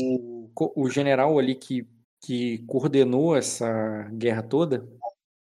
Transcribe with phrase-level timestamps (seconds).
[0.00, 1.86] O, o general ali que,
[2.24, 4.86] que coordenou essa guerra toda,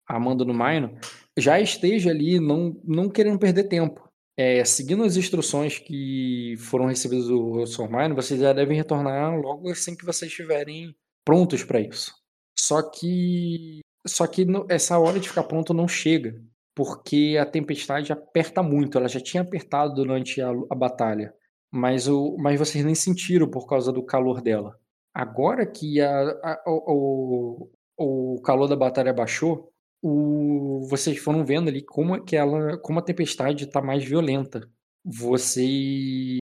[0.07, 0.97] Amando no Maino,
[1.37, 4.09] já esteja ali não, não querendo perder tempo.
[4.37, 9.97] É, seguindo as instruções que foram recebidas do Sormaino, vocês já devem retornar logo assim
[9.97, 10.95] que vocês estiverem
[11.25, 12.15] prontos para isso.
[12.59, 16.41] Só que só que essa hora de ficar pronto não chega,
[16.75, 18.97] porque a tempestade aperta muito.
[18.97, 21.35] Ela já tinha apertado durante a, a batalha,
[21.71, 24.79] mas, o, mas vocês nem sentiram por causa do calor dela.
[25.15, 29.73] Agora que a, a, o, o calor da batalha baixou,
[30.03, 34.69] o, vocês foram vendo ali como, que ela, como a tempestade está mais violenta.
[35.05, 36.39] Vocês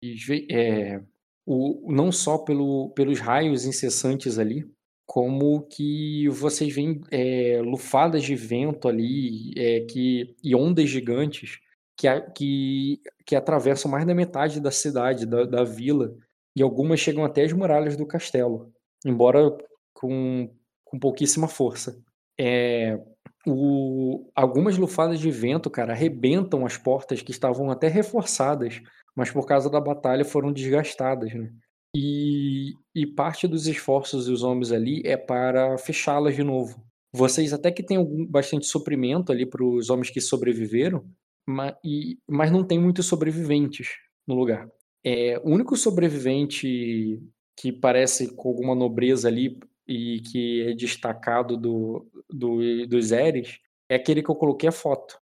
[0.52, 1.02] é,
[1.46, 4.70] o, não só pelo, pelos raios incessantes ali,
[5.06, 11.60] como que vocês veem é, lufadas de vento ali é, que, e ondas gigantes
[11.96, 16.16] que, que, que atravessam mais da metade da cidade, da, da vila,
[16.56, 18.72] e algumas chegam até as muralhas do castelo,
[19.06, 19.56] embora
[19.94, 20.50] com,
[20.86, 22.02] com pouquíssima força.
[22.40, 22.98] É,
[23.46, 28.82] o, algumas lufadas de vento, cara, arrebentam as portas que estavam até reforçadas,
[29.14, 31.52] mas por causa da batalha foram desgastadas, né?
[31.96, 36.82] E, e parte dos esforços dos homens ali é para fechá-las de novo.
[37.14, 41.04] Vocês até que têm algum, bastante suprimento ali para os homens que sobreviveram,
[41.48, 43.90] mas, e, mas não tem muitos sobreviventes
[44.28, 44.70] no lugar.
[45.04, 47.22] É, o único sobrevivente
[47.56, 53.60] que parece com alguma nobreza ali e que é destacado do, do, dos Eres
[53.90, 55.18] é aquele que eu coloquei a foto.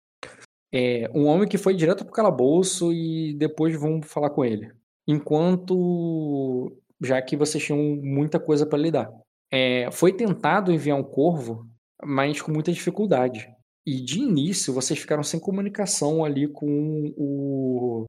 [0.72, 4.72] É um homem que foi direto pro calabouço e depois vão falar com ele.
[5.06, 9.10] Enquanto, já que vocês tinham muita coisa para lidar.
[9.50, 11.64] É, foi tentado enviar um corvo,
[12.04, 13.48] mas com muita dificuldade.
[13.86, 18.04] E de início vocês ficaram sem comunicação ali com o.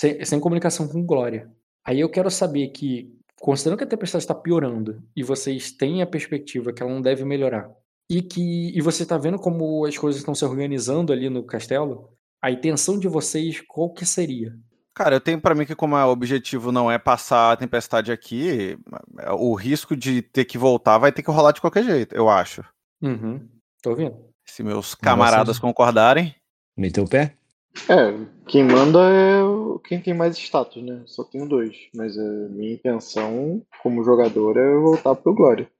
[0.00, 1.50] Sem, sem comunicação com Glória.
[1.84, 6.06] Aí eu quero saber que considerando que a tempestade está piorando e vocês têm a
[6.06, 7.70] perspectiva que ela não deve melhorar,
[8.08, 12.10] e que e você está vendo como as coisas estão se organizando ali no castelo,
[12.40, 14.56] a intenção de vocês qual que seria?
[14.94, 18.78] Cara, eu tenho para mim que como o objetivo não é passar a tempestade aqui,
[19.38, 22.62] o risco de ter que voltar vai ter que rolar de qualquer jeito, eu acho.
[23.00, 23.48] Uhum.
[23.82, 24.31] Tô vendo.
[24.46, 25.60] Se meus camaradas Nossa.
[25.60, 26.34] concordarem.
[26.76, 27.36] Meteu o pé?
[27.88, 28.12] É,
[28.46, 29.42] quem manda é
[29.84, 31.02] quem tem mais status, né?
[31.06, 31.76] Só tenho dois.
[31.94, 35.70] Mas a minha intenção como jogador é voltar pro Glória.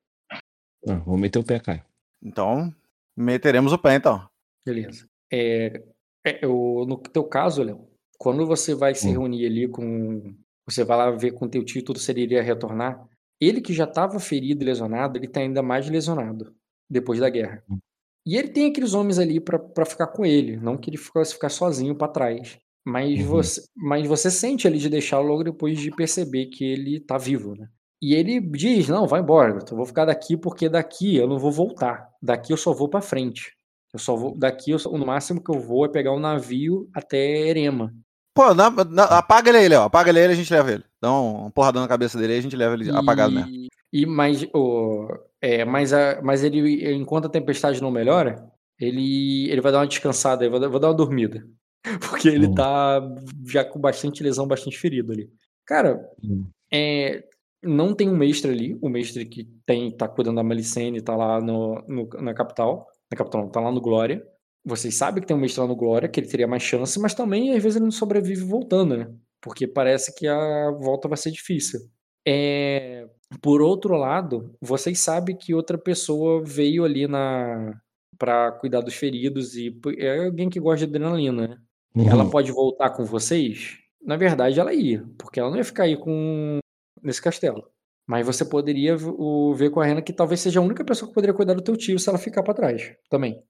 [0.89, 1.83] Ah, vou meter o pé, Caio.
[2.23, 2.75] Então,
[3.17, 4.29] meteremos o pé então.
[4.65, 5.09] Beleza.
[5.33, 5.83] É,
[6.25, 9.13] é, eu, no teu caso, Léo, quando você vai se hum.
[9.13, 10.35] reunir ali com.
[10.67, 13.09] Você vai lá ver com teu tio, tudo seria retornar.
[13.41, 16.55] Ele que já estava ferido e lesionado, ele tá ainda mais lesionado
[16.89, 17.65] depois da guerra.
[17.69, 17.79] Hum.
[18.25, 21.49] E ele tem aqueles homens ali para ficar com ele, não que ele fosse ficar
[21.49, 22.59] sozinho para trás.
[22.85, 23.27] Mas, uhum.
[23.27, 27.55] você, mas você sente ali de deixá-lo logo depois de perceber que ele tá vivo,
[27.55, 27.69] né?
[28.03, 31.53] E ele diz: Não, vai embora, eu vou ficar daqui porque daqui eu não vou
[31.53, 32.09] voltar.
[32.21, 33.53] Daqui eu só vou para frente.
[33.93, 34.37] Eu só vou.
[34.37, 37.93] Daqui eu, no máximo que eu vou é pegar um navio até Erema.
[38.35, 39.83] Pô, na, na, apaga ele aí, Léo.
[39.83, 40.85] Apaga ele aí a gente leva ele.
[41.01, 43.69] Dá um, um porradão na cabeça dele aí a gente leva ele e, apagado mesmo.
[43.93, 45.07] E, mas, oh,
[45.43, 48.49] é, mas, a, mas ele, enquanto a tempestade não melhora,
[48.79, 51.45] ele, ele vai dar uma descansada, vai, vai dar uma dormida.
[52.09, 52.55] Porque ele hum.
[52.55, 53.01] tá
[53.49, 55.29] já com bastante lesão, bastante ferido ali.
[55.67, 56.47] Cara, hum.
[56.73, 57.25] é,
[57.61, 61.41] não tem um mestre ali, o mestre que tem, tá cuidando da Melicene, tá lá
[61.41, 62.87] no, no, na capital.
[63.11, 64.25] Na capital, não, tá lá no Glória.
[64.65, 67.15] Vocês sabem que tem um mestre lá no Glória, que ele teria mais chance, mas
[67.15, 69.13] também às vezes ele não sobrevive voltando, né?
[69.41, 71.81] Porque parece que a volta vai ser difícil.
[72.27, 73.09] É,
[73.41, 77.81] por outro lado, vocês sabem que outra pessoa veio ali na
[78.19, 81.59] para cuidar dos feridos e é alguém que gosta de adrenalina, né?
[81.95, 82.09] Uhum.
[82.09, 83.79] Ela pode voltar com vocês?
[84.05, 86.59] Na verdade, ela ia, porque ela não ia ficar aí com
[87.03, 87.69] nesse castelo.
[88.07, 91.35] Mas você poderia ver com a Rena que talvez seja a única pessoa que poderia
[91.35, 93.43] cuidar do teu tio se ela ficar para trás também.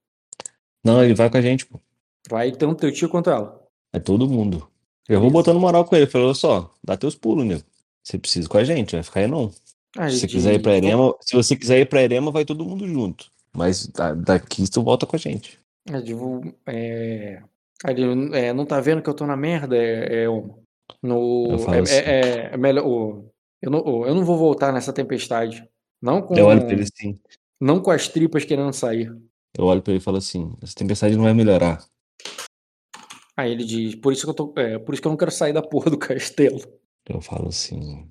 [0.84, 1.80] Não, ele vai com a gente, pô.
[2.28, 3.60] Vai tanto teu tio quanto ela.
[3.92, 4.68] É todo mundo.
[5.08, 6.06] Eu vou botando moral com ele.
[6.06, 7.62] Falou só, dá teus pulos, nego.
[8.02, 9.52] Você precisa com a gente, vai ficar aí não.
[9.96, 10.34] Ah, se você de...
[10.34, 13.30] quiser ir pra Erema, se você quiser ir pra Erema, vai todo mundo junto.
[13.54, 13.86] Mas
[14.24, 15.58] daqui tu volta com a gente.
[15.90, 17.42] É, tipo, é...
[17.86, 19.76] Ele, é, não tá vendo que eu tô na merda?
[19.76, 20.26] É, é,
[21.02, 21.94] no, é, assim.
[21.94, 22.84] é, é, melhor.
[23.60, 25.68] eu, não, eu não vou voltar nessa tempestade.
[26.00, 26.36] Não com.
[26.36, 27.18] Eu olho pra ele assim.
[27.60, 29.12] Não com as tripas querendo sair.
[29.56, 31.84] Eu olho pra ele e falo assim: essa tempestade não vai melhorar.
[33.36, 34.52] Aí ele diz: por isso que eu tô.
[34.56, 36.60] É, por isso que eu não quero sair da porra do castelo.
[37.08, 38.08] Eu falo assim.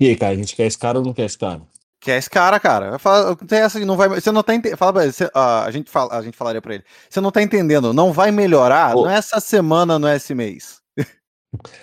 [0.00, 1.60] E aí, cara, a gente quer esse cara ou não quer esse cara?
[2.00, 2.98] Quer esse cara, cara.
[2.98, 4.78] Falo, tem essa, não vai, você não tá entendendo.
[4.78, 5.30] Fala pra ele, você, uh,
[5.66, 6.84] a, gente fala, a gente falaria pra ele.
[7.08, 9.02] Você não tá entendendo, não vai melhorar, oh.
[9.02, 10.80] não é essa semana, não é esse mês.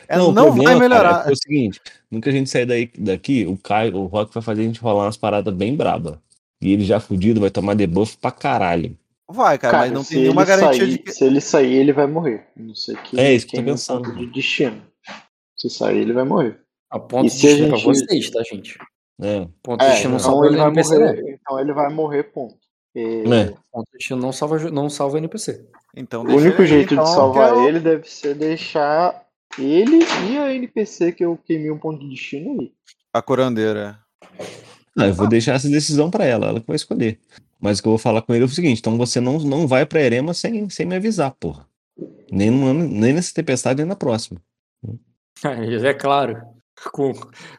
[0.08, 1.14] Ela não, não problema, vai melhorar.
[1.14, 1.80] Cara, é, é, o seguinte,
[2.10, 5.06] nunca a gente sair daí, daqui, o Caio, o Rock vai fazer a gente rolar
[5.06, 6.19] umas paradas bem braba.
[6.60, 8.98] E ele já fudido vai tomar debuff pra caralho.
[9.30, 11.12] Vai, cara, cara mas não tem nenhuma garantia sair, de que...
[11.12, 12.48] Se ele sair, ele vai morrer.
[12.56, 13.19] Não sei que.
[13.19, 14.16] É isso que eu tô pensando.
[14.16, 14.81] De destino.
[15.56, 16.60] Se sair, ele vai morrer.
[16.89, 17.84] A ponto e de destino gente...
[17.84, 18.78] pra vocês, tá, gente?
[19.22, 19.48] É.
[19.63, 21.22] Ponto é, destino não então salva ele vai NPC, morrer.
[21.22, 21.30] Não.
[21.30, 22.57] Então ele vai morrer, ponto.
[22.95, 23.24] E...
[23.34, 23.54] É.
[23.72, 25.66] Ponto destino não salva, não salva NPC.
[25.95, 27.68] Então, o único ele, jeito então, de salvar eu...
[27.68, 29.25] ele deve ser deixar
[29.57, 30.00] ele
[30.30, 32.72] e a NPC que eu queimei um ponto de destino aí.
[33.13, 34.00] A curandeira.
[34.95, 37.19] Não, eu vou deixar essa decisão para ela, ela que vai escolher.
[37.60, 39.68] Mas o que eu vou falar com ele é o seguinte: então você não, não
[39.68, 41.68] vai pra Erema sem, sem me avisar, porra.
[42.31, 44.40] Nem, no, nem nessa tempestade, nem na próxima.
[45.44, 46.40] É, é claro.
[46.92, 47.14] Com,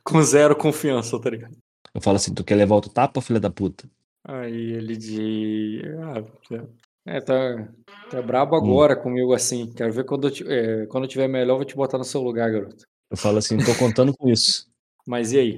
[0.05, 1.56] com zero confiança, tá ligado?
[1.94, 3.88] Eu falo assim: tu quer levar outro tapa, filha da puta?
[4.25, 5.82] Aí ele diz.
[6.00, 6.69] Ah,
[7.06, 7.69] é, tá,
[8.11, 8.59] tá brabo hum.
[8.59, 9.03] agora hum.
[9.03, 9.73] comigo assim.
[9.73, 12.23] Quero ver quando eu, é, quando eu tiver melhor, eu vou te botar no seu
[12.23, 12.87] lugar, garoto.
[13.11, 14.67] Eu falo assim: tô contando com isso.
[15.06, 15.56] Mas e aí?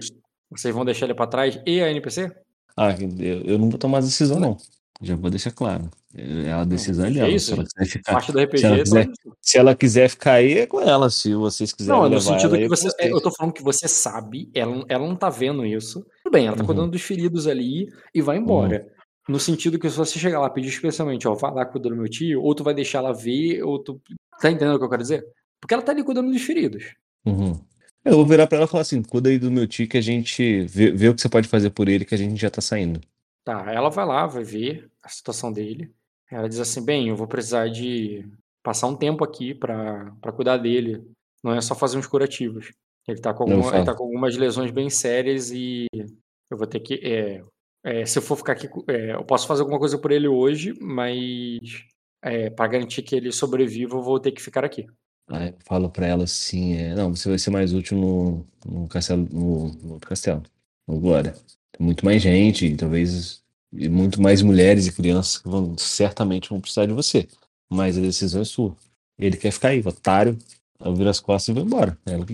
[0.50, 2.32] Vocês vão deixar ele pra trás e a NPC?
[2.76, 4.56] Ah, eu, eu não vou tomar decisão, não.
[5.02, 5.90] Já vou deixar claro.
[6.14, 7.28] É a decisão não, dela.
[7.28, 9.12] É isso, se ela quiser ficar, parte do RPG, se ela, quiser, tá...
[9.40, 11.08] se ela quiser ficar aí, é com ela.
[11.08, 12.00] Se vocês quiserem.
[12.00, 12.88] Não, no sentido que você.
[12.98, 16.04] É, eu tô falando que você sabe, ela, ela não tá vendo isso.
[16.22, 16.66] Tudo bem, ela tá uhum.
[16.66, 18.86] cuidando dos feridos ali e vai embora.
[19.28, 19.34] Uhum.
[19.34, 22.00] No sentido que se você chegar lá e pedir especialmente, ó, vai lá cuidando do
[22.00, 24.00] meu tio, ou tu vai deixar ela ver, ou tu.
[24.40, 25.24] Tá entendendo o que eu quero dizer?
[25.60, 26.94] Porque ela tá ali cuidando dos feridos.
[27.24, 27.58] Uhum.
[28.04, 30.02] Eu vou virar pra ela e falar assim: cuida aí do meu tio que a
[30.02, 32.60] gente vê, vê o que você pode fazer por ele, que a gente já tá
[32.60, 33.00] saindo.
[33.44, 35.92] Tá, ela vai lá, vai ver a situação dele.
[36.30, 38.26] Ela diz assim: bem, eu vou precisar de
[38.62, 41.02] passar um tempo aqui pra, pra cuidar dele.
[41.42, 42.72] Não é só fazer uns curativos.
[43.08, 45.86] Ele tá com, alguma, ele tá com algumas lesões bem sérias e
[46.50, 46.94] eu vou ter que.
[47.02, 47.42] É,
[47.82, 50.74] é, se eu for ficar aqui, é, eu posso fazer alguma coisa por ele hoje,
[50.80, 51.58] mas
[52.22, 54.86] é, para garantir que ele sobreviva, eu vou ter que ficar aqui.
[55.28, 58.88] Aí eu falo pra ela assim, é, não, você vai ser mais útil no, no
[58.88, 60.42] castelo, no, no outro castelo,
[60.86, 61.32] no Glória.
[61.72, 63.39] Tem muito mais gente, talvez
[63.72, 67.28] e muito mais mulheres e crianças que vão certamente vão precisar de você.
[67.70, 68.76] Mas a decisão é sua.
[69.18, 70.36] Ele quer ficar aí, otário,
[70.80, 71.96] eu viro as costas e vou embora.
[72.06, 72.26] Ela,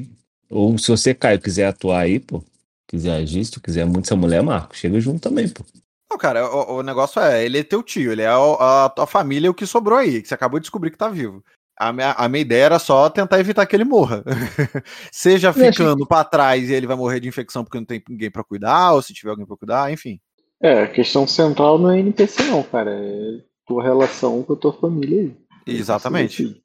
[0.51, 2.43] ou se você, Caio, quiser atuar aí, pô,
[2.87, 5.65] quiser agir, se tu quiser muito essa mulher, Marco, chega junto também, pô.
[6.11, 9.07] Não, cara, o, o negócio é, ele é teu tio, ele é a, a tua
[9.07, 11.45] família, o que sobrou aí, que você acabou de descobrir que tá vivo.
[11.79, 14.25] A minha, a minha ideia era só tentar evitar que ele morra.
[15.13, 16.09] Seja ficando que...
[16.09, 19.03] para trás e ele vai morrer de infecção porque não tem ninguém para cuidar, ou
[19.03, 20.19] se tiver alguém para cuidar, enfim.
[20.67, 22.91] É, a questão central não é NPC não, cara.
[22.93, 25.37] É tua relação com a tua família aí.
[25.65, 26.61] Exatamente.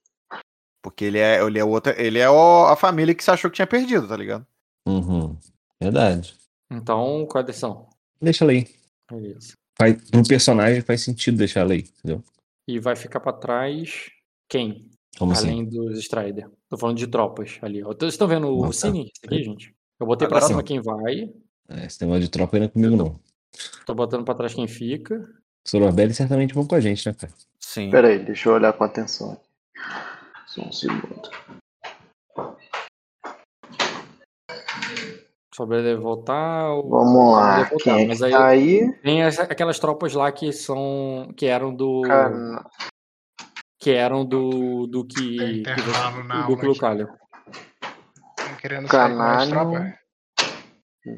[0.81, 3.57] Porque ele é, ele é outra, ele é o, a família que você achou que
[3.57, 4.44] tinha perdido, tá ligado?
[4.88, 5.38] Uhum.
[5.80, 6.33] Verdade.
[6.71, 7.89] Então, qual é a decisão?
[8.19, 8.68] Deixa ela aí.
[9.12, 9.53] Beleza.
[9.77, 12.24] Faz, pro personagem faz sentido deixar ela aí, entendeu?
[12.68, 14.09] E vai ficar para trás
[14.50, 14.89] quem?
[15.15, 15.48] Como assim?
[15.50, 15.69] Além assim?
[15.69, 16.50] dos Strider.
[16.68, 17.83] Tô falando de tropas ali.
[17.83, 19.75] Vocês estão vendo o Cine aqui, gente?
[20.00, 20.65] Eu botei Agora pra cima não.
[20.65, 21.31] quem vai.
[21.69, 23.19] É, esse negócio de tropa ainda é comigo, não.
[23.86, 25.27] Tô botando pra trás quem fica.
[25.65, 27.33] Sororbelli certamente vão com a gente, né, cara?
[27.59, 27.89] Sim.
[27.92, 29.50] Pera aí, deixa eu olhar com atenção aqui.
[30.48, 31.30] Só um segundo.
[35.53, 36.68] Sobre voltar.
[36.88, 37.63] Vamos lá.
[37.63, 37.83] Voltar.
[37.83, 41.31] Quem é Mas aí, tá aí, tem essa, aquelas tropas lá que são.
[41.38, 42.01] que eram do.
[42.01, 42.65] Cara,
[43.80, 45.63] que eram do, do que.
[45.63, 45.75] Tá
[46.48, 47.09] do que Lucalho.
[48.59, 49.94] Querendo Canário.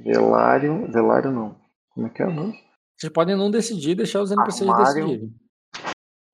[0.04, 0.92] Velário.
[0.92, 1.63] Velário não.
[1.94, 2.60] Como é que é o nome?
[2.98, 4.94] Vocês podem não decidir deixar os NPCs Armário.
[4.94, 5.36] decidirem.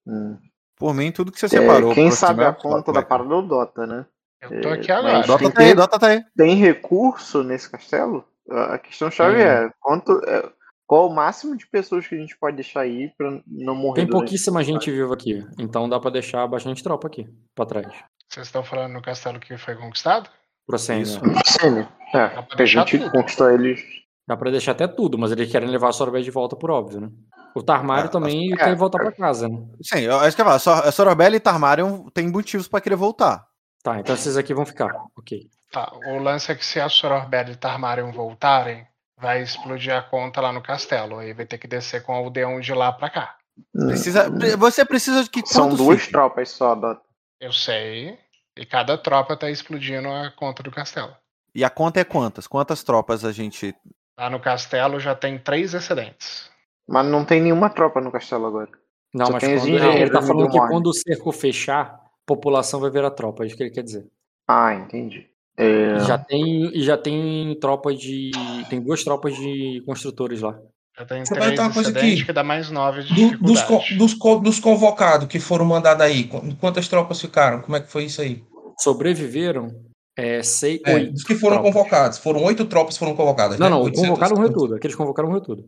[0.07, 0.37] Hum.
[0.77, 1.91] Por mim, tudo que você separou.
[1.91, 4.05] É, quem sabe a conta da parada é o Dota, né?
[4.41, 5.27] Eu tô aqui agora.
[5.27, 6.23] Dota tá aí, Dota tá aí.
[6.37, 8.23] Tem recurso nesse castelo?
[8.49, 9.41] A questão chave hum.
[9.41, 10.11] é quanto.
[10.25, 10.49] É,
[10.87, 14.01] qual o máximo de pessoas que a gente pode deixar aí pra não morrer?
[14.01, 17.93] Tem pouquíssima gente viva aqui, então dá pra deixar bastante tropa aqui, pra trás.
[18.27, 20.29] Vocês estão falando no castelo que foi conquistado?
[20.65, 21.19] Procênio.
[21.19, 21.87] Procênio.
[22.13, 23.11] É, a gente tudo.
[23.11, 23.81] conquistou eles.
[24.29, 27.01] Dá pra deixar até tudo, mas eles querem levar a Sorobé de volta por óbvio,
[27.01, 27.09] né?
[27.55, 29.57] O Tarmário é, também é, quer voltar pra casa, né?
[29.81, 30.81] Sim, eu acho que eu falar.
[30.87, 33.47] A Sorobé e Tarmário tem motivos pra querer voltar.
[33.81, 35.49] Tá, então esses aqui vão ficar, ok.
[35.71, 38.85] Tá, o lance é que se a Sorobé e Tarmário voltarem,
[39.19, 41.17] vai explodir a conta lá no castelo.
[41.17, 43.35] Aí vai ter que descer com o aldeão de lá pra cá.
[43.73, 47.01] Precisa, você precisa de que São duas tropas só, Dota.
[47.41, 48.15] Eu sei.
[48.55, 51.15] E cada tropa tá explodindo a conta do castelo.
[51.55, 52.45] E a conta é quantas?
[52.45, 53.75] Quantas tropas a gente.
[54.19, 56.49] Lá no castelo já tem três excedentes.
[56.85, 58.69] Mas não tem nenhuma tropa no castelo agora.
[59.13, 62.89] Não, Só mas quando, ele tá falando que quando o cerco fechar, a população vai
[62.91, 64.05] ver a tropa, é isso que ele quer dizer.
[64.45, 65.25] Ah, entendi.
[65.55, 65.99] É...
[65.99, 68.31] Já tem já tem tropa de
[68.69, 70.59] tem duas tropas de construtores lá.
[70.97, 73.61] Já tem Você três uma coisa aqui, que dá mais nove de do, dos,
[73.97, 77.61] dos, dos convocados que foram mandados aí, quantas tropas ficaram?
[77.61, 78.43] Como é que foi isso aí?
[78.77, 79.88] Sobreviveram
[80.19, 81.73] É, sei, É, oito dos que foram tropas.
[81.73, 82.17] convocados.
[82.17, 83.57] Foram oito tropas que foram convocadas.
[83.59, 83.75] Não, né?
[83.75, 84.75] não, 800 convocaram morreu tudo.
[84.75, 85.65] Aqueles convocaram morreu tudo.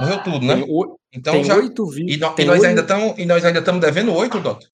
[0.00, 0.54] Morreu tudo, né?
[0.56, 1.54] Tem, o- Então tem já.
[1.56, 2.12] oito vivos.
[2.12, 4.68] E, no- e tem nós oito- ainda estamos e nós ainda estamos devendo oito, Doutor.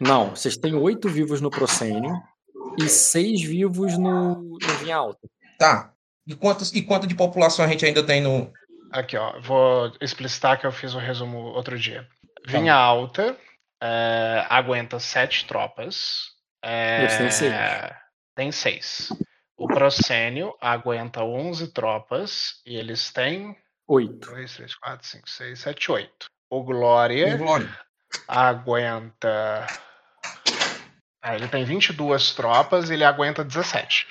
[0.00, 2.14] Não, vocês têm oito vivos no Procênio
[2.78, 5.28] e seis vivos no, no Vinha Alta.
[5.58, 5.92] Tá.
[6.26, 8.50] E quantos e quanto de população a gente ainda tem no.
[8.92, 9.38] Aqui, ó.
[9.40, 12.06] Vou explicitar que eu fiz o resumo outro dia.
[12.46, 13.36] Vinha Alta
[13.82, 16.28] é, aguenta sete tropas.
[16.64, 17.52] é, Eles têm seis.
[18.40, 19.12] Tem seis.
[19.54, 23.54] O Procênio aguenta 11 tropas e eles têm
[23.86, 24.30] Oito.
[24.30, 26.08] 2, 3, 4, 5, 6, 7, 8.
[26.48, 27.68] O Glória Glória.
[28.26, 29.66] aguenta.
[31.22, 34.06] Ah, ele tem 22 tropas e ele aguenta 17.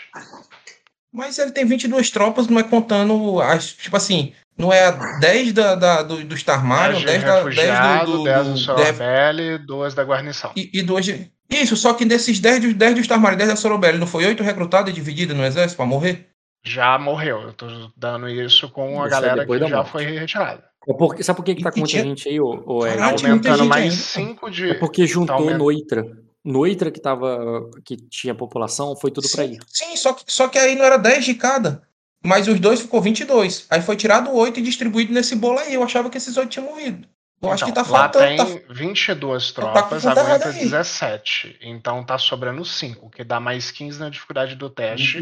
[1.12, 3.74] Mas ele tem 22 tropas, não é contando as.
[3.74, 7.38] Tipo assim, não é 10 da, da, do, do Starmarion, 10 de 10, da, 10
[7.38, 8.18] refugiado, do.
[8.20, 10.54] do, 10 do do Sorobelli, 2 da guarnição.
[10.56, 11.32] e, e duas de.
[11.50, 14.44] Isso, só que desses 10, do- 10 do Starmarion, 10 da Sorobelli, não foi 8
[14.44, 16.28] recrutados e divididos no exército pra morrer?
[16.64, 17.42] Já morreu.
[17.42, 17.66] Eu tô
[17.98, 19.92] dando isso com a Isso é galera que já morte.
[19.92, 20.64] foi retirada.
[20.88, 23.04] É porque- sabe por que, que tá com muita tinha- gente aí, ô, ô muita
[23.04, 23.96] Aumentando mais ainda.
[23.96, 24.70] 5 de.
[24.72, 25.58] É porque juntou aumentando.
[25.60, 26.06] Noitra.
[26.44, 27.70] Noitra que tava.
[27.84, 29.58] que tinha população, foi tudo pra sim, aí.
[29.68, 31.82] sim só, que, só que aí não era 10 de cada.
[32.24, 33.66] Mas os dois ficou 22.
[33.70, 35.74] Aí foi tirado 8 e distribuído nesse bolo aí.
[35.74, 37.08] Eu achava que esses 8 tinham morrido.
[37.42, 38.26] Eu acho que tá Então, lá faltando.
[38.26, 40.60] tem tá- 22 tá com tropas, errada aguenta aí.
[40.60, 41.58] 17.
[41.62, 45.22] Então tá sobrando 5, que dá mais 15 na dificuldade do teste,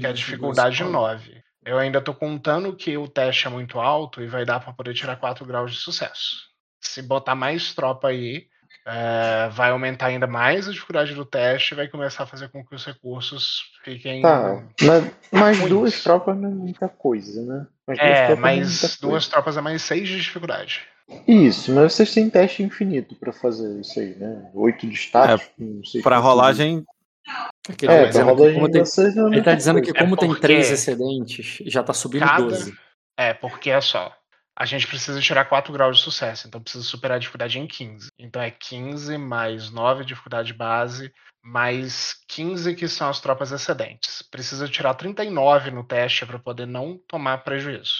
[0.00, 1.42] que é a dificuldade 9.
[1.64, 4.94] Eu ainda tô contando que o teste é muito alto e vai dar para poder
[4.94, 6.42] tirar 4 graus de sucesso.
[6.80, 8.46] Se botar mais tropa aí,
[8.86, 12.64] é, vai aumentar ainda mais a dificuldade do teste e vai começar a fazer com
[12.64, 14.20] que os recursos fiquem.
[14.22, 14.62] Tá,
[15.32, 17.66] mas duas tropas não é muita coisa, né?
[17.86, 19.30] Mais duas É, é mas muita duas coisa.
[19.30, 20.82] tropas é mais 6 de dificuldade.
[21.28, 24.50] Isso, mas vocês têm teste infinito pra fazer isso aí, né?
[24.54, 25.46] Oito de status,
[26.02, 26.92] Pra quanto rolagem, tá
[27.70, 27.86] É, que
[28.18, 29.98] rolagem como tem- é Ele tá muita dizendo que coisa.
[29.98, 32.74] É como tem três excedentes, já tá subindo cada- 12.
[33.18, 34.12] É, porque é só.
[34.56, 38.08] A gente precisa tirar 4 graus de sucesso, então precisa superar a dificuldade em 15.
[38.18, 44.22] Então é 15 mais 9 dificuldade base, mais 15 que são as tropas excedentes.
[44.22, 47.92] Precisa tirar 39 no teste para poder não tomar prejuízo.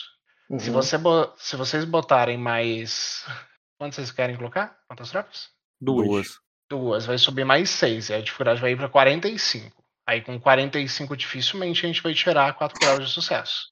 [0.59, 0.75] Se, Uhum.
[0.75, 3.25] você bo- se vocês botarem mais.
[3.79, 4.77] Quantos vocês querem colocar?
[4.87, 5.49] Quantas tropas?
[5.81, 6.07] Duas.
[6.07, 6.39] duas.
[6.71, 9.83] Duas, vai subir mais 6, e a dificuldade vai ir para 45.
[10.07, 13.69] Aí com 45 dificilmente a gente vai tirar 4 graus de sucesso.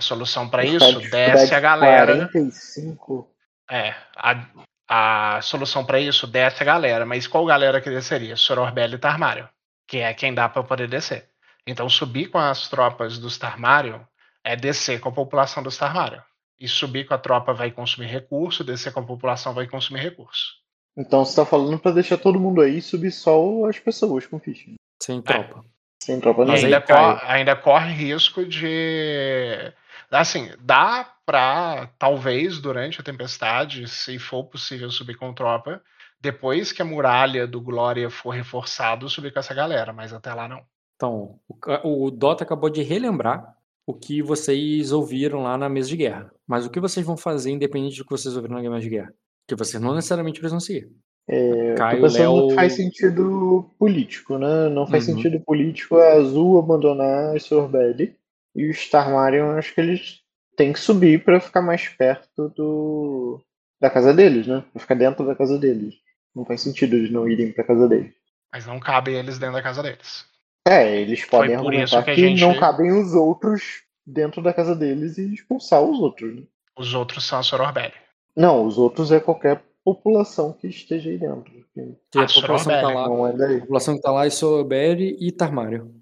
[0.00, 2.26] A solução para isso, desce a galera.
[2.28, 3.28] 45.
[3.70, 4.46] É, a,
[4.88, 7.04] a solução para isso, desce a galera.
[7.04, 8.34] Mas qual galera que desceria?
[8.34, 9.46] Sororbelli e Tarmário,
[9.86, 11.28] que é quem dá para poder descer.
[11.66, 14.00] Então subir com as tropas dos Tarmário
[14.42, 16.22] é descer com a população dos Tarmário.
[16.58, 20.54] E subir com a tropa vai consumir recurso, descer com a população vai consumir recurso.
[20.96, 24.40] Então você tá falando pra deixar todo mundo aí e subir só as pessoas com
[24.40, 24.70] ficha.
[25.02, 25.62] Sem tropa.
[26.02, 26.66] Sem tropa Mas não.
[26.66, 29.72] ainda, corre, ainda corre risco de.
[30.10, 35.80] Assim, dá pra, talvez, durante a tempestade, se for possível subir com tropa,
[36.20, 40.48] depois que a muralha do Glória for reforçado, subir com essa galera, mas até lá
[40.48, 40.60] não.
[40.96, 41.38] Então,
[41.84, 43.54] o, Dota acabou de relembrar
[43.86, 46.30] o que vocês ouviram lá na mesa de guerra.
[46.46, 49.14] Mas o que vocês vão fazer independente do que vocês ouviram na mesa de guerra?
[49.48, 50.90] Que vocês não necessariamente precisam seguir.
[51.28, 54.68] É, Caio, pensando Léo- que faz sentido político, né?
[54.68, 55.14] Não faz Uhum.
[55.14, 58.14] sentido político a Azul abandonar a Sorbelli.
[58.54, 60.20] E o Starmarion, acho que eles
[60.56, 63.40] têm que subir pra ficar mais perto do
[63.80, 64.62] da casa deles, né?
[64.72, 65.94] Pra ficar dentro da casa deles.
[66.34, 68.12] Não faz sentido eles não irem pra casa deles.
[68.52, 70.24] Mas não cabe eles dentro da casa deles.
[70.68, 74.42] É, eles podem por isso argumentar que a que, gente- não cabem os outros dentro
[74.42, 76.36] da casa deles e expulsar os outros.
[76.36, 76.42] Né?
[76.76, 77.94] Os outros são a Sororbelli.
[78.36, 81.50] Não, os outros é qualquer população que esteja aí dentro.
[81.72, 81.80] que
[82.18, 82.36] a Ah, população
[82.74, 82.94] que tá Sororbelli.
[82.94, 83.60] lá, Não é a daí.
[83.60, 85.94] população que tá lá é Soroberi e Tarmário.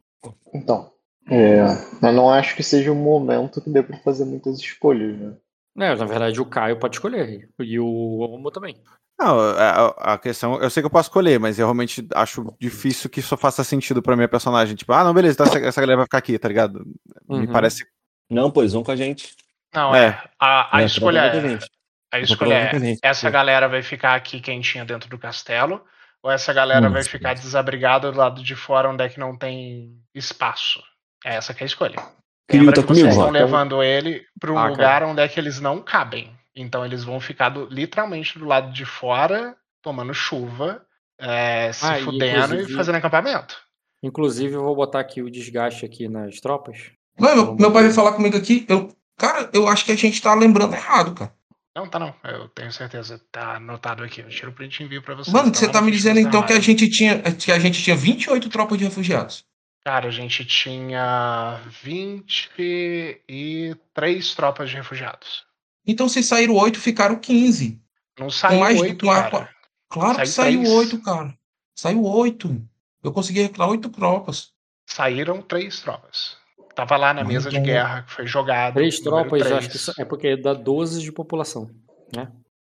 [0.53, 0.91] Então,
[1.31, 1.61] é,
[2.03, 5.35] eu não acho que seja um momento que dê pra fazer muitas escolhas, né?
[5.81, 7.49] É, na verdade, o Caio pode escolher.
[7.61, 7.87] E o
[8.21, 8.77] Omo também.
[9.21, 13.09] Não, a, a questão, eu sei que eu posso escolher, mas eu realmente acho difícil
[13.11, 14.75] que isso faça sentido pra minha personagem.
[14.77, 16.85] Tipo, ah, não, beleza, então essa, essa galera vai ficar aqui, tá ligado?
[17.29, 17.53] Me Uhum.
[17.53, 17.85] parece.
[18.31, 19.35] Não, eles vão com a gente.
[19.75, 20.07] Não, É.
[20.07, 20.23] é.
[20.39, 21.59] A, a É, escolha é.
[22.13, 22.71] A escolha é.
[23.03, 25.85] Essa galera vai ficar aqui quentinha dentro do castelo,
[26.23, 29.37] ou essa galera Hum, vai ficar desabrigada do lado de fora onde é que não
[29.37, 30.81] tem espaço.
[31.25, 31.97] É essa que é a escolha.
[32.51, 35.39] Lembra tá que comigo, vocês estão levando ele para um Ah, lugar onde é que
[35.39, 36.33] eles não cabem.
[36.57, 40.83] Então eles vão ficar do- literalmente do lado de fora, tomando chuva,
[41.21, 43.57] é, se Ah, e fudendo e inclusive- fazendo acampamento.
[44.03, 46.91] Inclusive, eu vou botar aqui o desgaste aqui nas tropas.
[47.19, 48.65] Não, meu, meu pai veio falar comigo aqui.
[48.69, 51.33] Eu, cara, eu acho que a gente tá lembrando errado, cara.
[51.77, 52.15] Não, tá não.
[52.25, 53.21] Eu tenho certeza.
[53.31, 54.21] Tá anotado aqui.
[54.21, 55.33] Eu tiro o print e envio pra vocês.
[55.35, 57.53] Mano, Tá você lá tá no me dizendo do então que a gente tinha que
[57.53, 59.45] a gente tinha 28 tropas de refugiados.
[59.85, 65.45] Cara, a gente tinha 23 tropas de refugiados.
[65.87, 67.81] Então se saíram 8, ficaram 15.
[68.19, 69.51] Não saiu mais oito, com a- cara.
[69.89, 70.75] Claro que Saiu saiu três.
[70.93, 71.35] 8, cara.
[71.75, 72.63] Saiu 8.
[73.03, 74.53] Eu consegui recrutar 8 tropas.
[74.87, 76.37] Saíram três tropas.
[76.75, 78.75] Tava lá na mesa de guerra, que foi jogado.
[78.75, 79.77] Três número tropas, três.
[79.77, 81.71] acho que é porque dá 12 de população.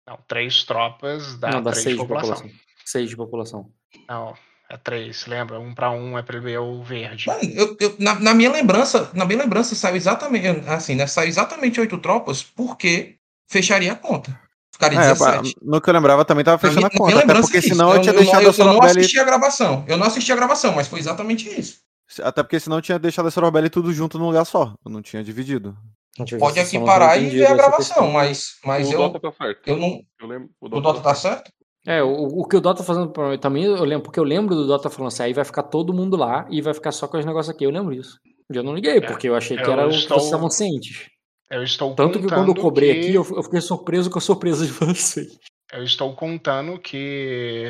[0.08, 2.50] Não, três tropas dá não, dá três 6 de população.
[2.86, 3.72] 6 de população.
[4.08, 4.36] Não,
[4.70, 5.60] é três, lembra?
[5.60, 7.28] Um pra um é plebeu verde.
[7.28, 11.06] Mano, eu, eu- na, na minha lembrança, na minha lembrança saiu exatamente assim, né?
[11.08, 13.16] Saiu exatamente 8 tropas porque
[13.50, 14.40] fecharia a conta.
[14.74, 15.56] Ficaria É, 17.
[15.62, 17.58] no que eu lembrava também tava Na fechando minha- a na conta, minha até porque
[17.58, 19.86] é senão eu, tinha eu, deixado não, a eu não assisti a gravação.
[19.88, 21.80] Eu não assisti a gravação, mas foi exatamente isso.
[22.22, 24.74] Até porque senão eu tinha deixado a Sorobelli tudo junto num lugar só.
[24.86, 25.76] Eu não tinha dividido.
[26.18, 28.12] Eu Pode aqui não parar e ver a gravação, questão.
[28.12, 29.62] mas, mas o eu, Dota tá certo.
[29.68, 30.00] eu não.
[30.20, 30.50] Eu lembro.
[30.62, 31.52] O O Dota, Dota tá certo?
[31.86, 32.10] É, o,
[32.42, 34.66] o que o Dota tá fazendo pra mim também, eu lembro, porque eu lembro do
[34.66, 37.26] Dota falando assim, aí vai ficar todo mundo lá e vai ficar só com os
[37.26, 37.64] negócios aqui.
[37.64, 38.20] Eu lembro isso.
[38.50, 41.10] Eu não liguei, porque eu achei que eu era o que estou- vocês estavam cientes.
[41.50, 44.22] Eu estou Tanto que quando eu cobrei que- aqui, eu, eu fiquei surpreso com a
[44.22, 45.38] surpresa de vocês.
[45.72, 47.66] Eu estou contando que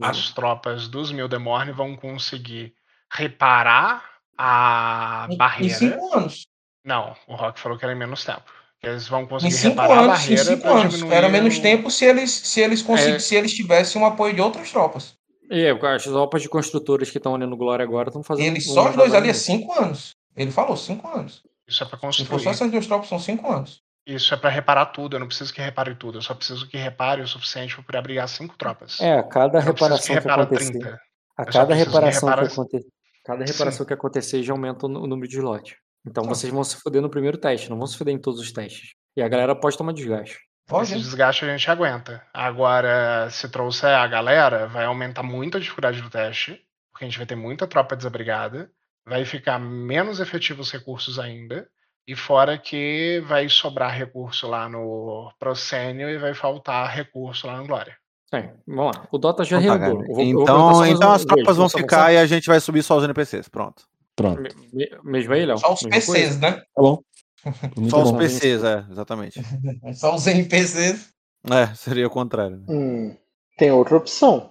[0.00, 2.74] as tropas dos Mildemorne vão conseguir
[3.12, 4.02] reparar
[4.36, 5.74] a Em- Em barreira.
[5.74, 6.46] 5 anos.
[6.84, 8.50] Não, o Rock falou que era em menos tempo.
[8.82, 10.92] Que Eles vão Em conseguir 5 reparar a anos, em barreira 5 pra anos.
[10.94, 13.18] diminuir Era menos o- tempo se eles, se eles consegui- É.
[13.20, 15.14] se eles tivessem o apoio de outras tropas.
[15.48, 18.46] E é, as tropas de construtores que estão ali no Glória agora estão fazendo.
[18.46, 20.10] Eles um só os dois ali é 5 anos.
[20.36, 21.42] Ele falou 5 anos.
[21.68, 22.42] Isso é pra Se for construir.
[22.42, 23.80] só essas duas tropas, são 5 anos.
[24.04, 25.14] Isso é pra reparar tudo.
[25.14, 26.18] Eu não preciso que repare tudo.
[26.18, 29.00] Eu só preciso que repare o suficiente pra poder abrigar cinco tropas.
[29.00, 30.72] É, a cada Eu reparação que, repara acontecer.
[30.72, 31.00] 30.
[31.38, 32.86] A cada preciso que reparação repara- que acontecer.
[33.24, 35.76] Cada reparação que acontecer já aumenta o número de slot.
[36.06, 36.28] Então Tá.
[36.30, 38.94] vocês vão se foder no primeiro teste, não vão se foder em todos os testes.
[39.16, 40.38] E a galera pode tomar desgaste.
[40.66, 40.84] Pode.
[40.84, 41.00] Esse hein?
[41.00, 42.22] desgaste a gente aguenta.
[42.32, 47.18] Agora, se trouxer a galera, vai aumentar muito a dificuldade do teste, porque a gente
[47.18, 48.70] vai ter muita tropa desabrigada,
[49.04, 51.68] vai ficar menos efetivos os recursos ainda,
[52.06, 57.66] e fora que vai sobrar recurso lá no Procênio e vai faltar recurso lá no
[57.66, 57.96] Glória.
[58.32, 59.06] É, vamos lá.
[59.10, 62.26] O Dota já Então, tá, então, então uma as tropas vão Posso ficar e a
[62.26, 63.48] gente vai subir só os NPCs.
[63.48, 63.84] Pronto.
[64.16, 64.40] Pronto.
[64.72, 65.58] Me- me- Mesmo aí, Léo?
[65.58, 66.12] Só os Mesma coisa?
[66.12, 66.52] PCs, né?
[66.52, 67.02] Tá bom.
[67.76, 68.18] Muito Só os bom.
[68.18, 69.40] PCs, é, exatamente.
[69.94, 71.10] Só os NPCs.
[71.50, 72.56] É, seria o contrário.
[72.58, 72.64] né?
[72.68, 73.16] Hum,
[73.58, 74.50] tem outra opção,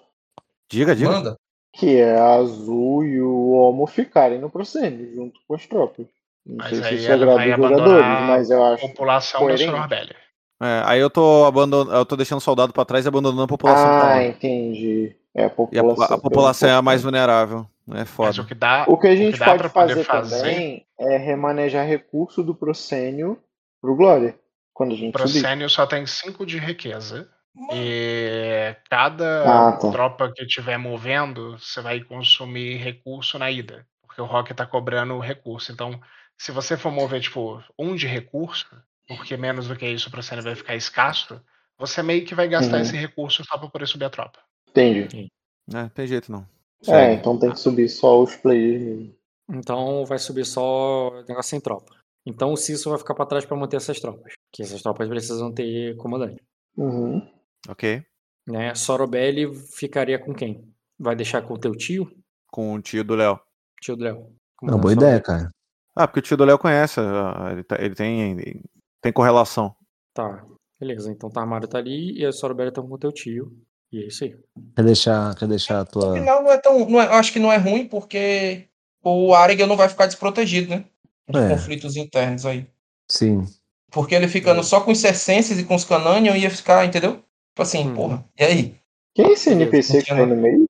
[0.69, 1.09] Diga, diga.
[1.11, 1.37] Manda.
[1.73, 6.05] que é a Azul e o Homo ficarem no Procênio, junto com as tropas.
[6.45, 8.87] Não Mas sei se aí isso ela agrada os jogadores, mas eu A acho.
[8.87, 9.65] população coerente.
[9.65, 10.15] da Sonorbelli.
[10.61, 13.85] É, aí eu tô abandonando, eu tô deixando soldado pra trás e abandonando a população.
[13.85, 14.23] Ah, lá.
[14.23, 15.15] entencia.
[15.35, 16.17] É a E a, população.
[16.17, 17.65] a população é a mais vulnerável.
[17.87, 18.41] É Mas foda.
[18.41, 20.85] o que dá, O que a o gente dá pode pra poder fazer, fazer também
[20.99, 23.41] é remanejar recurso do Procênio
[23.81, 24.37] pro Glória.
[24.73, 25.31] Quando a gente subir.
[25.41, 27.29] Procênio só tem 5 de riqueza.
[27.73, 29.91] E cada Ah, tá.
[29.91, 33.85] tropa que estiver movendo, você vai consumir recurso na ida.
[34.01, 35.71] Porque o Rock tá cobrando o recurso.
[35.71, 35.99] Então,
[36.37, 38.67] se você for mover, tipo, um de recurso,
[39.07, 41.41] porque menos do que isso o Procênio vai ficar escasso,
[41.77, 42.81] você meio que vai gastar Uhum.
[42.83, 44.39] esse recurso só pra poder subir a tropa.
[44.69, 45.27] Entendi.
[45.73, 46.45] É, tem jeito não.
[46.87, 49.15] É, então tem que subir só os players mesmo.
[49.49, 51.93] Então vai subir só negócio sem tropa.
[52.25, 54.33] Então o Cício vai ficar pra trás pra manter essas tropas.
[54.51, 56.41] Que essas tropas precisam ter comandante.
[56.77, 57.21] Uhum.
[57.67, 58.03] Ok.
[58.47, 58.73] Né?
[58.75, 60.67] Sorobelli ficaria com quem?
[60.99, 62.09] Vai deixar com o teu tio?
[62.51, 63.39] Com o tio do Léo.
[63.81, 64.33] Tio do Léo.
[64.61, 65.49] Não, boa ideia, cara.
[65.95, 66.99] Ah, porque o tio do Léo conhece.
[66.99, 68.63] ah, Ele, tá- ele tem,
[69.01, 69.75] tem correlação.
[70.13, 70.45] Tá,
[70.79, 71.11] beleza.
[71.11, 73.51] Então o Tarmário tá ali e a Sorobelli tá com o teu tio.
[73.91, 74.35] E é isso aí.
[74.75, 76.13] Quer deixar, quer deixar a No tua.
[76.13, 76.87] final não é tão.
[76.89, 78.67] Não é- eu acho que não é ruim porque
[79.03, 80.85] o Aregel não vai ficar desprotegido, né?
[81.27, 81.49] Dos É.
[81.49, 82.65] conflitos internos aí.
[83.09, 83.45] Sim.
[83.91, 87.15] Porque ele ficando só com os Cercenses e com os Cananion ia ficar, entendeu?
[87.15, 87.93] Tipo assim, Hum.
[87.95, 88.25] porra.
[88.39, 88.75] E aí?
[89.13, 90.63] Quem é esse NPC que tá no meio?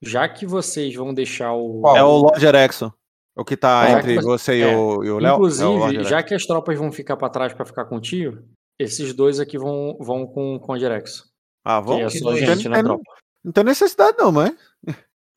[0.00, 1.80] Já que vocês vão deixar o.
[1.80, 1.96] Qual?
[1.96, 2.92] É o Lord Erexon.
[3.36, 4.76] O que tá entre você e é.
[4.76, 5.30] o, e o Léo.
[5.30, 6.08] É o Inclusive, Erexon.
[6.08, 8.44] já que as tropas vão ficar pra trás pra ficar com o tio,
[8.78, 11.27] esses dois aqui vão, vão com, com a Direxo.
[11.70, 12.02] Ah, Que vamos?
[12.02, 12.46] é que só dois?
[12.46, 13.02] gente Não tropa.
[13.44, 14.52] Não tem necessidade não, mas.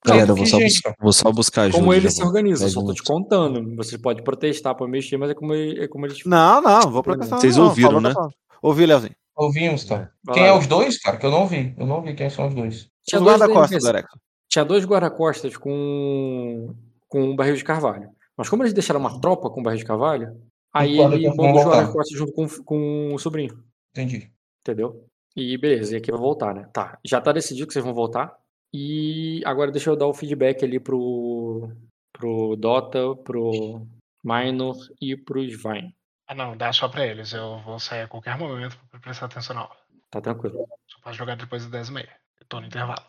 [0.05, 1.77] Galera, eu vou só, gente, bus- vou só buscar ajuda.
[1.79, 3.75] Como eles se organizam, só tô te contando.
[3.75, 6.23] Você pode protestar pra mexer, mas é como, é como eles.
[6.25, 7.39] Não, não, vou protestar.
[7.39, 8.15] Vocês não, ouviram, tá né?
[8.61, 9.13] Ouvi, Léozinho.
[9.35, 10.11] Ouvimos, cara.
[10.23, 11.17] Vai Quem lá, é os dois, cara?
[11.17, 11.75] Que eu não vi.
[11.77, 12.87] Eu não vi quem são os dois.
[13.03, 14.17] Tinha Os guarda-costas Erexon.
[14.49, 16.73] Tinha dois guarda-costas com,
[17.07, 18.09] com um barril de carvalho.
[18.37, 20.35] Mas como eles deixaram uma tropa com barril de carvalho,
[20.73, 23.57] aí ele botou os guarda-costas junto com, com o sobrinho.
[23.95, 24.31] Entendi.
[24.61, 25.05] Entendeu?
[25.35, 26.69] E beleza, e aqui vai voltar, né?
[26.73, 28.37] Tá, já tá decidido que vocês vão voltar.
[28.73, 31.71] E agora deixa eu dar o feedback ali pro,
[32.13, 33.85] pro Dota, pro
[34.23, 35.95] Minor e pro Svine.
[36.27, 37.33] Ah, não, dá só pra eles.
[37.33, 39.77] Eu vou sair a qualquer momento pra prestar atenção na aula.
[40.09, 40.67] Tá tranquilo.
[40.87, 42.07] Só posso jogar depois das 10h30.
[42.39, 43.05] Eu tô no intervalo.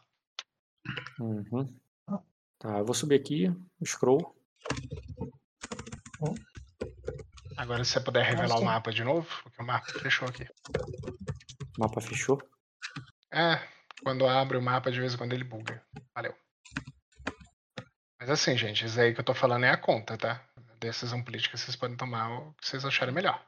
[1.21, 1.73] Uhum.
[2.59, 3.53] Tá, eu vou subir aqui,
[3.85, 4.37] scroll.
[7.57, 10.47] Agora, se você puder revelar o mapa de novo, porque o mapa fechou aqui.
[11.79, 12.39] O mapa fechou?
[13.33, 13.61] É,
[14.03, 15.83] quando abre o mapa, de vez em quando ele buga.
[16.15, 16.35] Valeu.
[18.21, 20.45] Mas assim, gente, isso aí que eu tô falando é a conta, tá?
[20.79, 23.43] Decisão política vocês podem tomar o que vocês acharem melhor.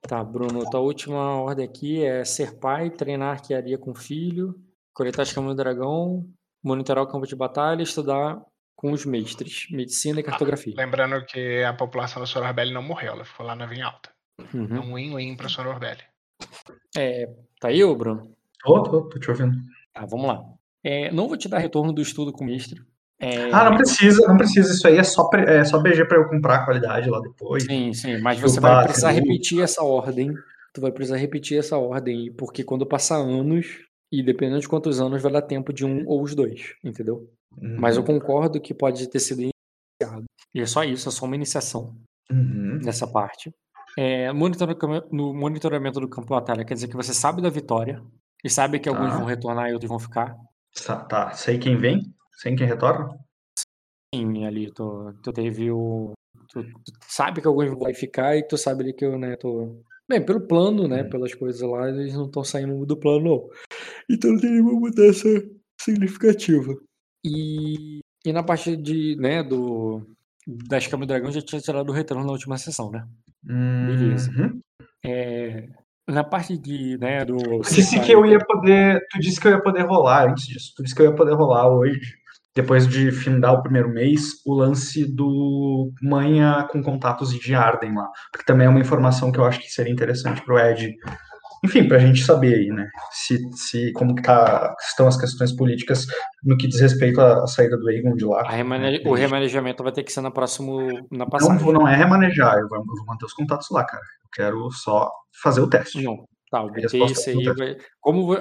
[0.00, 4.54] Tá, Bruno, tua última ordem aqui é ser pai, treinar arquearia com filho,
[4.94, 6.26] coletar escama do dragão,
[6.62, 8.40] monitorar o campo de batalha, estudar
[8.76, 10.74] com os mestres, medicina e cartografia.
[10.76, 14.10] Ah, lembrando que a população da Sororbelli não morreu, ela ficou lá na Vinha Alta.
[14.54, 14.64] Uhum.
[14.64, 16.02] Então, win-win pra Sororbelli.
[16.96, 17.26] É,
[17.60, 18.30] tá aí, ô Bruno?
[18.64, 19.56] Tô, tô, tô te ouvindo.
[19.92, 20.44] Tá, vamos lá.
[20.82, 22.80] É, não vou te dar retorno do estudo com o mestre.
[23.20, 24.72] É, Ah, não precisa, não precisa.
[24.72, 27.64] Isso aí é só, é só BG pra eu comprar a qualidade lá depois.
[27.64, 30.32] Sim, sim, mas você vai precisar eu- repetir essa ordem.
[30.72, 33.66] Tu vai precisar repetir essa ordem, porque quando passar anos,
[34.12, 37.28] e dependendo de quantos anos, vai dar tempo de um ou os dois, entendeu?
[37.60, 40.24] Mas eu concordo que pode ter sido iniciado.
[40.54, 41.96] E é só isso, é só uma iniciação
[42.30, 42.78] Uhum.
[42.84, 43.50] nessa parte.
[43.96, 48.02] É, no monitoramento do campo de batalha, quer dizer que você sabe da vitória,
[48.44, 49.16] e sabe que alguns Tá.
[49.16, 50.36] vão retornar e outros vão ficar.
[50.86, 51.30] Tá, tá.
[51.32, 52.02] Sei quem vem,
[52.34, 53.08] sei quem retorna.
[54.14, 56.12] Sim, ali, tu, tu teve o.
[56.48, 59.82] Tu, tu sabe que alguns vão ficar e tu sabe ali que eu, né, tô.
[60.08, 61.10] Bem, pelo plano, né, Hum.
[61.10, 63.48] pelas coisas lá, eles não estão saindo do plano, não.
[64.08, 65.28] Então não tem nenhuma mudança
[65.80, 66.74] significativa.
[67.24, 70.06] E, e na parte de, né, do.
[70.48, 73.06] Das Camas do Dragão já tinha tirado o retorno na última sessão, né?
[73.42, 74.30] Beleza.
[74.30, 74.60] Uhum.
[75.04, 75.68] É,
[76.08, 77.36] na parte de, né, do.
[77.36, 78.98] Tu disse que eu ia poder.
[79.10, 80.72] Tu disse que eu ia poder rolar antes disso.
[80.74, 82.00] Tu disse que eu ia poder rolar hoje,
[82.56, 88.08] depois de findar o primeiro mês, o lance do manha com contatos de Arden lá.
[88.32, 90.94] Porque também é uma informação que eu acho que seria interessante pro Ed.
[91.64, 92.88] Enfim, pra gente saber aí, né?
[93.10, 96.06] Se, se como que tá, estão as questões políticas
[96.44, 98.42] no que diz respeito à, à saída do Aegon de lá.
[98.42, 100.78] A remane- o remanejamento vai ter que ser na próximo,
[101.10, 101.58] na Não, passagem.
[101.58, 104.02] vou- não é remanejar, eu vou, eu vou manter os contatos lá, cara.
[104.02, 105.10] Eu quero só
[105.42, 106.02] fazer o teste.
[106.02, 106.16] Não,
[106.50, 107.44] tá, A botei resposta isso é aí.
[107.44, 108.34] não vai- Como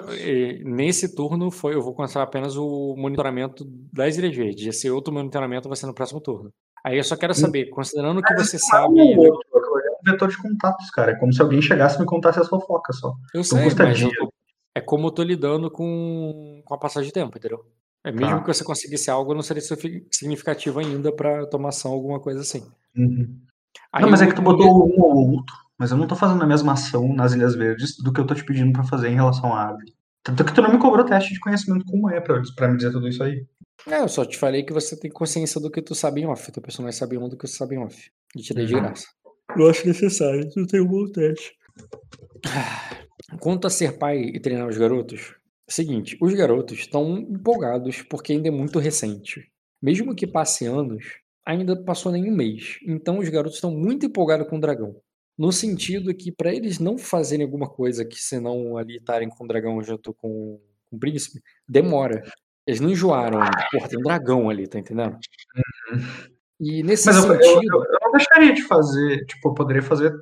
[0.66, 4.68] nesse turno foi, eu vou começar apenas o monitoramento das Ilhas Verdes.
[4.68, 6.52] Esse outro monitoramento vai ser no próximo turno.
[6.86, 8.94] Aí eu só quero saber, considerando que você sabe.
[8.96, 9.50] Não, o outro,
[10.12, 11.12] vetor de contatos, cara.
[11.12, 13.14] É como se alguém chegasse e me contasse as fofocas só.
[13.34, 14.34] Eu sei, custa mas eu tô-
[14.76, 17.66] é como eu tô lidando com, com a passagem de tempo, entendeu?
[18.04, 18.42] É mesmo Tá.
[18.44, 19.62] que você conseguisse algo, não seria
[20.12, 22.66] significativo ainda pra tomar ação, alguma coisa assim.
[22.96, 23.40] Uhum.
[24.00, 25.56] Não, mas o é que tu botou um ou outro.
[25.80, 28.34] Mas eu não tô fazendo a mesma ação nas Ilhas Verdes do que eu tô
[28.34, 29.94] te pedindo pra fazer em relação à árvore.
[30.24, 32.92] Tanto que tu não me cobrou teste de conhecimento como é pra, pra me dizer
[32.92, 33.46] tudo isso aí.
[33.88, 36.52] É, eu só te falei que você tem consciência do que tu sabe em off.
[36.52, 38.10] Teu personagem sabe um do que você sabe em off.
[38.36, 38.82] E te dei de Uhum.
[38.82, 39.06] graça.
[39.56, 41.56] Eu acho necessário, tem um bom teste.
[43.40, 45.36] Quanto a ser pai e treinar os garotos,
[45.68, 49.52] é o seguinte, os garotos estão empolgados porque ainda é muito recente.
[49.82, 51.04] Mesmo que passe anos,
[51.46, 52.78] ainda passou nem um mês.
[52.86, 54.96] Então os garotos estão muito empolgados com o dragão.
[55.38, 59.48] No sentido que para eles não fazerem alguma coisa que senão ali estarem com o
[59.48, 62.24] dragão junto com, com o príncipe, demora.
[62.66, 63.68] Eles não enjoaram ainda.
[63.72, 65.18] Porra, tem um dragão ali, tá entendendo?
[66.60, 67.76] E nesse Mas eu, eu, sentido.
[67.78, 70.14] eu- eu não deixaria de fazer, tipo, eu poderia fazer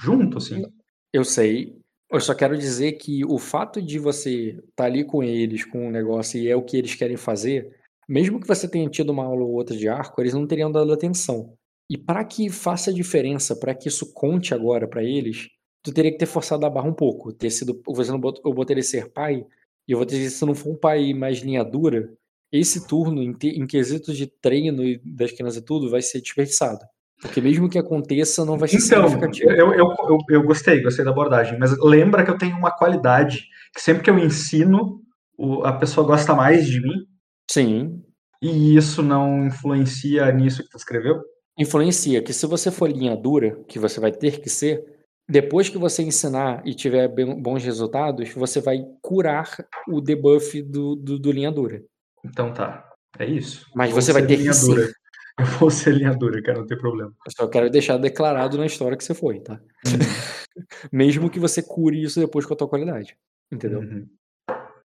[0.00, 0.64] junto, assim.
[1.12, 1.76] Eu sei.
[2.10, 5.90] Eu só quero dizer que o fato de você estar ali com eles, com o
[5.90, 7.76] negócio, e é o que eles querem fazer,
[8.08, 10.92] mesmo que você tenha tido uma aula ou outra de arco, eles não teriam dado
[10.92, 11.54] atenção.
[11.88, 15.48] E para que faça diferença, para que isso conte agora para eles,
[15.82, 17.32] tu teria que ter forçado a barra um pouco.
[17.32, 17.80] Ter sido.
[17.86, 19.44] Você não bot, eu ele ser pai,
[19.88, 22.12] e eu vou te dizer, se não for um pai mais linha dura,
[22.52, 26.20] esse turno, em, te- em quesitos de treino e das crianças e tudo, vai ser
[26.20, 26.80] desperdiçado.
[27.20, 29.50] Porque mesmo que aconteça, não vai ser Então, significativo.
[29.50, 33.46] eu, eu, eu, eu gostei, gostei da abordagem, mas lembra que eu tenho uma qualidade
[33.74, 35.00] que sempre que eu ensino,
[35.36, 37.06] o- a pessoa gosta mais de mim,
[37.50, 38.02] Sim,
[38.42, 41.20] e isso não influencia nisso que tu escreveu?
[41.58, 44.82] influencia que se você for linha dura, que você vai ter que ser,
[45.28, 49.48] depois que você ensinar e tiver bons resultados, você vai curar
[49.86, 51.82] o debuff do, do, do linha dura.
[52.24, 53.66] Então tá, é isso.
[53.74, 54.88] Mas você vai ter que dura.
[55.38, 57.14] Eu vou ser linha dura, cara, não tem problema.
[57.24, 59.58] Eu só quero deixar declarado na história que você foi, tá?
[60.92, 63.16] Mesmo que você cure isso depois com a tua qualidade.
[63.50, 63.80] Entendeu?
[63.80, 64.06] Uhum.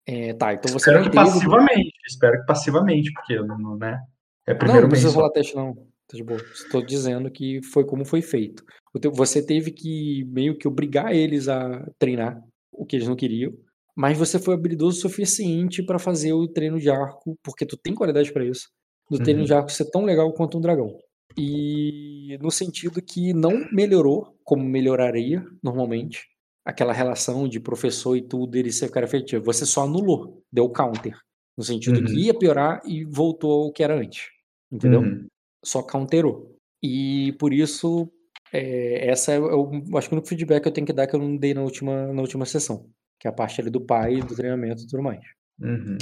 [0.07, 4.01] É, tá, então você Espero que passivamente, espero que passivamente, porque eu não, né?
[4.47, 5.75] É Não, primeiro não mês precisa rolar teste, não.
[5.75, 6.41] Tá de boa.
[6.53, 8.65] Estou dizendo que foi como foi feito.
[9.13, 13.53] Você teve que meio que obrigar eles a treinar o que eles não queriam,
[13.95, 17.93] mas você foi habilidoso o suficiente para fazer o treino de arco, porque tu tem
[17.95, 18.69] qualidade para isso.
[19.09, 19.45] Do treino Uhum.
[19.45, 20.97] de arco ser tão legal quanto um dragão.
[21.37, 26.25] e no sentido que não melhorou como melhoraria normalmente
[26.65, 29.43] aquela relação de professor e tudo ele ser cara efetivo.
[29.45, 31.17] Você só anulou, deu counter.
[31.57, 32.05] No sentido uhum.
[32.05, 34.25] que ia piorar e voltou ao que era antes.
[34.71, 35.01] Entendeu?
[35.01, 35.25] Uhum.
[35.65, 36.55] Só counterou.
[36.83, 38.11] E por isso,
[38.53, 41.15] é, essa é o, acho que o único feedback que eu tenho que dar que
[41.15, 42.89] eu não dei na última, na última sessão.
[43.21, 45.21] Que é a parte ali do pai, do treinamento e tudo mais.
[45.59, 45.95] Uhum.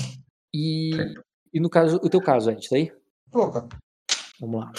[0.54, 0.92] E,
[1.54, 2.94] e no caso, o teu caso, Ed, tá aí?
[3.34, 3.68] Opa.
[4.40, 4.72] Vamos lá.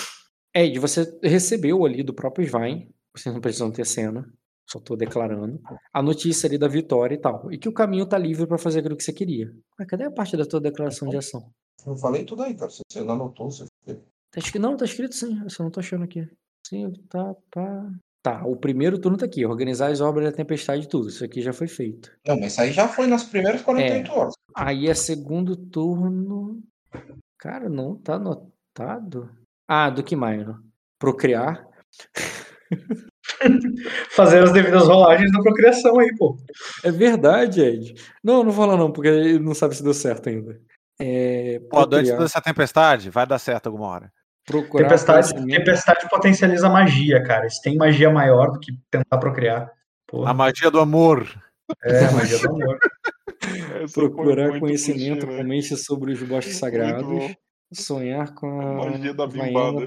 [0.55, 4.27] Ed, você recebeu ali do próprio Svine, vocês não precisam ter cena,
[4.67, 5.61] só tô declarando,
[5.93, 7.53] a notícia ali da vitória e tal.
[7.53, 9.55] E que o caminho tá livre para fazer aquilo que você queria.
[9.79, 11.53] Mas cadê a parte da tua declaração de ação?
[11.87, 12.71] Eu falei tudo aí, cara.
[12.71, 13.67] Você não anotou, você.
[13.85, 15.43] Tá escrito, não, tá escrito sim.
[15.43, 16.27] Eu só não tô achando aqui.
[16.67, 17.93] Sim, tá, tá.
[18.23, 19.47] Tá, o primeiro turno tá aqui.
[19.47, 21.09] Organizar as obras da tempestade e tudo.
[21.09, 22.13] Isso aqui já foi feito.
[22.27, 24.35] Não, mas isso aí já foi nas primeiras 48 é, horas.
[24.55, 26.63] Aí é segundo turno.
[27.39, 29.31] Cara, não tá anotado.
[29.67, 30.47] Ah, do que mais?
[30.99, 31.67] Procriar.
[34.11, 36.37] Fazer as devidas rolagens da procriação aí, pô.
[36.85, 37.95] É verdade, Ed.
[38.23, 40.61] Não, não vou falar não, porque ele não sabe se deu certo ainda.
[40.99, 44.13] É, pô, antes dessa tempestade, vai dar certo alguma hora.
[44.45, 47.49] Procurar tempestade, tempestade potencializa magia, cara.
[47.49, 49.71] Se tem magia maior do que tentar procriar.
[50.25, 51.29] A magia do amor.
[51.85, 52.79] É, a magia do amor.
[53.95, 57.35] Procurar conhecimento comente sobre os bosques sagrados.
[57.73, 59.87] Sonhar com a, magia da Havaiana.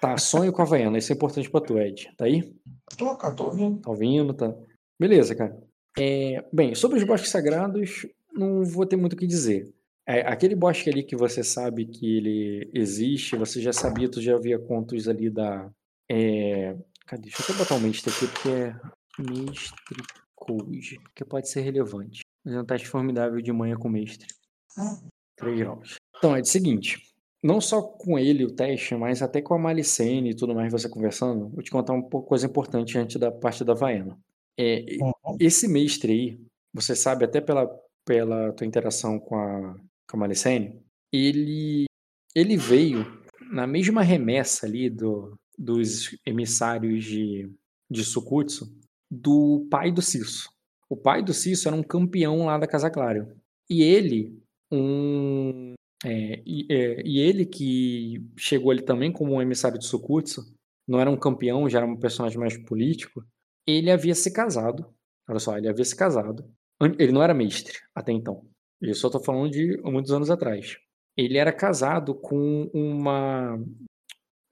[0.00, 0.98] Tá, sonho com a Havaiana.
[0.98, 2.12] Isso é importante pra tu, Ed.
[2.16, 2.54] Tá aí?
[2.96, 3.80] Tô, cara, tô ouvindo.
[3.80, 4.54] Tá ouvindo, tá.
[4.98, 5.56] Beleza, cara.
[5.98, 9.72] É, bem, sobre os bosques sagrados, não vou ter muito o que dizer.
[10.06, 14.34] É, aquele bosque ali que você sabe que ele existe, você já sabia, tu já
[14.34, 15.70] havia contos ali da.
[16.10, 16.76] É...
[17.06, 17.22] Cadê?
[17.22, 18.76] Deixa eu até botar o um mestre aqui, porque é
[19.22, 20.02] mestre
[20.34, 22.22] Code, que pode ser relevante.
[22.44, 24.26] Mas é um teste formidável de manhã com mestre.
[25.36, 25.96] Três graus.
[26.16, 26.98] Então, é o seguinte.
[27.42, 30.88] Não só com ele o teste, mas até com a Malicene e tudo mais, você
[30.88, 34.18] conversando, vou te contar uma coisa importante antes da parte da Vaena.
[34.58, 35.36] É, uhum.
[35.38, 36.40] Esse mestre aí,
[36.72, 37.66] você sabe até pela,
[38.04, 39.74] pela tua interação com a,
[40.10, 41.84] Kamalicene, ele,
[42.34, 43.06] ele veio
[43.50, 47.50] na mesma remessa ali do, dos emissários de,
[47.90, 48.76] de Sukutsu
[49.10, 50.50] do pai do Cisso.
[50.88, 53.34] O pai do Cisso era um campeão lá da Casa Claro.
[53.68, 54.36] E ele,
[54.70, 55.74] um.
[56.04, 60.42] É, e, é, e, ele que chegou ali também como um emissário de Sukutsu,
[60.88, 63.24] não era um campeão, já era um personagem mais político,
[63.66, 64.92] ele havia se casado.
[65.28, 66.50] Olha só, ele havia se casado.
[66.98, 68.49] Ele não era mestre até então.
[68.80, 70.78] Eu estou falando de muitos anos atrás.
[71.16, 73.58] Ele era casado com uma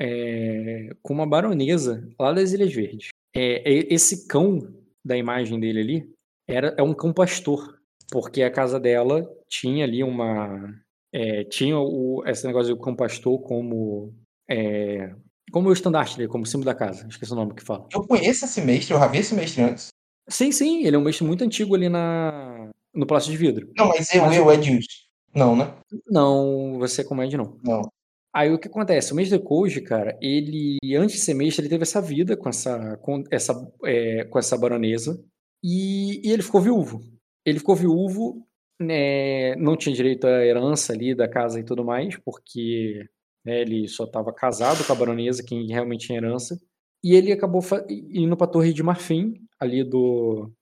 [0.00, 3.08] é, com uma baronesa lá das Ilhas Verdes.
[3.34, 3.62] É,
[3.92, 4.58] esse cão
[5.04, 6.12] da imagem dele ali
[6.46, 7.78] era é um cão pastor,
[8.10, 10.74] porque a casa dela tinha ali uma
[11.12, 14.14] é, tinha o, esse negócio do cão pastor como
[14.50, 15.14] é,
[15.50, 17.06] como o estandarte como símbolo da casa.
[17.08, 17.86] Esqueci o nome que fala.
[17.92, 19.88] Eu conheço esse mestre, eu já vi esse mestre antes.
[20.28, 23.70] Sim, sim, ele é um mestre muito antigo ali na, no plástico de vidro.
[23.76, 24.80] Não, mas eu, mas eu, Ed
[25.32, 25.72] Não, né?
[26.10, 27.56] Não, você como Ed não.
[27.62, 27.82] Não.
[28.34, 29.12] Aí o que acontece?
[29.12, 32.96] O mestre Koji, cara, ele, antes de ser mestre, ele teve essa vida com essa,
[32.98, 35.24] com essa, é, com essa baronesa
[35.62, 37.00] e, e, ele ficou viúvo.
[37.46, 38.44] Ele ficou viúvo,
[38.80, 43.08] né, não tinha direito à herança ali da casa e tudo mais, porque
[43.44, 46.58] né, ele só estava casado com a baronesa, quem realmente tinha herança.
[47.02, 50.52] E ele acabou indo para a Torre de Marfim, ali do,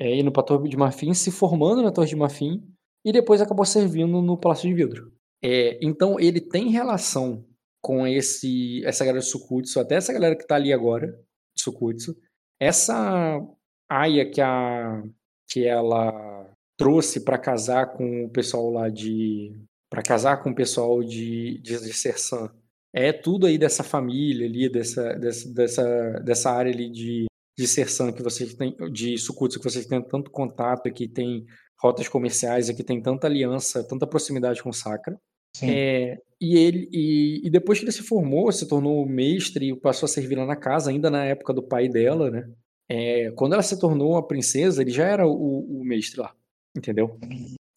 [0.00, 2.62] é, indo para a Torre de Marfim, se formando na Torre de Marfim
[3.04, 5.12] e depois acabou servindo no Palácio de Vidro.
[5.42, 7.44] É, então ele tem relação
[7.82, 11.08] com esse essa galera de Sukutsu, até essa galera que está ali agora,
[11.54, 12.16] de Sukutsu.
[12.58, 13.40] Essa
[13.88, 15.02] aia que a
[15.50, 19.52] que ela trouxe para casar com o pessoal lá de
[19.90, 22.50] para casar com o pessoal de de, de Sersan.
[22.96, 28.12] É tudo aí dessa família ali, dessa, dessa, dessa, dessa área ali de, de Sersan
[28.12, 31.44] que vocês têm, de Sukutsu que vocês têm tanto contato, que tem
[31.80, 35.18] rotas comerciais, que tem tanta aliança, tanta proximidade com Sakra.
[35.62, 40.06] É, e ele e, e, depois que ele se formou, se tornou mestre e passou
[40.06, 42.50] a servir lá na casa, ainda na época do pai dela, né?
[42.88, 46.34] É, quando ela se tornou a princesa, ele já era o, o mestre lá,
[46.76, 47.18] entendeu?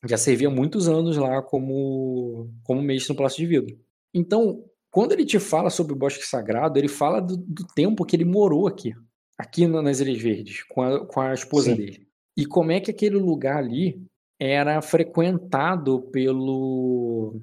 [0.07, 3.79] Já servia muitos anos lá como, como mestre no Palácio de Vidro.
[4.11, 8.15] Então, quando ele te fala sobre o Bosque Sagrado, ele fala do, do tempo que
[8.15, 8.93] ele morou aqui
[9.37, 11.77] aqui nas Ilhas Verdes, com a, com a esposa Sim.
[11.77, 12.07] dele.
[12.35, 14.01] E como é que aquele lugar ali
[14.39, 17.41] era frequentado pelo,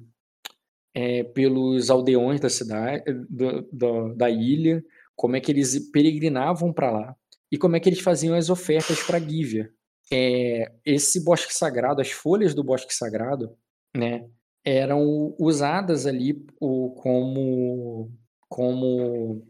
[0.93, 4.83] é, pelos aldeões da cidade, do, do, da ilha,
[5.15, 7.15] como é que eles peregrinavam para lá
[7.51, 9.71] e como é que eles faziam as ofertas para Gívia.
[10.11, 13.57] É, esse bosque sagrado, as folhas do bosque sagrado,
[13.95, 14.27] né,
[14.63, 18.11] eram usadas ali o, como
[18.47, 19.45] como,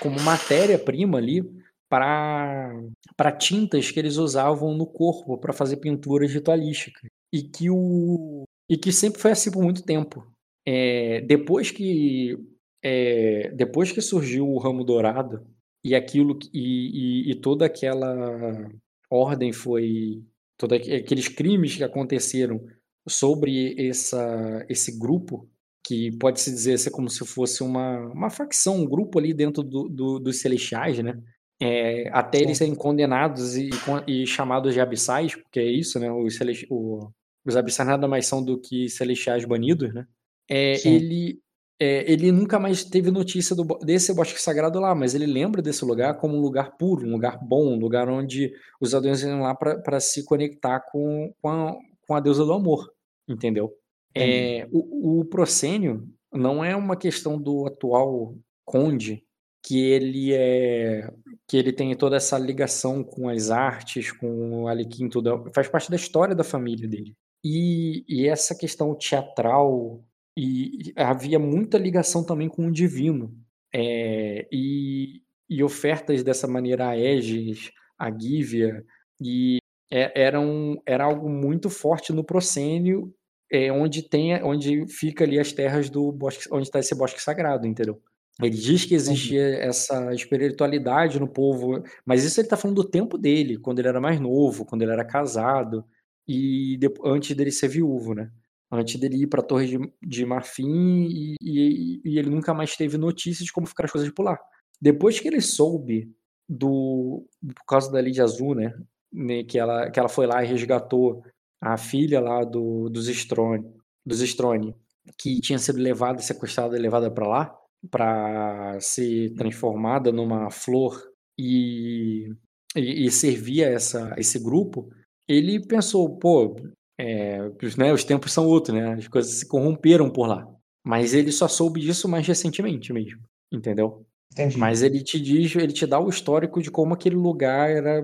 [0.00, 1.42] como matéria-prima ali
[1.90, 7.10] para tintas que eles usavam no corpo para fazer pinturas ritualísticas.
[7.32, 10.26] E que, o, e que sempre foi assim por muito tempo.
[10.66, 12.36] É, depois que
[12.82, 15.46] é, depois que surgiu o ramo dourado
[15.84, 18.70] e aquilo e, e, e toda aquela
[19.10, 20.22] ordem foi
[20.56, 22.64] todos aqueles crimes que aconteceram
[23.08, 25.48] sobre essa, esse grupo
[25.84, 29.62] que pode se dizer ser como se fosse uma, uma facção, um grupo ali dentro
[29.62, 31.20] do, do, dos celestiais, né?
[31.62, 33.68] É, até eles serem condenados e,
[34.06, 36.10] e, chamados de abissais, porque é isso, né?
[36.10, 37.10] Os, celesti o,
[37.44, 40.06] os abissais nada mais são do que celestiais banidos, né?
[40.48, 41.38] É, ele,
[41.78, 45.84] é, ele nunca mais teve notícia do, desse bosque sagrado lá, mas ele lembra desse
[45.84, 49.54] lugar como um lugar puro, um lugar bom, um lugar onde os anões iam lá
[49.54, 52.90] para se conectar com, com, a, com a deusa do amor,
[53.28, 53.70] entendeu?
[54.14, 59.22] É, o, o Procênio não é uma questão do atual conde
[59.62, 61.08] que ele é
[61.50, 65.96] que ele tem toda essa ligação com as artes, com o tudo faz parte da
[65.96, 67.16] história da família dele.
[67.44, 70.00] E, e essa questão teatral
[70.38, 73.36] e, havia muita ligação também com o divino
[73.74, 78.84] é, e, e, ofertas dessa maneira a Aegis, a Gívia
[79.20, 79.58] e
[79.92, 83.12] é, eram, era algo muito forte no Procênio,
[83.50, 87.66] é, onde tem onde fica ali as terras do bosque, onde está esse bosque sagrado,
[87.66, 88.00] entendeu?
[88.42, 93.18] Ele diz que existia essa espiritualidade no povo, mas isso ele está falando do tempo
[93.18, 95.84] dele, quando ele era mais novo, quando ele era casado
[96.26, 98.30] e depois, antes dele ser viúvo, né?
[98.70, 102.76] Antes dele ir para a Torre de, de Marfim e, e, e, ele nunca mais
[102.76, 104.38] teve notícias de como ficaram as coisas por lá.
[104.80, 106.08] Depois que ele soube
[106.48, 108.72] do por causa da Lídia Azul, né,
[109.12, 111.24] né, que ela que ela foi lá e resgatou
[111.60, 113.66] a filha lá do dos Strone,
[114.06, 114.74] dos Strone,
[115.18, 121.00] que tinha sido levada, sequestrada e levada para lá para ser transformada numa flor
[121.38, 122.32] e,
[122.76, 124.90] e, e servir a essa, esse grupo,
[125.28, 126.56] ele pensou, pô,
[126.98, 127.38] é,
[127.78, 128.94] né, os tempos são outros, né?
[128.94, 130.46] As coisas se corromperam por lá.
[130.84, 133.20] Mas ele só soube disso mais recentemente mesmo,
[133.52, 134.04] entendeu?
[134.32, 134.58] Entendi.
[134.58, 138.02] Mas ele te diz, ele te dá o histórico de como aquele lugar era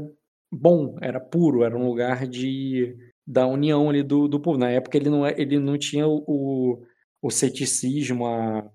[0.53, 4.59] bom, era puro, era um lugar de da união ali do, do povo.
[4.59, 6.83] Na época ele não, é, ele não tinha o,
[7.21, 8.71] o ceticismo, a,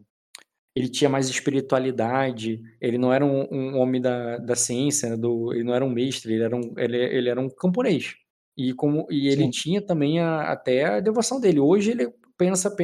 [0.75, 5.53] ele tinha mais espiritualidade, ele não era um, um homem da, da ciência, né, do,
[5.53, 8.15] ele não era um mestre, ele era um, ele, ele era um camponês.
[8.57, 9.49] E, como, e ele Sim.
[9.49, 11.60] tinha também a, até a devoção dele.
[11.60, 12.75] Hoje ele pensa,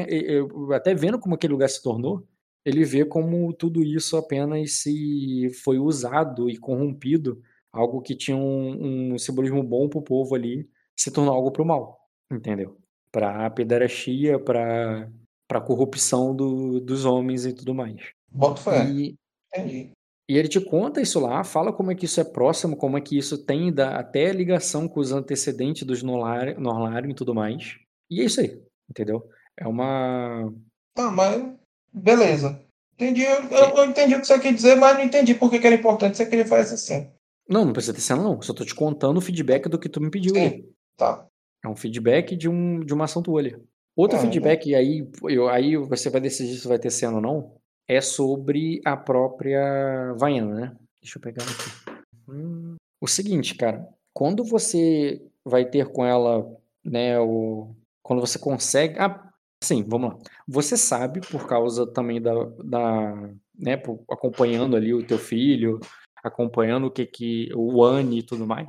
[0.73, 2.27] até vendo como aquele lugar se tornou,
[2.65, 9.13] ele vê como tudo isso apenas se foi usado e corrompido, algo que tinha um,
[9.13, 11.97] um simbolismo bom para o povo ali, se tornou algo para o mal,
[12.31, 12.77] entendeu?
[13.11, 15.09] Para a pederastia, para
[15.47, 18.11] para corrupção do, dos homens e tudo mais.
[18.29, 18.89] Bota fé.
[18.89, 19.15] E,
[19.53, 19.91] Entendi.
[20.29, 23.01] E ele te conta isso lá, fala como é que isso é próximo, como é
[23.01, 27.77] que isso tem da, até ligação com os antecedentes dos Norlarium e tudo mais.
[28.09, 29.29] E é isso aí, entendeu?
[29.55, 30.53] É uma.
[30.93, 31.55] Tá, mas.
[31.93, 32.61] Beleza.
[32.95, 33.23] Entendi.
[33.23, 35.75] Eu, eu, entendi o que você quer dizer, mas não entendi por que, que era
[35.75, 37.09] importante você queria fazer assim.
[37.47, 38.41] Não, não precisa ter cena, não.
[38.41, 40.69] Só tô te contando o feedback do que tu me pediu Sim, aí.
[40.97, 41.25] Tá.
[41.63, 43.55] É um feedback de, um, de uma ação tua ali.
[43.97, 47.21] Outro ah, feedback, e aí, eu, aí você vai decidir se vai ter cena ou
[47.21, 47.55] não,
[47.87, 50.75] é sobre a própria Vaiana, né?
[51.01, 51.97] Deixa eu pegar aqui.
[52.29, 56.47] Hum, o seguinte, cara, quando você vai ter com ela,
[56.85, 58.99] né, o, quando você consegue.
[58.99, 59.31] Ah,
[59.63, 60.19] sim, vamos lá.
[60.47, 62.33] Você sabe, por causa também da.
[62.63, 65.79] da né, por, acompanhando ali o teu filho,
[66.23, 67.49] acompanhando o que que.
[67.55, 68.67] o Anne e tudo mais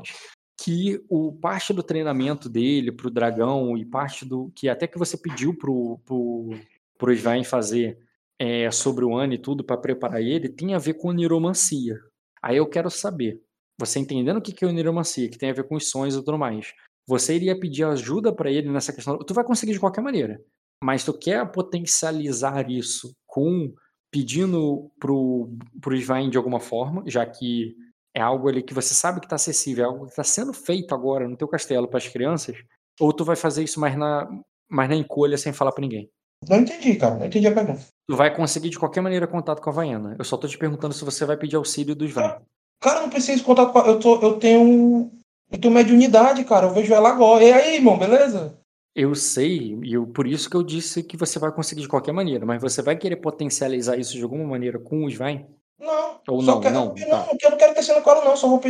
[0.59, 4.99] que o parte do treinamento dele para o dragão e parte do que até que
[4.99, 6.51] você pediu pro pro,
[6.99, 7.99] pro Svain fazer
[8.39, 12.01] é, sobre o ano e tudo para preparar ele tem a ver com niromancia.
[12.43, 13.41] Aí eu quero saber,
[13.79, 16.25] você entendendo o que é o niromancia, que tem a ver com os sonhos e
[16.25, 16.73] tudo mais,
[17.07, 19.19] você iria pedir ajuda para ele nessa questão?
[19.19, 20.41] Tu vai conseguir de qualquer maneira,
[20.83, 23.73] mas tu quer potencializar isso com
[24.11, 27.77] pedindo pro pro Svain de alguma forma, já que
[28.19, 30.95] é algo ali que você sabe que está acessível, é algo que está sendo feito
[30.95, 32.57] agora no teu castelo para as crianças,
[33.01, 34.29] ou tu vai fazer isso mais na,
[34.69, 36.11] mais na encolha sem falar para ninguém?
[36.49, 37.17] Não entendi, cara.
[37.17, 37.81] Não entendi a pergunta.
[38.09, 40.15] Tu vai conseguir de qualquer maneira contato com a Vaiana.
[40.19, 42.39] Eu só tô te perguntando se você vai pedir auxílio dos Vai.
[42.81, 43.87] Cara, não preciso contato com a...
[43.89, 45.11] eu, tô, eu tenho.
[45.51, 46.67] Eu tenho mediunidade, cara.
[46.67, 47.43] Eu vejo ela agora.
[47.43, 48.57] E aí, irmão, beleza?
[48.95, 52.13] Eu sei, e eu, por isso que eu disse que você vai conseguir de qualquer
[52.13, 55.47] maneira, mas você vai querer potencializar isso de alguma maneira com os Vai?
[55.79, 56.21] Não.
[56.29, 57.29] Ou não, quero, não, não, tá.
[57.41, 58.37] eu não quero ter cena com ela, não.
[58.37, 58.61] Só, vou,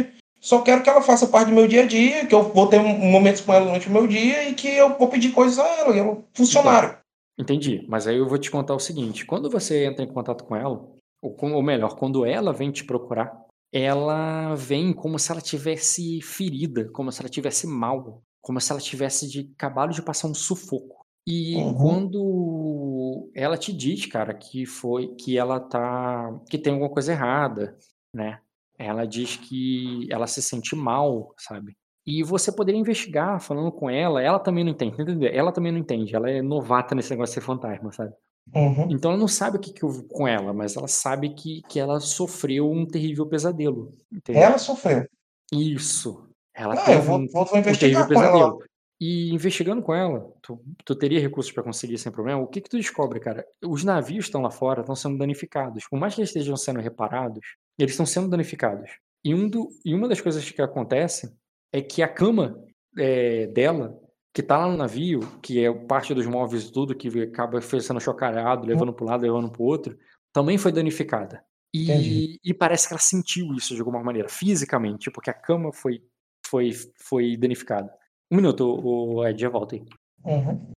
[0.41, 2.79] só quero que ela faça parte do meu dia a dia, que eu vou ter
[2.81, 5.97] momentos com ela durante o meu dia e que eu vou pedir coisas a ela,
[5.97, 6.99] e ela funcionário.
[7.39, 10.57] Entendi, mas aí eu vou te contar o seguinte: quando você entra em contato com
[10.57, 10.87] ela,
[11.23, 16.89] ou, ou melhor, quando ela vem te procurar, ela vem como se ela tivesse ferida,
[16.91, 20.98] como se ela tivesse mal, como se ela tivesse de acabado de passar um sufoco.
[21.31, 21.75] E Uhum.
[21.75, 27.77] quando ela te diz, cara, que foi que ela tá que tem alguma coisa errada,
[28.15, 28.41] né?
[28.79, 31.77] Ela diz que ela se sente mal, sabe?
[32.07, 35.31] E você poderia investigar falando com ela, ela também não entende, entendeu?
[35.31, 38.15] Ela também não entende, ela é novata nesse negócio de ser fantasma, sabe?
[38.55, 38.89] Uhum.
[38.91, 41.79] Então ela não sabe o que, que houve com ela, mas ela sabe que, que
[41.79, 43.93] ela sofreu um terrível pesadelo.
[44.11, 44.43] Entendeu?
[44.43, 45.07] Ela sofreu.
[45.53, 46.27] Isso.
[46.55, 48.59] Ela Não, teve eu vou, um, vou, vou um investigar terrível com ela.
[49.01, 52.41] E investigando com ela, tu, tu teria recursos pra conseguir sem problema?
[52.41, 53.47] O que que tu descobre, cara?
[53.65, 55.87] Os navios estão lá fora, estão sendo danificados.
[55.89, 58.91] Por mais que eles estejam sendo reparados, eles estão sendo danificados.
[59.25, 61.33] E, um do, e uma das coisas que acontece
[61.73, 62.61] é que a cama
[62.97, 63.97] é, dela,
[64.35, 68.01] que tá lá no navio, que é parte dos móveis e tudo, que acaba sendo
[68.01, 69.97] chocalhado, levando para um lado, levando para o outro,
[70.33, 71.45] também foi danificada.
[71.73, 76.03] E, e parece que ela sentiu isso de alguma maneira, fisicamente, porque a cama foi,
[76.47, 77.93] foi, foi danificada.
[78.31, 79.87] Um minuto, o Ed, já volta aí.
[80.25, 80.71] Uhum.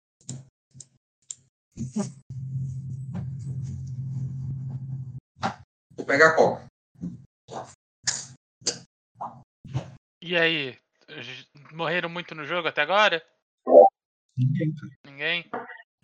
[5.97, 6.65] Vou pegar a coca.
[10.21, 10.79] E aí?
[11.73, 13.21] Morreram muito no jogo até agora?
[14.37, 14.93] Ninguém, cara.
[15.05, 15.49] Ninguém?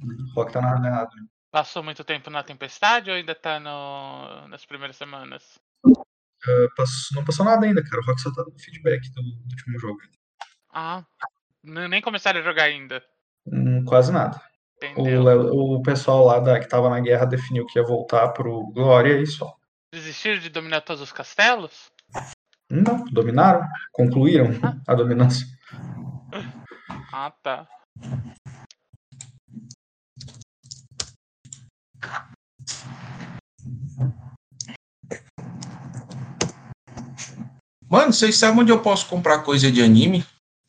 [0.01, 1.09] O Rock tá na nada.
[1.49, 4.49] Passou muito tempo na tempestade ou ainda tá no...
[4.49, 5.57] nas primeiras semanas?
[5.85, 8.01] Uh, passou- não passou nada ainda, cara.
[8.01, 9.99] O Rock só tá dando feedback do, do último jogo.
[10.69, 11.05] Ah,
[11.67, 13.03] nem começaram a jogar ainda.
[13.45, 14.41] Hum, quase nada.
[14.95, 19.19] O, o pessoal lá da, que tava na guerra definiu que ia voltar pro Glória
[19.19, 19.55] e só.
[19.93, 21.87] Desistiram de dominar todos os castelos?
[22.69, 24.49] Não, dominaram, concluíram
[24.87, 25.47] a dominância.
[27.11, 27.67] Ah, tá.
[37.89, 40.25] Mano, vocês sabem onde eu posso comprar coisa de anime?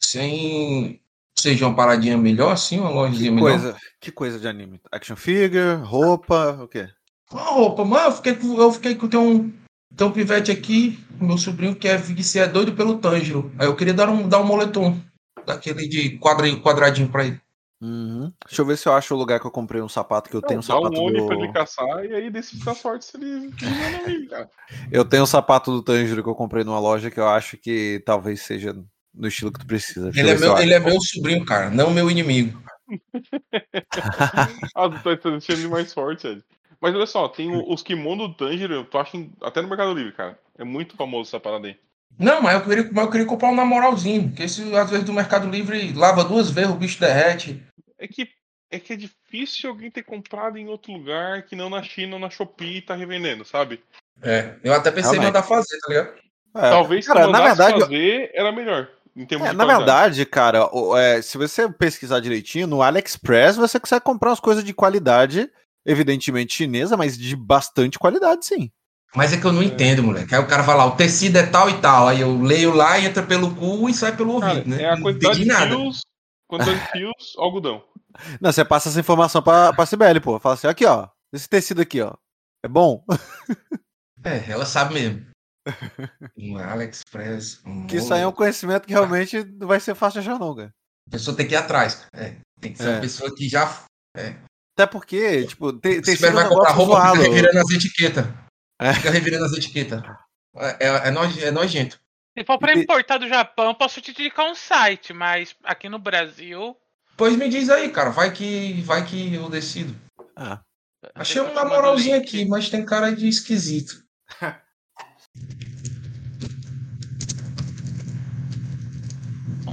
[0.09, 1.01] Sem
[1.39, 3.51] seja uma paradinha melhor, assim, uma lojinha Que melhor?
[3.51, 4.81] coisa, que coisa de anime?
[4.91, 6.89] Action figure, roupa, o quê?
[7.31, 8.59] Uma roupa, mano, eu fiquei com.
[8.59, 9.53] Eu fiquei com tem um,
[9.95, 13.53] tem um pivete aqui, meu sobrinho que é, que é doido pelo Tanjiro.
[13.59, 14.99] Aí eu queria dar um, dar um moletom.
[15.47, 17.41] Daquele de quadradinho, quadradinho pra ele.
[17.81, 18.33] Uhum.
[18.47, 20.43] Deixa eu ver se eu acho o lugar que eu comprei um sapato que eu
[20.43, 21.27] tenho um um sapato Oni do...
[21.27, 23.51] pra ele caçar e aí decide a sorte se ele.
[24.91, 28.03] Eu tenho um sapato do Tanjiro que eu comprei numa loja que eu acho que
[28.05, 28.75] talvez seja
[29.15, 30.09] no estilo que tu precisa.
[30.09, 32.63] Eu Ele é, se eu meu, ele é meu sobrinho, cara, não meu inimigo.
[34.75, 36.43] Ah, tu tá deixando ele mais forte, Ed.
[36.81, 40.13] Mas olha só, tem os kimono do Tanjiro, tu acha em- até no Mercado Livre,
[40.13, 40.39] cara.
[40.57, 41.77] É muito famoso essa parada aí.
[42.19, 44.29] Não, mas eu queria, mas eu queria comprar um na moralzinho.
[44.29, 47.63] Porque esse, às vezes, do Mercado Livre lava duas vezes, o bicho derrete.
[47.99, 48.29] É que,
[48.71, 52.21] é que é difícil alguém ter comprado em outro lugar que não na China ou
[52.21, 53.83] na Shopee e tá revendendo, sabe?
[54.23, 56.15] É, eu até pensei em mandar fazer, tá ligado?
[56.57, 58.89] É, Talvez se cara, na mandasse verdade, fazer, era melhor.
[59.19, 63.81] Em termos É, de na verdade, cara, é, se você pesquisar direitinho, no AliExpress você
[63.81, 65.51] consegue comprar umas coisas de qualidade,
[65.85, 68.71] evidentemente chinesa, mas de bastante qualidade, sim.
[69.17, 70.33] Mas é que eu não entendo, moleque.
[70.33, 72.07] Aí o cara vai lá, o tecido é tal e tal.
[72.07, 74.83] Aí eu leio lá, entra pelo cu e sai pelo Cara, ouvido, né?
[74.83, 75.77] é a quantidade de nada.
[75.77, 76.03] fios,
[76.47, 77.83] quantidade de fios, algodão.
[78.41, 80.39] Não, você passa essa informação pra, pra Cibele, pô.
[80.39, 82.15] Fala assim, aqui, ó, esse tecido aqui, ó,
[82.65, 83.05] é bom?
[84.25, 85.25] É, ela sabe mesmo.
[86.37, 87.61] Um AliExpress.
[87.67, 90.39] Um Que isso aí é um conhecimento que realmente não vai ser fácil de achar,
[90.39, 90.71] não, cara.
[91.09, 91.95] A pessoa tem que ir atrás.
[92.11, 92.25] cara.
[92.25, 92.93] É, tem que ser É.
[92.93, 93.85] uma pessoa que já.
[94.77, 97.17] Até porque, tipo, tem, tem Se vai sido um comprar roupa, zoado.
[97.23, 98.25] fica revirando as etiquetas.
[98.81, 98.95] É.
[98.95, 100.03] Fica revirando as etiquetas.
[100.57, 101.99] É, é, é noje- é nojento.
[102.37, 105.89] Se for pra E- importar do Japão, eu posso te indicar um site, mas aqui
[105.89, 106.77] no Brasil.
[107.17, 108.11] Pois me diz aí, cara.
[108.11, 109.95] Vai que, vai que eu decido.
[110.37, 110.61] Ah,
[111.15, 114.05] Achei um namoralzinho aqui, mas tem cara de esquisito.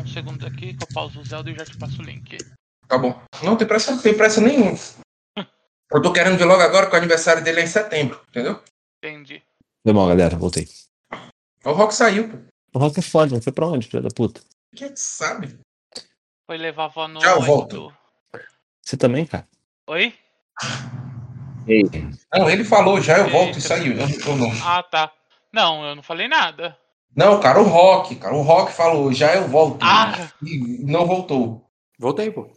[0.05, 2.37] um segundo aqui que eu pauso o Zelda e já te passo o link.
[2.87, 3.19] Tá bom.
[3.43, 4.77] Não tem pressa, não tem pressa nenhuma.
[5.91, 8.61] Eu tô querendo ver logo agora que o aniversário dele é em setembro, entendeu?
[8.97, 9.41] Entendi.
[9.83, 10.67] Foi mal, galera, voltei.
[11.63, 12.37] O Rock saiu, pô.
[12.73, 14.41] O Rock é foda, não foi pra onde, filho da puta?
[14.75, 15.59] Quem é que sabe?
[16.47, 17.21] Foi levar a avó no.
[17.21, 17.95] Já volto.
[18.81, 19.47] Você também, cara?
[19.87, 20.13] Oi?
[22.33, 23.93] Não, ele falou já, eu volto e saiu.
[23.93, 24.51] Eu, eu não.
[24.63, 25.11] Ah, tá.
[25.53, 26.77] Não, eu não falei nada.
[27.15, 28.35] Não, cara, o Rock, cara.
[28.35, 29.79] O Rock falou, já eu volto.
[29.81, 30.31] Ah!
[30.43, 31.65] E não voltou.
[31.97, 32.47] Voltei, pô.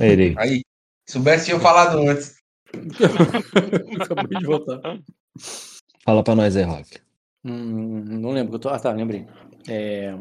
[0.00, 0.34] Ele.
[0.38, 0.62] Aí,
[1.08, 2.36] soubesse tinha falado antes.
[4.00, 4.80] Acabei de voltar.
[6.04, 6.98] Fala pra nós aí, Rock.
[7.44, 8.50] Hum, não lembro.
[8.50, 9.26] que eu tô- Ah, tá, lembrei.
[9.68, 10.14] É,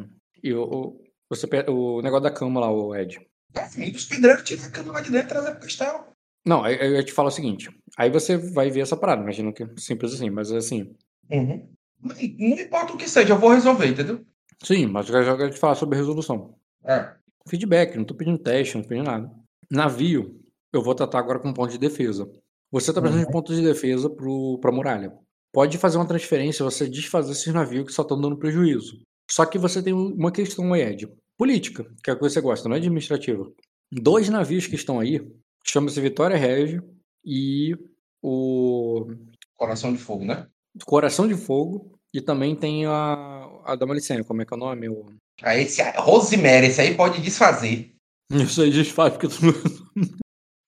[0.43, 3.19] eu, o- você, o negócio da cama lá, o Ed.
[3.55, 6.05] É, e os pedreiros tiram a cama lá de dentro e trazem pro castelo.
[6.45, 7.69] Não, aí aí eu te falo o seguinte.
[7.97, 9.21] Aí você vai ver essa parada.
[9.23, 10.95] Imagina que é simples assim, mas assim.
[11.31, 11.67] Uhum.
[12.05, 14.23] Não importa o que seja, eu vou resolver, entendeu?
[14.63, 16.55] Sim, mas eu quero te falar sobre a resolução.
[16.85, 17.13] É.
[17.47, 19.31] Feedback, não tô pedindo teste, não tô pedindo nada.
[19.69, 20.39] Navio,
[20.73, 22.29] eu vou tratar agora com ponto de defesa.
[22.71, 25.13] Você tá precisando de pontos de defesa pro, pra muralha.
[25.53, 28.99] Pode fazer uma transferência, você desfazer esses navios que só estão dando prejuízo.
[29.29, 31.07] Só que você tem um- uma questão aí, Ed.
[31.37, 33.49] Política, que é a coisa que você gosta, não é administrativa.
[33.91, 35.21] Dois navios que estão aí,
[35.65, 36.83] chama-se Vitória Régio
[37.23, 37.75] e
[38.21, 39.07] o
[39.55, 40.47] Coração de fogo, né?
[40.85, 41.94] Coração de Fogo.
[42.15, 44.87] E também tem a, a da Malicênia, como é que é o nome?
[44.87, 45.05] O...
[45.41, 47.93] Aí esse Rosemary, esse aí pode desfazer.
[48.31, 49.35] Isso aí desfaz porque tu.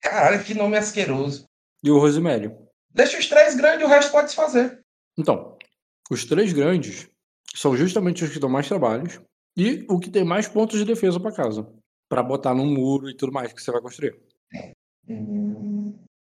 [0.02, 1.46] Caralho, que nome asqueroso.
[1.82, 2.54] E o Rosemary.
[2.90, 4.78] Deixa os três grandes, o resto pode desfazer.
[5.16, 5.56] Então,
[6.10, 7.08] os três grandes
[7.54, 9.18] são justamente os que dão mais trabalhos
[9.56, 11.66] e o que tem mais pontos de defesa pra casa.
[12.10, 14.20] Pra botar no muro e tudo mais que você vai construir.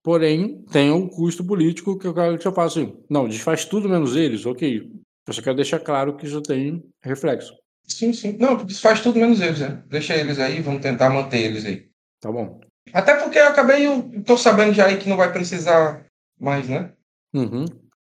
[0.03, 3.03] Porém, tem um custo político que eu quero que eu faça assim.
[3.09, 5.06] Não, desfaz tudo menos eles, ok.
[5.27, 7.53] Eu só quero deixar claro que isso tem reflexo.
[7.83, 8.37] Sim, sim.
[8.39, 9.83] Não, desfaz tudo menos eles, né?
[9.87, 11.89] Deixa eles aí, vamos tentar manter eles aí.
[12.19, 12.59] Tá bom.
[12.93, 16.05] Até porque eu acabei, eu tô sabendo já aí que não vai precisar
[16.39, 16.93] mais, né?
[17.33, 17.65] Uhum.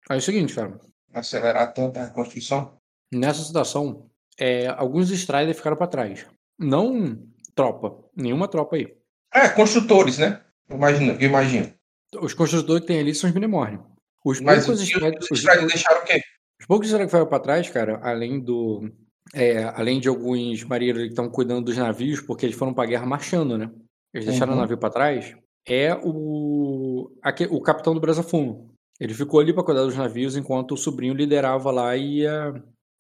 [0.10, 0.80] Aí é o seguinte, cara.
[1.14, 2.78] Acelerar tanto a construção.
[3.14, 4.10] Nessa situação,
[4.40, 6.26] é, alguns Strider ficaram pra trás.
[6.58, 7.18] Não
[7.56, 8.04] tropa.
[8.16, 8.96] Nenhuma tropa aí.
[9.34, 10.42] É, construtores, né?
[10.70, 10.76] Eu
[11.22, 11.74] imagino.
[12.22, 13.80] Os construtores que tem ali são os Minemorne.
[14.24, 16.22] Os Mas poucos os, Strider- os- Strider deixaram o quê?
[16.70, 18.92] Os poucos Strider que ficaram pra trás, cara, além do.
[19.34, 23.06] é, além de alguns marinheiros que estão cuidando dos navios, porque eles foram pra guerra
[23.08, 23.72] marchando, né?
[24.14, 24.58] Eles deixaram Uhum.
[24.60, 25.36] o navio pra trás.
[25.68, 27.12] É o.
[27.24, 28.70] aque- o capitão do Brasa Fumo.
[29.00, 32.54] Ele ficou ali pra cuidar dos navios enquanto o sobrinho liderava lá e ia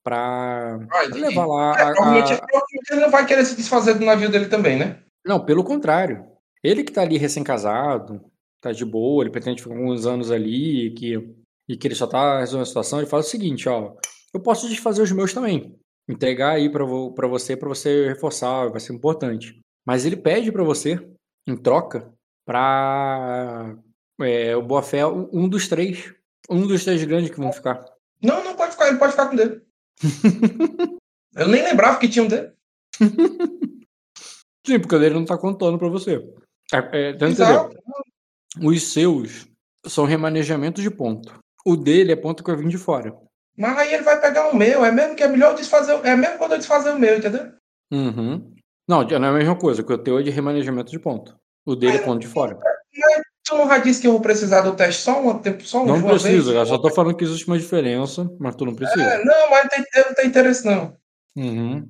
[0.04, 1.20] pra entendi.
[1.20, 4.30] levar lá É, a- provavelmente, a, provavelmente ele não vai querer se desfazer do navio
[4.32, 5.00] dele também, né?
[5.26, 6.26] Não, pelo contrário.
[6.64, 8.22] Ele que tá ali recém-casado,
[8.62, 11.36] tá de boa, ele pretende ficar alguns anos ali que,
[11.70, 13.96] e que ele só tá resolvendo a situação, ele fala o seguinte, ó,
[14.34, 15.76] eu posso desfazer os meus também.
[16.10, 19.60] Entregar aí vo- pra você, pra você reforçar, vai ser importante.
[19.86, 21.00] Mas ele pede pra você,
[21.48, 22.12] em troca,
[22.46, 23.76] pra
[24.22, 26.14] é, o Boa Fé, um dos três.
[26.50, 27.86] Um dos três grandes que vão ficar.
[28.24, 29.62] Não, não pode ficar, ele pode ficar com o dele.
[31.36, 32.52] eu nem lembrava que tinha um dele.
[34.66, 36.16] Sim, porque o dele não tá contando pra você.
[36.74, 37.70] É, é, tá.
[38.62, 39.48] Os seus
[39.86, 41.40] são remanejamentos de ponto.
[41.66, 43.16] O dele é ponto que vai vir de fora.
[43.58, 44.86] Mas aí ele vai pegar o meu.
[44.86, 46.00] É mesmo que é melhor eu desfazer.
[46.06, 47.52] É mesmo quando eu desfazer o meu, entendeu?
[47.92, 48.54] Uhum.
[48.88, 51.38] Não, não é a mesma coisa, que o teu é de remanejamento de ponto.
[51.66, 52.58] O dele é ponto de fora.
[53.48, 55.96] Tu não já disse que eu vou precisar do teste só um tempo, só Não
[55.96, 56.56] uma precisa, vez?
[56.56, 59.02] eu só tô falando que existe uma diferença, mas tu não precisa.
[59.02, 60.96] É, não, mas não tem, não tem interesse não.
[61.36, 61.88] Uhum.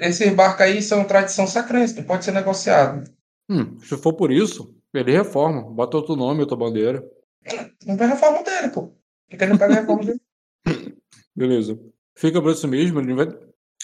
[0.00, 3.08] Esses barcos aí são tradição sacrense, não pode ser negociado.
[3.48, 5.62] Hum, se for por isso, ele reforma.
[5.62, 7.04] Bota outro nome, outra bandeira.
[7.86, 8.82] Não vai reforma dele, pô.
[8.88, 8.94] Por
[9.30, 10.20] que que ele não pega a reforma dele?
[11.34, 11.78] Beleza.
[12.16, 13.26] Fica por isso mesmo, ele não, vai...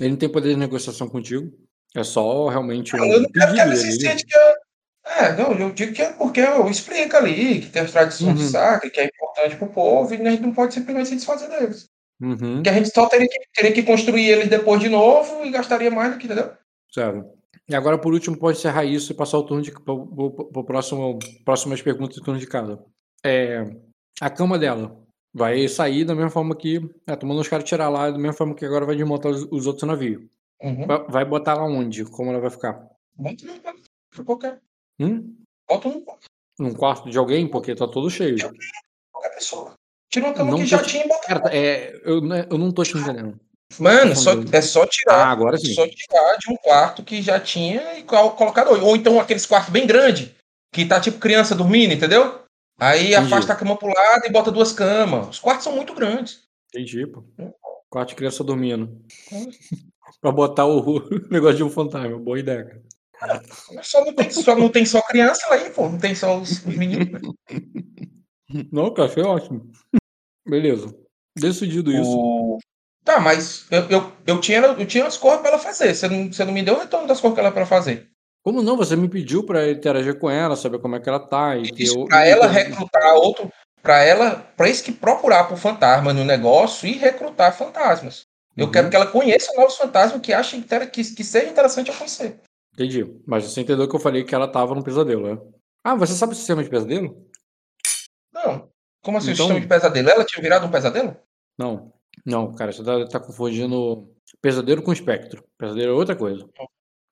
[0.01, 1.53] ele não tem poder de negociação contigo.
[1.95, 4.63] É só realmente um Eu não quero que ele se sente que eu...
[5.05, 8.45] É, não, eu digo que é porque eu explico ali que tem as tradições de
[8.45, 8.51] Uhum.
[8.51, 11.91] sacra, que é importante pro povo, e a gente não pode simplesmente se desfazer deles.
[12.21, 15.51] Uhum, Que a gente só teria que, teria que construir eles depois de novo e
[15.51, 16.53] gastaria mais do que, entendeu?
[16.91, 17.27] certo.
[17.69, 21.81] E agora, por último, pode encerrar isso e passar o turno de pro próximo, próximas
[21.83, 22.79] perguntas do turno de casa.
[23.25, 23.65] É,
[24.21, 24.97] a cama dela
[25.35, 26.81] vai sair da mesma forma que.
[27.07, 29.67] É, tomando os caras tirar lá, da mesma forma que agora vai desmontar os, os
[29.67, 30.23] outros navios.
[30.61, 30.87] Uhum.
[30.87, 32.05] Vai, vai botar lá onde?
[32.05, 32.87] Como ela vai ficar?
[33.17, 34.61] Bota no quarto qualquer.
[35.01, 35.35] Hum?
[35.69, 36.27] Bota no quarto
[36.59, 37.49] Num quarto de alguém?
[37.49, 38.37] Porque tá todo cheio.
[38.37, 38.49] de
[39.13, 39.75] qualquer pessoa.
[40.11, 41.27] Tira uma cama Não que já tinha e bota.
[41.27, 43.41] Cara, é, eu, não- eu não tô te entendendo.
[43.79, 45.27] Mano, só, é só Ah, tirar.
[45.29, 45.73] agora é sim.
[45.73, 48.69] só tirar de um quarto que já tinha e col- colocar.
[48.69, 50.31] Ou então aqueles quartos bem grandes,
[50.75, 52.43] que tá tipo criança dormindo, entendeu?
[52.83, 53.15] Aí Entendi.
[53.15, 55.29] afasta a cama pro lado e bota duas camas.
[55.29, 56.41] Os quartos são muito grandes.
[56.69, 57.23] Entendi, pô.
[57.89, 59.01] Quarto de criança dormindo.
[60.21, 62.19] pra botar o negócio de um fantasma.
[62.19, 63.43] Boa ideia, cara.
[63.83, 65.89] Só não tem só, não tem só criança lá aí, pô.
[65.89, 67.21] Não tem só os, os meninos.
[68.71, 69.71] Não, cara, foi ótimo.
[70.47, 70.95] Beleza.
[71.39, 72.11] Decidido isso.
[72.11, 72.59] O-
[73.05, 75.93] Tá, mas eu, eu, eu, tinha, eu tinha as cores pra ela fazer.
[75.93, 78.09] Você não, você não me deu o retorno das cores que ela era pra fazer.
[78.45, 78.77] Como não?
[78.77, 81.85] Você me pediu pra interagir com ela, saber como é que ela tá e ter.
[81.85, 83.51] Isso o- pra e- ela recrutar outro.
[83.81, 84.37] Pra ela.
[84.57, 88.27] Pra isso que procurar por fantasma no negócio e recrutar fantasmas.
[88.57, 88.73] Eu Uhum.
[88.73, 92.41] quero que ela conheça novos fantasmas que inter- que, que seja interessante eu conhecer.
[92.75, 93.05] Entendi.
[93.27, 95.41] Mas você entendeu que eu falei que ela tava no pesadelo, né?
[95.85, 97.27] Ah, você sabe o sistema de pesadelo?
[98.33, 98.69] Não.
[99.03, 100.09] Como assim, o Então- sistema de pesadelo?
[100.11, 101.17] Ela tinha virado um pesadelo?
[101.59, 101.93] Não.
[102.25, 104.09] Não, cara, você tá, tá confundindo
[104.41, 105.43] pesadelo com espectro.
[105.59, 106.47] Pesadelo é outra coisa.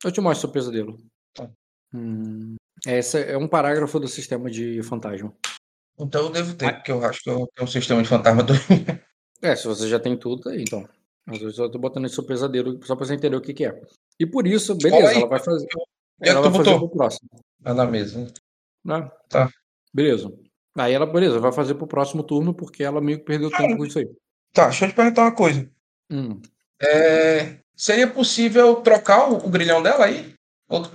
[0.05, 0.97] Eu te mostro o pesadelo.
[1.93, 1.99] Tá.
[1.99, 5.35] Hum, Esse é um parágrafo do sistema de fantasma.
[5.99, 8.53] Então eu devo ter, porque eu acho que eu tenho um sistema de fantasma do.
[9.43, 10.87] É, se você já tem tudo, aí então.
[11.25, 13.65] Mas eu só tô botando isso no pesadelo só pra você entender o que, que
[13.65, 13.81] é.
[14.19, 15.67] E por isso, beleza, aí, ela vai fazer.
[16.23, 16.89] E Ela tu vai fazer botou?
[16.91, 17.31] pro próximo.
[17.63, 18.31] Tá na mesa.
[18.85, 19.11] Né?
[19.31, 19.49] Tá.
[19.95, 20.31] Beleza.
[20.77, 23.87] Aí ela, beleza, vai fazer pro próximo turno porque ela meio que perdeu tempo com
[23.87, 24.11] isso aí.
[24.53, 25.71] Tá, deixa eu te perguntar uma coisa.
[26.11, 26.39] Hum.
[26.79, 30.35] É, Seria possível trocar o, o grilhão dela aí?
[30.69, 30.93] Outro.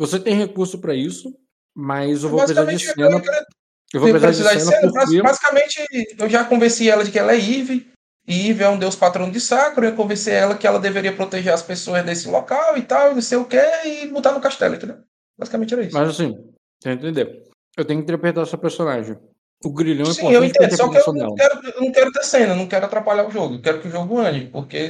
[0.00, 1.30] Você tem recurso pra isso,
[1.76, 3.10] mas eu vou precisar de cena.
[3.10, 3.46] eu quero-
[3.92, 5.22] Eu vou precisar de precisar de cena cena, porque.
[5.22, 5.86] Basicamente,
[6.18, 7.86] eu já convenci ela de que ela é Eve.
[8.26, 9.84] E Eve é um deus patrono de sacro.
[9.84, 13.36] Eu convenci ela que ela deveria proteger as pessoas desse local e tal, não sei
[13.36, 14.96] o que, e botar no castelo, entendeu?
[15.38, 15.94] Basicamente era isso.
[15.96, 16.32] Mas assim,
[16.80, 17.44] tem que entender.
[17.76, 19.18] Eu tenho que interpretar essa personagem.
[19.62, 21.92] O grilhão é Sim, eu importante pra entendo, só que eu não quero, eu não
[21.92, 23.56] quero ter cena, não quero atrapalhar o jogo.
[23.56, 24.88] Eu quero que o jogo ande, porque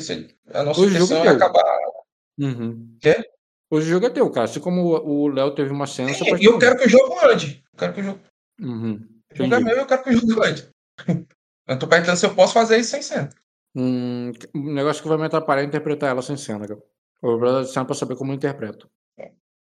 [0.55, 1.65] a nossa intenção é acabar.
[2.39, 2.97] Uhum.
[3.01, 3.25] Quê?
[3.71, 4.45] Hoje o jogo é teu, cara.
[4.47, 7.63] Assim como o Léo teve uma cena, pode E eu quero que o jogo ande.
[7.73, 8.21] Eu quero que o jogo,
[8.61, 8.95] Uhum.
[8.95, 9.65] o jogo é Entendi.
[9.65, 10.69] meu e eu quero que o jogo ande.
[11.69, 13.31] Eu tô perguntando se eu posso fazer isso sem cena.
[13.77, 16.83] Hum, um negócio que vai me atrapalhar é interpretar ela sem cena, cara.
[17.23, 18.91] Eu vou precisar de cena pra saber como eu interpreto.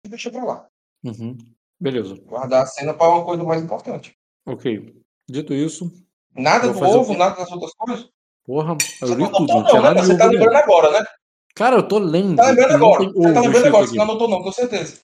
[0.08, 0.66] Deixa pra lá.
[1.04, 1.38] Uhum.
[1.78, 2.16] Beleza.
[2.26, 4.16] Guardar a cena pra uma coisa mais importante.
[4.44, 4.92] Ok.
[5.30, 5.88] Dito isso,
[6.34, 8.08] Nada do ovo, nada das outras coisas.
[8.44, 10.02] porra, eu li não tudo, não tinha não, né?
[10.02, 11.06] Você tá ovo lembrando agora, né?
[11.54, 12.36] Cara, eu tô lendo.
[12.36, 12.98] Tá lembrando agora.
[13.00, 14.98] tem Você tá lembrando agora, você não anotou, não, com certeza.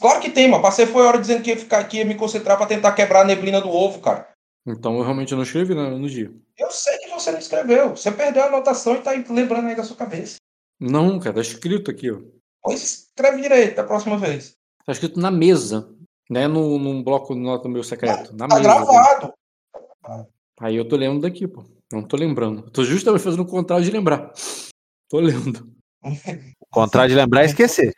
[0.00, 2.14] Claro que tem, mas passei foi a hora dizendo que ia ficar aqui, ia me
[2.14, 4.28] concentrar pra tentar quebrar a neblina do ovo, cara.
[4.66, 6.32] Então eu realmente não escrevi no, no dia.
[6.58, 7.90] Eu sei que você não escreveu.
[7.90, 10.36] Você perdeu a anotação e tá lembrando aí da sua cabeça.
[10.80, 12.18] Não, cara, tá escrito aqui, ó.
[12.62, 14.54] Pois escreve direito da próxima vez.
[14.84, 15.88] Tá escrito na mesa,
[16.28, 16.48] né?
[16.48, 18.34] No, num bloco de nota meu secreto.
[18.36, 18.68] Na Tá mesa.
[18.68, 19.32] gravado.
[20.60, 21.64] Aí eu tô lendo daqui, pô.
[21.92, 22.64] Não tô lembrando.
[22.66, 24.32] Eu tô justamente fazendo o contrário de lembrar.
[25.08, 25.75] Tô lendo.
[26.60, 27.92] O contrário de lembrar é esquecer.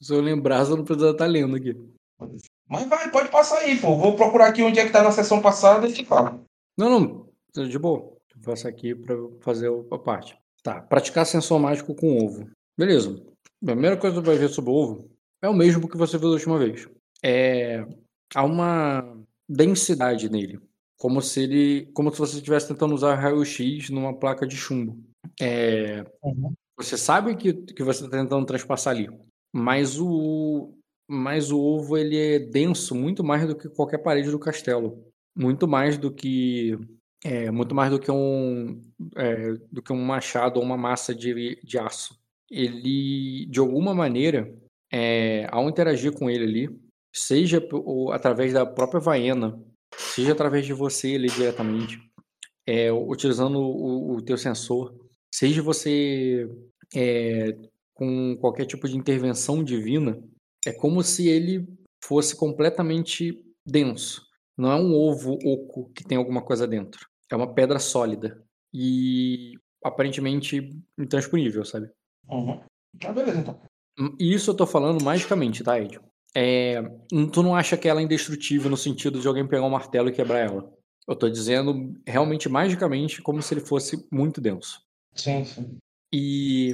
[0.00, 1.74] Se eu lembrar, eu não precisa estar lendo aqui.
[2.68, 3.96] Mas vai, pode passar aí, pô.
[3.96, 6.44] Vou procurar aqui onde é que tá na sessão passada e te falo.
[6.76, 7.68] Não, não.
[7.68, 8.00] De boa.
[8.00, 10.36] Vou passar aqui pra eu fazer a parte.
[10.62, 10.80] Tá.
[10.80, 12.48] Praticar sensor mágico com ovo.
[12.76, 13.22] Beleza.
[13.62, 15.10] A primeira coisa que você vai ver sobre o ovo
[15.42, 16.88] é o mesmo que você viu da última vez.
[17.22, 17.86] É...
[18.34, 19.16] Há uma
[19.48, 20.58] densidade nele.
[20.98, 21.86] Como se ele.
[21.92, 24.98] Como se você estivesse tentando usar raio-x numa placa de chumbo.
[25.40, 26.04] É...
[26.76, 29.08] Você sabe que, que você está tentando transpassar ali.
[29.52, 30.74] Mas o.
[31.08, 35.04] Mas o ovo ele é denso muito mais do que qualquer parede do castelo.
[35.36, 36.78] Muito mais do que.
[37.22, 38.82] É, muito mais do que um.
[39.16, 42.18] é, do que um machado ou uma massa de, de aço.
[42.50, 44.52] Ele, de alguma maneira,
[44.92, 46.80] é, ao interagir com ele ali,
[47.14, 47.62] seja
[48.12, 49.58] através da própria vaena,
[49.96, 51.98] seja através de você ali diretamente,
[52.66, 54.94] é, utilizando o, o teu sensor,
[55.34, 56.48] seja você
[56.94, 57.56] é,
[57.92, 60.22] com qualquer tipo de intervenção divina,
[60.64, 61.66] é como se ele
[62.04, 64.22] fosse completamente denso.
[64.56, 67.08] Não é um ovo oco que tem alguma coisa dentro.
[67.28, 68.40] É uma pedra sólida
[68.72, 71.90] e aparentemente intransponível, sabe?
[72.30, 72.60] Uhum.
[73.04, 73.60] Ah, beleza, então.
[73.98, 76.00] Hum, Isso eu tô falando magicamente, tá, Ed?
[76.36, 76.80] É,
[77.12, 80.08] hum, tu não acha que ela é indestrutível no sentido de alguém pegar um martelo
[80.08, 80.72] e quebrar ela.
[81.08, 84.84] Eu tô dizendo realmente magicamente como se ele fosse muito denso.
[85.14, 85.78] Sim, sim.
[86.12, 86.72] E,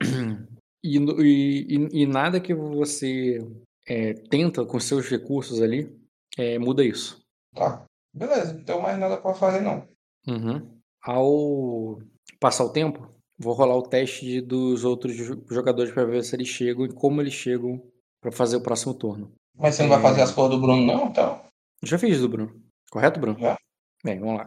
[0.84, 3.38] e, e, e- nada que você
[3.86, 5.94] é, tenta com seus recursos ali
[6.38, 7.20] é, muda isso.
[7.54, 7.84] Tá.
[8.14, 9.86] Beleza, não tenho mais nada pra fazer, não.
[10.26, 10.78] Uhum.
[11.02, 11.98] Ao
[12.38, 13.08] passar o tempo,
[13.38, 17.20] vou rolar o teste dos outros jo- jogadores para ver se eles chegam e como
[17.20, 17.82] eles chegam
[18.20, 19.32] para fazer o próximo turno.
[19.58, 21.06] Mas você não vai fazer as coisas do Bruno, não?
[21.08, 21.42] Então.
[21.82, 22.62] Já fiz do Bruno.
[22.90, 23.38] Correto, Bruno?
[23.38, 23.56] Já.
[24.04, 24.46] Bem, vamos lá.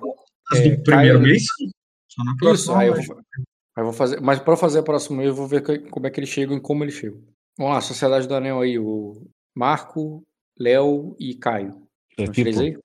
[0.52, 1.44] As É, do primeiro Caio- mês?
[2.16, 3.24] Só na aí eu mas- vou, aí
[3.78, 4.22] eu vou fazer.
[4.22, 6.62] Mas para fazer a próxima eu vou ver que- como é que eles chegam e
[6.62, 7.22] como eles chegam.
[7.58, 10.24] Vamos lá, Sociedade do Anel aí, o Marco,
[10.60, 11.82] Léo e Caio.
[12.34, 12.62] Três pô.
[12.62, 12.78] aí?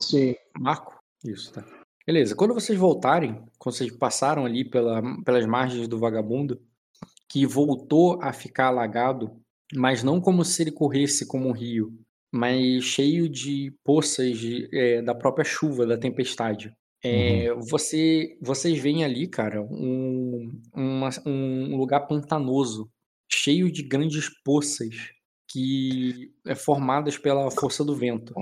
[0.00, 0.34] Sim.
[0.58, 0.98] Marco?
[1.24, 1.64] Isso, tá.
[2.06, 2.36] Beleza.
[2.36, 6.60] Quando vocês voltarem, quando vocês passaram ali pela, pelas margens do vagabundo,
[7.28, 9.40] que voltou a ficar alagado,
[9.74, 11.92] mas não como se ele corresse como um rio,
[12.32, 16.72] mas cheio de poças de, é, da própria chuva, da tempestade.
[17.04, 22.90] É, você, vocês veem ali, cara, um, uma- um lugar pantanoso,
[23.30, 25.10] cheio de grandes poças
[25.48, 28.34] que é formadas pela força do vento.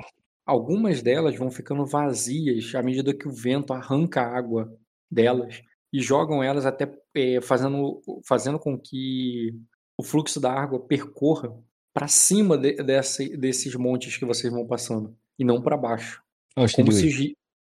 [0.47, 4.75] Algumas delas vão ficando vazias à medida que o vento arranca a água
[5.11, 9.55] delas e jogam elas até eh, fazendo, fazendo com que
[9.99, 11.55] o fluxo da água percorra
[11.95, 16.21] para cima de- desse- desses montes que vocês vão passando e não para baixo.
[16.57, 17.11] Ó, o Como se,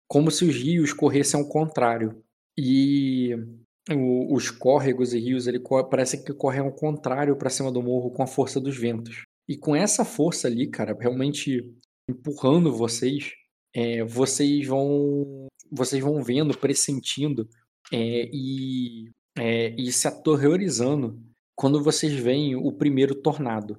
[0.08, 2.22] como se os rios corressem ao contrário.
[2.58, 3.36] E
[3.92, 8.12] o- os córregos e rios ele parece que correm ao contrário para cima do morro
[8.12, 9.24] com a força dos ventos.
[9.48, 11.74] E com essa força ali, cara, realmente
[12.10, 13.32] empurrando vocês,
[13.76, 17.48] é, vocês vão vocês vão vendo, pressentindo
[17.92, 21.22] é, e, é, e se aterrorizando
[21.56, 23.78] quando vocês veem o primeiro tornado.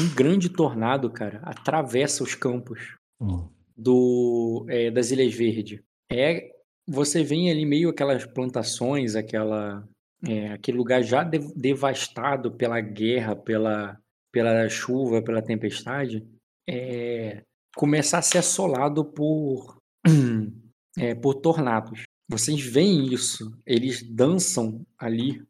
[0.00, 3.48] Um grande tornado, cara, atravessa os campos Hum.
[3.78, 5.80] Do é, das Ilhas Verdes.
[6.10, 6.50] É,
[6.86, 9.86] você vê ali meio aquelas plantações, aquela
[10.26, 13.98] é, aquele lugar já de- devastado pela guerra, pela
[14.30, 16.22] pela chuva, pela tempestade,
[16.68, 17.42] é,
[17.74, 19.78] começar a ser assolado por
[20.98, 22.02] é, por tornados.
[22.30, 23.56] Vocês veem isso?
[23.64, 25.42] Eles dançam ali.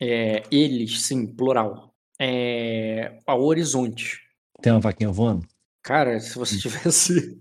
[0.00, 1.94] é, eles, sim, plural.
[2.20, 4.18] É, ao horizonte.
[4.60, 5.46] Tem uma vaquinha voando?
[5.86, 7.40] Cara, se você tivesse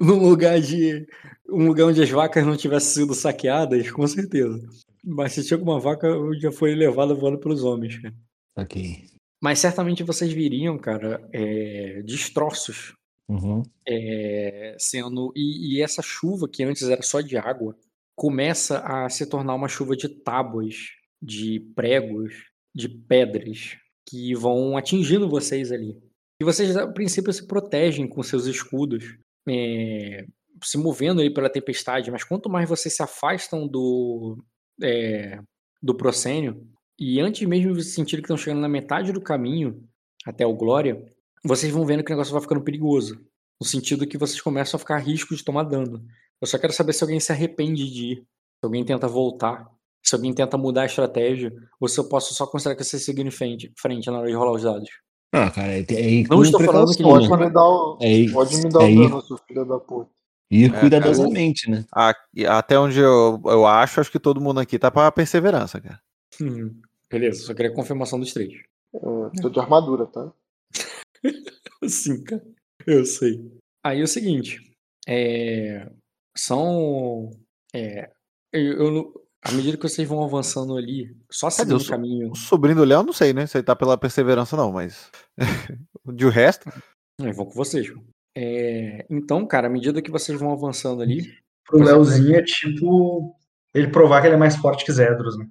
[0.00, 1.06] num lugar de.
[1.48, 4.58] um lugar onde as vacas não tivessem sido saqueadas, com certeza.
[5.04, 6.08] Mas se tinha alguma vaca,
[6.40, 8.14] já foi levada voando pelos homens, cara.
[8.56, 9.04] Ok.
[9.42, 12.94] Mas certamente vocês viriam, cara, é, destroços
[13.28, 13.62] Uhum.
[13.86, 15.32] é, sendo.
[15.36, 17.76] E, e essa chuva, que antes era só de água,
[18.16, 20.76] começa a se tornar uma chuva de tábuas,
[21.20, 22.32] de pregos,
[22.74, 23.76] de pedras,
[24.08, 25.96] que vão atingindo vocês ali.
[26.42, 29.16] E vocês, a princípio, se protegem com seus escudos,
[29.48, 30.26] é,
[30.60, 34.36] se movendo aí pela tempestade, mas quanto mais vocês se afastam do,
[34.82, 35.38] é,
[35.80, 36.66] do proscênio,
[36.98, 39.88] e antes mesmo de sentirem que estão chegando na metade do caminho
[40.26, 41.00] até o Glória,
[41.44, 43.24] vocês vão vendo que o negócio vai ficando perigoso.
[43.60, 46.04] No sentido que vocês começam a ficar a risco de tomar dano.
[46.40, 49.70] Eu só quero saber se alguém se arrepende de ir, se alguém tenta voltar,
[50.02, 53.28] se alguém tenta mudar a estratégia, ou se eu posso só considerar que vocês seguiram
[53.28, 54.90] em frente, frente na hora de rolar os dados.
[55.32, 58.68] Ah, cara, é, é Não estou falando que Pode me dar o, É pode me
[58.70, 60.10] dar é o dano, seu filho da puta.
[60.50, 61.86] ir É, cuidadosamente, né?
[61.90, 65.80] A- e até onde eu, eu acho, acho que todo mundo aqui tá pra perseverança,
[65.80, 65.98] cara.
[66.38, 66.78] Hum,
[67.10, 68.52] beleza, só queria a confirmação dos três.
[68.92, 70.30] Eu tô de armadura, tá?
[71.88, 72.44] Sim, cara.
[72.86, 73.40] Eu sei.
[73.82, 74.60] Aí é o seguinte.
[75.08, 75.90] É,
[76.36, 77.30] são.
[77.74, 78.10] É,
[78.52, 79.12] eu, eu não-
[79.42, 82.30] à medida que vocês vão avançando ali, só dizer, seguindo o caminho.
[82.30, 83.46] O sobrinho do Léo, não sei, né?
[83.46, 85.10] Se ele tá pela perseverança, não, mas.
[86.14, 86.70] de o resto.
[87.18, 87.92] Eu vou com vocês.
[88.36, 91.32] É, então, cara, à medida que vocês vão avançando ali.
[91.64, 93.36] Pro Leozinho é tipo
[93.74, 95.46] ele provar que ele é mais forte que Zedros, né?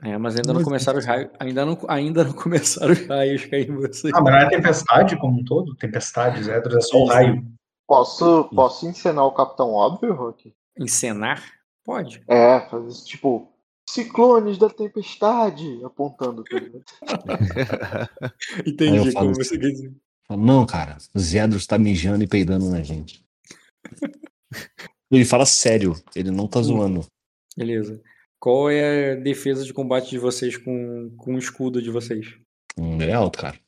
[0.00, 1.30] É, mas ainda não começaram os raios.
[1.40, 4.14] Ainda não, ainda não começaram os raios cair em vocês.
[4.14, 5.74] Ah, mas não é tempestade como um todo?
[5.74, 7.44] Tempestade, Zedros é só o raio.
[7.86, 10.54] Posso, posso encenar o Capitão Óbvio, Rock?
[10.78, 11.42] Encenar?
[11.88, 12.22] Pode.
[12.28, 13.50] É, fazer isso, tipo,
[13.88, 16.44] ciclones da tempestade, apontando.
[16.44, 18.10] tá
[18.66, 19.92] Entendi como assim, você quer dizer.
[20.28, 23.24] Não, cara, o Zedros tá mijando e peidando na gente.
[25.10, 27.06] Ele fala sério, ele não tá zoando.
[27.56, 28.02] Beleza.
[28.38, 32.34] Qual é a defesa de combate de vocês com, com o escudo de vocês?
[32.78, 33.58] Hum, ele é alto, cara.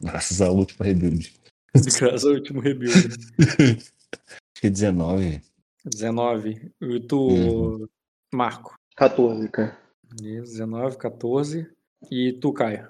[0.00, 1.34] Graças ao último rebuild.
[1.74, 3.16] Graças ao último rebuild.
[3.36, 5.42] Acho que é 19.
[5.84, 6.72] 19.
[6.80, 7.86] E tu, Uhum.
[8.34, 8.76] Marco?
[8.96, 9.78] 14, cara.
[10.20, 11.66] Beleza, 19, 14.
[12.10, 12.88] E tu, Caio?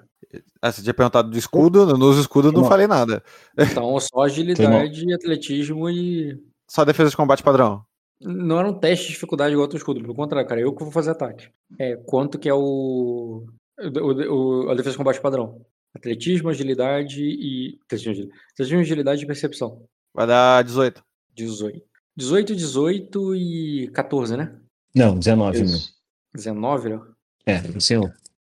[0.61, 2.69] Ah, você tinha perguntado do escudo, nos escudos eu não Não.
[2.69, 3.23] falei nada.
[3.57, 6.37] Então, só agilidade, atletismo e.
[6.69, 7.83] Só defesa de combate padrão.
[8.21, 10.59] Não era um teste de dificuldade igual ao teu escudo, pelo contrário, cara.
[10.61, 11.49] Eu que vou fazer ataque.
[11.79, 13.45] É, quanto que é o.
[13.79, 15.61] o, o- a defesa de combate padrão?
[15.95, 17.79] Atletismo, agilidade e.
[17.85, 18.39] Atletismo, agilidade.
[18.53, 19.85] Atletismo, agilidade e percepção.
[20.13, 21.01] Vai dar 18.
[21.33, 21.81] 18.
[22.19, 24.51] 18, 18 e 14, né?
[24.93, 25.65] Não, 19 mil.
[25.67, 25.93] Isso.
[26.35, 26.99] 19, né?
[27.45, 28.11] É, senhor.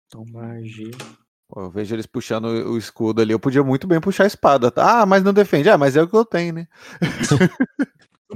[0.07, 0.91] Então, magia.
[1.49, 3.31] Pô, Eu vejo eles puxando o o escudo ali.
[3.33, 4.69] Eu podia muito bem puxar a espada.
[4.71, 5.01] tá?
[5.01, 5.69] Ah, mas não defende.
[5.69, 6.67] Ah, mas é o que eu tenho, né?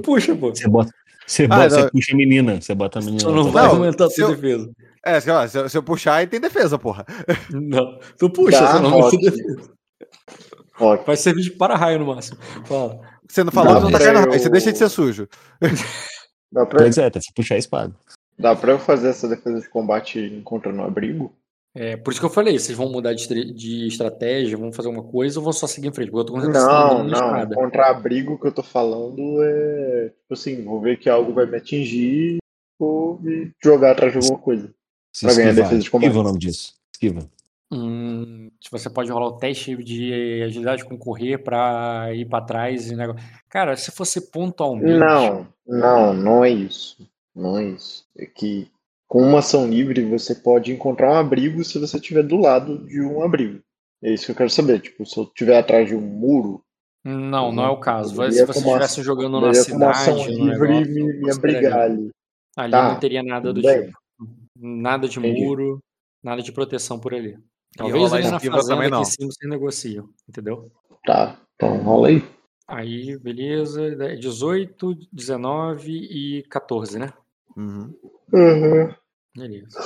[0.04, 0.50] Puxa, pô.
[0.54, 0.92] Você bota.
[1.26, 1.90] Você, Ah, bota, você não.
[1.90, 3.20] puxa a menina, você bota a menina.
[3.22, 3.66] Só não vai.
[3.66, 4.72] Não, aumentar a se tua eu- defesa.
[5.06, 7.06] É, sei lá, se eu, se eu puxar, aí tem defesa, porra.
[7.52, 8.00] Não.
[8.18, 9.72] Tu puxa, Dá, só não aumenta defesa.
[11.06, 12.38] Vai servir de para-raio no máximo.
[12.66, 13.00] Fala.
[13.30, 14.40] Você não falou, Dá não tá caindo eu-.
[14.40, 15.28] Você deixa de ser sujo.
[16.52, 17.94] Dá pra, Pois é, tá, você puxar a espada.
[18.38, 21.32] dá pra eu fazer essa defesa de combate encontrando um abrigo?
[21.76, 25.08] É, por isso que eu falei, vocês vão mudar de, de estratégia, vão fazer alguma
[25.08, 26.10] coisa ou vão só seguir em frente?
[26.10, 27.14] Porque eu tô Não, não.
[27.14, 27.54] espada.
[27.54, 30.10] Encontrar abrigo que eu tô falando é.
[30.22, 32.38] Tipo assim, vou ver que algo vai me atingir
[32.80, 34.74] vou me jogar atrás de alguma coisa.
[35.14, 35.70] Se Pra ganhar esquivar.
[35.70, 36.08] defesa de combate.
[36.08, 36.74] Esquiva o nome disso.
[36.96, 37.30] Esquiva.
[37.72, 42.90] Hum, se você pode rolar o teste de agilidade com correr pra ir pra trás
[42.90, 43.22] e negócio.
[43.48, 44.98] Cara, se fosse pontualmente.
[44.98, 46.98] Não, não, não é isso.
[47.36, 48.06] Não é isso.
[48.18, 48.68] É que
[49.08, 53.02] com uma ação livre você pode encontrar um abrigo se você estiver do lado de
[53.02, 53.60] um abrigo.
[54.04, 54.80] É isso que eu quero saber.
[54.82, 56.64] Tipo, se eu estiver atrás de um muro,
[57.04, 58.10] Não, não é o caso.
[58.10, 62.10] Se você estivesse jogando na poderia como ação cidade, livre negócio, me, me abrigar ali.
[62.58, 63.86] ali Tá, não teria nada do bem.
[63.86, 64.00] tipo.
[64.56, 65.42] Nada de Entendi.
[65.42, 65.80] muro,
[66.22, 67.38] nada de proteção por ali.
[67.76, 69.02] Talvez ali na fazenda também aqui não.
[69.02, 70.72] em cima vocês negociam, entendeu?
[71.06, 72.24] Tá, então rola aí.
[72.68, 73.96] Aí, beleza.
[74.16, 77.12] 18, 19 e 14, né?
[77.58, 77.94] Uhum.
[78.32, 78.94] Uhum.
[79.36, 79.80] Beleza.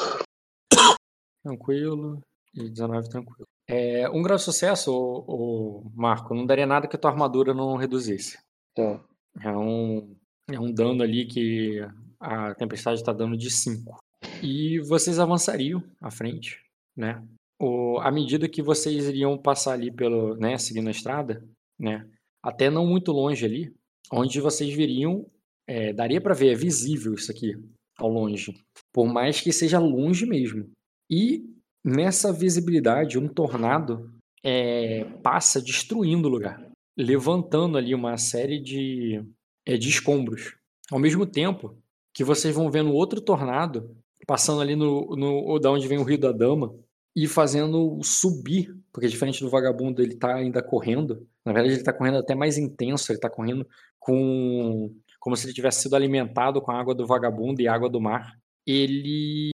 [1.42, 2.22] Tranquilo.
[2.54, 3.48] E 19 tranquilo.
[3.68, 7.54] É, um grau de sucesso, ô, ô, Marco, não daria nada que a tua armadura
[7.54, 8.38] não reduzisse.
[8.76, 9.02] Tá.
[9.42, 10.16] É um,
[10.52, 11.80] é um dano ali que
[12.20, 13.98] a tempestade está dando de 5.
[14.42, 16.60] E vocês avançariam à frente,
[16.96, 17.24] né?
[17.60, 21.48] O, à medida que vocês iriam passar ali pelo, né, seguindo a estrada,
[21.80, 22.08] né?
[22.42, 23.74] Até não muito longe ali,
[24.12, 25.26] onde vocês viriam,
[25.68, 27.56] é, daria para ver, é visível isso aqui
[27.98, 28.54] ao longe,
[28.92, 30.70] por mais que seja longe mesmo.
[31.10, 31.44] E
[31.84, 34.12] nessa visibilidade, um tornado
[34.44, 39.24] é, passa destruindo o lugar, levantando ali uma série de,
[39.66, 40.56] é, de escombros.
[40.92, 41.78] Ao mesmo tempo
[42.14, 43.96] que vocês vão vendo outro tornado
[44.26, 46.74] passando ali no, no da onde vem o Rio da Dama
[47.16, 51.94] e fazendo subir, porque diferente do vagabundo ele tá ainda correndo, na verdade ele tá
[51.94, 53.68] correndo até mais intenso, ele tá correndo
[54.00, 58.02] com como se ele tivesse sido alimentado com a água do vagabundo e água do
[58.02, 58.38] mar.
[58.68, 59.52] Ele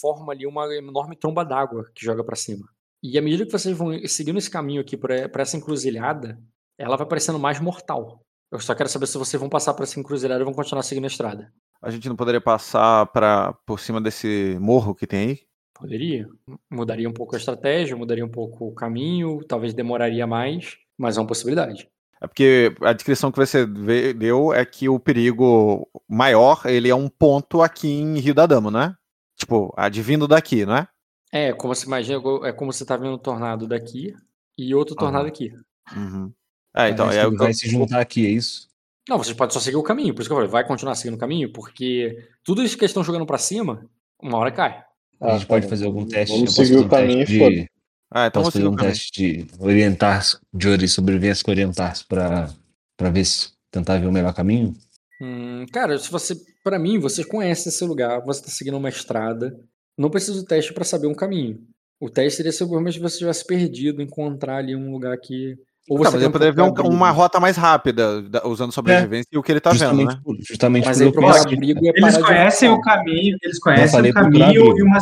[0.00, 2.66] forma ali uma enorme tromba d'água que joga para cima.
[3.02, 6.38] E à medida que vocês vão seguindo esse caminho aqui para essa encruzilhada,
[6.78, 8.22] ela vai parecendo mais mortal.
[8.50, 11.04] Eu só quero saber se vocês vão passar por essa encruzilhada ou vão continuar seguindo
[11.04, 11.52] a estrada.
[11.82, 15.49] A gente não poderia passar pra, por cima desse morro que tem aí?
[15.80, 16.28] Poderia.
[16.70, 21.20] Mudaria um pouco a estratégia, mudaria um pouco o caminho, talvez demoraria mais, mas é
[21.20, 21.88] uma possibilidade.
[22.20, 23.64] É porque a descrição que você
[24.14, 28.70] deu é que o perigo maior, ele é um ponto aqui em Rio da Dama,
[28.70, 28.94] né?
[29.36, 30.88] Tipo, advindo daqui, não é?
[31.32, 34.14] É, como você imagina, é como você tá vendo um tornado daqui
[34.58, 35.50] e outro tornado aqui.
[35.96, 36.30] Uhum.
[36.76, 38.68] É, então, é ele que eu- vai se juntar aqui, é isso?
[39.08, 41.14] Não, vocês podem só seguir o caminho, por isso que eu falei, vai continuar seguindo
[41.16, 43.88] o caminho, porque tudo isso que eles estão jogando pra cima,
[44.22, 44.84] uma hora cai.
[45.20, 45.70] A gente Ah, pode tá.
[45.70, 46.34] fazer algum teste.
[46.34, 47.66] Vamos seguir o um caminho e de,
[48.10, 52.50] Ah, então posso fazer o um teste de orientar, de sobrevivência com orientar pra,
[52.96, 54.74] pra ver se tentar ver o melhor caminho.
[55.20, 59.54] Hum, cara, se você, para mim, vocês conhecem esse lugar, você tá seguindo uma estrada,
[59.96, 61.60] não precisa do teste pra saber um caminho.
[62.00, 65.58] O teste seria se você tivesse perdido, encontrar ali um lugar que
[65.88, 69.38] ou Tá, você eu poderia ver um- uma rota mais rápida, da- usando sobrevivência e
[69.38, 70.20] o que ele tá vendo, justamente né?
[70.24, 73.58] por, justamente Mas por aí eu procurar pensar- abrigo é Eles conhecem o caminho, eles
[73.58, 74.98] conhecem o caminho e uma,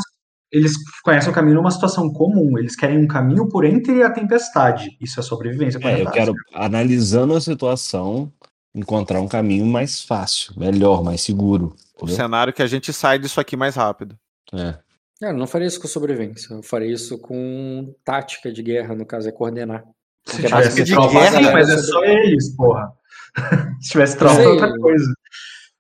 [0.51, 0.73] eles
[1.03, 2.59] conhecem o caminho numa situação comum.
[2.59, 4.97] Eles querem um caminho por entre a tempestade.
[5.01, 5.79] Isso é sobrevivência.
[5.83, 8.33] É, eu quero, analisando a situação,
[8.75, 11.75] encontrar um caminho mais fácil, melhor, mais seguro.
[11.97, 12.17] O entendeu?
[12.17, 14.17] cenário que a gente sai disso aqui mais rápido.
[14.55, 14.79] É.
[15.21, 16.55] Cara, eu não faria isso com sobrevivência.
[16.55, 19.85] Eu faria isso com tática de guerra, no caso, é coordenar.
[20.27, 22.93] Se tivesse tropa, guerra, sim, mas é só eles, porra.
[23.81, 25.15] Se tivesse tropa, é outra coisa.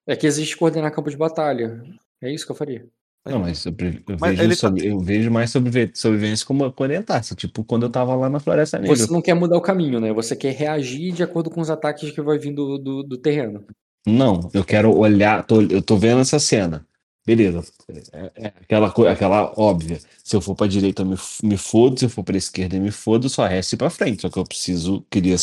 [0.07, 1.82] É que existe coordenar campo de batalha.
[2.22, 2.86] É isso que eu faria.
[3.26, 6.72] Não, mas eu, eu Mas vejo, ele tá- sobre- eu vejo mais sobrevi- sobrevivência como
[6.78, 7.34] orientar-se.
[7.34, 8.97] Tipo, quando eu tava lá na Floresta Negra.
[8.97, 10.12] Você não quer mudar o caminho, né?
[10.14, 13.66] Você quer reagir de acordo com os ataques que vai vindo do, do, do terreno.
[14.07, 16.86] Não, eu quero olhar, tô- eu tô vendo essa cena.
[17.29, 17.62] Beleza,
[18.11, 20.01] é, é aquela, aquela óbvia.
[20.24, 22.81] Se eu for pra direita, eu me, me fodo, se eu for pra esquerda, eu
[22.81, 24.22] me fodo, só resta ir pra frente.
[24.22, 25.37] Só que eu preciso, queria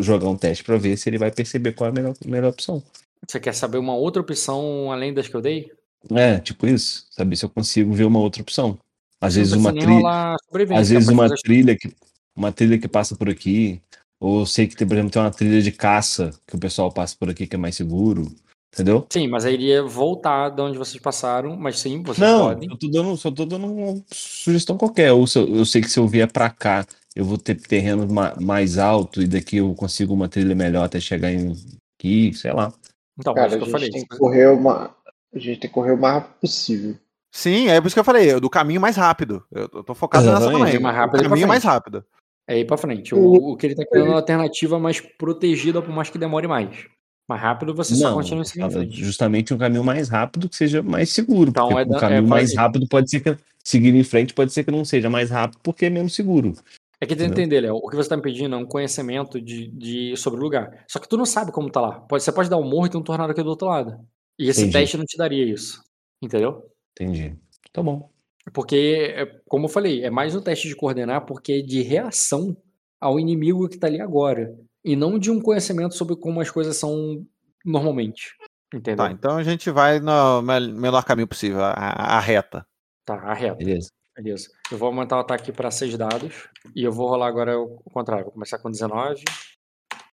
[0.00, 2.82] jogar um teste pra ver se ele vai perceber qual é a melhor, melhor opção.
[3.28, 5.70] Você quer saber uma outra opção além das que eu dei?
[6.10, 8.78] É, tipo isso, saber se eu consigo ver uma outra opção.
[9.20, 10.36] Às vezes uma trilha,
[10.74, 11.94] às vezes uma trilha que
[12.34, 13.82] uma trilha que passa por aqui,
[14.18, 17.14] ou sei que tem, por exemplo, tem uma trilha de caça que o pessoal passa
[17.18, 18.34] por aqui que é mais seguro,
[18.76, 19.06] entendeu?
[19.10, 22.68] Sim, mas aí iria voltar de onde vocês passaram, mas sim, vocês Não, podem.
[22.70, 25.12] eu tô dando, só tô dando uma sugestão qualquer.
[25.12, 28.06] Ou se eu, eu sei que se eu vier pra cá, eu vou ter terreno
[28.06, 31.52] ma- mais alto e daqui eu consigo uma trilha melhor até chegar em
[31.98, 32.72] aqui, sei lá.
[33.18, 33.90] Então, Cara, acho a que eu gente falei.
[33.90, 34.94] tem que correr uma.
[35.34, 36.96] A gente tem que correr o mais rápido possível.
[37.34, 39.42] Sim, é por isso que eu falei, do caminho mais rápido.
[39.50, 40.78] Eu, tô focado nessa também.
[40.80, 42.04] mais rápido o e pra caminho mais rápido.
[42.48, 43.14] É ir pra frente.
[43.14, 46.46] O, o que ele tá querendo é uma alternativa mais protegida, por mais que demore
[46.46, 46.86] mais.
[47.28, 50.82] Mais rápido você só Não, continua eu seguindo justamente um caminho mais rápido que seja
[50.82, 51.50] mais seguro.
[51.50, 54.04] Então, porque é da- o caminho é, mais vai- rápido pode ser que seguir em
[54.04, 56.54] frente pode ser que não seja mais rápido porque é menos seguro.
[57.00, 57.74] É que tem que entender, Léo.
[57.76, 60.84] O que você tá me pedindo é um conhecimento de, de- sobre o lugar.
[60.88, 62.00] Só que tu não sabe como tá lá.
[62.00, 63.98] Pode, você pode dar um morro e ter um tornado aqui do outro lado.
[64.38, 64.72] E esse Entendi.
[64.78, 65.82] teste não te daria isso.
[66.22, 66.70] Entendeu?
[66.92, 67.34] Entendi.
[67.72, 68.08] Tá bom.
[68.52, 72.56] Porque, é, como eu falei, é mais um teste de coordenar porque é de reação
[73.00, 74.56] ao inimigo que tá ali agora.
[74.86, 77.26] E não de um conhecimento sobre como as coisas são
[77.64, 78.34] normalmente.
[78.72, 79.04] Entendeu?
[79.04, 82.64] Tá, então a gente vai no menor caminho possível, a, a reta.
[83.04, 83.56] Tá, a reta.
[83.56, 83.90] Beleza.
[84.16, 84.48] Beleza.
[84.72, 86.48] Eu vou aumentar o ataque para 6 dados.
[86.74, 88.24] E eu vou rolar agora o contrário.
[88.24, 89.22] Vou começar com 19,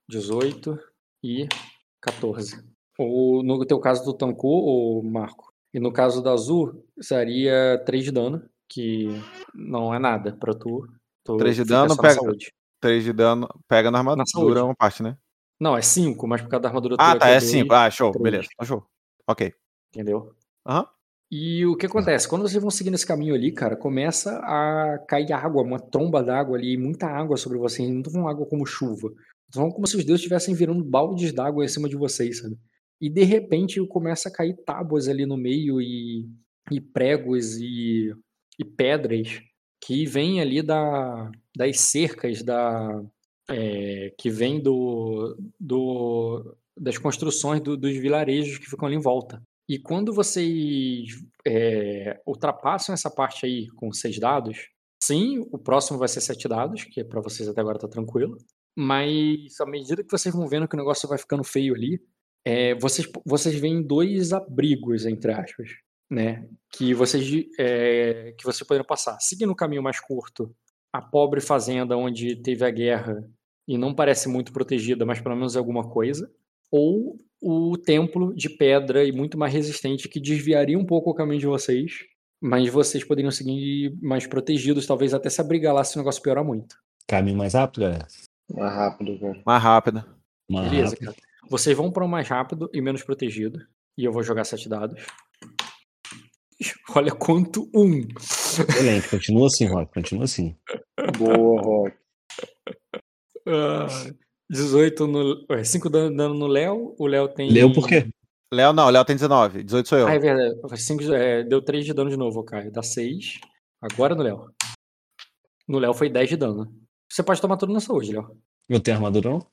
[0.08, 0.78] 18
[1.24, 1.48] e
[2.00, 2.62] 14.
[2.98, 5.52] O, no teu caso do tancou, o Marco.
[5.74, 8.48] E no caso do azul, seria 3 de dano.
[8.68, 9.08] que
[9.54, 10.86] não é nada pra tu.
[11.24, 12.52] tu 3 de dano, pega- saúde.
[12.80, 15.16] 3 de dano, pega na armadura uma parte, né?
[15.60, 17.74] Não, é 5, mas por causa da armadura Ah, tá, é dois, 5.
[17.74, 18.48] Ah, show, três, beleza.
[18.56, 18.86] Tá show.
[19.26, 19.52] Ok.
[19.94, 20.34] Entendeu?
[20.66, 20.86] Aham.
[21.30, 22.28] E o que acontece?
[22.28, 26.56] Quando vocês vão seguindo esse caminho ali, cara, começa a cair água, uma tromba d'água
[26.56, 27.88] ali, muita água sobre vocês.
[27.88, 29.10] Não falando água como chuva.
[29.52, 32.56] Falando como se os deuses estivessem virando baldes d'água em cima de vocês, sabe?
[33.00, 36.28] E de repente começa a cair tábuas ali no meio e,
[36.70, 38.14] e pregos e,
[38.58, 39.42] e pedras
[39.80, 43.02] que vêm ali da, das cercas da,
[43.48, 49.42] é, que vem do, do, das construções do- dos vilarejos que ficam ali em volta.
[49.68, 51.08] E quando vocês
[51.46, 54.68] é, ultrapassam essa parte aí com seis dados,
[55.02, 58.36] sim, o próximo vai ser sete dados, que para vocês até agora tá tranquilo.
[58.78, 61.98] Mas à medida que vocês vão vendo que o negócio vai ficando feio ali,
[62.44, 65.70] é, vocês, vocês veem dois abrigos, entre aspas,
[66.10, 66.46] né?
[66.70, 67.26] Que vocês,
[67.58, 69.18] é, que vocês poderiam passar.
[69.18, 70.54] Seguindo o caminho mais curto,
[70.96, 73.22] a pobre fazenda onde teve a guerra
[73.68, 76.30] e não parece muito protegida, mas pelo menos é alguma coisa.
[76.70, 81.40] Ou o templo de pedra e muito mais resistente que desviaria um pouco o caminho
[81.40, 81.92] de vocês,
[82.40, 86.44] mas vocês poderiam seguir mais protegidos, talvez até se abrigar lá se o negócio piorar
[86.44, 86.76] muito.
[87.06, 88.06] Caminho mais rápido, galera.
[88.50, 89.42] Mais rápido, cara.
[89.44, 90.04] Mais rápido.
[90.50, 91.06] Mais Beleza, rápido.
[91.06, 91.16] cara.
[91.50, 93.60] Vocês vão para o mais rápido e menos protegido.
[93.98, 95.04] E eu vou jogar sete dados.
[96.94, 98.06] Olha quanto um.
[98.18, 100.56] Excelente, continua assim, Rock, continua assim.
[101.18, 101.96] Boa, Rock.
[103.46, 103.86] Ah,
[104.50, 105.64] 18 no.
[105.64, 106.94] 5 dano, dano no Léo.
[106.98, 107.50] O Léo tem.
[107.50, 108.08] Leu por quê?
[108.52, 109.64] Léo não, Léo tem 19.
[109.64, 110.06] 18 sou eu.
[110.06, 110.56] Ah, é verdade.
[110.80, 112.72] Cinco, é, deu 3 de dano de novo, Caio.
[112.72, 113.40] Dá 6.
[113.80, 114.50] Agora no Léo.
[115.68, 116.72] No Léo foi 10 de dano.
[117.10, 118.36] Você pode tomar tudo na saúde, Léo.
[118.68, 119.46] Eu tenho armadura não?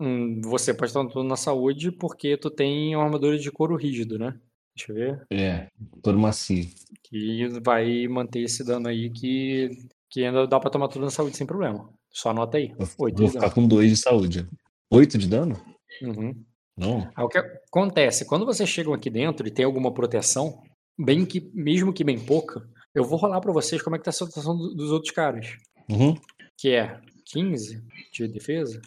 [0.00, 4.18] Hum, você pode tomar tudo na saúde porque tu tem uma armadura de couro rígido,
[4.18, 4.40] né?
[4.76, 5.26] Deixa eu ver.
[5.32, 5.68] É,
[6.02, 6.66] todo macio.
[7.04, 9.68] Que vai manter esse dano aí que,
[10.08, 11.92] que ainda dá pra tomar tudo na saúde sem problema.
[12.12, 12.72] Só anota aí.
[12.78, 13.52] Eu 8 vou ficar dano.
[13.54, 14.48] com 2 de saúde.
[14.90, 15.60] 8 de dano?
[16.02, 16.44] Uhum.
[16.76, 17.10] Não.
[17.14, 18.24] Aí o que acontece?
[18.24, 20.62] Quando vocês chegam aqui dentro e tem alguma proteção,
[20.98, 24.10] bem que, mesmo que bem pouca, eu vou rolar pra vocês como é que tá
[24.10, 25.46] a situação do- dos outros caras.
[25.88, 26.14] Uhum.
[26.56, 28.80] Que é 15 de defesa,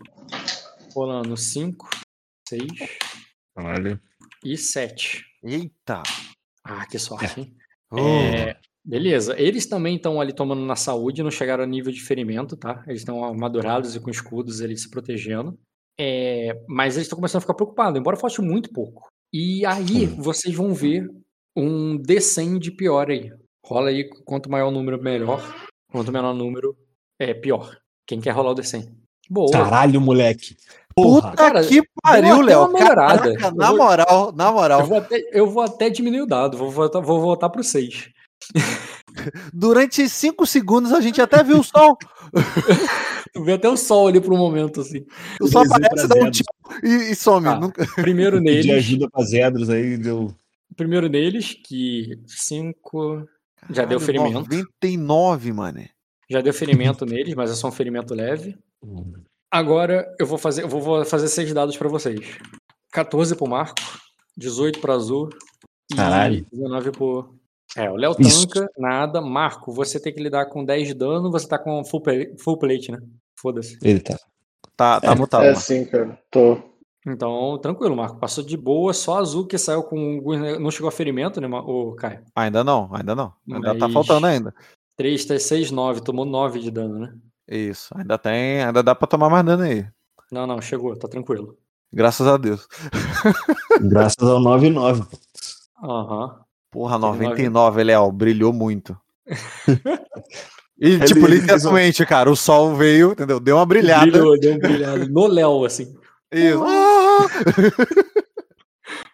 [0.94, 1.90] rolando 5,
[2.48, 2.68] 6
[3.56, 4.00] Caralho.
[4.44, 5.24] e 7.
[5.44, 6.02] Eita.
[6.64, 7.56] Ah, que sorte, hein?
[7.92, 8.00] Oh.
[8.00, 9.40] É, beleza.
[9.40, 12.84] Eles também estão ali tomando na saúde, não chegaram a nível de ferimento, tá?
[12.88, 15.60] Eles estão armadurados e com escudos ali se protegendo.
[16.00, 19.08] É, mas eles estão começando a ficar preocupados, embora falte muito pouco.
[19.32, 21.08] E aí vocês vão ver
[21.56, 23.32] um D100 de pior aí.
[23.66, 25.42] Rola aí, quanto maior o número, melhor.
[25.92, 26.76] Quanto menor o número,
[27.20, 27.78] é pior.
[28.06, 28.92] Quem quer rolar o D100?
[29.30, 29.52] Boa.
[29.52, 30.56] Caralho, moleque.
[30.96, 31.32] Porra.
[31.32, 32.72] Puta Cara, que pariu, Léo.
[32.74, 34.80] Caraca, na vou- moral, na moral.
[34.82, 38.10] Eu vou até, eu vou até diminuir o dado, vou voltar, vou voltar pro 6.
[39.54, 41.98] Durante 5 segundos a gente até viu o sol.
[43.34, 45.06] Tu vê até o sol ali por um momento, assim.
[45.42, 46.48] O sol aparece, dá um tiro
[46.84, 47.48] e, e some.
[47.48, 47.56] Ah.
[47.60, 47.86] Nunca...
[47.96, 50.34] Primeiro neles, ajuda pra Zedros aí, deu.
[50.76, 53.28] primeiro neles, que 5
[53.70, 54.50] já deu Caralho, ferimento.
[54.50, 55.86] 99, mano.
[56.30, 58.58] Já deu ferimento neles, mas é só um ferimento leve.
[59.54, 62.20] Agora eu vou fazer, eu vou- fazer seis dados pra vocês.
[62.92, 63.76] 14 pro Marco,
[64.36, 65.30] 18 pro Azul
[65.92, 66.46] e Caralho.
[66.52, 67.36] 19 pro.
[67.78, 69.22] É, o Léo tanca, nada.
[69.22, 72.58] Marco, você tem que lidar com 10 de dano, você tá com full, plate- full
[72.58, 73.00] plate, né?
[73.40, 73.78] Foda-se.
[73.84, 74.18] Ele tá.
[74.76, 75.44] Tá, tá É, mutado.
[75.46, 76.18] É sim, cara.
[76.32, 76.58] Tô.
[77.06, 78.18] Então, tranquilo, Marco.
[78.20, 80.20] Passou de boa, só Azul que saiu com.
[80.60, 82.24] Não chegou a ferimento, né, ô Caio?
[82.36, 83.34] Ainda não, ainda não.
[83.52, 84.54] Ainda tá Mas- faltando ainda.
[84.98, 86.02] 3, 3, 6, 9.
[86.02, 87.14] Tomou 9 de dano, né?
[87.56, 89.86] Isso, ainda tem, ainda dá pra tomar mais dano aí.
[90.32, 91.56] Não, não, chegou, tá tranquilo.
[91.94, 92.68] Graças a Deus.
[93.82, 95.06] Graças ao 9-9.
[95.84, 96.40] Aham.
[96.72, 98.98] Porra, Teve 99, Léo, brilhou muito.
[100.76, 103.40] E, Ele- tipo, ele- literalmente, cara, o sol veio, entendeu?
[103.40, 104.10] Deu uma brilhada.
[104.12, 105.08] Brilhou, deu um brilhado.
[105.08, 105.96] No Léo, assim.
[106.32, 106.62] Isso.
[106.66, 107.28] Ah!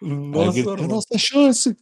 [0.02, 0.88] Nossa, grita, mano.
[0.88, 1.76] nossa chance.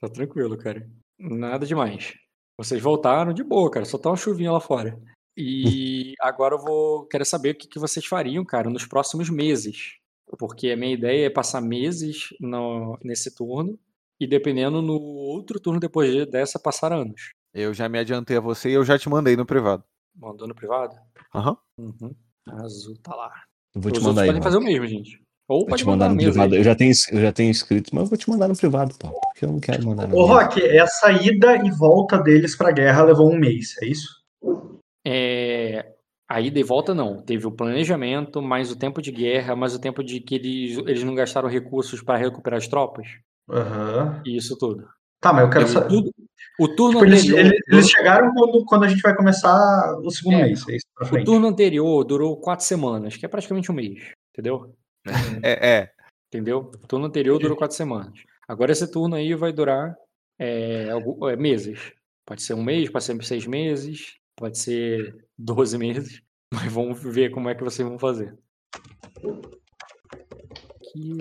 [0.00, 0.88] Tá tranquilo, cara.
[1.18, 2.14] Nada demais.
[2.62, 3.86] Vocês voltaram de boa, cara.
[3.86, 5.00] Só tá uma chuvinha lá fora.
[5.36, 7.06] E agora eu vou.
[7.06, 9.94] Quero saber o que, que vocês fariam, cara, nos próximos meses.
[10.38, 13.78] Porque a minha ideia é passar meses no, nesse turno.
[14.20, 17.30] E dependendo no outro turno depois de- dessa, passar anos.
[17.54, 19.82] Eu já me adiantei a você e eu já te mandei no privado.
[20.14, 20.94] Mandou no privado?
[21.34, 21.56] Aham.
[21.78, 22.14] Uhum.
[22.46, 23.32] Azul tá lá.
[23.74, 24.28] Eu vou te Os mandar outros aí.
[24.28, 25.22] podem fazer o mesmo, gente.
[25.50, 26.54] Ou Vou te mandar no mesmo privado.
[26.54, 26.60] aí.
[26.60, 29.08] Eu já, tenho, eu já tenho escrito, mas eu vou te mandar no privado, pô.
[29.08, 30.24] Porque eu não quero mandar no Ô.
[30.24, 34.08] Rock, essa ida e volta deles pra guerra levou um mês, é isso?
[35.04, 35.86] É,
[36.28, 37.20] a ida e volta não.
[37.20, 41.02] Teve o planejamento, mais o tempo de guerra, mais o tempo de que eles, eles
[41.02, 43.08] não gastaram recursos para recuperar as tropas.
[43.50, 44.22] Aham.
[44.24, 44.86] Isso tudo.
[45.20, 45.88] Tá, mas eu quero saber.
[45.88, 46.10] turno-
[46.60, 47.38] O turno Tipo, eles, anterior.
[47.40, 50.62] eles- eles chegaram quando, quando a gente vai começar o segundo É, mês.
[50.68, 50.76] É
[51.20, 54.74] O turno anterior durou quatro semanas, que é praticamente um mês, entendeu?
[55.42, 55.92] É, é.
[56.28, 56.58] Entendeu?
[56.58, 58.22] O turno anterior durou quatro semanas.
[58.46, 59.96] Agora esse turno aí vai durar
[60.38, 61.92] é, algu- é, meses.
[62.26, 66.22] Pode ser um mês, pode ser seis meses, pode ser 12 meses.
[66.52, 68.36] Mas vamos ver como é que vocês vão fazer.
[70.76, 71.18] Aqui.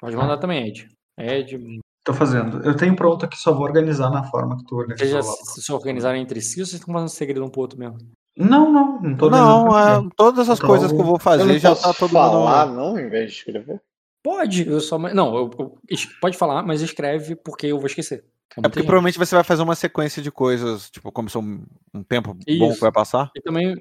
[0.00, 0.88] Pode mandar também, Ed.
[1.18, 2.64] Ed, Tô fazendo.
[2.64, 5.72] Eu tenho pronto aqui, só vou organizar na forma que tu vocês já se se
[5.72, 7.98] organizaram entre si ou vocês estão fazendo segredo um pro outro mesmo?
[8.38, 11.44] Não, não, não tô Não, é, todas as Então, coisas que eu vou Eu fazer
[11.44, 12.76] não já tá todo falar, mundo.
[12.76, 13.80] não, em vez de escrever?
[14.22, 14.96] Pode, eu só.
[14.98, 18.24] Não, eu- eu- pode falar, mas escreve porque eu vou esquecer.
[18.56, 18.86] É porque gente.
[18.86, 21.62] provavelmente você vai fazer uma sequência de coisas, tipo, como são um,
[21.94, 22.80] um tempo bom que Isso.
[22.80, 23.30] vai passar.
[23.36, 23.76] E também,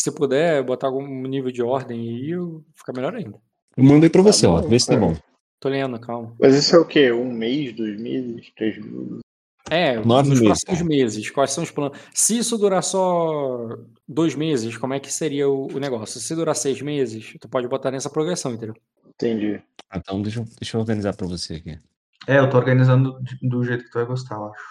[0.00, 3.38] se puder botar algum nível de ordem aí, eu- fica melhor ainda.
[3.76, 4.60] Eu mandei pra você, ó.
[4.60, 5.06] bom, Vê se tá cara.
[5.06, 5.16] bom.
[5.60, 6.34] Tô lendo, calma.
[6.40, 7.12] Mas isso é o quê?
[7.12, 9.20] Um mês, dois meses, três meses?
[9.74, 10.84] É, Nove nos meses, próximos cara.
[10.88, 11.98] meses, quais são os planos?
[12.12, 13.68] Se isso durar só
[14.06, 16.20] dois meses, como é que seria o, o negócio?
[16.20, 18.74] Se durar seis meses, tu pode botar nessa progressão, entendeu?
[19.14, 19.62] Entendi.
[19.90, 21.78] Ah, Então deixa, eu- deixa eu organizar pra você aqui.
[22.26, 24.62] É, eu tô organizando de- do jeito que tu vai gostar, eu acho.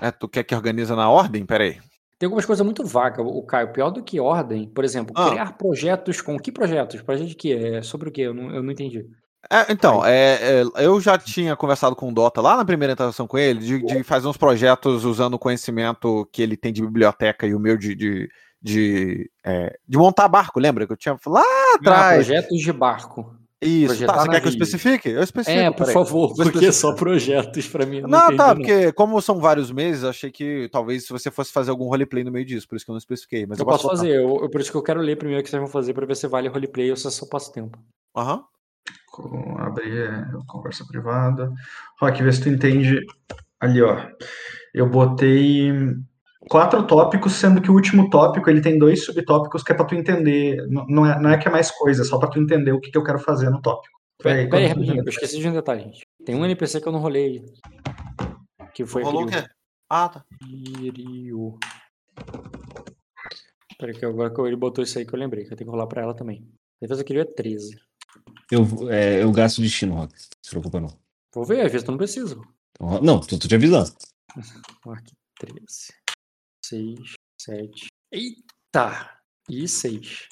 [0.00, 1.44] É, tu quer que organiza na ordem?
[1.46, 1.78] Peraí.
[2.18, 3.72] Tem algumas coisas muito vagas, o Caio.
[3.72, 5.30] Pior do que ordem, por exemplo, Ah.
[5.30, 7.00] criar projetos com que projetos?
[7.00, 7.52] Projeto de quê?
[7.52, 8.22] É sobre o quê?
[8.22, 9.06] Eu não, eu não entendi.
[9.48, 13.26] É, então, é, é, eu já tinha conversado com o Dota lá na primeira interação
[13.26, 17.46] com ele, de, de fazer uns projetos usando o conhecimento que ele tem de biblioteca
[17.46, 18.28] e o meu de, de,
[18.60, 20.86] de, é, de montar barco, lembra?
[20.86, 22.26] Que eu tinha lá Ah, atrás.
[22.26, 23.34] projetos de barco.
[23.62, 25.08] Isso, tá, você quer que eu especifique?
[25.10, 25.62] Eu especifico.
[25.62, 28.00] É, por favor, porque só projetos pra mim.
[28.00, 31.70] Não, entendi, tá, porque como são vários meses, achei que talvez se você fosse fazer
[31.70, 33.44] algum roleplay no meio disso, por isso que eu não especifiquei.
[33.44, 33.96] Mas Eu eu, posso botar.
[33.96, 36.06] fazer, eu, por isso que eu quero ler primeiro o que vocês vão fazer pra
[36.06, 37.78] ver se vale roleplay ou se é só passo tempo.
[38.16, 38.44] Aham.
[39.20, 41.52] Com- Abrir é, conversa privada.
[42.00, 43.04] Rock, vê se tu entende.
[43.58, 43.98] Ali, ó.
[44.74, 45.70] Eu botei
[46.48, 49.94] quatro tópicos, sendo que o último tópico ele tem dois subtópicos que é pra tu
[49.94, 50.66] entender.
[50.68, 52.80] Não não é, não é que é mais coisa, é só pra tu entender o
[52.80, 53.98] que, que eu quero fazer no tópico.
[54.22, 56.06] Pera Aí, pera aí, quando tu rapidinho, eu esqueci de um detalhe, gente.
[56.24, 57.42] Tem um NPC que eu não rolei.
[58.74, 59.42] Que foi Rolou o quê?
[59.88, 60.24] Ah, tá.
[60.46, 61.58] Kiryu.
[63.78, 65.74] Peraí, que agora que ele botou isso aí que eu lembrei, que eu tenho que
[65.74, 66.46] rolar pra ela também.
[66.80, 67.76] A defesa Kiryu é 13.
[68.50, 70.12] Eu, é, eu gasto destino, Rock.
[70.14, 70.98] Não se preocupa, não.
[71.34, 72.40] Vou ver, às vezes tu não precisa.
[72.76, 73.92] Então, não, tô, tô te avisando.
[74.88, 75.92] Aqui, 13.
[76.64, 77.86] 6, 7.
[78.12, 79.20] Eita!
[79.48, 80.28] E 6.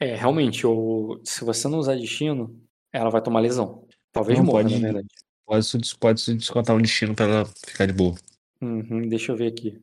[0.00, 1.20] É, realmente, o...
[1.24, 2.60] se você não usar destino,
[2.92, 3.86] ela vai tomar lesão.
[4.10, 5.08] Talvez Não, morra, pode- na verdade.
[5.44, 8.14] Pode, pode se descontar um destino pra ela ficar de boa.
[8.60, 9.82] Uhum, deixa eu ver aqui.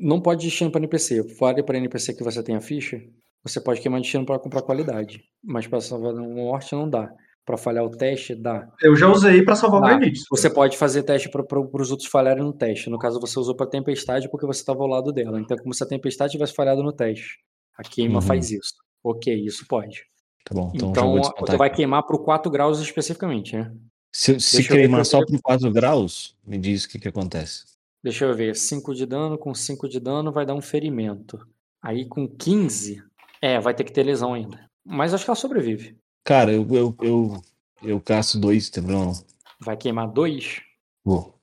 [0.00, 1.22] Não pode destino para NPC.
[1.38, 3.02] Vale para NPC que você tem a ficha.
[3.44, 5.24] Você pode queimar destino para comprar qualidade.
[5.42, 7.10] Mas para salvar uma morte não dá.
[7.44, 8.68] Para falhar o teste, dá.
[8.80, 10.12] Eu já usei pra salvar o.
[10.30, 12.88] Você pode fazer teste para os outros falharem no teste.
[12.88, 15.40] No caso, você usou para tempestade porque você estava ao lado dela.
[15.40, 17.38] Então, como se a tempestade tivesse falhado no teste.
[17.76, 18.22] A queima Uhum.
[18.22, 18.74] faz isso.
[19.02, 20.04] Ok, isso pode.
[20.44, 23.72] Tá bom, então, Então, vou você vai queimar para 4 graus especificamente, né?
[24.14, 27.64] Se, se queimar só por 4 graus, me diz o que, que acontece.
[28.04, 28.54] Deixa eu ver.
[28.54, 31.44] 5 de dano com 5 de dano vai dar um ferimento.
[31.80, 33.02] Aí com 15,
[33.42, 34.64] é, vai ter que ter lesão ainda.
[34.84, 35.98] Mas acho que ela sobrevive.
[36.24, 37.42] Cara, eu, eu, eu,
[37.82, 39.12] eu caço dois, não.
[39.60, 40.60] Vai queimar 2?
[41.04, 41.34] Vou.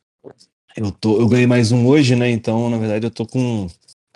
[0.76, 2.30] Eu, tô, eu ganhei mais um hoje, né?
[2.30, 3.68] Então, na verdade, eu tô com.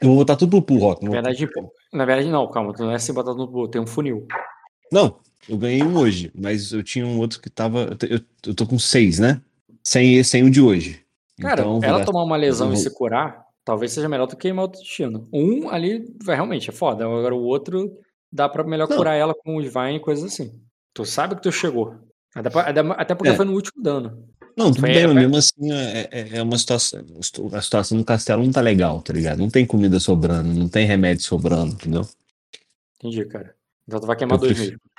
[0.02, 1.04] Eu vou botar tudo pro pool, Rock.
[1.06, 1.48] Na verdade,
[1.92, 2.74] na verdade, não, calma.
[2.78, 4.28] Não é assim botar no boot, tem um funil.
[4.92, 7.98] Não, eu ganhei um hoje, mas eu tinha um outro que tava.
[8.10, 9.42] Eu, eu, tô com seis, né?
[9.84, 11.04] Sem, sem o de hoje.
[11.42, 14.42] Cara, Então, ela tomar uma lesão e vou- se curar, talvez seja melhor do que
[14.44, 15.28] queimar outro destino.
[15.34, 17.06] Um ali vai realmente é foda.
[17.06, 17.98] Agora o outro
[18.32, 18.98] dá pra melhor Não.
[18.98, 20.60] curar ela com o Divine e coisas assim.
[20.94, 21.96] Tu sabe que tu chegou.
[22.36, 23.36] Até, porque É.
[23.36, 24.28] foi no último dano.
[24.58, 27.04] Não, tudo Foi- bem, mas foi- mesmo assim é, é- é uma situação.
[27.54, 29.40] A situação do castelo não tá legal, tá ligado?
[29.40, 32.08] Não tem comida sobrando, não tem remédio sobrando, entendeu?
[32.98, 33.56] Entendi, cara.
[33.88, 34.92] Então tu vai queimar Eu dois prefiro- mesmo.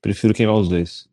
[0.00, 1.08] Prefiro queimar os dois.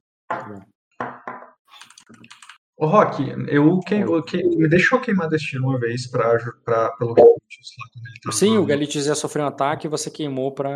[2.80, 7.16] Ô, Rock, eu, que, eu que- me deixou queimar destino uma vez pra, pra, pelo
[7.16, 8.36] Galutius lá quando ele tava.
[8.36, 10.70] Sim, o Galitis ia sofrer um ataque e você queimou pra,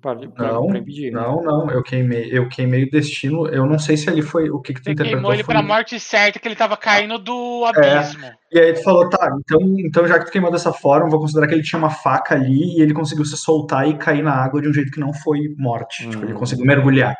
[0.00, 1.12] pra, pra, Não, pra impedir.
[1.12, 1.20] né?
[1.20, 3.46] Não, não, eu queimei, eu queimei o destino.
[3.46, 5.18] Eu não sei se ali foi o que, que tu Você interpretou.
[5.18, 7.98] queimou ele foi- pra morte certa, que ele tava caindo do É.
[7.98, 8.24] abismo.
[8.50, 11.46] E aí tu falou, tá, então, então já que tu queimou dessa forma, vou considerar
[11.46, 14.62] que ele tinha uma faca ali e ele conseguiu se soltar e cair na água
[14.62, 16.08] de um jeito que não foi morte.
[16.08, 16.38] Tipo, ele Hum.
[16.38, 17.14] conseguiu mergulhar.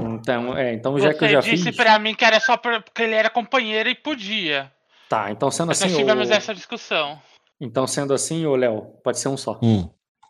[0.00, 1.76] Então, é, então já que eu já disse fiz.
[1.76, 4.70] pra mim que era só por- porque ele era companheiro e podia.
[5.08, 5.90] Tá, então sendo Mas assim.
[5.90, 7.18] nós tivemos essa discussão.
[7.60, 9.58] Então sendo assim, ô Léo, pode ser um só.
[9.62, 9.88] Um.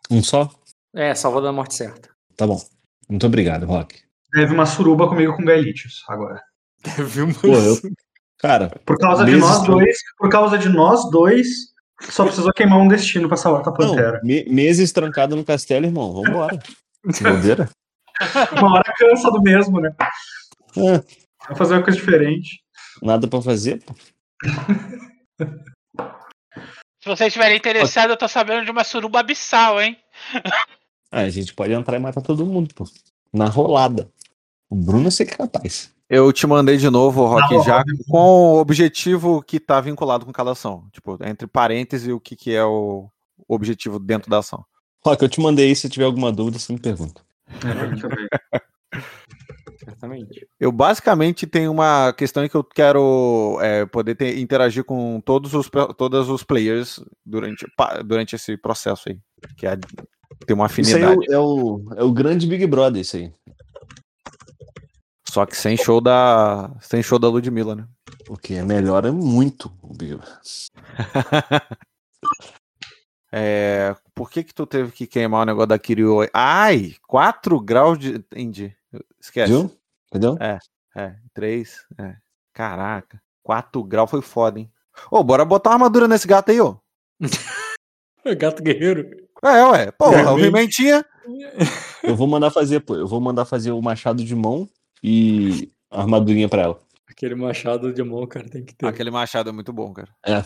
[0.09, 0.49] Um só?
[0.95, 2.09] É, salvou da morte certa.
[2.35, 2.59] Tá bom.
[3.09, 4.01] Muito obrigado, Rock.
[4.33, 6.41] deve uma suruba comigo com Gaelitius agora.
[6.83, 7.33] Teve uma.
[7.33, 7.77] Pô, eu-
[8.39, 11.47] Cara, Por causa de nós tran- dois, por causa de nós dois,
[12.09, 14.21] só precisou queimar um destino pra salvar a não, Pantera.
[14.23, 16.13] me- meses trancado no castelo, irmão.
[16.13, 16.57] Vambora.
[17.21, 17.69] Bobeira.
[18.57, 19.95] Uma hora cansa do mesmo, né?
[20.77, 20.97] É,
[21.47, 22.61] Vai fazer uma coisa diferente.
[23.01, 23.93] nada pra fazer, pô.
[27.01, 29.97] Se vocês estiverem interessados, eu tô sabendo de uma suruba abissal, hein?
[31.11, 32.83] Ah, a gente pode entrar e matar todo mundo, pô.
[33.33, 34.11] Na rolada.
[34.69, 35.91] O Bruno eu sei que é capaz.
[36.09, 37.97] Eu te mandei de novo, Rock, Não, já óbvio.
[38.07, 40.87] com o objetivo que tá vinculado com cada ação.
[40.91, 43.09] Tipo, entre parênteses, o que, que é o
[43.47, 44.65] objetivo dentro da ação.
[45.05, 47.21] Rock, eu te mandei se tiver alguma dúvida, você me pergunta.
[47.49, 48.69] É,
[50.59, 55.53] eu basicamente tenho uma questão em que eu quero é, poder ter- interagir com todos
[55.53, 57.65] os, todos os players durante,
[58.05, 59.19] durante esse processo aí.
[59.57, 59.77] Que é
[60.45, 61.29] ter uma Isso aí é afinidade.
[61.29, 63.31] o, é, o, é o grande Big Brother, isso aí.
[65.27, 66.71] Só que sem show da.
[66.81, 67.87] Sem show da Ludmilla, né?
[68.27, 70.39] O que é melhora muito o Big Brother.
[73.31, 76.27] É, por que que tu teve que queimar o negócio da Kiryu?
[76.33, 78.15] Ai, 4 graus de.
[78.15, 78.75] Entendi.
[79.19, 79.51] Esquece.
[79.51, 79.71] Viu?
[80.07, 80.37] Entendeu?
[80.39, 81.85] É, 3.
[81.99, 82.15] É.
[82.53, 83.21] Caraca.
[83.43, 84.71] 4 graus foi foda, hein?
[85.11, 86.75] Ô, bora botar uma armadura nesse gato aí, ó.
[88.37, 89.09] Gato guerreiro.
[89.43, 89.91] É, ué.
[89.91, 90.39] Porra, o.
[90.39, 91.05] He-Man tinha.
[92.03, 92.95] Eu vou mandar fazer, pô.
[92.95, 94.67] Eu vou mandar fazer o machado de mão
[95.01, 96.79] e a armadurinha pra ela.
[97.19, 98.85] Aquele machado de mão, cara, tem que ter.
[98.87, 100.07] Aquele machado é muito bom, cara.
[100.25, 100.41] É.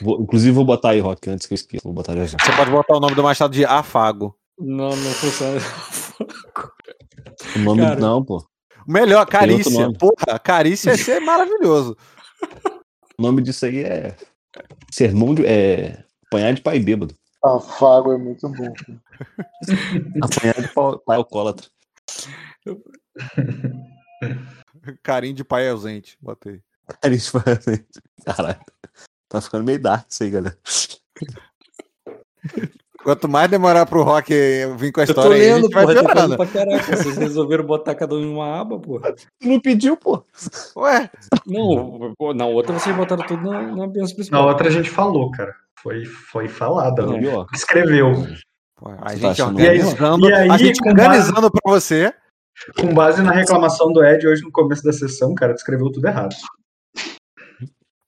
[0.00, 1.82] Vou- inclusive, vou botar aí, Rock, antes que eu esqueça.
[1.82, 2.38] Vou botar já já.
[2.40, 4.32] Você pode botar o nome do machado de Afago.
[4.56, 5.58] Não, não funciona.
[7.56, 8.46] O nome Cara, não, pô.
[8.86, 9.92] Melhor, Carícia.
[9.98, 11.96] Porra, Carícia ia ser maravilhoso.
[13.18, 14.14] O nome disso aí é.
[14.92, 15.44] Sermão de.
[15.44, 16.04] É.
[16.26, 17.12] Apanhar de pai bêbado.
[17.42, 18.72] Afago é muito bom.
[20.22, 21.66] Apanhar de pau- pai alcoólatra.
[25.02, 26.16] Carinho de pai ausente.
[26.20, 26.60] Botei.
[27.00, 27.84] Cara, isso foi assim.
[28.24, 28.60] Caralho.
[29.28, 30.56] Tá ficando meio dark isso aí, galera.
[33.02, 34.32] Quanto mais demorar pro Rock
[34.78, 36.36] vir com a Eu tô história aí, a gente vai porra, piorando.
[36.38, 36.96] pra caraca.
[36.96, 39.12] Vocês resolveram botar cada um em uma aba, porra.
[39.12, 40.24] Tu não pediu, pô.
[40.76, 41.10] Ué,
[41.46, 44.48] Não, pô, na outra vocês botaram tudo na, na apenas Na principal.
[44.48, 45.54] outra a gente falou, cara.
[45.82, 47.04] Foi, foi falada.
[47.04, 47.20] Tá né?
[47.52, 48.26] Escreveu.
[48.74, 52.14] pô, a tá gente achando organizando, E aí, a gente com organizando pra você.
[52.78, 56.34] Com base na reclamação do Ed hoje no começo da sessão, cara, descreveu tudo errado.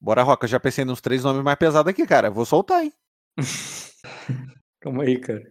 [0.00, 2.30] Bora, Rock, eu já pensei nos três nomes mais pesados aqui, cara.
[2.30, 2.92] Vou soltar, hein?
[4.80, 5.42] Calma aí, cara.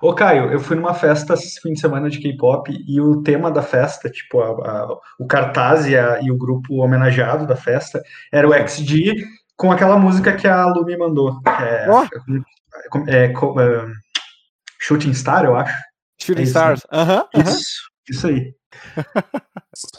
[0.00, 3.50] Ô, Caio, eu fui numa festa esse fim de semana de K-pop e o tema
[3.50, 8.02] da festa, tipo, a- a- o cartaz e, a- e o grupo homenageado da festa
[8.30, 9.14] era o XG
[9.56, 12.06] com aquela música que a Lu me mandou, que é, Ó.
[13.08, 13.86] é, co- é,
[14.80, 15.74] Shooting Star, eu acho.
[16.20, 16.86] Shooting É isso, Stars.
[16.92, 17.50] Aham, aham.
[17.50, 18.54] Isso, isso aí.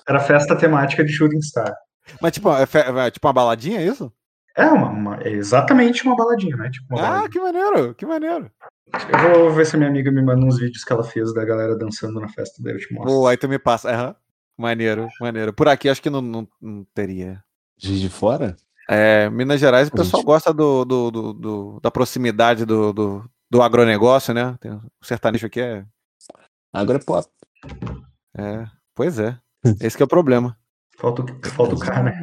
[0.07, 1.73] Era festa temática de Shooting Star.
[2.22, 4.11] Mas tipo, é fe- é tipo uma baladinha, é isso?
[4.56, 6.69] É, uma, uma- é exatamente uma baladinha, né?
[6.69, 7.30] Tipo, uma Ah, baladinha.
[7.30, 8.52] que maneiro, que maneiro.
[8.94, 11.44] Eu vou ver se a minha amiga me manda uns vídeos que ela fez da
[11.44, 13.11] galera dançando na festa, daí eu te mostro.
[13.11, 13.90] Boa, aí tu me passa.
[13.91, 14.15] Aham.
[14.56, 15.52] Maneiro, maneiro.
[15.52, 17.44] Por aqui acho que não, não, não teria.
[17.76, 18.56] De fora?
[18.88, 20.27] É, Minas Gerais, o pessoal Gente.
[20.27, 24.56] gosta do, do, do- do- da proximidade do, do, do agronegócio, né?
[24.61, 25.84] Tem, o sertanejo aqui é,
[26.74, 27.28] Agora é pop.
[28.38, 28.66] é.
[28.95, 29.38] Pois é.
[29.80, 30.58] Esse que é o problema.
[30.98, 32.22] Falta, o- falta o cara, né?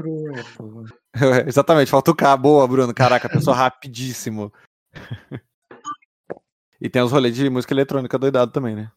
[1.46, 2.36] Exatamente, falta o K.
[2.36, 2.94] Boa, Bruno.
[2.94, 4.52] Caraca, pensou rapidíssimo.
[6.80, 8.90] E tem os rolês de música eletrônica doidado também, né?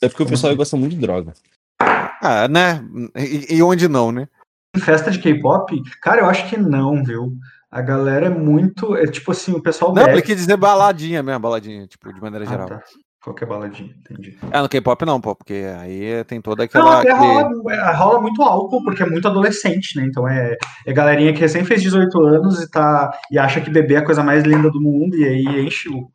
[0.00, 1.32] É porque o pessoal gosta muito de droga.
[1.80, 2.80] Ah, né?
[3.16, 4.28] E, e onde não, né?
[4.76, 7.32] Em festa de K-pop, cara, eu acho que não, viu?
[7.70, 8.96] A galera é muito.
[8.96, 12.44] É tipo assim, o pessoal Não, ele quis dizer baladinha mesmo, baladinha, tipo, de maneira
[12.46, 12.68] Ah, geral.
[12.68, 12.80] tá.
[13.22, 14.38] Qualquer baladinha, entendi.
[14.52, 17.00] Ah, no K-pop não, pô, porque aí tem toda Não, aquela.
[17.00, 20.06] até aquele- rola, é, rola muito álcool, porque é muito adolescente, né?
[20.06, 23.94] Então é, é galerinha que recém fez 18 anos e, tá, e acha que beber
[23.96, 26.08] é a coisa mais linda do mundo, e aí enche o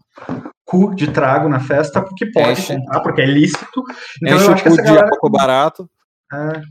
[0.65, 2.73] cu de trago na festa, porque pode Enche.
[2.77, 3.84] comprar, porque é lícito.
[4.23, 5.09] Então Enche eu o acho que cu essa de galera.
[5.11, 5.89] álcool barato.
[6.34, 6.61] É,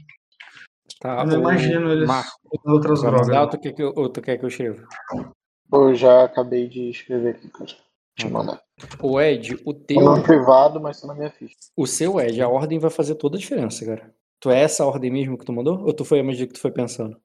[1.03, 2.31] Tá, eu não imagino eles Marco,
[2.65, 3.27] outras drogas.
[3.27, 4.87] mandar ou tu quer que eu, ou tu quer que eu escreva?
[5.73, 7.67] Eu já acabei de escrever aqui, cara.
[7.67, 8.63] Deixa eu mandar.
[9.01, 11.57] O Ed, o Tá teu, no privado, mas tá na minha ficha.
[11.77, 14.15] o seu Ed, a ordem vai fazer toda a diferença, cara.
[14.39, 15.81] Tu é essa ordem mesmo que tu mandou?
[15.85, 17.17] Ou tu foi a medida que tu foi pensando?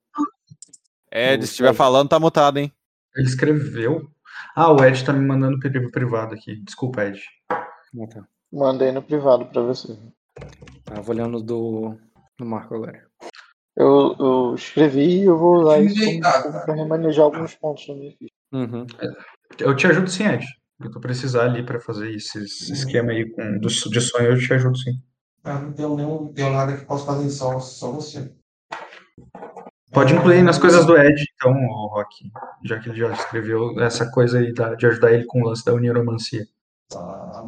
[1.12, 2.72] Ed, se estiver falando, tá mutado, hein?
[3.16, 4.08] Ele escreveu.
[4.56, 6.56] Ah, o Ed tá me mandando pri- privado aqui.
[6.64, 7.22] Desculpa, Ed.
[7.50, 7.68] Ah,
[8.12, 8.28] tá.
[8.52, 9.98] Mandei no privado pra você.
[10.86, 11.96] Tá, vou olhando do,
[12.38, 13.07] do Marco agora.
[13.78, 16.20] Eu, eu escrevi e eu vou usar isso
[16.66, 18.34] pra remanejar alguns pontos na minha ficha.
[18.52, 18.88] Uhum.
[19.60, 20.44] Eu te ajudo sim, Ed.
[20.84, 24.40] Eu tô precisar ali pra fazer esse esse esquema aí com, do, de sonho, eu
[24.40, 25.00] te ajudo sim.
[25.44, 28.32] Ah, não tenho, nenhum, tenho nada que possa fazer só, só você.
[29.92, 32.30] Pode incluir nas coisas do Ed, então, o Rock,
[32.66, 35.64] já que ele já escreveu essa coisa aí da- de ajudar ele com o lance
[35.64, 36.46] da uniromancia.
[36.90, 37.48] Tá.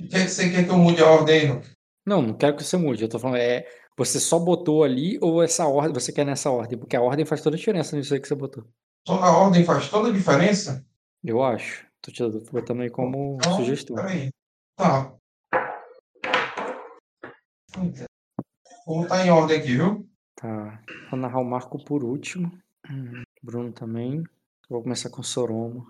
[0.00, 1.60] O que você quer que eu mude a ordem?
[2.06, 3.02] Não, não quero que você mude.
[3.02, 3.64] Eu tô falando, é.
[3.96, 6.76] Você só botou ali ou essa ordem, você quer nessa ordem?
[6.76, 8.64] Porque a ordem faz toda a diferença nisso aí que você botou.
[9.06, 10.84] Só na ordem faz toda a diferença?
[11.22, 11.86] Eu acho.
[12.02, 13.96] Tô te botando aí como Então, sugestão.
[13.96, 14.30] Peraí.
[14.76, 15.14] Tá.
[18.84, 20.08] Vou botar em ordem aqui, viu?
[20.34, 20.82] Tá.
[21.10, 22.50] Vou narrar o Marco por último.
[23.42, 24.24] Bruno também.
[24.68, 25.86] Vou começar com Soromo.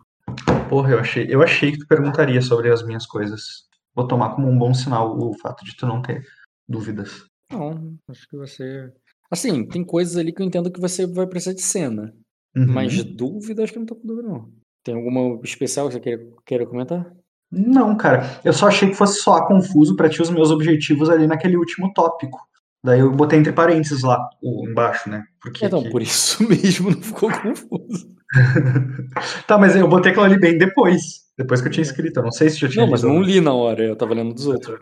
[0.68, 3.66] Porra, eu achei, eu achei que tu perguntaria sobre as minhas coisas.
[3.94, 6.26] Vou tomar como um bom sinal o fato de tu não ter
[6.68, 7.24] dúvidas.
[7.52, 8.90] Não, acho que você.
[9.30, 12.14] Assim, tem coisas ali que eu entendo que você vai precisar de cena.
[12.56, 12.66] Uhum.
[12.68, 14.48] Mas dúvida, acho que não tô com dúvida, não.
[14.84, 17.10] Tem alguma especial que você queira, queira comentar?
[17.50, 18.40] Não, cara.
[18.44, 21.92] Eu só achei que fosse soar confuso pra ti os meus objetivos ali naquele último
[21.92, 22.38] tópico.
[22.84, 25.24] Daí eu botei entre parênteses lá, embaixo, né?
[25.40, 28.14] Porque Então, que- por isso mesmo não ficou confuso.
[29.46, 31.24] tá, mas eu botei aquilo ali bem depois.
[31.38, 32.18] Depois que eu tinha escrito.
[32.18, 34.34] Eu não sei se eu tinha Não, mas não li na hora, eu tava lendo
[34.34, 34.78] dos outros.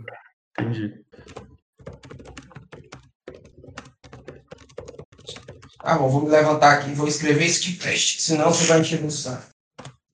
[0.58, 0.94] Entendi.
[5.82, 8.80] Ah, bom, vou me levantar aqui e vou escrever isso de preste, senão você vai
[8.80, 9.46] encher no saco.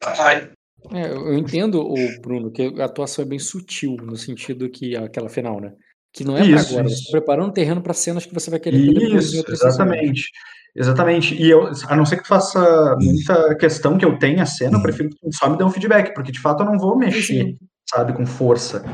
[0.02, 0.50] Ai.
[0.92, 5.28] É, eu entendo, o Bruno, que a atuação é bem sutil, no sentido que aquela
[5.28, 5.72] final, né?
[6.12, 6.96] Que não é pra Isso, agora, isso.
[6.96, 10.30] você tá preparando o terreno pra cenas que você vai querer ter depois Isso, exatamente.
[10.74, 11.34] Exatamente.
[11.34, 14.78] E eu, a não ser que tu faça muita questão que eu tenha a cena,
[14.78, 16.96] eu prefiro que tu só me dê um feedback, porque de fato eu não vou
[16.96, 17.56] mexer,
[17.90, 18.84] sabe, com força.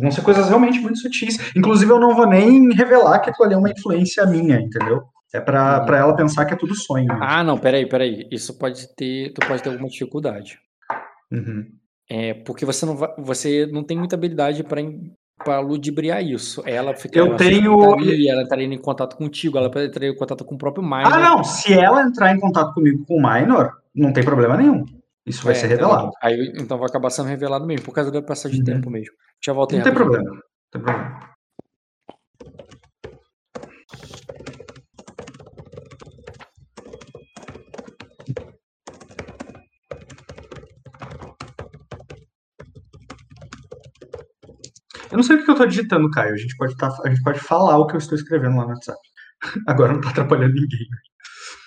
[0.00, 1.38] Vão ser coisas realmente muito sutis.
[1.54, 5.02] Inclusive, eu não vou nem revelar que aquilo ali é uma influência minha, entendeu?
[5.34, 7.06] É pra, pra ela pensar que é tudo sonho.
[7.06, 7.22] mesmo.
[7.22, 8.26] Ah, não, peraí, peraí.
[8.30, 9.32] Isso pode ter.
[9.34, 10.58] Tu pode ter alguma dificuldade.
[11.30, 11.66] Uhum.
[12.10, 15.12] É, porque você não vai, você não tem muita habilidade pra em-
[15.44, 16.62] pra ludibriar isso.
[16.66, 17.18] Ela fica.
[17.18, 20.82] Eu tenho- suspeitaria, ela entraria em contato contigo, ela entraria em contato com o próprio
[20.82, 21.12] Minor.
[21.12, 21.44] Ah, não.
[21.44, 24.84] Se ela entrar em contato comigo com o Minor, não tem problema nenhum.
[25.26, 25.88] Isso vai É, ser entendeu?
[25.88, 26.10] revelado.
[26.22, 28.76] Aí, então vai acabar sendo revelado mesmo, por causa da passagem de Uhum.
[28.78, 29.14] tempo mesmo.
[29.44, 30.24] Já volto aí Não tem problema.
[30.24, 30.40] Não
[30.72, 31.20] tem problema.
[45.18, 46.32] Não sei o que eu tô digitando, Caio.
[46.34, 48.70] A gente pode, tá, a gente pode falar o que eu estou escrevendo lá no
[48.70, 48.98] WhatsApp.
[49.66, 50.86] Agora não tá atrapalhando ninguém.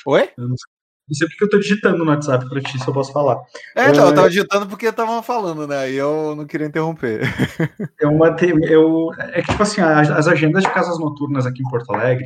[0.07, 0.29] Oi?
[0.37, 0.71] Eu não sei,
[1.09, 3.37] não sei o que eu tô digitando no WhatsApp pra ti, se eu posso falar.
[3.75, 4.15] É, então, eu É.
[4.15, 5.91] tava digitando porque estavam falando, né?
[5.91, 7.21] E eu não queria interromper.
[7.99, 11.61] É uma te- eu é que tipo assim, as, as agendas de casas noturnas aqui
[11.61, 12.25] em Porto Alegre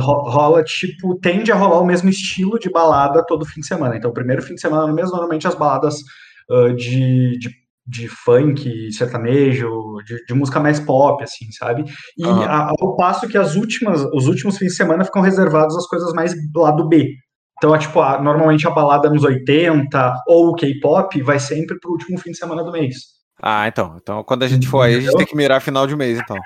[0.00, 3.96] ro- rola tipo tende a rolar o mesmo estilo de balada todo fim de semana.
[3.96, 5.96] Então, o primeiro fim de semana mês normalmente as baladas
[6.50, 7.50] ah, de, de,
[7.86, 11.84] de funk, sertanejo, de, de música mais pop, assim, sabe?
[12.16, 12.44] E Aham.
[12.44, 16.12] a- ao passo que as últimas, os últimos fins de semana ficam reservados às coisas
[16.14, 17.12] mais lado B.
[17.58, 21.92] Então, é tipo, a- normalmente a balada nos 80 ou o K-pop vai sempre pro
[21.92, 22.96] último fim de semana do mês.
[23.42, 23.96] Ah, então.
[24.00, 26.38] Então, quando a gente for aí, a gente tem que mirar final de mês, então.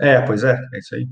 [0.00, 1.06] É, pois é, é isso aí.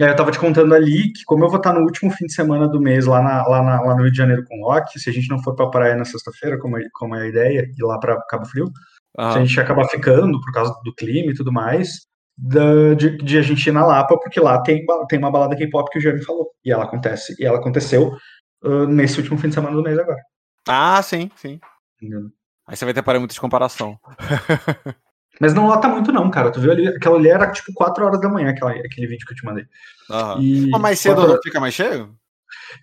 [0.00, 2.32] É, eu tava te contando ali que, como eu vou estar no último fim de
[2.32, 4.98] semana do mês lá, na- lá, na- lá no Rio de Janeiro com o Loki,
[4.98, 7.60] se a gente não for pra praia na sexta-feira, como, é- como é a ideia,
[7.62, 8.70] ir lá pra Cabo Frio,
[9.18, 12.06] se a gente acabar ficando por causa do clima e tudo mais,
[12.36, 15.90] da- de, de a gente ir na Lapa, porque lá tem, tem uma balada K-pop
[15.90, 16.50] que o Jeremy falou.
[16.64, 18.16] E ela acontece, e ela aconteceu
[18.64, 20.20] ah, nesse último fim de semana do mês agora.
[20.68, 21.60] Ah, sim, sim.
[21.96, 22.30] entendeu?
[22.66, 23.98] Aí você vai ter parâmetros de comparação.
[25.40, 26.52] Mas não lota muito, não, cara.
[26.52, 29.32] Tu viu ali, aquela ali era tipo 4 horas da manhã, aquela, aquele vídeo que
[29.32, 29.64] eu te mandei.
[30.10, 30.40] Aham.
[30.42, 32.14] E Mas mais cedo quatro não fica mais cheio?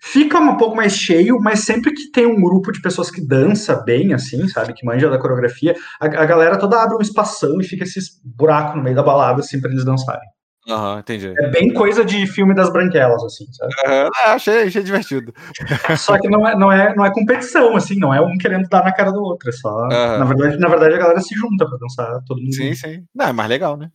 [0.02, 3.76] Fica um pouco mais cheio, mas sempre que tem um grupo de pessoas que dança
[3.84, 7.64] bem, assim, sabe, que manja da coreografia, a, a galera toda abre um espação e
[7.64, 10.28] fica esses buracos no meio da balada, assim, pra eles dançarem.
[10.68, 11.34] Aham, entendi.
[11.38, 13.72] É bem coisa de filme das branquelas, assim, sabe?
[13.86, 15.32] É, achei, achei divertido.
[15.96, 18.84] Só que não é, não, é, não é competição, assim, não é um querendo dar
[18.84, 19.70] na cara do outro, é só...
[19.70, 20.18] Aham.
[20.18, 23.04] Na, verdade, na verdade, a galera se junta pra dançar, todo mundo Sim, sim.
[23.14, 23.90] Não, é mais legal, né?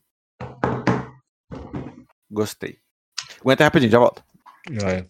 [2.31, 2.77] Gostei.
[3.41, 4.23] Aguenta aí rapidinho, já volto.
[4.71, 5.05] Já é.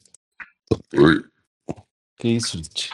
[2.17, 2.89] Que isso, gente?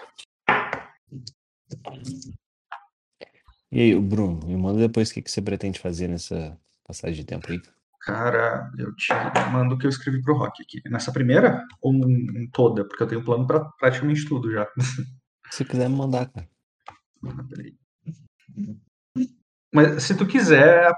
[3.72, 7.18] E aí, o Bruno, me manda depois o que, que você pretende fazer nessa passagem
[7.18, 7.62] de tempo aí.
[8.02, 9.14] Cara, eu te
[9.52, 10.82] mando o que eu escrevi pro Rock aqui.
[10.90, 12.86] Nessa primeira ou em toda?
[12.86, 14.68] Porque eu tenho plano pra praticamente tudo já.
[15.52, 16.48] Se quiser me mandar, cara.
[17.50, 17.76] Peraí.
[19.74, 20.92] Mas se tu quiser,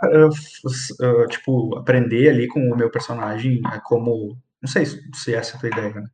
[1.30, 4.38] tipo, aprender ali com o meu personagem, eh, como.
[4.62, 6.10] Não sei se se essa é a tua ideia, né?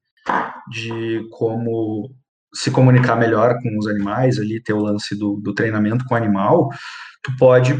[0.70, 2.14] De como
[2.54, 6.18] se comunicar melhor com os animais ali, ter o lance do, do treinamento com o
[6.18, 6.70] animal,
[7.24, 7.74] tu pode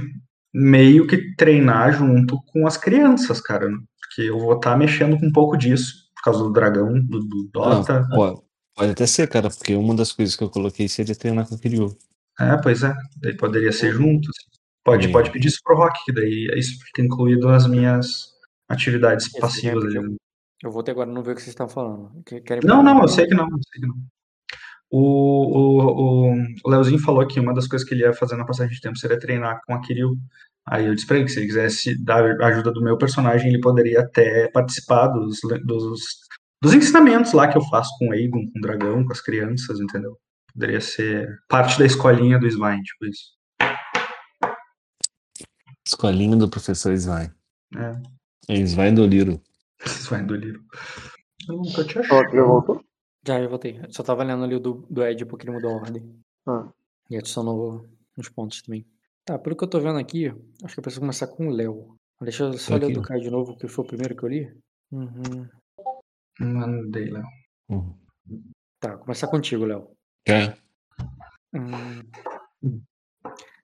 [0.54, 3.68] meio que treinar junto com as crianças, cara.
[3.68, 3.78] né?
[4.00, 7.50] Porque eu vou estar mexendo com um pouco disso, por causa do dragão, do, do
[7.52, 8.02] Dota.
[8.02, 8.44] Não, pô,
[8.76, 11.60] pode até ser, cara, porque uma das coisas que eu coloquei seria treinar com o
[11.60, 11.96] Kiryu.
[12.40, 12.94] É, pois é.
[13.18, 14.36] Daí poderia ser juntos.
[14.84, 15.12] Pode, Sim.
[15.12, 18.32] pode pedir isso pro Rock, que daí isso fica incluído nas minhas
[18.70, 20.18] atividades Esse passivas ali.
[20.64, 22.12] Eu vou até agora não ver o que vocês estão falando.
[22.26, 23.96] Que- Querem Não, não, eu sei que não, sei que não.
[24.90, 26.34] O, o, o,
[26.66, 28.98] o Leozinho falou que uma das coisas que ele ia fazer na passagem de tempo
[28.98, 30.16] seria treinar com a Kiryu.
[30.66, 33.50] Aí eu disse pra ele que se ele quisesse dar a ajuda do meu personagem,
[33.50, 36.02] ele poderia até participar dos, dos,
[36.62, 39.80] dos ensinamentos lá que eu faço com o Aegon, com o dragão, com as crianças,
[39.80, 40.18] entendeu?
[40.54, 43.38] Poderia ser parte da escolinha do Svine, tipo isso.
[45.86, 47.32] Escolinha do professor Svine.
[47.76, 49.42] É, É Svine do Liro.
[49.86, 50.64] Svine do livro.
[51.48, 52.30] Eu nunca te achei.
[52.32, 52.84] já voltou?
[53.26, 53.80] Já, eu voltei.
[53.90, 56.24] Só tava lendo ali o do, do Ed porque ele mudou a ordem.
[56.48, 56.72] Ah.
[57.10, 57.86] E adicionou
[58.18, 58.86] uns pontos também.
[59.26, 60.28] Tá, pelo que eu tô vendo aqui,
[60.64, 61.98] acho que eu preciso começar com o Léo.
[62.22, 63.02] Deixa eu só Tá ler o do.
[63.02, 64.58] Caio de novo, que foi o primeiro que eu li.
[64.92, 65.50] Uhum.
[66.40, 67.26] Mandei, Léo.
[67.70, 67.94] Uhum.
[68.80, 69.92] Tá, começar contigo, Léo.
[70.26, 70.58] Quer?
[71.54, 72.82] Hum.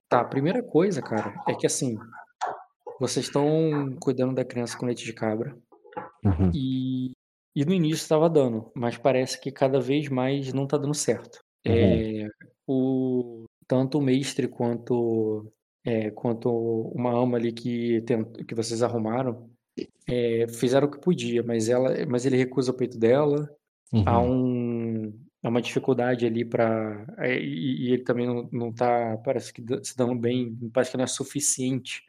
[0.08, 1.96] Tá, a primeira coisa, cara, é que assim,
[3.00, 5.56] vocês estão cuidando da criança com leite de cabra
[6.24, 6.50] Uhum.
[6.54, 7.12] e,
[7.54, 11.40] e no início estava dando, mas parece que cada vez mais não tá dando certo.
[11.66, 11.74] Uhum.
[11.74, 12.28] É,
[12.66, 15.52] o, tanto o mestre quanto,
[15.84, 16.50] é, quanto
[16.94, 18.02] uma ama ali que,
[18.46, 19.50] que vocês arrumaram
[20.06, 23.48] é, fizeram o que podia, mas, ela, mas ele recusa o peito dela,
[24.06, 25.08] há Uhum.
[25.08, 29.62] um há uma dificuldade ali para e, e ele também não, não tá parece que
[29.82, 32.02] se dando bem parece que não é suficiente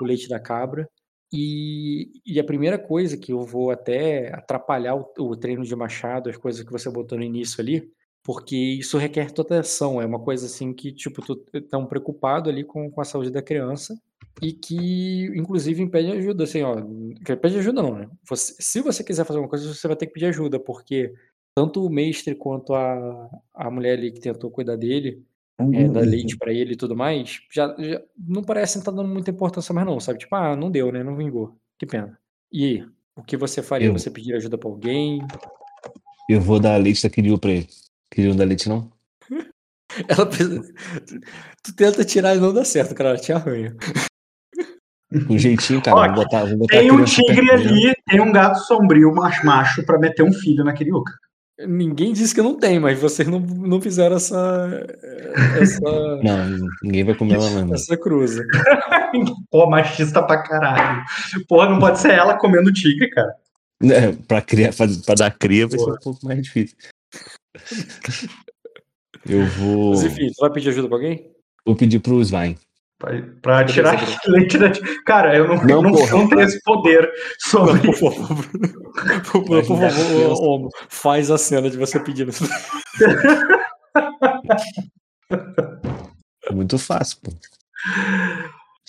[0.00, 0.88] o leite da cabra
[1.32, 6.28] e, e a primeira coisa que eu vou até atrapalhar o, o treino de machado
[6.28, 7.90] as coisas que você botou no início ali
[8.22, 11.36] porque isso requer tua atenção é uma coisa assim que tipo tu
[11.68, 13.98] tão preocupado ali com, com a saúde da criança
[14.42, 16.44] e que inclusive impede ajuda.
[16.44, 16.76] Assim ó
[17.24, 18.08] que pede ajuda não né?
[18.28, 21.12] Você- se você quiser fazer uma coisa você vai ter que pedir ajuda porque
[21.54, 25.24] tanto o mestre quanto a, a mulher ali que tentou cuidar dele,
[25.72, 29.30] é, dar leite pra ele e tudo mais, já, já não parecem estar dando muita
[29.30, 30.18] importância mais não, sabe?
[30.18, 31.02] Tipo, ah, não deu, né?
[31.02, 31.56] Não vingou.
[31.78, 32.18] Que pena.
[32.52, 33.88] E aí, o que você faria?
[33.88, 35.20] Eu- Você pedir ajuda pra alguém?
[36.28, 37.68] Eu vou dar leite da Kiryu pra ele.
[38.10, 38.90] Kiryu não dá leite, não?
[40.08, 40.62] Ela pensa-
[41.62, 43.10] Tu tenta tirar e não dá certo, cara.
[43.10, 43.76] Ela te arranha.
[45.26, 45.96] Com jeitinho, cara.
[45.96, 49.44] Ó, vou botar, vou botar a Tem um tigre ali, tem um gato sombrio macho,
[49.44, 51.12] macho pra meter um filho na Kiriuka.
[51.66, 54.86] Ninguém disse que não tem, mas vocês não, não fizeram essa.
[55.60, 55.80] essa,
[56.22, 57.74] Não, ninguém vai comer ela, não.
[57.74, 58.44] essa cruza.
[59.50, 61.02] Pô, machista pra caralho.
[61.48, 63.34] Porra, não pode ser ela comendo tigre, cara.
[63.82, 66.76] É, pra, criar, pra, pra dar cria vai ser um pouco mais difícil.
[69.28, 71.30] Eu vou, Mas enfim, tu vai pedir ajuda pra alguém?
[71.64, 72.58] vou pedir pro Svine.
[73.02, 73.96] Beleza, tirar
[74.28, 74.70] leite da.
[75.06, 76.10] Cara, eu não, Não, não, porra.
[76.12, 77.80] não tenho esse poder sobre.
[77.80, 78.36] Por favor,
[79.32, 82.30] por, por favor, faz a cena de você pedindo.
[86.44, 87.32] É muito fácil, pô.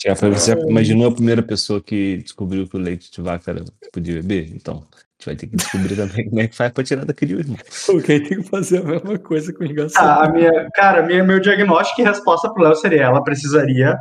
[0.04, 3.54] Já foi, você já imaginou a primeira pessoa que descobriu que o leite de vaca
[3.94, 4.52] podia beber?
[4.54, 4.86] Então,
[5.22, 7.58] gente vai ter que descobrir também como é que faz pra tirar daquele irmão.
[7.90, 10.08] Alguém tem que fazer a mesma coisa com engaçado.
[10.22, 13.98] Ah, a minha, cara, minha, meu diagnóstico e resposta pro Léo seria: ela precisaria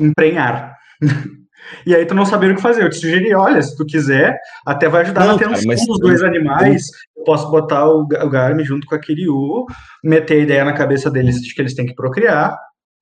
[0.00, 0.76] emprenhar.
[1.84, 2.82] E aí tu não sabia o que fazer.
[2.84, 6.06] Eu te sugeri, olha, se tu quiser, até vai ajudar Não, tensão mas dos eu-
[6.06, 6.86] dois animais.
[7.16, 9.66] Eu posso botar o, o Garmin junto com a Kiryu,
[10.02, 12.56] meter a ideia na cabeça deles de que eles têm que procriar.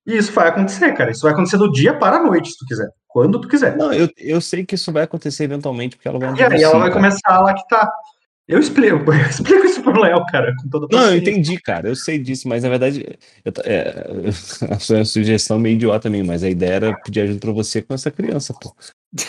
[0.07, 1.11] E isso vai acontecer, cara.
[1.13, 2.89] Isso vai acontecer do dia para a noite, se tu quiser.
[3.17, 3.79] Quando tu quiser.
[3.79, 6.79] Não, eu, eu sei que isso vai acontecer eventualmente, porque ela vai E aí ela
[6.81, 7.91] vai começar a lactar.
[8.47, 11.89] Eu explico, eu explico isso pro Léo, cara, com toda Não, eu entendi, cara.
[11.89, 14.07] Eu sei disso, mas na verdade, eu é,
[14.71, 17.81] a sua sugestão é meio idiota mesmo, mas a ideia era pedir ajuda pra você
[17.81, 18.77] com essa criança, pô.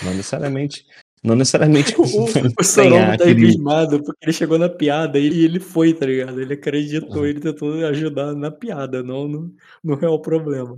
[0.03, 0.85] Não necessariamente.
[1.23, 1.95] Não necessariamente.
[1.97, 6.41] O, o Soromo tá abismado porque ele chegou na piada e ele foi, tá ligado?
[6.41, 10.77] Ele acreditou, ele tentou ajudar na piada, não no, no real problema.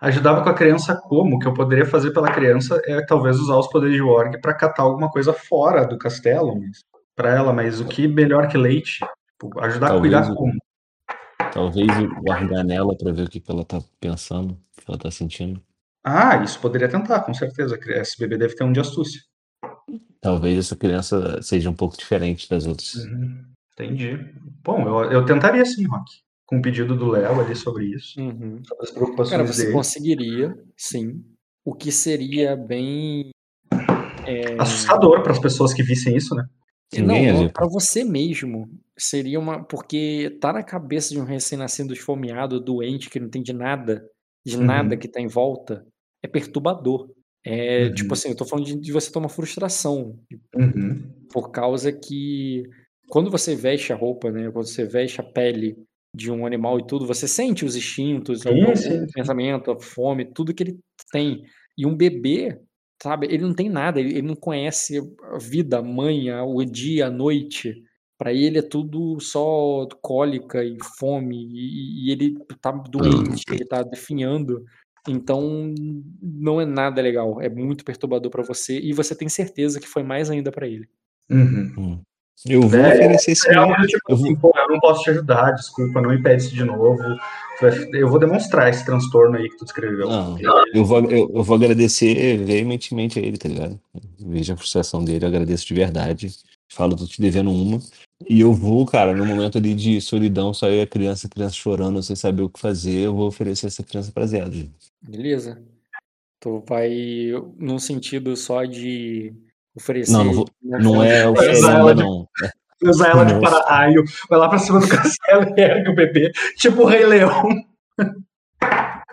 [0.00, 1.36] Ajudava com a criança como?
[1.36, 4.54] O que eu poderia fazer pela criança é talvez usar os poderes de org para
[4.54, 6.84] catar alguma coisa fora do castelo, mas
[7.14, 8.98] para ela, mas o que melhor que leite?
[9.32, 10.52] Tipo, ajudar a Talvez cuidar o- como?
[11.52, 11.86] Talvez
[12.22, 15.62] largar nela pra ver o que, que ela tá pensando, o que ela tá sentindo.
[16.04, 17.78] Ah, isso poderia tentar, com certeza.
[17.88, 19.20] Esse bebê deve ter um de astúcia.
[20.20, 22.94] Talvez essa criança seja um pouco diferente das outras.
[22.94, 24.34] Uhum, entendi.
[24.62, 26.04] Bom, eu, eu tentaria sim, Rock.
[26.46, 28.20] Com o pedido do Léo ali sobre isso.
[28.20, 28.62] Uhum.
[28.64, 29.74] Sobre as preocupações Cara, você dele.
[29.74, 31.24] conseguiria, sim.
[31.64, 33.30] O que seria bem.
[34.24, 36.44] é, Assustador para as pessoas que vissem isso, né?
[37.02, 39.64] Não, para você mesmo seria uma.
[39.64, 44.08] Porque tá na cabeça de um recém-nascido esfomeado, doente, que não entende nada,
[44.46, 44.64] de Uhum.
[44.64, 45.84] nada que tá em volta.
[46.24, 47.08] é perturbador.
[47.44, 47.94] É, Uhum.
[47.94, 50.16] Tipo assim, eu tô falando de, de você ter uma frustração.
[50.56, 51.02] Uhum.
[51.32, 52.62] Por causa que
[53.08, 54.50] quando você veste a roupa, né?
[54.50, 55.76] Quando você veste a pele
[56.16, 60.24] de um animal e tudo, você sente os instintos, Sim, o, sim, pensamento, a fome,
[60.24, 60.78] tudo que ele
[61.12, 61.44] tem.
[61.76, 62.58] E um bebê,
[63.02, 64.98] sabe, ele não tem nada, ele, ele não conhece
[65.34, 67.82] a vida, a mãe, a- o dia, a noite.
[68.18, 73.82] Pra ele é tudo só cólica e fome, e, e ele tá doente, ele tá
[73.82, 74.64] definhando.
[75.06, 75.72] Então,
[76.22, 80.02] não é nada legal, é muito perturbador pra você, e você tem certeza que foi
[80.02, 80.88] mais ainda pra ele.
[81.30, 82.00] Uhum.
[82.44, 83.52] Eu vou É, oferecer esse É
[83.86, 86.64] tipo Eu vou- assim, pô, eu não posso te ajudar, desculpa, não impede isso de
[86.64, 86.98] novo.
[87.92, 90.08] Eu vou demonstrar esse transtorno aí que tu descreveu.
[90.08, 90.36] Não,
[90.74, 93.80] eu vou, eu, eu vou agradecer veementemente a ele, tá ligado?
[94.18, 96.30] Veja a frustração dele, eu agradeço de verdade.
[96.68, 97.78] Falo, tô te devendo uma.
[98.28, 101.30] E eu vou, cara, no momento ali de solidão, só eu e a criança, a
[101.30, 104.42] criança chorando, sem saber o que fazer, eu vou oferecer essa criança pra Zé.
[105.00, 105.62] Beleza?
[106.40, 106.90] Tu vai
[107.58, 109.32] num sentido só de
[109.76, 110.12] oferecer.
[110.12, 112.28] Não, não vou- uma Não é oferenda, não.
[112.82, 116.82] Usar ela de para-raio, vai lá pra cima do castelo e ergue o bebê, tipo
[116.82, 117.48] o Rei Leão.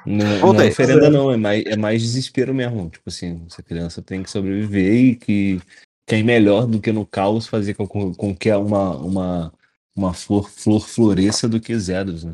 [0.05, 2.89] Não, não é oferenda, não, é mais, é mais desespero mesmo.
[2.89, 5.61] Tipo assim, essa criança tem que sobreviver e que
[6.05, 9.53] quem melhor do que no caos fazer com, com, com que uma, uma,
[9.95, 12.33] uma flor, flor floresça do que Zedros, né?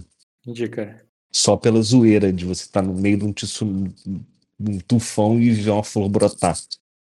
[0.71, 1.05] Cara.
[1.31, 5.69] Só pela zoeira de você estar no meio de um, de um tufão e ver
[5.69, 6.57] uma flor brotar.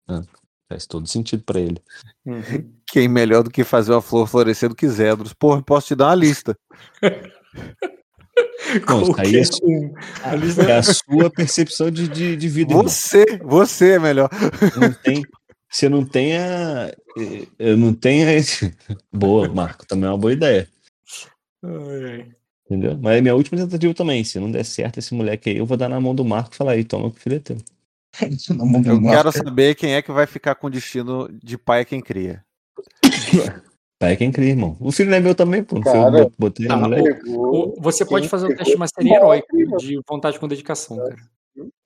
[0.08, 0.24] né?
[0.68, 1.80] Faz todo sentido pra ele.
[2.26, 2.72] Uhum.
[2.88, 5.34] Quem melhor do que fazer uma flor florescer do que Zedros?
[5.34, 6.58] Porra, posso te dar uma lista.
[8.88, 9.94] Não, isso aí é, um.
[10.24, 12.72] A lista- é a sua percepção de, de, de vida.
[12.74, 12.84] irmão.
[12.84, 14.30] Você, você é melhor.
[14.80, 15.24] não tem,
[15.70, 16.92] você não tem a.
[17.18, 18.76] eh, Eu não tenho esse.
[19.14, 20.68] Boa, Marco, também é uma boa ideia.
[21.64, 22.28] Ai.
[22.66, 22.98] Entendeu?
[23.00, 24.24] Mas é minha última tentativa também.
[24.24, 26.58] Se não der certo esse moleque aí, eu vou dar na mão do Marco e
[26.58, 27.58] falar aí, toma que o filho é teu.
[28.22, 32.02] Eu quero saber quem é que vai ficar com o destino de pai é quem
[32.02, 32.44] cria.
[33.98, 34.76] Pai é quem cria, irmão.
[34.82, 35.80] O filho não é meu também, pô.
[35.80, 37.22] Não eu Cara, que botei na tá, mulher.
[37.28, 39.78] O- Você pode fazer o pegou teste Mastery mal, heróico incrível.
[39.78, 41.16] de vontade com dedicação, cara.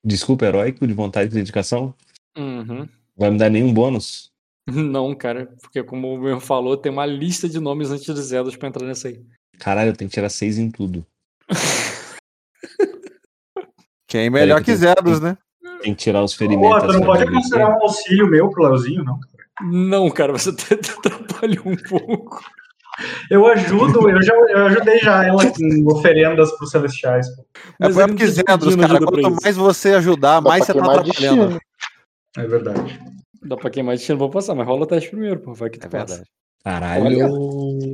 [0.03, 1.93] Desculpa, heróico, de vontade e dedicação.
[2.35, 2.89] Uhum.
[3.15, 4.31] Vai me dar nenhum bônus?
[4.67, 8.55] Não, cara, porque como o meu falou, tem uma lista de nomes antes de Zedos
[8.55, 9.23] pra entrar nessa aí.
[9.59, 11.05] Caralho, eu tenho que tirar seis em tudo.
[14.07, 15.37] Quem é melhor que eu Zedros, né?
[15.81, 16.87] Tem que tirar os Pô, ferimentos.
[16.87, 19.19] tu não pode considerar um auxílio meu pro Leozinho, não?
[19.61, 22.41] Não, cara, você até atrapalhou um pouco.
[23.31, 27.27] Eu ajudo, eu já eu ajudei já ela com oferendas pros celestiais.
[27.33, 27.45] pô.
[27.79, 31.59] É porque não tá pedindo cara, quanto mais você ajudar, Dá mais você tá atrapalhando.
[32.37, 32.99] É verdade.
[33.41, 35.53] Dá pra queimar destino, vou passar, mas rola o teste primeiro, pô.
[35.53, 36.05] Vai que tu É passa.
[36.07, 36.29] verdade.
[36.61, 37.05] Caralho.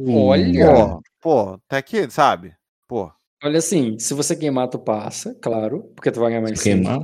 [0.10, 0.56] Olha.
[0.56, 2.54] Pô, pô, até que, sabe?
[2.88, 3.12] Pô,
[3.44, 7.00] Olha assim, se você queimar, tu passa, claro, porque tu vai ganhar mais Se queimar?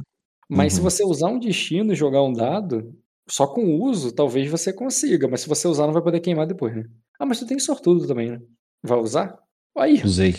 [0.51, 0.83] Mas se Uhum.
[0.83, 2.93] você usar um destino e jogar um dado,
[3.29, 5.27] só com o uso, talvez você consiga.
[5.27, 6.83] Mas se você usar, não vai poder queimar depois, né?
[7.17, 8.39] Ah, mas tu tem sortudo também, né?
[8.83, 9.37] Vai usar?
[9.77, 10.01] Aí.
[10.03, 10.35] Usei.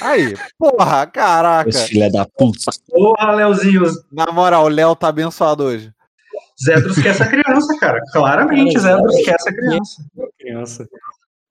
[0.00, 1.68] aí, porra, caraca.
[1.68, 2.70] Esse filho da puta.
[2.88, 3.82] Porra, Leozinho,
[4.12, 5.90] Na moral, o Léo tá abençoado hoje.
[6.62, 8.00] Zedros quer essa criança, cara.
[8.12, 10.04] Claramente, Cara, Zedros Zedros quer essa criança.
[10.38, 10.88] criança.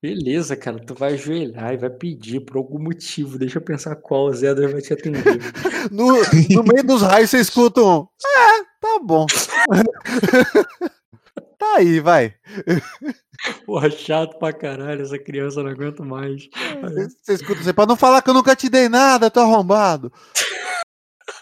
[0.02, 3.40] Beleza, cara, tu vai ajoelhar e vai pedir por algum motivo.
[3.40, 5.24] Deixa eu pensar qual Zedra vai te atender.
[5.92, 6.16] No,
[6.50, 8.08] no meio dos raios você escuta um.
[8.26, 9.28] É, tá bom.
[11.60, 12.34] tá aí, vai.
[13.68, 16.50] Porra, chato pra caralho, essa criança não aguento mais.
[17.24, 20.12] Você escuta você pra não falar que eu nunca te dei nada, tô arrombado.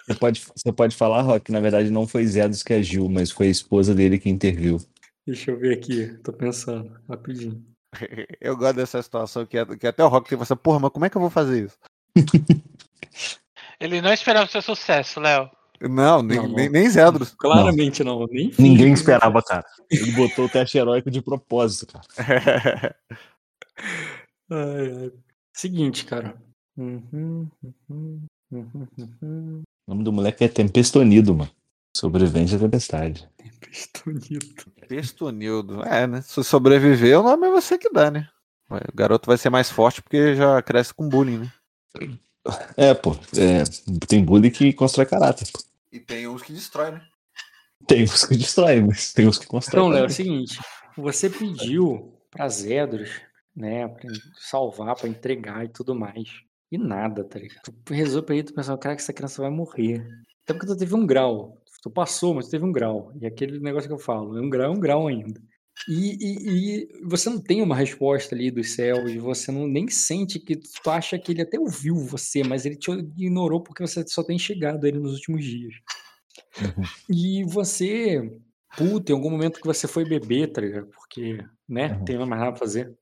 [0.06, 3.32] Você pode, você pode falar, Rock, que na verdade não foi Zedos que agiu, mas
[3.32, 4.78] foi a esposa dele que interviu.
[5.26, 7.64] Deixa eu ver aqui, tô pensando, rapidinho.
[8.42, 11.06] Eu gosto dessa situação que, é- que até o Rock tem essa porra, mas como
[11.06, 11.78] é que eu vou fazer isso?
[13.80, 15.50] Ele não esperava o seu sucesso, Léo.
[15.82, 16.56] Não, nem, Não, não.
[16.56, 17.32] nem, nem Zedros.
[17.38, 19.66] Claramente não, nem Ninguém esperava, cara.
[19.92, 22.96] Ele botou o teste heróico de propósito, cara.
[24.50, 25.12] Ai, ai.
[25.52, 26.36] Seguinte, cara.
[26.78, 27.50] Uhum,
[27.90, 28.88] uhum, uhum,
[29.22, 29.62] uhum.
[29.88, 31.52] O nome do moleque é Tempestonido, mano.
[31.96, 33.30] Sobrevivente à tempestade.
[33.60, 34.72] Pestonito.
[34.88, 35.84] Pestonildo.
[35.84, 36.22] É, né?
[36.22, 38.28] Se sobreviver, o nome é você que dá, né?
[38.70, 41.54] O garoto vai ser mais forte porque já cresce com bullying, né?
[42.76, 43.16] É, pô.
[43.38, 43.64] é,
[44.08, 45.48] tem bullying que constrói caráter.
[45.52, 45.60] Pô.
[45.92, 47.02] E tem uns que destrói, né?
[47.88, 49.86] Tem uns que destrói, mas tem uns que constroem.
[49.86, 50.60] Então, Léo, é o seguinte.
[50.98, 53.12] Você pediu pra Zedros,
[53.56, 56.28] né, pra salvar, pra entregar e tudo mais.
[56.72, 57.62] E nada, tá ligado?
[57.86, 60.06] Tu rezou pra ele, tu pensou, cara, que essa criança vai morrer.
[60.44, 61.62] Até porque tu teve um grau.
[61.84, 63.12] Tu passou, mas tu teve um grau.
[63.22, 65.40] E aquele negócio que eu falo, é um grau, é um grau ainda.
[65.90, 66.50] E, e-
[66.80, 70.90] e você não tem uma resposta ali dos céus, você não nem sente que tu
[70.90, 74.86] acha que ele até ouviu você, mas ele te ignorou porque você só tem chegado
[74.86, 75.74] a ele nos últimos dias.
[76.62, 76.84] Uhum.
[77.10, 78.32] E você,
[78.78, 80.88] puta, em algum momento que você foi beber, tá ligado?
[80.88, 82.06] Porque, né, Uhum.
[82.06, 82.96] tem mais nada pra fazer.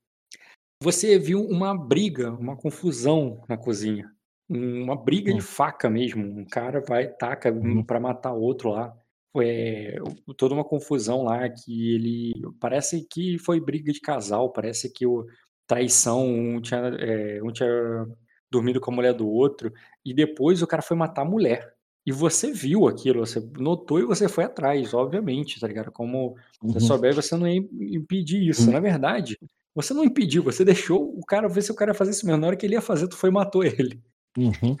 [0.82, 4.10] Você viu uma briga, uma confusão na cozinha.
[4.48, 5.42] Uma briga de Hum.
[5.42, 6.22] faca mesmo.
[6.24, 7.82] Um cara vai, taca Uhum.
[7.84, 8.94] pra matar outro lá.
[9.38, 9.96] É,
[10.36, 12.32] toda uma confusão lá que ele.
[12.60, 15.24] Parece que foi briga de casal, parece que o
[15.66, 18.06] traição, um tinha, é, um tinha
[18.50, 19.72] dormido com a mulher do outro,
[20.04, 21.72] e depois o cara foi matar a mulher.
[22.04, 25.90] E você viu aquilo, você notou e você foi atrás, obviamente, tá ligado?
[25.90, 26.72] Como Uhum.
[26.72, 28.66] você souber, você não ia im- impedir isso.
[28.66, 28.72] Uhum.
[28.72, 29.38] Na verdade,
[29.74, 32.40] você não impediu, você deixou o cara ver se o cara ia fazer isso mesmo.
[32.40, 33.98] Na hora que ele ia fazer, tu foi e matou ele.
[34.36, 34.76] Uhum.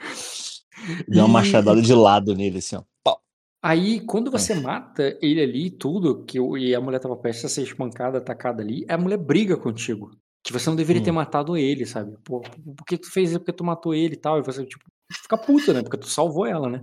[1.08, 2.82] Deu uma E- machadada de lado nele, assim, ó.
[3.04, 3.20] Pau.
[3.62, 7.62] Aí, quando você mata ele ali, tudo, que e a mulher tava prestes a ser
[7.62, 10.10] espancada, atacada ali, a mulher briga contigo.
[10.44, 11.14] Que você não deveria ter Hum.
[11.14, 12.16] matado ele, sabe?
[12.24, 13.38] Pô, por que tu fez isso?
[13.38, 14.38] Porque tu matou ele e tal.
[14.40, 14.84] E você, tipo,
[15.22, 15.82] fica puta, né?
[15.82, 16.80] Porque tu salvou ela, né?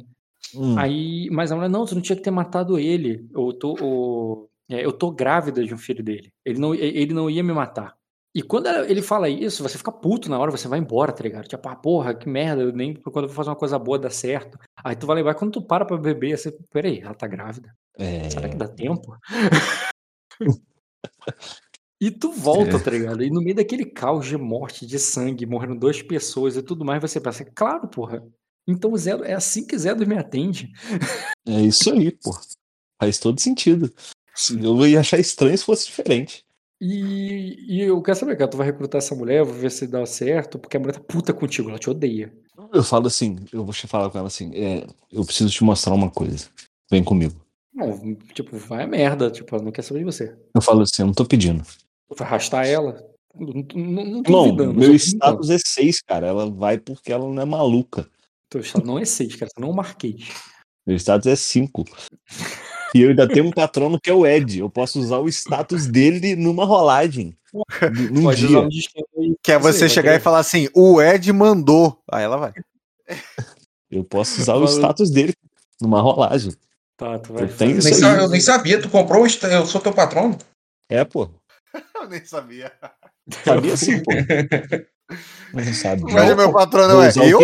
[0.56, 0.78] Hum.
[0.80, 3.28] Aí, mas a mulher, não, tu não tinha que ter matado ele.
[3.36, 6.32] Eu tô, é, eu tô grávida de um filho dele.
[6.46, 7.94] Ele não, ele não ia me matar.
[8.36, 11.48] E quando ele fala isso, você fica puto na hora, você vai embora, tá ligado?
[11.48, 14.10] Tipo, ah, porra, que merda, eu nem quando eu vou fazer uma coisa boa dá
[14.10, 14.58] certo.
[14.84, 17.74] Aí tu vai lembrar, quando tu para pra beber, você, peraí, ela tá grávida.
[17.98, 18.30] É.
[18.30, 19.18] Será que dá tempo?
[22.02, 22.80] E tu volta, É.
[22.80, 23.22] tá ligado?
[23.22, 27.02] E no meio daquele caos de morte, de sangue, morrendo duas pessoas e tudo mais,
[27.02, 28.26] você pensa, claro, porra.
[28.66, 30.72] Então o Zé, é assim que Zé me atende.
[31.46, 32.32] É isso aí, pô.
[33.02, 33.94] Faz todo sentido.
[34.62, 36.46] Eu ia achar estranho se fosse diferente.
[36.82, 40.06] E, e eu quero saber, cara, tu vai recrutar essa mulher, vou ver se dá
[40.06, 42.34] certo, porque a mulher tá puta contigo, ela te odeia.
[42.74, 46.10] Eu falo assim, eu vou falar com ela assim, é, eu preciso te mostrar uma
[46.10, 46.48] coisa.
[46.90, 47.36] Vem comigo.
[47.74, 50.38] Não, tipo, vai a merda, tipo, ela não quer saber de você.
[50.56, 51.64] Eu falo assim, eu não tô pedindo.
[51.64, 53.06] Tu vai arrastar ela?
[53.36, 54.74] Não, não, não tô Não, duvidando.
[54.74, 56.28] meu status é 6, cara.
[56.28, 58.10] Ela vai porque ela não é maluca.
[58.50, 60.28] Teu status não é 6, cara, você não é marquês.
[60.86, 61.86] Meu status é 5.
[62.94, 64.60] E eu ainda tenho um patrono que é o Ed.
[64.60, 67.36] Eu posso usar o status dele numa rolagem.
[68.12, 68.60] Num Pode dia.
[68.60, 69.36] um.
[69.42, 72.00] Que é você vai chegar e falar assim, o Ed mandou.
[72.12, 72.54] Aí ela vai.
[73.90, 75.34] Eu posso usar o status dele
[75.82, 76.54] numa rolagem.
[76.98, 77.94] Tá, tu vai Eu nem, isso aí.
[77.94, 80.38] sa- eu nem sabia, tu comprou, eu sou teu patrono?
[80.90, 81.30] É, pô.
[81.96, 82.72] Eu nem sabia.
[83.46, 84.12] Sabia sim, pô.
[85.54, 86.04] Mas não sabe.
[86.04, 87.40] Mas meu patrono é eu?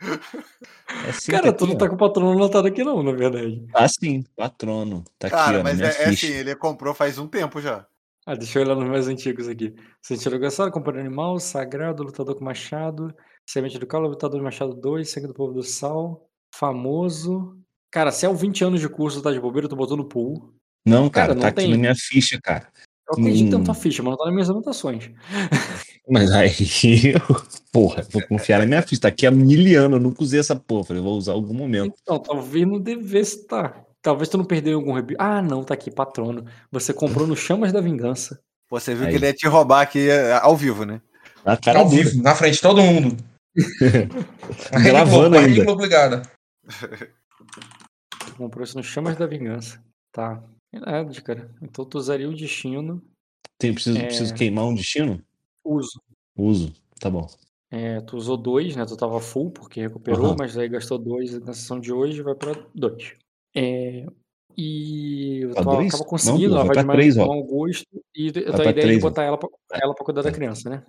[0.00, 1.78] É assim Cara, tu aqui, não ó.
[1.78, 3.66] tá com o patrono anotado aqui não, na verdade.
[3.74, 5.04] Ah, sim, patrono.
[5.18, 7.86] Tá aqui, Cara, ó, na mas é, é assim, ele comprou faz um tempo já.
[8.26, 9.74] Ah, deixa eu olhar nos mais antigos aqui.
[10.02, 13.14] Sentido Gassado, Companhia Animal, Sagrado, Lutador com Machado,
[13.48, 17.56] Semente do Calo, Lutador do Machado 2, Sangue do Povo do Sal, Famoso.
[17.90, 20.52] Cara, se é o 20 anos de curso, tá de bobeira, tu botou no pool.
[20.86, 21.70] Não, cara, Cara, não tá aqui tem.
[21.70, 22.68] na minha ficha, cara.
[23.08, 23.58] Eu acredito Hum.
[23.58, 25.10] na tua ficha, mas não tá nas minhas anotações.
[26.10, 26.48] Mas aí,
[27.12, 27.20] eu,
[27.70, 29.02] porra, vou confiar na minha ficha.
[29.02, 30.84] Tá aqui há mil anos, eu nunca usei essa porra.
[30.84, 31.94] Falei, vou usar em algum momento.
[32.00, 33.84] Então, talvez não devesse estar.
[34.00, 35.18] Talvez tu não perdeu algum review.
[35.20, 36.46] Ah, não, tá aqui, patrono.
[36.72, 38.40] Você comprou no Chamas da Vingança.
[38.70, 39.10] Você viu Aí.
[39.10, 41.02] que ele ia te roubar aqui é, ao vivo, né?
[41.44, 42.02] Na cara Ao dura.
[42.02, 43.14] vivo, na frente de todo mundo.
[44.82, 45.64] Gravando Barriga ainda.
[45.66, 46.22] Tu obrigada.
[48.38, 49.78] comprou isso no Chamas da Vingança.
[50.10, 50.42] Tá.
[50.72, 51.50] É, cara.
[51.62, 53.02] Então tu usaria o destino.
[53.58, 54.06] Tem, preciso, É.
[54.06, 55.22] preciso queimar um destino?
[55.64, 56.00] Uso.
[56.36, 56.72] Uso.
[57.00, 57.26] Tá bom.
[57.70, 58.84] É, tu usou dois, né?
[58.86, 60.36] Tu tava full porque recuperou, Aham.
[60.38, 63.14] mas aí gastou dois na sessão de hoje vai pra dois.
[63.54, 64.06] É,
[64.56, 65.92] e Pra tu dois?
[65.92, 67.26] Não, conseguindo, pô, ela vai vai de mais três, ó.
[67.26, 67.86] mau gosto.
[68.14, 69.00] E a tua ideia é de ó.
[69.00, 70.84] botar ela pra, ela pra cuidar da criança, né?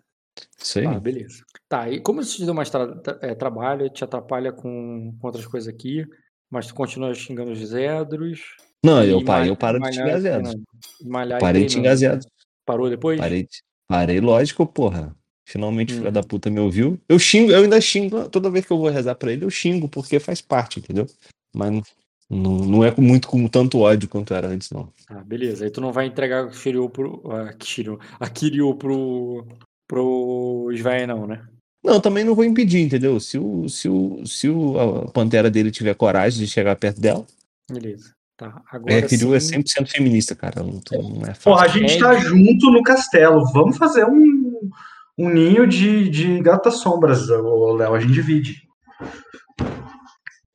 [0.57, 0.85] Isso aí.
[0.85, 1.43] Tá, beleza.
[1.67, 5.45] Tá, e como isso te deu mais tra- é, trabalho, te atrapalha com, com outras
[5.45, 6.05] coisas aqui,
[6.49, 8.55] mas tu continua xingando os Zedros.
[8.83, 10.49] Não, e eu parei, eu paro de malhar xingar e Zedos.
[10.49, 10.63] treinando.
[11.03, 12.27] Malhar e Parei de Zedos.
[12.65, 13.19] Parou depois?
[13.19, 13.47] Parei,
[13.87, 15.15] parei, lógico, porra.
[15.45, 15.97] Finalmente, Hum.
[15.97, 16.99] filha da puta me ouviu.
[17.09, 19.89] Eu xingo, eu ainda xingo, toda vez que eu vou rezar pra ele, eu xingo,
[19.89, 21.07] porque faz parte, entendeu?
[21.55, 21.81] Mas
[22.29, 24.93] não, não, é muito com tanto ódio quanto era antes, não.
[25.09, 25.65] Ah, beleza.
[25.65, 27.23] Aí tu não vai entregar o Shiryu pro.
[27.31, 29.47] A Shiryu, a Kiryu pro.
[29.87, 31.43] pro Svae, não, né?
[31.83, 33.19] Não, também não vou impedir, entendeu?
[33.19, 37.25] Se o, se o, se o, a pantera dele tiver coragem de chegar perto dela,
[37.71, 38.13] Beleza.
[38.39, 38.61] Tá.
[38.71, 39.59] a Agora Kiryu é sim.
[39.61, 40.63] 100% feminista, cara.
[40.63, 41.81] Não, não é Porra, a fácil.
[41.81, 41.99] gente Ed.
[41.99, 43.43] tá junto no castelo.
[43.51, 44.69] Vamos fazer um,
[45.17, 47.93] um ninho de, de gatas sombras, Léo.
[47.93, 48.61] A gente divide.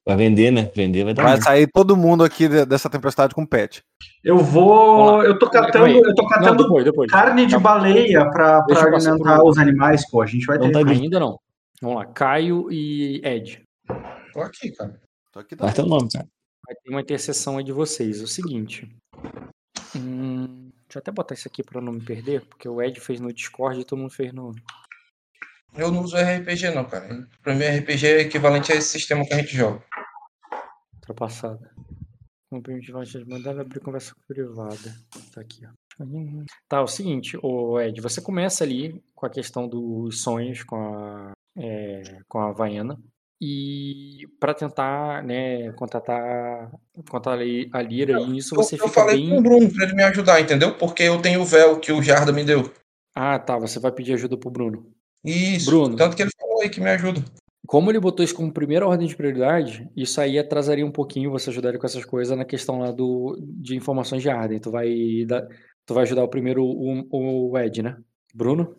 [0.07, 0.71] Vai vender, né?
[0.75, 3.83] Vender vai dar Vai sair todo mundo aqui de- dessa tempestade com pet.
[4.23, 5.23] Eu vou.
[5.23, 7.11] Eu tô catando, eu tô Não, catando depois, depois.
[7.11, 10.21] carne de baleia pra, pra alimentar os animais, pô.
[10.23, 10.73] A gente vai Não ter.
[10.73, 10.93] tá ali.
[11.03, 11.39] Ainda não.
[11.81, 12.07] Vamos lá.
[12.07, 13.63] Caio e Ed.
[14.33, 15.01] Tô aqui, cara.
[15.33, 15.75] Tô aqui Vai também.
[15.75, 16.27] teu nome, cara.
[16.67, 18.21] Vai ter uma interseção aí de vocês.
[18.21, 18.89] É o seguinte.
[19.97, 23.21] Hum, deixa eu até botar isso aqui pra não me perder, porque o Ed fez
[23.21, 24.53] no Discord e todo mundo fez no.
[25.77, 27.29] Eu não uso RPG, não, cara.
[27.43, 29.83] Pra mim, RPG é equivalente a esse sistema que a gente joga.
[30.95, 31.71] Ultrapassada.
[32.51, 32.93] Não permite
[33.27, 34.95] mandar abrir conversa privada.
[35.33, 35.71] Tá aqui, ó.
[36.69, 40.77] Tá, é o seguinte, o Ed, você começa ali com a questão dos sonhos com
[40.77, 42.99] a, é, com a Havaiana
[43.41, 46.71] e para tentar, né, contatar,
[47.09, 47.39] contatar
[47.73, 49.31] a Lira e isso você eu, fica eu falei bem...
[49.31, 50.75] com o Bruno pra ele me ajudar, entendeu?
[50.77, 52.73] Porque eu tenho o véu que o Jarda me deu.
[53.15, 54.87] Ah, tá, você vai pedir ajuda pro Bruno.
[55.25, 55.97] Isso, Bruno.
[55.97, 57.23] tanto que ele falou aí que me ajuda.
[57.67, 61.49] Como ele botou isso como primeira ordem de prioridade, isso aí atrasaria um pouquinho você
[61.49, 64.59] ajudar ele com essas coisas na questão lá do, de informações de Arden.
[64.59, 65.49] Tu vai, dar,
[65.87, 67.97] tu vai ajudar o primeiro o, o Ed, né?
[68.35, 68.77] Bruno?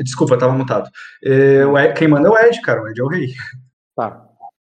[0.00, 0.90] Desculpa, eu tava mutado.
[1.22, 2.82] É, o Ed, quem manda é o Ed, cara.
[2.82, 3.28] O Ed é o rei.
[3.96, 4.28] Tá.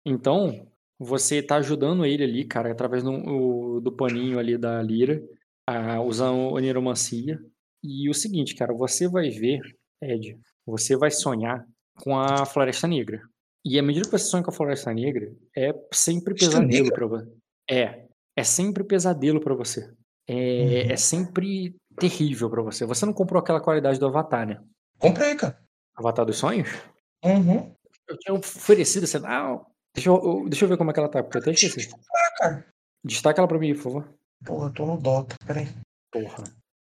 [0.05, 0.67] Então,
[0.99, 5.21] você tá ajudando ele ali, cara, através do, o, do paninho ali da lira,
[5.65, 7.39] a, usando a neuromancia.
[7.83, 9.59] E o seguinte, cara, você vai ver,
[10.01, 11.65] Ed, você vai sonhar
[12.01, 13.21] com a Floresta Negra.
[13.65, 17.31] E à medida que você sonha com a Floresta Negra, é sempre pesadelo para você.
[17.69, 19.91] É, é sempre pesadelo para você.
[20.27, 20.91] É, uhum.
[20.91, 22.85] é sempre terrível para você.
[22.85, 24.61] Você não comprou aquela qualidade do Avatar, né?
[24.99, 25.57] Comprei, cara.
[25.95, 26.69] Avatar dos sonhos?
[27.23, 27.73] Uhum.
[28.07, 29.17] Eu tinha oferecido você.
[29.23, 29.59] Ah,
[29.93, 31.89] deixa eu, deixa eu ver como é que ela tá, porque eu até esqueci.
[32.37, 32.65] Cara.
[33.03, 34.13] Destaca ela pra mim, por favor.
[34.45, 35.67] Porra, eu tô no Dota, peraí.
[36.11, 36.43] Porra.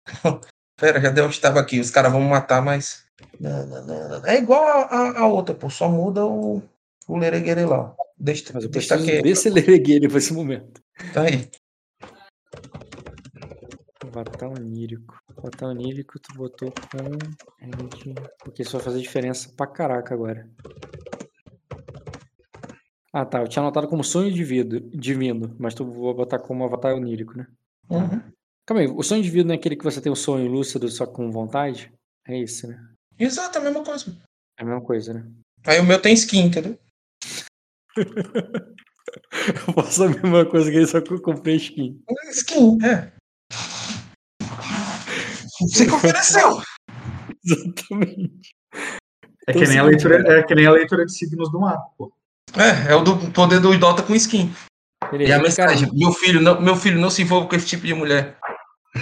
[0.80, 1.78] Pera, já deu onde estava aqui.
[1.78, 3.04] Os caras vão matar, mas.
[4.24, 5.68] É igual a, a, a, outra, pô.
[5.68, 6.62] Só muda o,
[7.06, 7.94] o Leregueire lá.
[8.16, 9.20] Deixa, mas eu destaquei.
[9.20, 10.80] desse Leregueire pra esse momento.
[11.12, 11.50] Tá aí.
[14.06, 15.18] Avatar onírico.
[15.36, 17.18] Avatar onírico tu botou com.
[18.38, 20.48] Porque isso vai fazer diferença pra caraca agora.
[23.12, 26.94] Ah tá, eu tinha anotado como sonho divino, divino mas tu vou botar como avatar
[26.94, 27.46] onírico, né?
[27.88, 28.22] Uhum.
[28.64, 30.88] Calma aí, o sonho divino não é aquele que você tem o um sonho lúcido
[30.88, 31.92] só com vontade?
[32.26, 32.80] É esse, né?
[33.18, 34.16] Exato, é a mesma coisa.
[34.56, 35.26] É a mesma coisa, né?
[35.66, 36.78] Aí o meu tem skin, entendeu?
[37.96, 42.00] eu faço a mesma coisa que ele, só que eu comprei skin.
[42.30, 43.12] Skin, é.
[45.60, 46.62] Você que ofereceu.
[47.44, 48.54] Exatamente.
[49.48, 52.12] É que, nem a leitura, é que nem a leitura de signos do mapa, pô.
[52.58, 54.50] É, é o do poder do Dota com skin.
[55.10, 57.66] Beleza, e a mensagem, cara, meu filho, não, meu filho não se envolva com esse
[57.66, 58.38] tipo de mulher.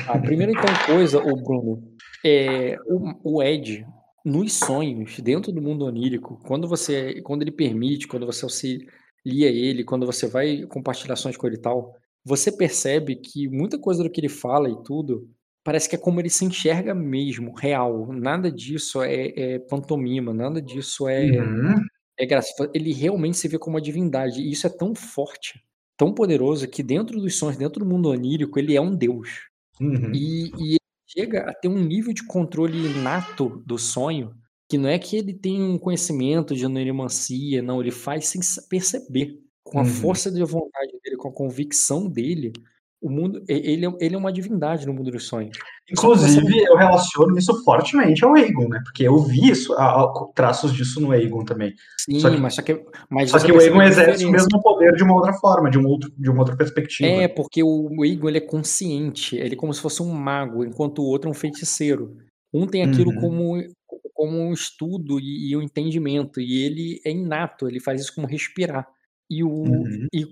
[0.06, 1.82] A primeira então coisa, o Bruno,
[2.24, 3.86] é o, o Ed
[4.24, 8.88] nos sonhos, dentro do mundo onírico, quando você, quando ele permite, quando você auxilia
[9.24, 11.94] ele, quando você vai compartilhar ações com ele e tal,
[12.24, 15.28] você percebe que muita coisa do que ele fala e tudo
[15.64, 18.12] parece que é como ele se enxerga mesmo, real.
[18.12, 21.74] Nada disso é, é pantomima, nada disso é, uhum.
[22.18, 22.50] É graça.
[22.74, 24.40] Ele realmente se vê como uma divindade.
[24.40, 25.62] E isso é tão forte,
[25.96, 29.48] tão poderoso, que dentro dos sonhos, dentro do mundo onírico, ele é um deus.
[29.80, 30.12] Uhum.
[30.12, 34.34] E, e ele chega a ter um nível de controle inato do sonho,
[34.68, 39.40] que não é que ele tem um conhecimento de neuromancia, não, ele faz sem perceber.
[39.62, 39.88] Com a uhum.
[39.88, 42.52] força de vontade dele, com a convicção dele,
[43.00, 45.56] o mundo, ele, é, ele é uma divindade no mundo dos sonhos.
[45.90, 48.80] Inclusive, eu relaciono isso fortemente ao Aegon, né?
[48.84, 51.74] Porque eu vi isso, a, a, traços disso no Aegon também.
[52.00, 54.94] Sim, só que, mas só que, mas só que o Aegon exerce o mesmo poder
[54.94, 57.08] de uma outra forma, de, um outro, de uma outra perspectiva.
[57.08, 60.98] É, porque o Aegon ele é consciente, ele é como se fosse um mago, enquanto
[61.00, 62.16] o outro é um feiticeiro.
[62.52, 63.20] Um tem aquilo uhum.
[63.20, 63.64] como,
[64.12, 68.26] como um estudo e, e um entendimento, e ele é inato, ele faz isso como
[68.26, 68.88] respirar.
[69.30, 70.06] E, o, uhum.
[70.12, 70.26] e,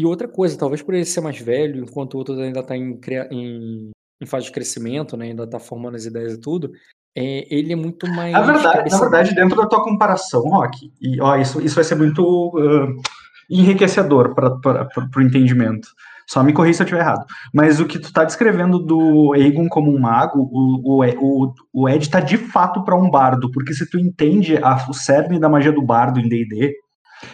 [0.00, 2.98] e, outra coisa, talvez por ele ser mais velho, enquanto o outro ainda está em,
[3.30, 3.90] em,
[4.22, 6.70] em, fase de crescimento, né, ainda está formando as ideias e tudo,
[7.16, 8.32] é, ele é muito mais.
[8.32, 11.96] Na verdade, na verdade, dentro da tua comparação, Rock, e ó, isso, isso vai ser
[11.96, 13.02] muito uh,
[13.50, 15.88] enriquecedor para o entendimento.
[16.28, 17.26] Só me corrija se eu estiver errado.
[17.52, 22.04] Mas o que tu está descrevendo do Aegon como um mago, o, o, o Ed
[22.04, 25.72] está de fato para um bardo, porque se tu entende a, o cerne da magia
[25.72, 26.72] do bardo em D&D,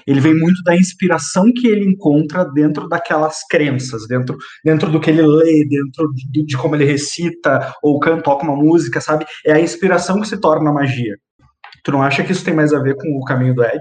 [0.06, 5.10] ele vem muito da inspiração que ele encontra dentro daquelas crenças, dentro, dentro do que
[5.10, 9.24] ele lê, dentro de, de como ele recita ou canta, toca uma música, sabe?
[9.44, 11.16] É a inspiração que se torna magia.
[11.82, 13.80] Tu não acha que isso tem mais a ver com o caminho do Ed?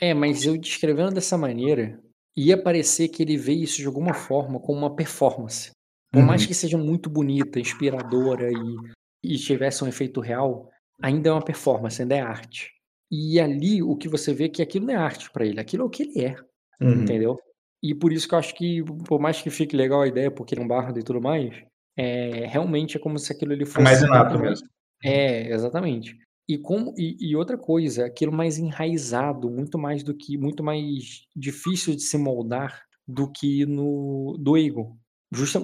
[0.00, 1.98] É, mas eu descrevendo dessa maneira,
[2.36, 5.70] ia parecer que ele vê isso de alguma forma como uma performance.
[6.12, 6.26] Por uhum.
[6.26, 10.70] mais que seja muito bonita, inspiradora e, e tivesse um efeito real,
[11.00, 12.75] ainda é uma performance, ainda é arte.
[13.10, 15.84] E ali o que você vê é que aquilo não é arte para ele, aquilo
[15.84, 16.36] é o que ele é,
[16.80, 17.02] uhum.
[17.02, 17.38] entendeu?
[17.82, 20.54] E por isso que eu acho que, por mais que fique legal a ideia, porque
[20.54, 21.54] ele é um bardo e tudo mais,
[21.96, 23.80] é, realmente é como se aquilo ele fosse.
[23.80, 24.68] É mais inato mesmo.
[25.04, 26.16] É, exatamente.
[26.48, 31.22] E, como, e, e, outra coisa, aquilo mais enraizado, muito mais do que, muito mais
[31.34, 34.96] difícil de se moldar do que no do Egon.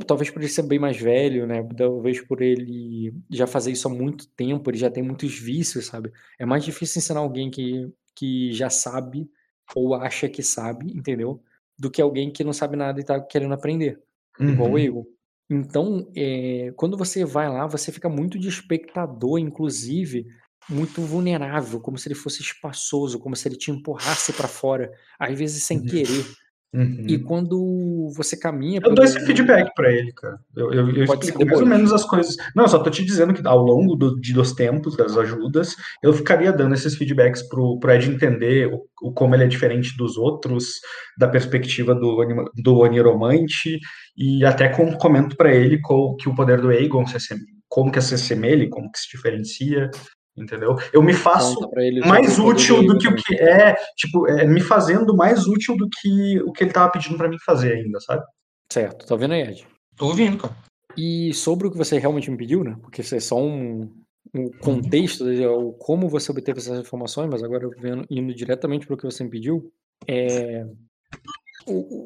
[0.07, 1.63] Talvez por ele ser bem mais velho, né?
[1.77, 6.13] Talvez por ele já fazer isso há muito tempo, ele já tem muitos vícios, sabe?
[6.39, 9.31] É mais difícil ensinar alguém que, que já sabe
[9.75, 11.43] ou acha que sabe, entendeu?
[11.83, 14.01] do que alguém que não sabe nada e tá querendo aprender,
[14.39, 14.79] igual o Uhum.
[14.79, 15.05] Egon.
[15.51, 20.27] Então, é, quando você vai lá, você fica muito de espectador, inclusive
[20.69, 25.37] muito vulnerável, como se ele fosse espaçoso, como se ele te empurrasse para fora, às
[25.37, 25.83] vezes sem
[26.75, 27.05] Uhum.
[27.07, 30.39] E quando você caminha Eu dou esse pelo- feedback pra ele, cara.
[30.57, 32.35] Eu, eu, eu explico mais ou menos as coisas.
[32.57, 36.15] Não, só tô te dizendo que ao longo do, de, dos tempos, das ajudas, eu
[36.15, 40.17] ficaria dando esses feedbacks pro, pro Ed entender o, o como ele é diferente dos
[40.17, 40.81] outros,
[41.19, 42.25] da perspectiva do,
[42.63, 43.79] do Oniromante,
[44.17, 47.39] e até com, comento pra ele co- que o poder do Aegon se assem-
[47.69, 49.91] como que se assemelha, como que se diferencia,
[50.37, 50.77] entendeu?
[50.93, 51.59] Eu me faço
[52.07, 56.41] mais útil do que o que é, tipo, é, me fazendo mais útil do que
[56.43, 58.25] o que ele tava pedindo pra mim fazer ainda, sabe?
[58.71, 59.67] Certo, tá vendo aí, Ed?
[59.97, 60.57] Tô ouvindo, cara.
[60.97, 62.77] E sobre o que você realmente me pediu, né?
[62.81, 63.91] Porque isso é só um,
[64.35, 68.95] um contexto, né, o como você obteve essas informações, mas agora vendo, indo diretamente para
[68.95, 69.73] o que você me pediu,
[70.09, 70.67] é,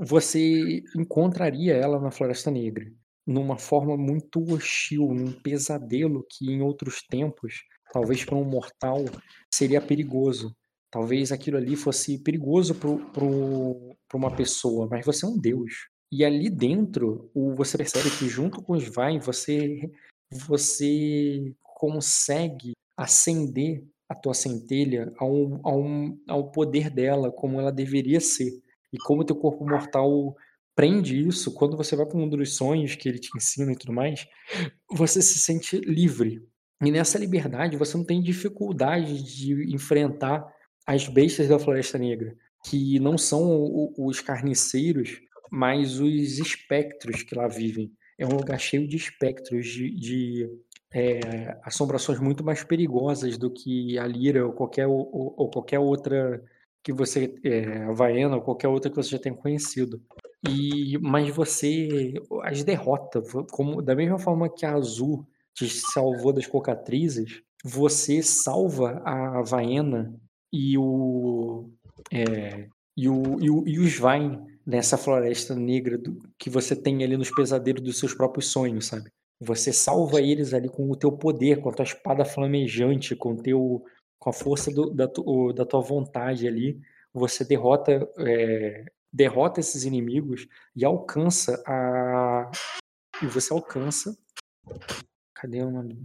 [0.00, 2.86] você encontraria ela na Floresta Negra
[3.26, 7.64] numa forma muito hostil, num pesadelo que em outros tempos,
[7.96, 9.06] talvez para um mortal,
[9.50, 10.54] seria perigoso.
[10.90, 15.88] Talvez aquilo ali fosse perigoso para uma pessoa, mas você é um deus.
[16.12, 19.90] E ali dentro, o, você percebe que junto com os Vai, você,
[20.30, 25.84] você consegue acender a tua centelha ao, ao,
[26.28, 28.62] ao poder dela, como ela deveria ser.
[28.92, 30.36] E como teu corpo mortal
[30.74, 33.76] prende isso, quando você vai para o mundo dos sonhos, que ele te ensina e
[33.76, 34.26] tudo mais,
[34.90, 36.46] você se sente livre.
[36.82, 40.46] E nessa liberdade, você não tem dificuldade de enfrentar
[40.86, 45.20] as bestas da Floresta Negra, que não são os carniceiros,
[45.50, 47.92] mas os espectros que lá vivem.
[48.18, 50.50] É um lugar cheio de espectros, de, de,
[50.92, 56.42] é, assombrações muito mais perigosas do que a Lira ou qualquer, ou, ou qualquer outra
[56.82, 60.00] que você, é, Havaiana ou qualquer outra que você já tenha conhecido.
[60.48, 63.20] E, mas você as derrota,
[63.50, 65.26] como, da mesma forma que a Azul
[65.56, 70.14] te salvou das cocatrizes, você salva a Havaiana
[70.52, 71.70] e o,
[72.12, 77.16] é, e, o, e, o, e Vain nessa floresta negra do, que você tem ali
[77.16, 79.10] nos pesadelos dos seus próprios sonhos, sabe?
[79.40, 83.82] Você salva eles ali com o teu poder, com a tua espada flamejante, com, teu,
[84.18, 86.78] com a força do, da, tu, da tua vontade ali.
[87.12, 92.50] Você derrota, é, derrota esses inimigos e alcança a.
[93.22, 94.16] E você alcança.
[95.38, 96.02] Cadê o nome?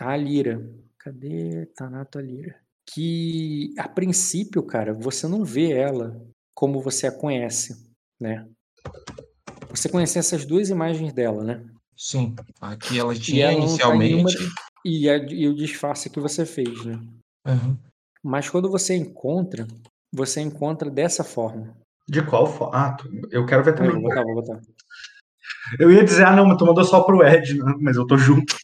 [0.00, 0.60] A Lira.
[0.98, 2.58] Cadê Tanato a Lira?
[2.88, 6.20] Que a princípio, cara, você não vê ela
[6.54, 7.90] como você a conhece,
[8.20, 8.48] né?
[9.70, 11.64] Você conhece essas duas imagens dela, né?
[11.96, 12.34] Sim.
[12.60, 14.54] Aqui ela E tinha ela não tá nenhuma- inicialmente.
[14.84, 16.94] E, a- e o disfarce que você fez, né?
[17.46, 17.76] Uhum.
[18.22, 19.66] Mas quando você encontra,
[20.12, 21.76] você encontra dessa forma.
[22.08, 22.76] De qual forma?
[22.76, 22.96] Ah,
[23.30, 23.92] eu quero ver também.
[23.92, 24.60] vou botar, vou botar.
[25.78, 27.74] Eu ia dizer, ah, não, mas tu mandou só pro Ed, né?
[27.80, 28.54] mas eu tô junto.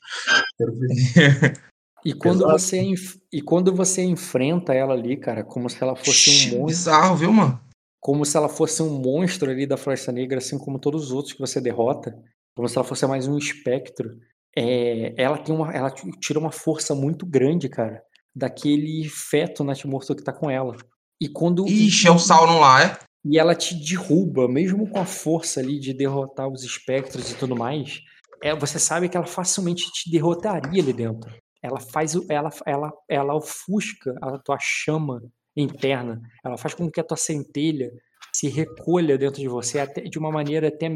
[0.57, 1.61] Quero ver.
[2.05, 2.59] E quando, Exato.
[2.59, 2.95] você,
[3.33, 6.67] e quando você enfrenta ela ali, cara, como se ela fosse um monstro.
[6.67, 7.61] Bizarro, viu, mano?
[8.01, 11.33] Como se ela fosse um monstro ali da Floresta Negra, assim como todos os outros
[11.33, 12.13] que você derrota.
[12.57, 14.19] Como se ela fosse mais um espectro.
[14.57, 15.73] É, ela tem uma.
[15.73, 18.03] Ela tira uma força muito grande, cara,
[18.35, 20.77] daquele feto natimorto que tá com ela.
[21.21, 21.67] E quando.
[21.69, 22.99] Ixi, é o Sauron lá, é?
[23.25, 27.55] E ela te derruba, mesmo com a força ali de derrotar os espectros e tudo
[27.55, 28.01] mais.
[28.43, 31.33] É, você sabe que ela facilmente te derrotaria ali dentro.
[31.63, 35.23] Ela faz ela, ela, ela ofusca a tua chama
[35.57, 36.21] interna.
[36.45, 37.93] Ela faz com que a tua centelha
[38.33, 40.91] se recolha dentro de você até, de uma maneira até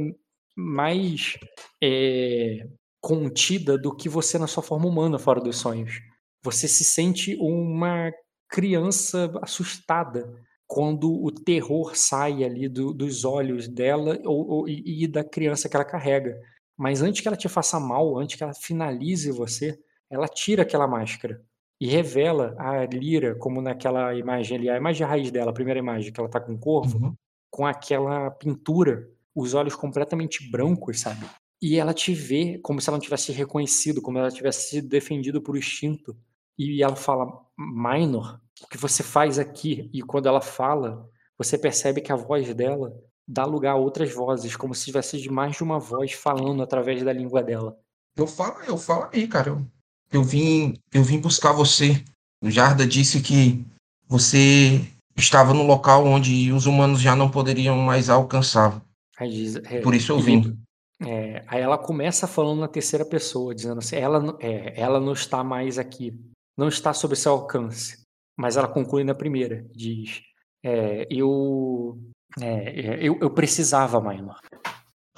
[0.56, 1.38] mais
[1.82, 2.66] é,
[3.00, 6.00] contida do que você na sua forma humana fora dos sonhos.
[6.42, 8.10] Você se sente uma
[8.48, 10.32] criança assustada
[10.66, 15.76] quando o terror sai ali do- dos olhos dela ou, ou- e, da criança que
[15.76, 16.40] ela carrega.
[16.76, 19.78] Mas antes que ela te faça mal, antes que ela finalize você,
[20.10, 21.40] ela tira aquela máscara
[21.80, 26.12] e revela a Lira, como naquela imagem ali, a imagem raiz dela, a primeira imagem,
[26.12, 27.14] que ela tá com o corvo, Uhum.
[27.50, 31.26] com aquela pintura, os olhos completamente brancos, sabe?
[31.62, 35.40] E ela te vê como se ela não tivesse reconhecido, como ela tivesse sido defendido
[35.40, 36.16] por instinto.
[36.58, 37.26] E ela fala,
[37.58, 39.90] Minor, o que você faz aqui?
[39.92, 41.08] E quando ela fala,
[41.38, 42.92] você percebe que a voz dela
[43.28, 47.02] dá lugar a outras vozes, como se tivesse de mais de uma voz falando através
[47.02, 47.76] da língua dela.
[48.16, 49.50] Eu falo, eu falo aí, cara.
[49.50, 49.66] Eu,
[50.12, 52.02] eu vim, eu vim buscar você.
[52.42, 53.64] O Jarda disse que
[54.08, 54.80] você
[55.16, 58.80] estava no local onde os humanos já não poderiam mais alcançar.
[59.20, 60.56] Diz, é, Por isso eu vim.
[61.00, 65.12] é, aí ela começa falando na terceira pessoa, dizendo assim, ela, não- é, ela não
[65.14, 66.14] está mais aqui,
[66.56, 68.05] não está sob seu alcance.
[68.36, 70.22] Mas ela conclui na primeira, diz,
[70.62, 71.98] é, eu,
[72.40, 74.38] É, é, eu, eu precisava, Minor.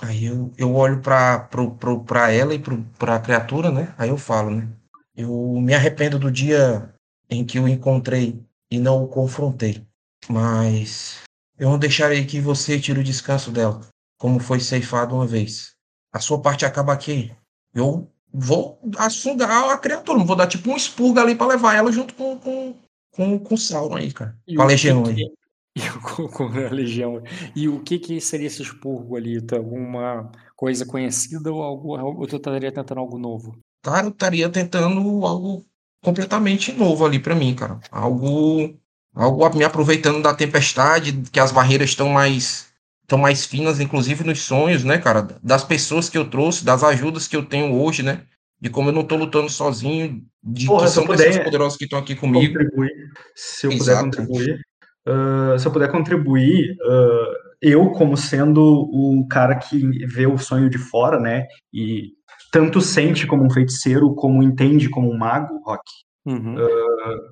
[0.00, 3.92] Aí eu, eu olho pra ela e pro, pra criatura, né?
[3.98, 4.68] Aí eu falo, né?
[5.16, 5.28] Eu
[5.60, 6.94] me arrependo do dia
[7.28, 8.40] em que o encontrei
[8.70, 9.84] e não o confrontei.
[10.28, 11.22] Mas
[11.58, 13.80] eu não deixarei que você tire o descanso dela,
[14.18, 15.72] como foi ceifado uma vez.
[16.12, 17.34] A sua parte acaba aqui.
[17.74, 21.90] Eu vou assungar a criatura, não vou dar tipo um expurgo ali pra levar ela
[21.90, 22.76] junto com, com,
[23.18, 24.38] com, com o Sauron aí, cara.
[24.46, 25.32] E Com a legião que- aí.
[25.78, 27.22] E com, a legião.
[27.54, 29.40] E o que que seria esse expurgo ali?
[29.40, 33.56] Tu- Alguma coisa conhecida ou, algo, ou tu estaria tentando algo novo?
[33.82, 35.64] Cara, eu estaria tentando algo
[36.02, 37.78] completamente novo ali pra mim, cara.
[37.92, 38.76] Algo,
[39.14, 42.66] algo me aproveitando da tempestade, que as barreiras estão mais
[43.02, 45.22] estão mais finas, inclusive nos sonhos, né, cara?
[45.42, 48.22] Das pessoas que eu trouxe, das ajudas que eu tenho hoje, né?
[48.60, 51.84] De como eu não tô lutando sozinho, de Porra, que são pessoas puder- poderosas que
[51.84, 52.52] estão aqui comigo.
[52.58, 52.92] contribuir,
[53.34, 54.60] se eu puder contribuir,
[55.06, 57.32] ah, se eu puder contribuir, ah,
[57.62, 58.62] eu como sendo
[58.92, 62.12] o cara que vê o sonho de fora, né, e
[62.52, 65.82] tanto sente como um feiticeiro, como entende como um mago, Rock,
[66.26, 66.56] Uhum.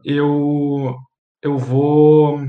[0.05, 0.95] eu
[1.43, 2.41] eu vou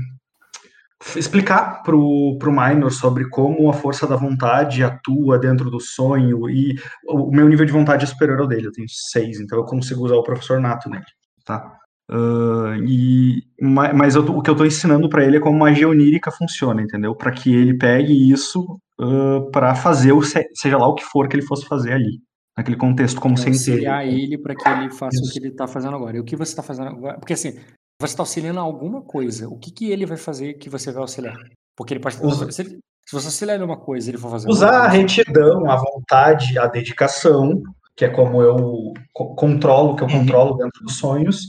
[1.16, 6.74] explicar pro, pro Minor sobre como a força da vontade atua dentro do sonho e
[7.06, 10.04] o meu nível de vontade é superior ao dele, eu tenho seis, então eu consigo
[10.04, 11.04] usar o professor nato nele,
[11.44, 11.72] tá?
[12.10, 15.88] Ah, e, ma- mas eu o que eu tô ensinando pra ele é como magia
[15.88, 17.14] onírica funciona, entendeu?
[17.14, 21.28] Pra que ele pegue isso uh, para fazer o se- seja lá o que for
[21.28, 22.18] que ele fosse fazer ali,
[22.56, 23.90] naquele contexto como centelha.
[23.92, 26.16] auxiliar ele para que ele faça o que ele está fazendo agora.
[26.16, 27.18] E o que você está fazendo agora?
[27.18, 27.58] Porque assim,
[28.00, 29.48] você está auxiliando a alguma coisa.
[29.48, 31.36] O que, que ele vai fazer que você vai auxiliar?
[31.76, 32.16] Porque ele pode.
[32.24, 35.76] Usa- Se, ele- se você auxiliar uma coisa ele for fazer Usar a retidão, a
[35.76, 37.60] vontade, a dedicação,
[37.96, 40.20] que é como eu co- controlo, que eu Uhum.
[40.20, 41.46] controlo dentro dos sonhos,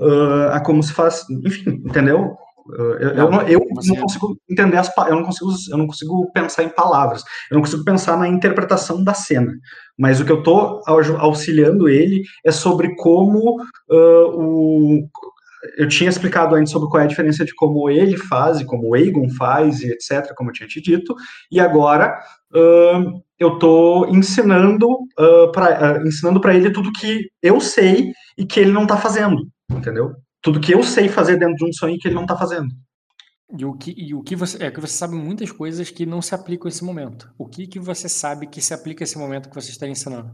[0.00, 2.36] ah, a como se faz, enfim, entendeu?
[2.78, 6.30] Eu, eu Não, eu você- não consigo entender as eu não consigo eu não consigo
[6.32, 9.52] pensar em palavras, eu não consigo pensar na interpretação da cena.
[9.96, 13.60] Mas o que eu estou auxiliando ele é sobre como
[13.90, 15.08] ah, o
[15.76, 18.88] eu tinha explicado antes sobre qual é a diferença de como ele faz e como
[18.88, 21.14] o Aegon faz e etc, como eu tinha te dito,
[21.50, 22.18] e agora
[22.54, 24.88] ahn, eu estou ensinando
[25.52, 30.12] para ensinando para ele tudo que eu sei e que ele não está fazendo, entendeu?
[30.42, 32.68] Tudo que eu sei fazer dentro de um sonho que ele não está fazendo.
[33.56, 34.62] E o que, e o que você.
[34.62, 37.32] É que você sabe muitas coisas que não se aplicam nesse momento.
[37.38, 40.32] O que, que você sabe que se aplica nesse momento que você está ensinando?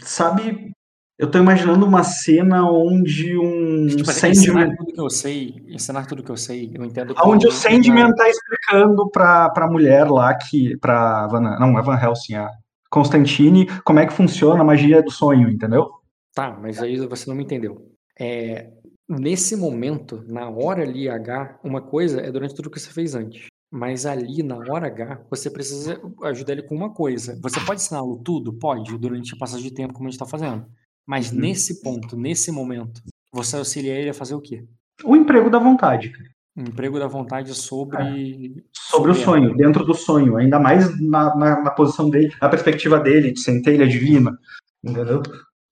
[0.00, 0.72] Sabe,
[1.18, 3.59] eu estou imaginando uma cena onde um
[3.96, 7.46] Tipo ensinar Sandman, tudo que eu sei, ensinar tudo que eu sei, eu entendo onde
[7.46, 12.50] o Sandman está explicando para a mulher lá que para não é Van Helsing, a
[12.90, 15.90] Constantine, como é que funciona a magia do sonho, entendeu?
[16.34, 17.90] Tá, mas aí você não me entendeu.
[18.18, 18.70] É,
[19.08, 23.46] nesse momento, na hora ali H, uma coisa é durante tudo que você fez antes.
[23.72, 27.38] Mas ali, na hora H, você precisa ajudar ele com uma coisa.
[27.40, 28.52] Você pode ensiná-lo tudo?
[28.52, 30.66] Pode, durante a passagem de tempo, como a gente está fazendo.
[31.06, 31.38] Mas Uhum.
[31.38, 33.00] nesse ponto, nesse momento,
[33.32, 34.64] você auxilia ele a fazer o quê?
[35.04, 36.30] O emprego da vontade, cara.
[36.56, 38.64] Um emprego da vontade sobre.
[38.72, 39.24] sobre o ela.
[39.24, 43.40] sonho, dentro do sonho, ainda mais na, na, na posição dele, na perspectiva dele, de
[43.40, 44.36] centelha divina,
[44.82, 45.22] entendeu?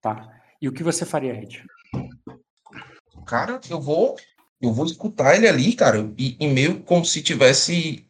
[0.01, 0.29] Tá.
[0.63, 1.65] E o que você faria, Ed?
[3.27, 4.17] Cara, eu vou,
[4.63, 8.07] eu vou escutar ele ali, cara, e, e meio como se tivesse,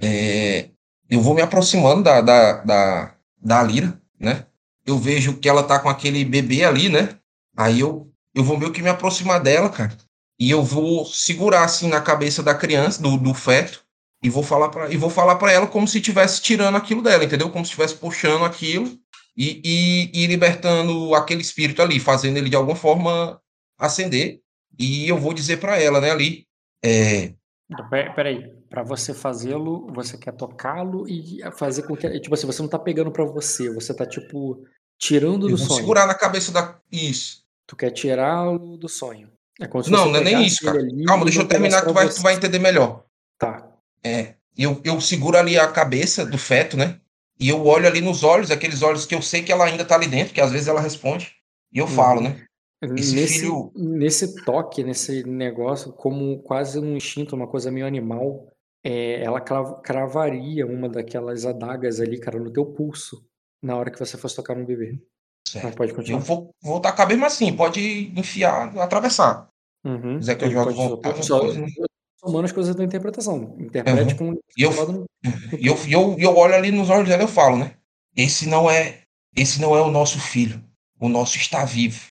[0.00, 0.68] é,
[1.08, 4.46] eu vou me aproximando da, da, da, da Lira, né?
[4.84, 7.16] Eu vejo que ela tá com aquele bebê ali, né?
[7.56, 9.96] Aí eu, eu vou meio que me aproximar dela, cara,
[10.38, 13.84] e eu vou segurar assim na cabeça da criança, do, do feto,
[14.22, 17.24] e vou falar para e vou falar para ela como se estivesse tirando aquilo dela,
[17.24, 17.50] entendeu?
[17.50, 18.98] Como se estivesse puxando aquilo
[19.36, 23.40] e, e, e libertando aquele espírito ali, fazendo ele de alguma forma
[23.78, 24.40] acender.
[24.78, 26.46] E eu vou dizer para ela, né, ali,
[26.84, 27.34] é,
[27.90, 32.08] pe- Peraí, pra você fazê-lo, você quer tocá-lo e fazer com que.
[32.20, 34.64] Tipo assim, você não tá pegando pra você, você tá, tipo,
[34.98, 35.80] tirando eu do vou sonho.
[35.80, 36.78] segurar na cabeça da.
[36.90, 37.41] Isso.
[37.72, 39.30] Tu quer tirá-lo do sonho.
[39.58, 40.78] É Não, não é nem isso, cara.
[40.78, 43.06] ali Calma, deixa eu terminar que tu vai, tu vai entender melhor.
[43.38, 43.66] Tá.
[44.04, 47.00] É, eu, eu seguro ali a cabeça do feto, né?
[47.40, 49.94] E eu olho ali nos olhos, aqueles olhos que eu sei que ela ainda tá
[49.94, 51.34] ali dentro, que às vezes ela responde.
[51.72, 52.28] E eu falo, Uhum.
[52.28, 52.44] né?
[52.94, 58.52] Esse Nesse, filho- nesse toque, nesse negócio, como quase um instinto, uma coisa meio animal,
[58.84, 63.24] é, ela crav- cravaria uma daquelas adagas ali, cara, no teu pulso,
[63.62, 64.98] na hora que você fosse tocar no bebê.
[65.46, 65.76] Certo.
[65.76, 66.20] pode Eu continuar.
[66.22, 69.48] vou voltar a mesmo assim, pode enfiar, atravessar.
[69.84, 70.18] Uhum.
[70.18, 71.40] quiser que eu pode vontade, só-
[72.20, 73.56] somando as coisas da interpretação.
[73.58, 75.06] Interprete com E eu- lado no-
[75.58, 77.72] E eu, e eu, e eu olho ali nos olhos dela e eu falo, né?
[78.16, 79.00] Esse não é,
[79.36, 80.62] esse não é o nosso filho.
[81.00, 82.06] O nosso está vivo.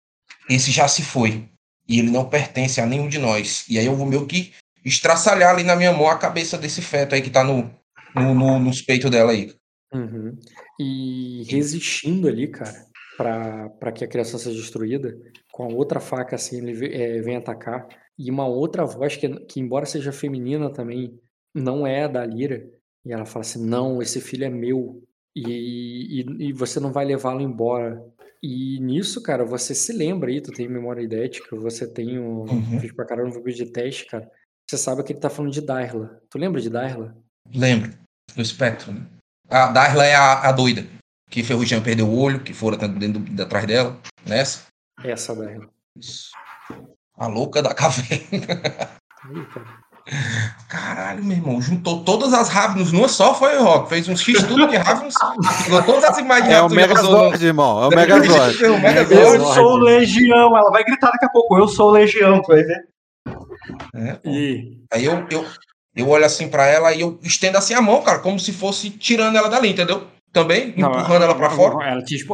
[0.48, 1.48] Esse já se foi.
[1.88, 3.64] E ele não pertence a nenhum de nós.
[3.68, 4.52] E aí eu vou meio que,
[4.84, 7.68] estraçalhar ali na minha mão a cabeça desse feto aí que tá no,
[8.14, 9.52] no, no- nos peitos dela aí.
[9.92, 10.36] Uhum.
[10.78, 12.86] E resistindo ali, cara,
[13.16, 15.16] pra que a criação seja destruída,
[15.50, 17.88] com a outra faca assim, ele é, vem atacar.
[18.18, 21.18] E uma outra voz que, que, embora seja feminina também,
[21.54, 22.66] não é da Lyra.
[23.04, 25.02] E ela fala assim: Não, esse filho é meu.
[25.34, 28.02] E, e, e você não vai levá-lo embora.
[28.42, 32.40] E nisso, cara, você se lembra aí, tu tem memória idética, você tem um.
[32.42, 32.80] Uhum.
[32.80, 34.30] Fiz pra caramba um vídeo de teste, cara.
[34.68, 36.20] Você sabe que ele tá falando de Darla.
[36.28, 37.16] Tu lembra de Darla?
[37.54, 37.92] Lembro,
[38.34, 39.06] do espectro, né?
[39.48, 40.86] A Darla é a, a doida,
[41.30, 44.62] que Ferrugem perdeu o olho, que fora dentro do- atrás dela, nessa.
[45.04, 45.68] Essa Darla.
[45.98, 46.30] Isso.
[47.18, 48.20] A louca da caverna.
[50.68, 53.88] Caralho, meu irmão, juntou todas as Ravens numa só, foi Rock.
[53.88, 55.14] Fez uns X tudo de Ravens,
[55.64, 57.82] pegou todas as imagens É o Megazord, irmão.
[57.82, 58.64] É o Megazord.
[58.64, 59.20] É o Megazord.
[59.20, 60.56] Eu sou Legião.
[60.56, 61.58] Ela vai gritar daqui a pouco.
[61.58, 62.88] Eu sou Legião, tu vai ver.
[63.94, 64.30] É, pô.
[64.30, 65.44] E Aí eu, eu,
[65.96, 68.90] eu olho assim pra ela e eu estendo assim a mão, cara, como se fosse
[68.90, 70.06] tirando ela dali, entendeu?
[70.40, 71.74] Também, Não, empurrando ela pra não, fora.
[71.74, 72.24] não, Ela te.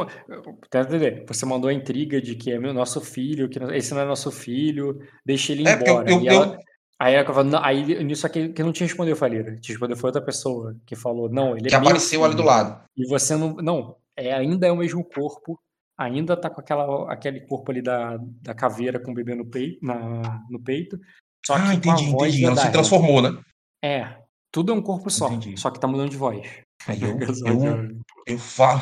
[0.69, 1.23] Tenta entender.
[1.27, 4.29] Você mandou a intriga de que é meu nosso filho, que esse não é nosso
[4.31, 6.11] filho, deixa ele É, eu- embora.
[6.11, 6.57] eu- E ela-
[6.99, 9.55] Aí ela falou, aí nisso aqui que não te respondeu, Falira.
[9.59, 12.37] Te respondeu foi outra pessoa que falou, não, ele é Que meu apareceu ali do
[12.43, 12.47] filho.
[12.49, 12.81] lado.
[12.95, 13.55] E você não.
[13.55, 15.59] Não, é, ainda é o mesmo corpo.
[15.97, 19.79] Ainda tá com aquela, aquele corpo ali da, da caveira com o bebê no peito,
[19.85, 20.97] na, no peito.
[21.45, 22.45] Só que Ah, a entendi, entendi.
[22.45, 23.37] Ela se transformou, né?
[23.83, 24.17] É.
[24.51, 25.27] Tudo é um corpo só.
[25.27, 25.59] Entendi.
[25.59, 26.47] Só que tá mudando de voz.
[26.87, 27.99] Aí eu, eu, né?
[28.27, 28.81] eu falo,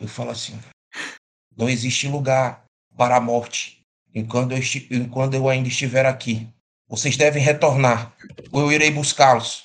[0.00, 0.58] eu falo assim,
[1.56, 2.64] não existe lugar
[2.96, 3.82] para a morte
[4.14, 4.58] enquanto eu,
[4.90, 6.48] enquanto eu ainda estiver aqui.
[6.88, 8.14] Vocês devem retornar,
[8.52, 9.64] ou eu irei buscá-los.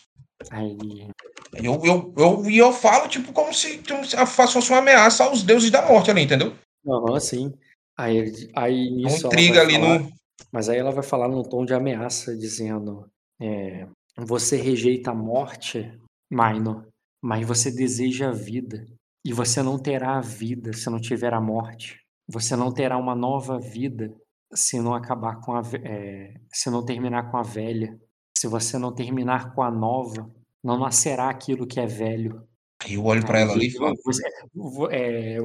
[0.52, 1.07] Aí.
[1.56, 5.41] Eu, eu, eu, e eu falo, tipo, como se, como se fosse uma ameaça aos
[5.41, 6.53] deuses da morte ali, entendeu?
[6.86, 7.53] Aham, sim.
[7.98, 10.16] Aí, aí nisso ela intriga vai ali falar- no.
[10.52, 13.10] Mas aí ela vai falar num tom de ameaça, dizendo:
[13.41, 13.88] é,
[14.18, 15.91] Você rejeita a morte,
[16.30, 16.86] Minor,
[17.26, 18.85] mas você deseja a vida.
[19.26, 21.99] E você não terá a vida se não tiver a morte.
[22.27, 24.14] Você não terá uma nova vida
[24.53, 25.61] se não acabar com a.
[25.84, 27.99] é, se não terminar com a velha.
[28.38, 30.30] Se você não terminar com a nova,
[30.64, 32.47] não nascerá aquilo que é velho.
[32.88, 34.22] Eu olho pra ela ali e falo, Você,
[34.53, 35.39] vo- é,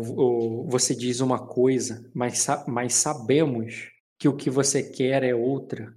[0.69, 3.89] você diz uma coisa, mas, mas sabemos
[4.19, 5.94] que o que você quer é outra.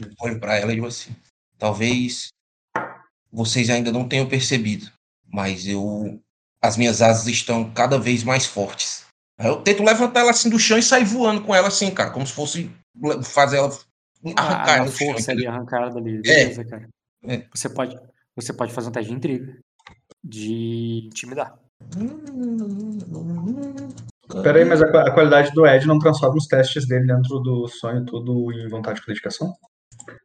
[0.00, 1.14] eu olho pra ela e digo assim,
[1.58, 2.28] talvez
[3.30, 4.90] vocês ainda não tenham percebido,
[5.32, 6.20] mas eu,
[6.62, 9.06] as minhas asas estão cada vez mais fortes.
[9.38, 12.10] Aí eu tento levantar ela assim do chão e sair voando com ela assim, cara,
[12.10, 12.70] como se fosse
[13.22, 13.70] fazer ela
[14.34, 15.06] arrancar a, ela a do chão.
[15.08, 15.52] força ali entendeu?
[15.52, 16.18] arrancada dali.
[16.18, 16.20] É.
[16.20, 16.88] Beleza, cara.
[17.24, 17.46] É.
[17.54, 17.98] Você, pode,
[18.34, 19.58] você pode fazer um teste de intriga.
[20.24, 21.56] De intimidar.
[24.42, 28.04] Peraí, mas a, a qualidade do Ed não transforma os testes dele dentro do sonho
[28.04, 29.54] tudo em vontade de dedicação?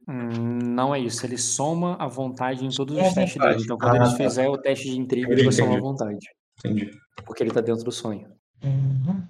[0.08, 1.26] Hum, não é isso.
[1.26, 3.52] Ele soma a vontade em todos os testes vontade.
[3.54, 3.64] dele.
[3.66, 4.16] Então, quando Ah, ele tá.
[4.18, 6.28] fizer o teste de intriga, ele vai somar a vontade.
[6.60, 6.92] Entendi.
[7.26, 8.32] Porque ele tá dentro do sonho.
[8.64, 9.24] Uhum.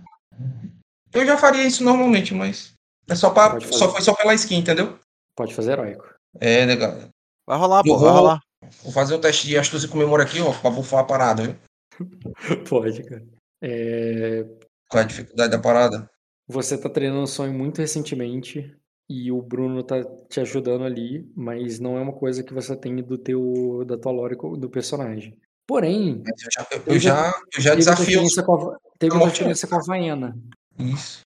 [1.14, 2.74] Eu já faria isso normalmente, mas
[3.08, 3.72] é só fazer.
[3.74, 4.98] só foi só pela skin, entendeu?
[5.36, 6.04] Pode fazer heróico.
[6.40, 6.98] É, legal.
[7.48, 8.40] Vai rolar, pô, vai vou- rolar.
[8.84, 11.56] Vou fazer o teste de astúcia com memória aqui, ó, pra bufar a parada, viu?
[12.70, 13.24] Pode, cara.
[13.62, 14.44] É,
[14.90, 16.10] Qual é a dificuldade da parada?
[16.48, 18.76] Você tá treinando o sonho muito recentemente
[19.10, 22.96] e o Bruno tá te ajudando ali, mas não é uma coisa que você tem
[22.98, 25.36] do teu da tua lore co- do personagem.
[25.68, 28.20] Porém, Mas Eu já, eu, já- eu já desafio.
[28.20, 29.28] a, teve Tá bom.
[29.28, 30.36] experiência com a Havaiana.
[30.80, 31.22] Isso.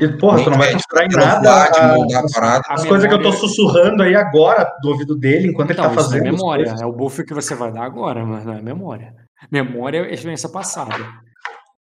[0.00, 4.02] E, porra, tu não vai considerar em nada a- as coisas que eu tô sussurrando
[4.02, 6.34] aí agora do ouvido dele enquanto ele Então, tá isso não é fazendo.
[6.34, 9.14] as memória, é o buff que você vai dar agora, mas não é memória.
[9.50, 10.94] Memória é a experiência passada.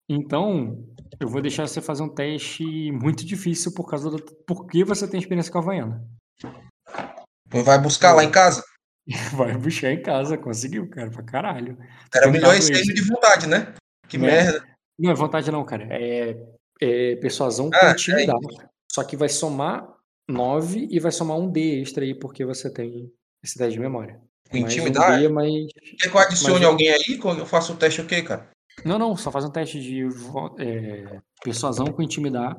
[0.08, 0.78] Então,
[1.20, 5.20] eu vou deixar você fazer um teste muito difícil por causa do porque você tem
[5.20, 6.08] experiência com a Havaiana.
[7.48, 8.64] Vai buscar lá em casa?
[9.36, 11.78] Vai buscar em casa, conseguiu, cara, pra caralho.
[12.26, 13.74] Um melhor esse aí de vontade, né?
[14.08, 14.28] Que Né?
[14.28, 14.66] merda.
[14.98, 15.88] Não é vontade não, cara.
[15.92, 16.38] É,
[16.82, 18.36] é persuasão com Ah, intimidar.
[18.92, 19.86] Só que vai somar
[20.30, 23.12] 9 e vai somar um D extra aí, porque você tem
[23.44, 24.22] esse teste de memória.
[24.50, 25.26] Com intimidade?
[25.26, 25.68] Um D, mas...
[26.00, 27.20] Quer que eu adicione Mas alguém aí?
[27.40, 28.53] Eu faço o teste o quê, cara?
[28.86, 30.08] Não, não, só faz um teste de
[30.60, 32.56] é, persuasão com intimidar.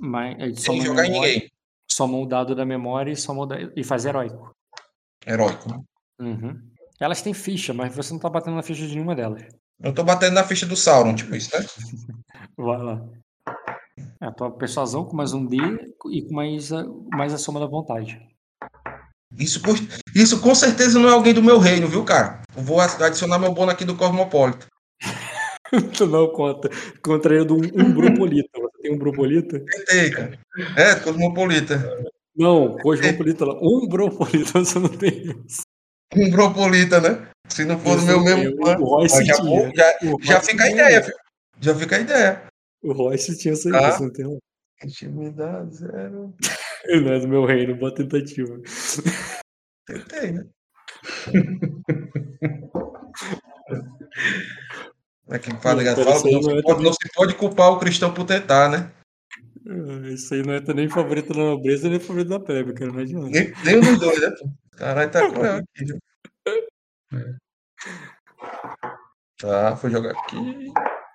[0.00, 1.50] Mas, é, Sem jogar em memória, ninguém.
[1.90, 4.54] soma o dado da memória e, soma da- e faz heróico.
[5.26, 5.68] Heróico.
[5.70, 5.80] né?
[6.20, 6.60] Uhum.
[7.00, 9.42] Elas têm ficha, mas você não tá batendo na ficha de nenhuma delas.
[9.82, 11.64] Eu tô batendo na ficha do Sauron, tipo isso, né?
[12.56, 13.02] Vai lá.
[14.20, 15.56] É a tua persuasão com mais um D
[16.10, 18.20] e com mais a, mais a soma da vontade.
[19.36, 19.60] Isso,
[20.14, 22.42] isso com certeza não é alguém do meu reino, viu, cara?
[22.54, 24.66] Eu vou adicionar meu bônus aqui do Cosmopolita.
[25.96, 26.68] Tu não conta.
[27.02, 28.48] Contra ele do um, um Brupolita.
[28.60, 29.60] Você tem um Brupolita?
[29.60, 30.38] Tentei, cara.
[30.76, 31.78] É, Cosmopolita.
[32.36, 33.44] Não, cosmopolita.
[33.60, 35.62] Um bropolita você não tem isso.
[36.16, 37.28] Um bropolita, né?
[37.48, 39.70] Se não for do meu mesmo O Royce já, tinha.
[39.74, 41.16] já, já fica a ideia, filho.
[41.60, 42.42] Já fica a ideia.
[42.82, 43.90] O Royce tinha essa Ah.
[43.90, 44.38] isso, não tem.
[44.82, 46.34] Intimidade zero.
[46.86, 48.58] Ele não é do meu reino, boa tentativa.
[49.86, 50.46] Tentei, né?
[55.32, 57.34] É que o Padre Não, Gato fala não não se, é pode, não se pode
[57.34, 58.92] culpar o cristão por tentar, né?
[60.12, 62.92] Isso aí não é nem favorito da nobreza, nem favorito da plebe, cara.
[62.92, 63.30] Não adianta.
[63.30, 64.28] Nem, nem os dois, né?
[64.72, 65.98] Caralho, tá cruel aqui, viu?
[69.38, 70.36] Tá, vou jogar aqui.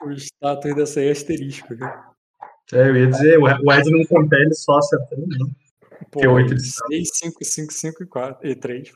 [0.01, 2.09] O status dessa aí é asterisco, cara.
[2.73, 5.47] É, eu ia dizer, o Ed não compele só acertando, não.
[6.09, 8.47] Pô, Que é oito de 6, 5, 5, 5 e 4.
[8.47, 8.91] E 3.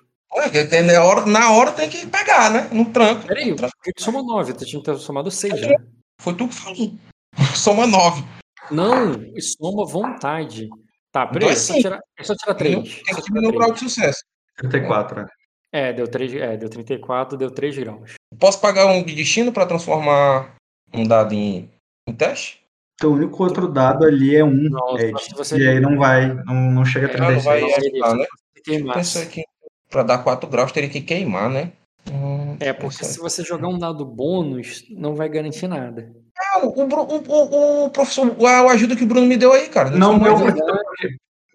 [0.69, 2.69] Tem- na, hora, na hora tem que pegar, né?
[2.71, 3.27] No tranco.
[3.27, 4.53] Peraí, que tu somou 9?
[4.53, 5.75] Tu tinha que ter somado 6, né?
[6.21, 6.93] Foi tu que falou.
[7.55, 8.23] Soma 9.
[8.71, 10.69] Não, soma vontade.
[11.11, 12.75] Tá, peraí, é só tirar, é só tirar 3.
[13.03, 14.19] Tem que diminuir o grau de sucesso.
[14.57, 15.27] 34, né?
[15.73, 18.13] É, deu 3, é, deu 34, deu 3 graus.
[18.39, 20.55] Posso pagar um de destino pra transformar
[20.93, 21.69] um dado em,
[22.07, 22.61] em teste?
[22.95, 24.97] Então, o único outro dado ali é um, Não,
[25.35, 27.93] você- E aí não vai, não, não chega a É, Ah, não vai 36.
[27.93, 28.25] ajudar, né?
[28.63, 28.95] Queimar.
[28.95, 29.43] Pensei que
[29.91, 31.71] pra dar 4 graus teria que queimar, né?
[32.11, 36.09] Hum, É, porque se você jogar um dado bônus, não vai garantir nada.
[36.53, 39.53] Ah, o, Bru- o, o, o professor, o, a ajuda que o Bruno me deu
[39.53, 39.91] aí, cara.
[39.91, 40.35] Não deu,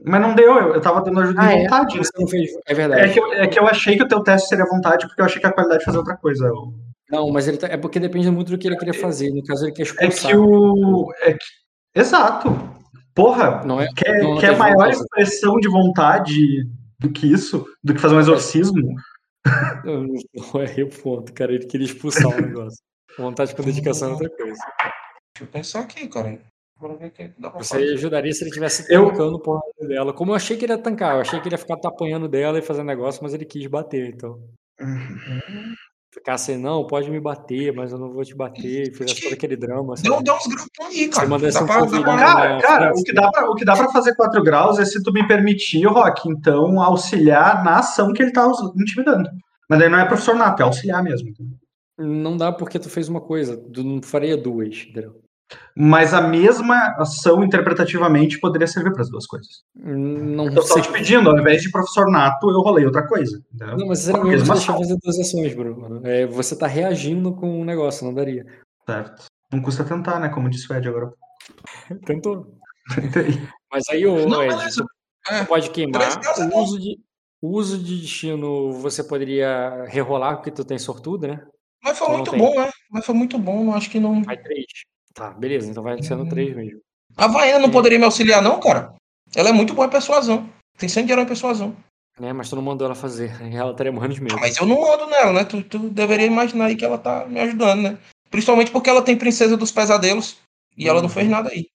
[0.05, 1.63] mas não deu, eu, eu tava dando ajuda Ah, de é?
[1.63, 1.97] vontade.
[1.97, 2.05] né?
[2.05, 2.51] Você não fez.
[2.67, 3.03] É verdade.
[3.03, 5.25] É que, eu, é que eu achei que o teu teste seria vontade, porque eu
[5.25, 6.47] achei que a qualidade fazia outra coisa.
[6.47, 6.73] Eu-
[7.11, 9.31] Não, mas ele tá- é porque depende muito do que ele queria fazer.
[9.33, 10.31] No caso, ele quer É expulsar.
[10.31, 11.13] que o.
[11.23, 11.39] É que,
[12.01, 12.57] exato.
[13.15, 14.97] Porra, Não é, quer, não, não quer maior vontade.
[14.97, 17.66] expressão de vontade do que isso?
[17.82, 18.97] Do que fazer um exorcismo?
[19.85, 20.06] Não,
[20.60, 21.52] é o ponto, cara.
[21.52, 22.78] Ele queria expulsar o negócio.
[23.18, 24.55] Vontade com dedicação é outra coisa.
[24.55, 26.39] Deixa eu pensar aqui, cara.
[26.78, 30.12] Pra Você ajudaria se ele tivesse Eu- tancando o porra dela.
[30.12, 32.59] Como eu achei que ele ia tancar, eu achei que ele ia ficar apanhando dela
[32.59, 34.39] e fazer negócio, mas ele quis bater, então.
[36.16, 38.88] Ficar assim, não, pode me bater, mas eu não vou te bater.
[38.88, 39.94] E fizesse todo aquele drama.
[40.02, 41.28] Deu, deu uns graus aí, cara.
[41.28, 42.16] Dá pra, dá pra- fogueirinha.
[42.16, 45.02] Cara, cara, o que, dá pra, o que dá pra fazer 4 graus é se
[45.02, 49.28] tu me permitir, Rock, então, auxiliar na ação que ele tá intimidando.
[49.68, 51.28] Mas daí não é professor nato, é auxiliar mesmo.
[51.98, 55.20] Não dá porque tu fez uma coisa, tu não faria duas, entendeu?
[55.77, 59.62] Mas a mesma ação interpretativamente poderia servir para as duas coisas.
[59.74, 60.82] Não Eu só sei.
[60.82, 63.40] te pedindo, ao invés de professor nato, eu rolei outra coisa.
[63.55, 63.77] entendeu?
[63.77, 66.01] Não, mas sinceramente, mesma deixa ação, fazer duas ações, Bruno.
[66.06, 68.44] É, você tá reagindo com o negócio, não daria.
[68.86, 69.24] certo?
[69.52, 70.28] Não custa tentar, né?
[70.28, 71.12] Como disse o Ed agora.
[72.06, 72.47] Tentou.
[72.94, 73.40] Tentei.
[73.70, 74.85] Mas aí, ô, Não, Ed, beleza.
[75.24, 76.02] tu É, pode queimar.
[76.02, 76.98] é O uso de,
[77.40, 81.40] o uso de destino você poderia rerolar porque tu tem sortudo, né?
[81.85, 82.70] Mas foi Não muito bom, né?
[82.90, 83.62] Mas foi muito bom.
[83.64, 84.23] Não acho que não.
[84.24, 84.64] Vai três.
[85.16, 86.78] Tá, beleza, então vai sendo três mesmo.
[87.16, 88.93] A Vaiana não poderia me auxiliar, não, cara?
[89.34, 90.47] Ela é muito boa em persuasão.
[90.76, 91.74] Tem 100 de herói em persuasão.
[92.20, 93.34] Né, mas tu não mandou ela fazer.
[93.51, 94.38] Ela teria morrendo mesmo.
[94.38, 95.44] Mas eu não mando nela, né?
[95.44, 97.98] Tu, tu deveria imaginar aí que ela tá me ajudando, né?
[98.30, 100.36] Principalmente porque ela tem Princesa dos Pesadelos
[100.76, 101.66] e ela não fez nada aí.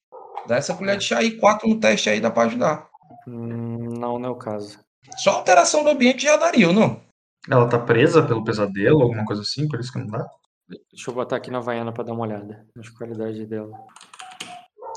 [0.48, 2.88] Dá essa colher de chá aí, quatro no teste aí, dá pra ajudar.
[3.28, 4.80] Hum, não, não é o caso.
[5.18, 7.02] Só alteração do ambiente já daria, ou não?
[7.50, 10.28] Ela tá presa pelo pesadelo, alguma coisa assim, por isso que não dá?
[10.92, 13.78] Deixa eu botar aqui na Havaiana pra dar uma olhada nas qualidades dela.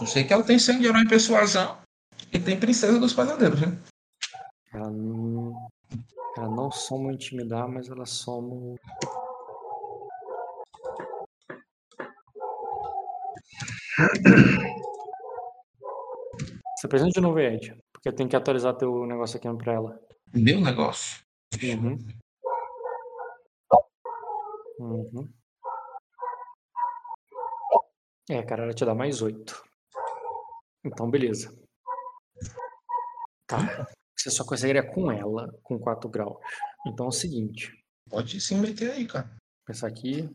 [0.00, 1.78] Eu sei que ela tem 100 de herói persuasão
[2.32, 3.76] e tem Princesa dos Pesadelos, né?
[4.72, 5.68] Ela não,
[6.36, 8.76] ela não soma intimidar, mas ela soma.
[16.76, 20.00] Você apresenta de novo, Ed, porque tenho que atualizar teu negócio aqui pra ela.
[20.32, 21.22] Meu negócio.
[21.62, 21.98] Uhum.
[24.78, 25.28] Uhum.
[28.28, 29.62] É, cara, ela te dá mais oito.
[30.84, 31.52] Então, beleza.
[33.46, 33.86] Tá.
[34.16, 36.38] Você só conseguiria com ela, com 4 graus.
[36.86, 37.70] Então é o seguinte.
[38.08, 39.30] Pode se meter aí, cara.
[39.66, 40.30] Pensar aqui.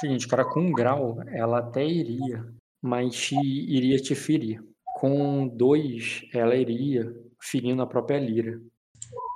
[0.00, 2.44] Seguinte, cara, com um grau ela até iria,
[2.82, 4.62] mas te, iria te ferir.
[4.96, 7.10] Com dois, ela iria
[7.40, 8.60] ferindo a própria Lira.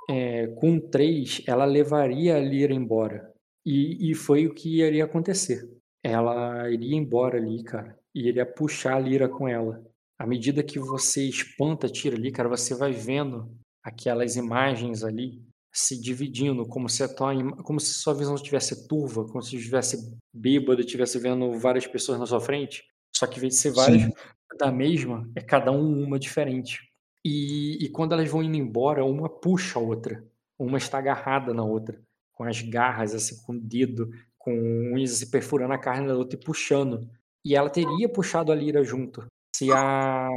[0.07, 3.30] É, com três, ela levaria a Lira embora.
[3.65, 5.69] E, e foi o que iria acontecer.
[6.03, 9.83] Ela iria embora ali, cara, e iria puxar a Lira com ela.
[10.17, 13.51] À medida que você espanta, tira ali, cara, você vai vendo
[13.83, 15.41] aquelas imagens ali
[15.73, 17.33] se dividindo, como se a tua,
[17.63, 22.25] como se sua visão estivesse turva, como se estivesse bêbado, estivesse vendo várias pessoas na
[22.25, 22.83] sua frente.
[23.15, 24.11] Só que em vez de ser várias Sim.
[24.59, 26.79] da mesma, é cada um uma diferente.
[27.25, 30.23] E, e quando elas vão indo embora, uma puxa a outra.
[30.59, 31.99] Uma está agarrada na outra,
[32.33, 34.51] com as garras, assim, com o dedo, com
[34.93, 37.09] unhas se perfurando a carne da outra e puxando.
[37.45, 39.25] E ela teria puxado a Lira junto.
[39.55, 40.29] se a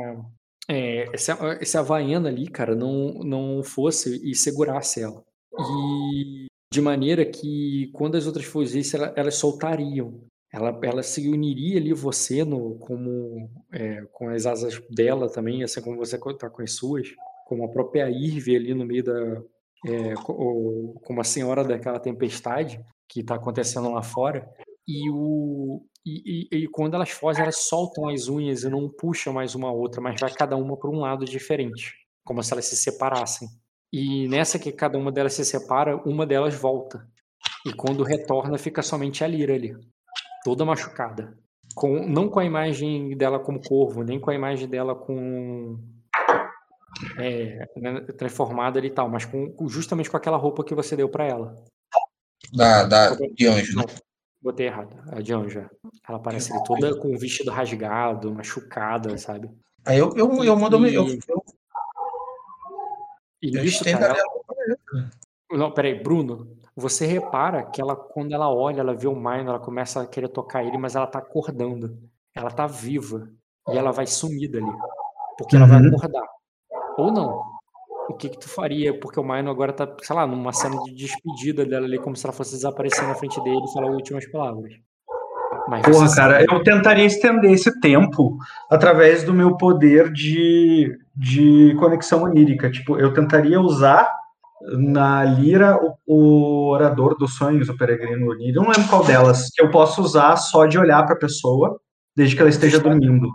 [0.69, 5.23] é, se a, se a Havaiana ali, cara, não, não fosse e segurasse ela.
[5.59, 10.25] E de maneira que quando as outras fugissem, elas, elas soltariam.
[10.53, 15.83] Ela, ela se uniria ali você no, como é, com as asas dela também, assim
[15.83, 17.09] como você está com as suas,
[17.47, 19.43] como a própria Irve ali no meio da.
[19.87, 24.49] É, como a senhora daquela tempestade que está acontecendo lá fora.
[24.87, 29.33] E, o, e, e, e, quando elas fogem, elas soltam as unhas e não puxam
[29.33, 31.95] mais uma outra, mas vai cada uma para um lado diferente,
[32.25, 33.49] como se elas se separassem.
[33.93, 37.07] E nessa que cada uma delas se separa, uma delas volta.
[37.65, 39.75] E quando retorna, fica somente a Lira ali,
[40.45, 41.39] toda machucada.
[41.75, 45.79] Com, não com a imagem dela como corvo, nem com a imagem dela com.
[47.19, 51.09] É, né, transformada ali e tal, mas com, justamente com aquela roupa que você deu
[51.09, 51.65] para ela.
[52.53, 53.85] Da, da, de anjo, né?
[54.45, 54.95] Botei errado.
[55.11, 55.71] A de Anja.
[56.07, 59.51] Ela parece ali toda com o vestido rasgado, machucada, sabe?
[59.87, 60.87] Aí eu, eu, eu mando.
[60.87, 61.45] E, eu, eu,
[63.41, 65.11] e nisso, cara, ela...
[65.51, 66.59] Não, peraí, Bruno.
[66.77, 70.29] Você repara que ela, quando ela olha, ela vê o Minor, ela começa a querer
[70.29, 71.99] tocar ele, mas ela tá acordando.
[72.35, 73.31] Ela tá viva.
[73.71, 74.73] E ela vai sumir dali.
[75.39, 75.97] Porque ela vai uhum.
[75.97, 76.27] acordar.
[76.97, 77.55] Ou não
[78.09, 78.99] o que que tu faria?
[78.99, 82.27] Porque o Maino agora tá, sei lá, numa cena de despedida dela ali, como se
[82.27, 84.73] ela fosse desaparecer na frente dele e falar as últimas palavras.
[85.69, 86.47] Mas Porra, cara, sabe...
[86.51, 88.37] eu tentaria estender esse tempo
[88.71, 92.71] através do meu poder de, de conexão onírica.
[92.71, 94.11] Tipo, eu tentaria usar
[94.77, 98.59] na lira o, o orador dos sonhos, o peregrino onírico.
[98.59, 101.81] Eu não lembro qual delas, que eu posso usar só de olhar para a pessoa,
[102.15, 103.29] desde que ela esteja dormindo.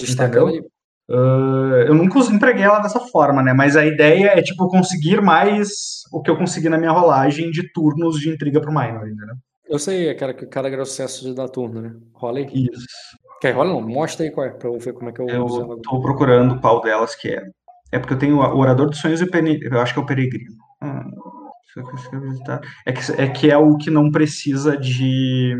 [0.00, 0.70] Entendeu?
[1.08, 3.52] Uh, eu nunca empreguei ela dessa forma, né?
[3.52, 7.70] Mas a ideia é, tipo, conseguir mais o que eu consegui na minha rolagem de
[7.72, 9.34] turnos de intriga pro minor, entendeu?
[9.68, 11.94] Eu sei, é cara, cada grau sucesso de dar turno, né?
[12.14, 12.46] Rola aí.
[12.46, 12.86] Isso.
[13.40, 13.80] Quer rola não?
[13.80, 16.60] Mostra aí qual é, pra eu ver como é que eu Eu uso tô procurando
[16.60, 17.42] qual delas que é.
[17.90, 19.58] É porque eu tenho o Orador dos Sonhos e o Pene...
[19.62, 20.52] Eu acho que é o Peregrino.
[20.80, 21.04] Ah,
[22.86, 25.54] é que, é que é o que não precisa de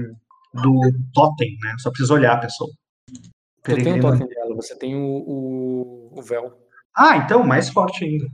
[0.53, 0.81] do
[1.15, 1.75] totem, né?
[1.79, 2.71] Só precisa olhar a pessoa.
[3.69, 6.59] Eu tenho o totem dela, você tem o, o, o véu.
[6.97, 8.27] Ah, então, mais forte ainda.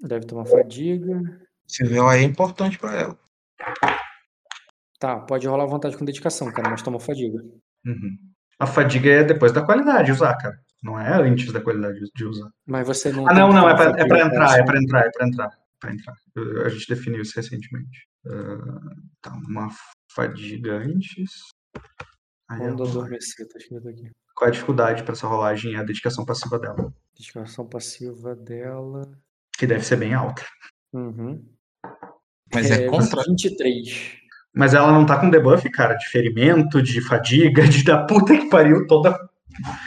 [0.00, 1.20] Deve tomar fadiga.
[1.68, 3.18] Esse véu aí é importante para ela.
[4.98, 7.38] Tá, pode rolar vontade com dedicação, cara, mas toma fadiga.
[7.84, 8.18] Uhum.
[8.58, 10.56] A fadiga é depois da qualidade de usar, cara.
[10.82, 12.50] Não é antes da qualidade de usar.
[12.66, 13.28] Mas você não.
[13.28, 15.50] Ah, não, não, é pra, é pra entrar, é pra entrar, é pra entrar.
[15.80, 16.14] Pra entrar.
[16.64, 18.06] A gente definiu isso recentemente.
[18.26, 18.90] Uh,
[19.20, 19.68] tá, uma
[20.14, 21.30] fadiga antes.
[22.58, 24.10] Quando adormecer, tá escrito aqui.
[24.34, 25.74] Qual é a dificuldade para essa rolagem?
[25.74, 26.92] É a dedicação passiva dela.
[27.16, 29.10] Dedicação passiva dela.
[29.56, 30.44] Que deve ser bem alta.
[30.92, 31.44] Uhum.
[32.52, 33.22] Mas é, é contra.
[33.22, 34.22] 23.
[34.54, 38.48] Mas ela não tá com debuff, cara, de ferimento, de fadiga, de da puta que
[38.48, 39.16] pariu toda.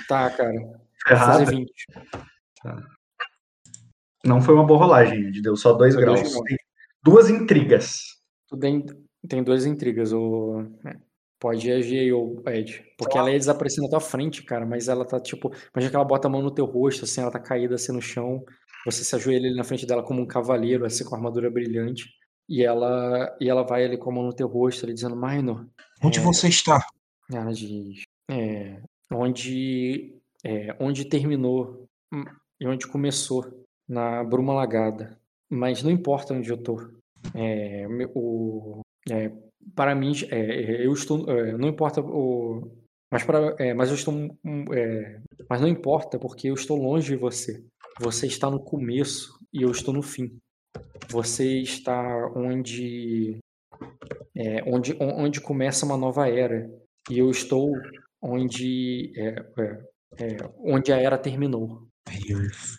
[0.08, 0.54] Tá, cara.
[1.08, 1.46] Ferrada.
[1.46, 1.72] 20.
[2.64, 2.84] Tá.
[4.24, 6.34] Não foi uma boa rolagem, deu só 2 graus.
[7.04, 8.16] duas intrigas.
[8.60, 8.84] Tem,
[9.28, 10.12] tem duas intrigas.
[10.12, 10.66] O...
[11.40, 12.84] Pode agir ou Ed.
[12.98, 15.50] Porque ela ia desaparecer na tua frente, cara, mas ela tá tipo.
[15.74, 18.02] Imagina que ela bota a mão no teu rosto, assim, ela tá caída assim no
[18.02, 18.44] chão.
[18.86, 22.06] Você se ajoelha ali na frente dela como um cavaleiro, assim, com armadura brilhante.
[22.48, 25.68] E ela, e ela vai ali com a mão no teu rosto, ali dizendo, Minor.
[26.04, 26.22] Onde é...
[26.22, 26.80] você está?
[27.32, 28.04] Ela diz.
[28.30, 28.80] É,
[29.12, 32.24] onde, é, onde terminou hum,
[32.60, 35.18] e onde começou, na Bruma Lagada.
[35.50, 36.78] Mas não importa onde eu tô.
[37.34, 39.32] É, o, é,
[39.74, 42.72] para mim, é, eu estou, é, não importa o,
[43.12, 44.14] mas para, é, mas eu estou,
[44.74, 47.64] é, mas não importa porque eu estou longe de você.
[48.02, 50.38] Você está no começo e eu estou no fim.
[51.10, 52.04] Você está
[52.36, 53.38] onde,
[54.36, 56.70] é, onde, onde começa uma nova era
[57.10, 57.72] e eu estou
[58.22, 61.88] onde, é, onde a era terminou.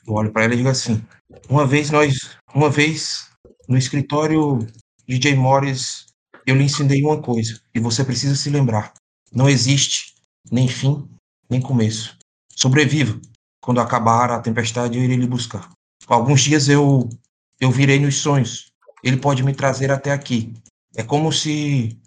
[0.07, 1.03] Eu olho para ela e digo assim:
[1.49, 3.31] uma vez nós, uma vez
[3.69, 4.59] no escritório
[5.07, 6.06] de Jay Morris
[6.47, 8.95] eu lhe ensinei uma coisa e você precisa se lembrar:
[9.33, 10.15] não existe
[10.51, 11.09] nem fim,
[11.51, 12.17] nem começo.
[12.55, 13.21] Sobreviva.
[13.61, 15.69] Quando acabar a tempestade, eu irei lhe buscar.
[16.07, 17.09] Alguns dias eu
[17.61, 18.71] eu virei nos sonhos.
[19.03, 20.55] Ele pode me trazer até aqui.
[20.95, 21.99] É como se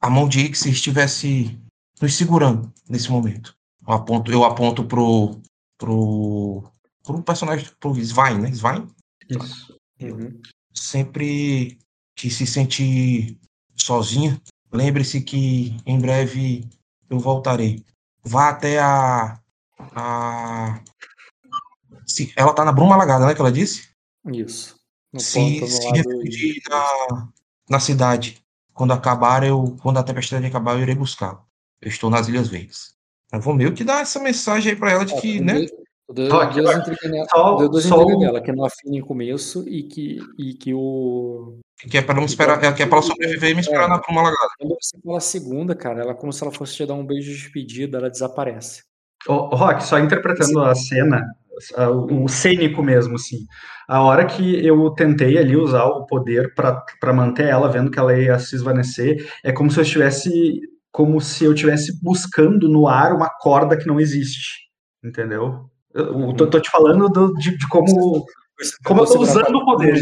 [0.00, 1.58] a mão de Ix estivesse
[2.00, 3.56] nos segurando nesse momento.
[3.86, 5.40] Eu aponto, eu aponto pro
[5.78, 6.62] pro
[7.02, 8.50] pro personagem pro Svein, né?
[8.50, 8.86] Svein?
[9.28, 9.76] Isso.
[10.00, 10.40] Uhum.
[10.74, 11.78] Sempre
[12.14, 13.38] que se sente
[13.76, 14.40] sozinha,
[14.72, 16.68] lembre-se que em breve
[17.08, 17.84] eu voltarei.
[18.24, 19.38] Vá até a.
[19.78, 20.80] a...
[22.06, 23.34] Se, ela tá na Bruma Alagada, né?
[23.34, 23.88] Que ela disse?
[24.32, 24.76] Isso.
[25.12, 27.28] No se se na,
[27.70, 28.42] na cidade.
[28.72, 29.76] Quando acabar, eu.
[29.82, 31.44] Quando a tempestade acabar, eu irei buscá-lo.
[31.80, 32.94] Eu estou nas Ilhas Verdes.
[33.32, 35.66] Eu vou meio que dar essa mensagem aí pra ela de Ó, que, né?
[36.08, 36.78] Dois- Deu Só aqui, duas ó.
[36.78, 37.26] intrigas nela,
[37.80, 41.58] Só- dela, que não afina em começo e que, e que o.
[41.90, 43.88] Que é pra não esperar, é, que é pra ela sobreviver e me esperar É.
[43.88, 44.48] na bruma lagada.
[44.58, 47.30] Quando você fala segunda, cara, ela é como se ela fosse te dar um beijo
[47.30, 48.82] de despedida, ela desaparece.
[49.28, 51.22] Ô, ô, Rock, só interpretando a cena,
[52.10, 53.38] o cênico mesmo, assim.
[53.88, 58.16] A hora que eu tentei ali usar o poder pra manter ela, vendo que ela
[58.18, 60.60] ia se esvanecer, é como se eu estivesse,
[60.92, 64.68] como se eu estivesse buscando no ar uma corda que não existe,
[65.04, 65.68] entendeu?
[65.96, 66.34] Eu Uhum.
[66.36, 68.24] tô, tô te falando do- de, de como,
[68.84, 69.96] como eu tô usando o poder,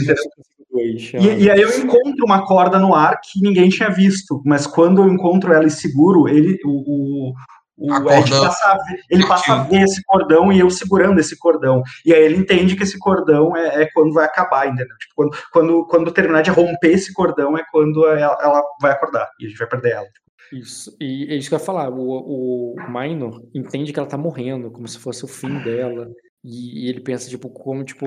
[1.14, 5.02] E, e aí eu encontro uma corda no ar que ninguém tinha visto, mas quando
[5.02, 9.52] eu encontro ela e seguro, ele, o, o, o Ed passa a ver, ele passa
[9.52, 11.82] a ver esse cordão e eu segurando esse cordão.
[12.04, 14.96] E aí ele entende que esse cordão é, é quando vai acabar, entendeu?
[14.98, 19.28] Tipo, quando, quando, quando terminar de romper esse cordão é quando ela, ela vai acordar
[19.38, 20.06] e a gente vai perder ela.
[20.52, 20.96] Isso.
[21.00, 21.90] E é isso que eu ia falar.
[21.90, 26.10] O, o Minor entende que ela tá morrendo, como se fosse o fim dela.
[26.42, 28.06] E, e ele pensa, tipo, como, tipo,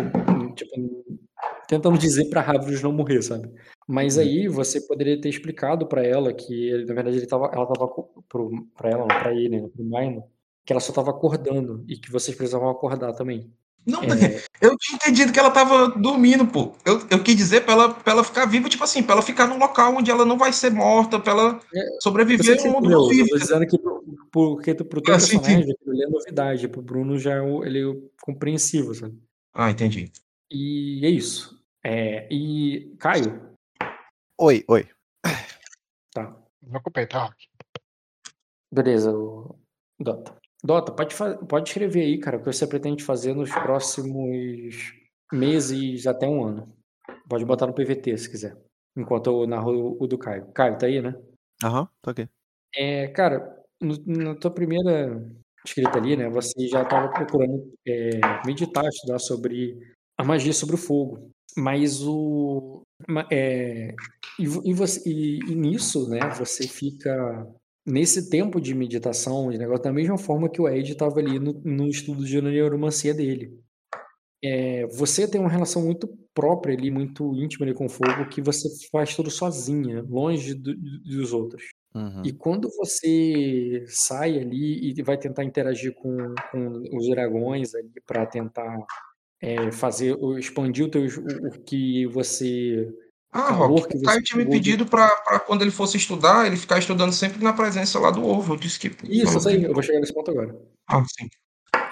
[0.56, 1.06] tipo,
[1.68, 3.52] tentando dizer pra Ravros não morrer, sabe?
[3.88, 7.66] Mas aí você poderia ter explicado pra ela que, ele, na verdade, ele tava, ela
[7.66, 7.88] tava
[8.28, 10.24] pro, pra ela, não, pra ele, né, pro Minor,
[10.66, 13.52] que ela só tava acordando e que vocês precisavam acordar também.
[13.88, 16.76] Não, É, eu tinha entendido que ela tava dormindo, pô.
[16.86, 19.48] Eu, eu quis dizer pra ela, pra ela ficar viva, tipo assim, pra ela ficar
[19.48, 23.18] num local onde ela não vai ser morta, pra ela É, sobreviver no mundo dos
[23.18, 26.82] eu tô dizendo que pro, porque tu- pro teu Ah, personagem ali é novidade, pro
[26.82, 29.18] Bruno já é o- ele é o compreensivo, sabe?
[29.54, 30.12] Ah, entendi.
[30.52, 31.58] E é isso.
[31.82, 33.48] É, e Caio,
[34.40, 34.86] Oi, oi.
[36.14, 36.36] tá.
[36.62, 37.48] Vou com o peito, Rock.
[38.70, 39.56] Beleza, o
[39.98, 40.36] Dota.
[40.64, 41.16] Dota, pode,
[41.48, 44.94] pode escrever aí, cara, o que você pretende fazer nos próximos
[45.32, 46.74] meses até um ano.
[47.30, 48.58] Pode botar no PVT se quiser.
[48.96, 50.52] Enquanto eu narro o do Caio.
[50.54, 51.14] Caio, tá aí, né?
[51.64, 52.28] Aham, tô aqui.
[52.76, 55.24] É, cara, no- na tua primeira
[55.66, 59.78] escrita ali, né, você já estava procurando é, meditar, estudar sobre
[60.18, 61.30] a magia sobre o fogo.
[61.56, 62.82] Mas o.
[63.32, 63.94] É,
[64.40, 67.48] e, e você, e, e nisso, né, você fica
[67.88, 71.54] nesse tempo de meditação, de negócio, da mesma forma que o Ed estava ali no,
[71.64, 73.58] no estudo de neuromancia dele.
[74.44, 78.42] É, você tem uma relação muito própria ali, muito íntima ali com o fogo, que
[78.42, 81.64] você faz tudo sozinha, longe do- dos outros.
[81.96, 82.22] Uhum.
[82.24, 86.16] E quando você sai ali e vai tentar interagir com,
[86.52, 88.78] com os dragões ali para tentar
[89.42, 92.88] é, fazer, expandir o, teu, o, o que você.
[93.32, 95.10] Ah, Rock, o Caio tinha me pedido pra
[95.46, 98.54] quando ele fosse estudar, ele ficar estudando sempre na presença lá do ovo.
[98.54, 98.88] Eu disse que.
[99.04, 100.58] Isso, isso aí, eu vou chegar nesse ponto agora.
[100.90, 101.28] Ah, sim.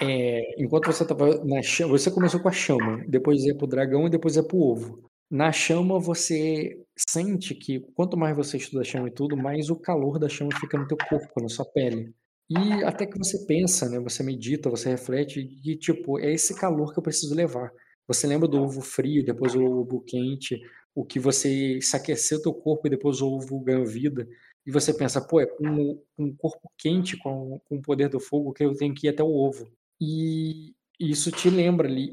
[0.00, 4.06] É, enquanto você estava na chama, você começou com a chama, depois ia pro dragão
[4.06, 5.02] e depois ia pro ovo.
[5.30, 9.76] Na chama você sente que quanto mais você estuda a chama e tudo, mais o
[9.76, 12.14] calor da chama fica no teu corpo, na sua pele.
[12.48, 16.92] E até que você pensa, né, você medita, você reflete e tipo, é esse calor
[16.92, 17.70] que eu preciso levar.
[18.06, 20.60] Você lembra do ovo frio, depois o ovo quente,
[20.96, 24.26] o que você aqueceu teu corpo e depois o ovo ganhou vida.
[24.66, 28.54] E você pensa, pô, é com o corpo quente, com, com o poder do fogo,
[28.54, 29.70] que eu tenho que ir até o ovo.
[30.00, 32.10] E isso te lembra ali,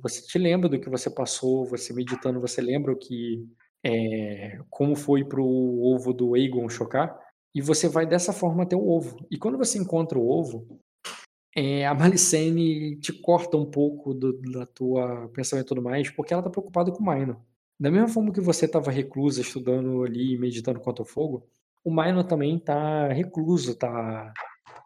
[0.00, 3.44] você te lembra do que você passou, você meditando, você lembra o que,
[3.84, 7.18] é, como foi pro ovo do Aegon chocar,
[7.52, 9.26] e você vai dessa forma até o ovo.
[9.28, 10.80] E quando você encontra o ovo,
[11.56, 16.32] é, a Malicene te corta um pouco do, da tua pensamento e tudo mais, porque
[16.32, 17.36] ela tá preocupada com o Minor.
[17.82, 21.48] Da mesma forma que você estava reclusa, estudando ali, meditando contra o fogo,
[21.84, 24.32] o Minor também tá recluso, tá,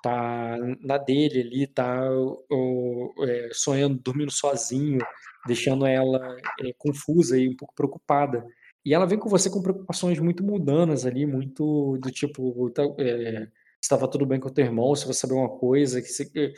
[0.02, 2.10] tá na dele ali, tá
[2.50, 4.98] o- é, sonhando, dormindo sozinho,
[5.46, 8.46] deixando ela é, confusa e um pouco preocupada.
[8.84, 13.48] E ela vem com você com preocupações muito mundanas ali, muito do tipo, tá, é,
[13.82, 16.54] estava tudo bem com o teu irmão, se você sabia uma coisa, que se, que-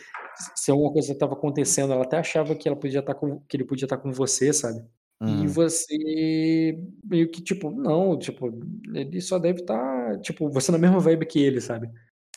[0.56, 3.64] se alguma coisa estava acontecendo, ela até achava que ela podia estar com, que ele
[3.64, 4.84] podia estar com você, sabe?
[5.26, 8.50] E você meio que tipo, não, tipo,
[8.94, 11.90] ele só deve estar, tipo, você na mesma vibe que ele, sabe?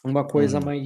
[0.03, 0.82] Uma coisa mais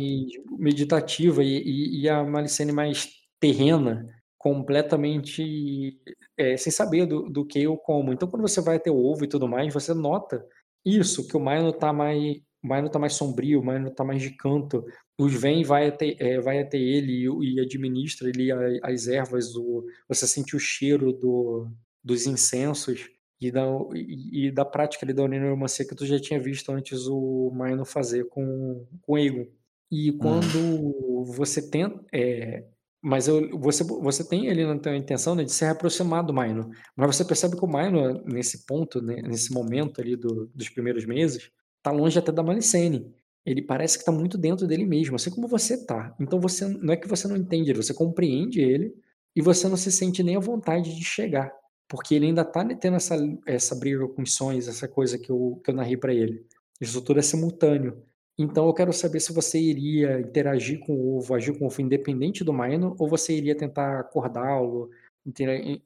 [0.58, 3.10] meditativa e, e, e a Malicene mais
[3.40, 4.06] terrena,
[4.38, 5.98] completamente
[6.38, 8.12] é, sem saber do, do que ou como.
[8.12, 10.46] Então, quando você vai até o ovo e tudo mais, você nota
[10.86, 14.22] isso, que o Mino tá mais, o Mino tá mais sombrio, o Mino tá mais
[14.22, 14.86] de canto.
[15.18, 18.52] Os vem vai até, é, vai até ele e, e administra ele
[18.84, 21.70] as ervas, o, você sente o cheiro do,
[22.06, 23.10] dos incensos
[23.42, 23.66] e da,
[23.96, 27.84] e, e da prática ali da oninomancia que tu já tinha visto antes o Mino
[27.86, 29.48] fazer com, com Egon.
[29.92, 32.00] E quando você tenta.
[32.14, 32.66] é,
[33.02, 36.72] mas eu- você, você tem ali na tua intenção né, de se aproximar do Mino.
[36.96, 41.06] Mas você percebe que o Mino, nesse ponto, né, nesse momento ali do- dos primeiros
[41.06, 41.52] meses,
[41.84, 43.14] tá longe até da Malicene.
[43.46, 46.16] ele parece que está muito dentro dele mesmo, assim como você tá.
[46.20, 48.92] Então você não é que você não entende ele, você compreende ele
[49.36, 51.54] e você não se sente nem à vontade de chegar,
[51.88, 55.70] porque ele ainda está tendo essa, essa briga com sonhos, essa coisa que eu, que
[55.70, 56.46] eu narrei para ele.
[56.80, 58.04] Isso tudo é simultâneo.
[58.38, 61.82] Então eu quero saber se você iria interagir com o ovo, agir com o ovo
[61.82, 64.90] independente do Maino, ou você iria tentar acordá-lo,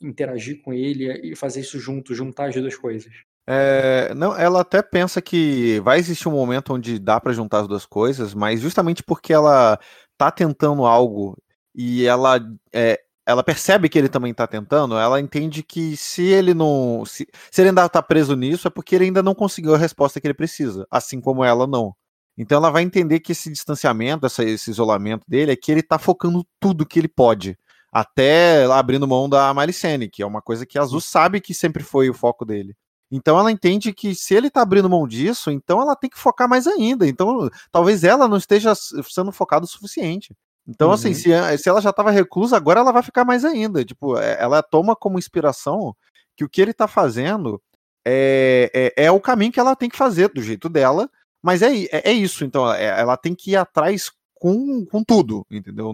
[0.01, 3.13] interagir com ele e fazer isso junto, juntar as duas coisas.
[3.47, 7.67] É, não, ela até pensa que vai existir um momento onde dá para juntar as
[7.67, 9.79] duas coisas, mas justamente porque ela
[10.17, 11.35] tá tentando algo
[11.73, 12.39] e ela
[12.73, 12.99] é,
[13.29, 17.03] ela percebe que ele também tá tentando, ela entende que se ele não.
[17.05, 20.19] Se, se ele ainda tá preso nisso, é porque ele ainda não conseguiu a resposta
[20.19, 21.95] que ele precisa, assim como ela não.
[22.35, 25.99] Então ela vai entender que esse distanciamento, essa, esse isolamento dele, é que ele tá
[25.99, 27.55] focando tudo que ele pode.
[27.91, 31.83] Até abrindo mão da Malicene, que é uma coisa que a Azul sabe que sempre
[31.83, 32.75] foi o foco dele.
[33.11, 36.49] Então ela entende que se ele está abrindo mão disso, então ela tem que focar
[36.49, 37.07] mais ainda.
[37.07, 40.35] Então talvez ela não esteja sendo focada o suficiente.
[40.69, 41.13] Então, assim, uhum.
[41.13, 43.83] assim, se, se ela já estava reclusa, agora ela vai ficar mais ainda.
[43.83, 45.95] Tipo, é, ela toma como inspiração
[46.37, 47.59] que o que ele está fazendo
[48.05, 51.09] é, é, é, o caminho que ela tem que fazer, do jeito dela.
[51.41, 52.45] Mas é, é, é isso.
[52.45, 55.91] Então, é, ela tem que ir atrás com, com tudo, entendeu?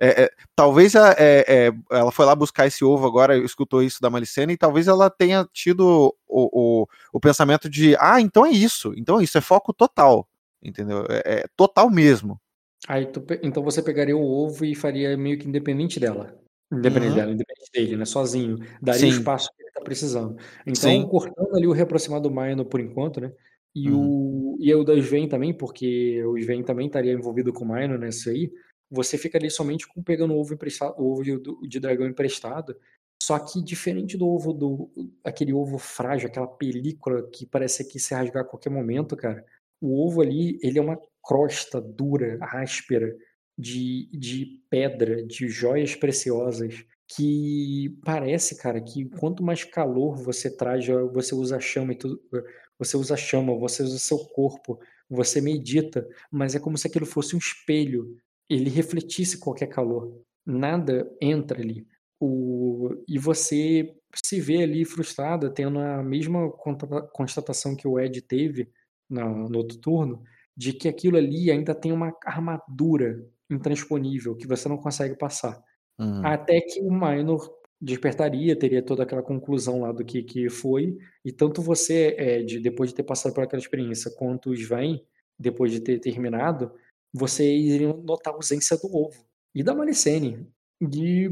[0.00, 0.30] É.
[0.56, 1.16] Talvez a,
[1.90, 5.48] ela foi lá buscar esse ovo agora, escutou isso da Malicena, e talvez ela tenha
[5.50, 10.28] tido o, o, o, pensamento de, ah, então é isso, então isso é foco total,
[10.62, 11.06] entendeu?
[11.08, 12.38] É total mesmo.
[12.86, 16.38] Aí tu, então você pegaria o ovo e faria meio que independente dela.
[16.72, 17.16] Independente uhum.
[17.16, 18.04] dela, independente dele, né?
[18.04, 18.58] Sozinho.
[18.80, 19.06] Daria Sim.
[19.06, 20.36] o espaço que ele tá precisando.
[20.66, 21.06] Então, Sim.
[21.08, 23.32] cortando ali o reaproximar do Maino por enquanto, né?
[23.74, 24.54] E, uhum.
[24.54, 27.98] o, e o da Sven também, porque o Sven também estaria envolvido com o Minor
[27.98, 28.52] nessa aí.
[28.90, 31.38] Você ficaria somente com pegando o ovo emprestado, o ovo de,
[31.68, 32.76] de dragão emprestado.
[33.22, 34.90] Só que diferente do ovo do.
[35.24, 39.44] aquele ovo frágil, aquela película que parece que se rasgar a qualquer momento, cara.
[39.80, 40.98] O ovo ali, ele é uma
[41.28, 43.14] crosta dura, áspera,
[43.56, 50.86] de, de pedra, de joias preciosas, que parece, cara, que quanto mais calor você traz,
[51.12, 52.18] você usa chama e tudo,
[52.78, 57.36] você usa chama, você usa seu corpo, você medita, mas é como se aquilo fosse
[57.36, 58.16] um espelho,
[58.48, 60.22] ele refletisse qualquer calor.
[60.46, 61.86] Nada entra ali.
[62.18, 66.50] O, e você se vê ali frustrada, tendo a mesma
[67.12, 68.70] constatação que o Ed teve
[69.10, 70.22] no, no outro turno,
[70.58, 75.62] de que aquilo ali ainda tem uma armadura intransponível que você não consegue passar.
[75.96, 76.26] Uhum.
[76.26, 77.48] Até que o Minor
[77.80, 82.58] despertaria, teria toda aquela conclusão lá do que, que foi, e tanto você, é, de,
[82.58, 85.00] depois de ter passado por aquela experiência, quanto o Sven,
[85.38, 86.72] depois de ter terminado,
[87.12, 89.24] vocês iriam notar a ausência do ovo
[89.54, 90.44] e da Malicene,
[90.92, 91.30] e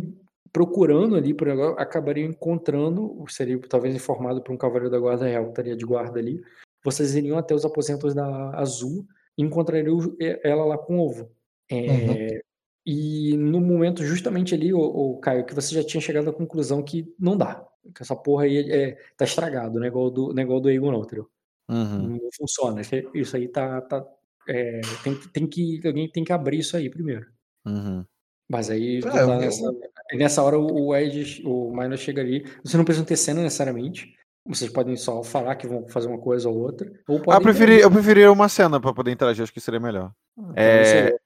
[0.53, 5.47] procurando ali, por agora, acabariam encontrando, seria talvez informado por um cavaleiro da guarda real
[5.47, 6.41] que estaria de guarda ali,
[6.85, 9.05] vocês iriam até os aposentos da Azul
[9.37, 9.99] e encontrariam
[10.43, 11.31] ela lá com o ovo.
[11.71, 12.41] É, uhum.
[12.87, 16.83] E no momento, justamente ali, o, o, Caio, que você já tinha chegado à conclusão
[16.83, 17.67] que não dá.
[17.95, 19.89] Que essa porra aí é, tá estragado, né?
[19.89, 21.29] Igual do, negócio do Egon, entendeu?
[21.69, 22.19] Uhum.
[22.23, 22.81] Não funciona.
[23.13, 23.81] Isso aí tá.
[23.81, 24.07] tá
[24.49, 25.81] é, tem, tem que.
[25.85, 27.27] Alguém tem que abrir isso aí primeiro.
[27.67, 28.05] Uhum.
[28.49, 29.73] Mas aí, é, nessa,
[30.13, 32.47] nessa hora, o Ed, o Minor chega ali.
[32.63, 34.15] Você não precisa ter cena necessariamente.
[34.49, 36.91] Vocês podem só falar que vão fazer uma coisa ou outra.
[37.09, 40.13] Ou ah, eu preferi, eu preferi uma cena para poder interagir, acho que seria melhor.
[40.39, 41.17] Então, é...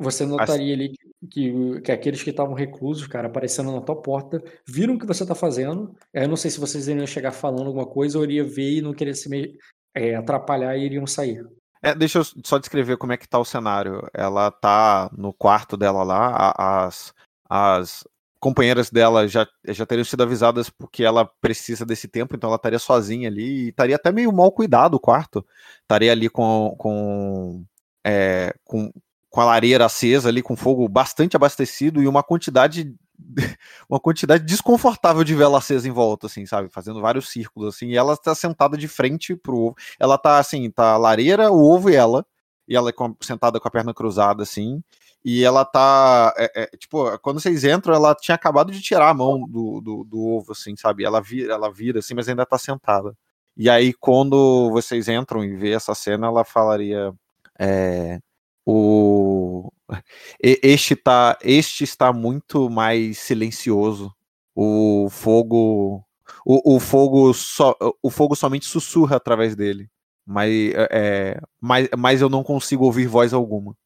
[0.00, 0.94] Você notaria ali
[1.30, 5.26] que, que aqueles que estavam reclusos, cara, aparecendo na tua porta, viram o que você
[5.26, 5.94] tá fazendo.
[6.14, 8.94] Eu não sei se vocês iriam chegar falando alguma coisa ou iria ver e não
[8.94, 9.58] querer se me,
[9.94, 11.46] é, atrapalhar e iriam sair.
[11.82, 14.08] É, deixa eu só descrever como é que tá o cenário.
[14.14, 17.12] Ela tá no quarto dela lá, as,
[17.46, 18.04] as
[18.40, 22.78] companheiras dela já, já teriam sido avisadas porque ela precisa desse tempo, então ela estaria
[22.78, 25.46] sozinha ali e estaria até meio mal cuidado o quarto.
[25.82, 27.64] Estaria ali com, com,
[28.04, 28.90] é, com,
[29.28, 32.94] com a lareira acesa ali, com fogo bastante abastecido e uma quantidade
[33.88, 36.70] uma quantidade desconfortável de vela acesa em volta, assim, sabe?
[36.70, 39.76] Fazendo vários círculos, assim, e ela está sentada de frente pro ovo.
[39.98, 42.24] Ela tá, assim, tá a lareira, o ovo e ela,
[42.66, 44.82] e ela é sentada com a perna cruzada, assim,
[45.24, 49.14] e ela tá, é, é, tipo, quando vocês entram, ela tinha acabado de tirar a
[49.14, 51.04] mão do, do, do, ovo, assim, sabe?
[51.04, 53.14] Ela vira, ela vira, assim, mas ainda tá sentada.
[53.56, 57.12] E aí, quando vocês entram e vê essa cena, ela falaria,
[57.58, 58.18] é,
[58.64, 59.70] o
[60.42, 64.14] este tá este está muito mais silencioso.
[64.54, 66.04] O fogo
[66.44, 69.90] o, o fogo só o fogo somente sussurra através dele.
[70.26, 73.76] Mas é, mas, mas eu não consigo ouvir voz alguma.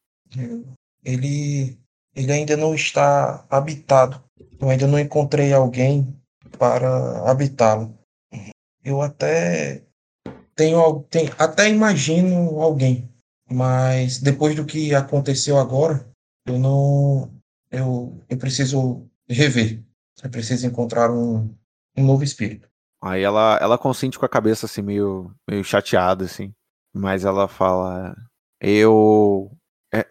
[1.05, 1.77] Ele
[2.15, 4.23] ele ainda não está habitado.
[4.59, 6.17] Eu ainda não encontrei alguém
[6.57, 7.93] para habitá-lo.
[8.83, 9.83] Eu até
[10.55, 13.09] tenho, tenho até imagino alguém
[13.51, 16.07] Mas depois do que aconteceu agora,
[16.47, 17.31] eu não.
[17.69, 19.83] Eu, eu preciso rever.
[20.23, 21.53] Eu preciso encontrar um,
[21.97, 22.69] um novo espírito.
[23.03, 26.53] Aí ela, ela consente com a cabeça assim, meio, meio chateada, assim.
[26.93, 28.15] Mas ela fala.
[28.61, 29.51] Eu.
[29.93, 30.05] é,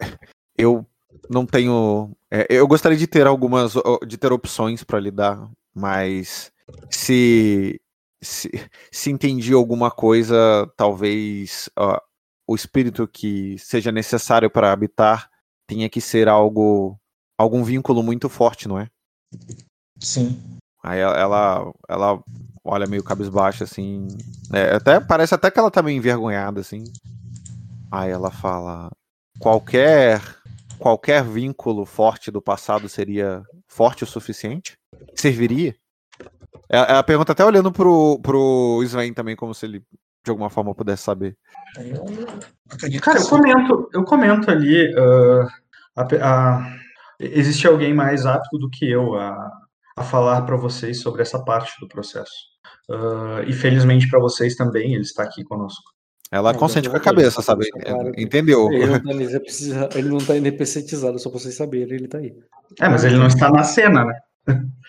[0.57, 0.85] eu
[1.29, 2.15] não tenho.
[2.31, 3.73] é, eu gostaria de ter algumas.
[4.07, 6.51] de ter opções para lidar, mas
[6.89, 7.79] se.
[8.23, 8.49] Se,
[8.91, 10.35] se entendi alguma coisa,
[10.75, 11.99] talvez ó,
[12.47, 15.29] o espírito que seja necessário para habitar
[15.67, 16.99] tenha que ser algo.
[17.37, 18.89] algum vínculo muito forte, não é?
[19.99, 20.41] Sim.
[20.83, 22.23] Aí ela, ela, ela
[22.63, 24.07] olha meio cabisbaixa, assim.
[24.53, 26.83] É, até, parece até que ela tá meio envergonhada, assim.
[27.91, 28.91] Aí ela fala:
[29.39, 30.21] qualquer,
[30.79, 34.77] qualquer vínculo forte do passado seria forte o suficiente?
[35.15, 35.75] Serviria?
[36.69, 39.83] Ela, ela pergunta até olhando pro, pro Sven também, como se ele
[40.23, 41.37] de alguma forma pudesse saber.
[41.77, 42.03] Eu
[42.71, 44.91] acredito Cara, eu comento, eu comento ali.
[44.97, 45.47] ah,
[45.95, 46.77] a a-
[47.19, 49.51] existe alguém mais apto do que eu a,
[49.97, 52.33] a falar para vocês sobre essa parte do processo.
[52.89, 55.83] Ah, e felizmente para vocês também, ele está aqui conosco.
[56.31, 57.67] Ela Não, consente com a cabeça, sabe?
[58.17, 58.71] Entendeu?
[58.71, 62.35] Ele não tá, NPC ele não tá só pra vocês saberem, ele tá aí.
[62.79, 64.19] É, mas ele não está na cena, né?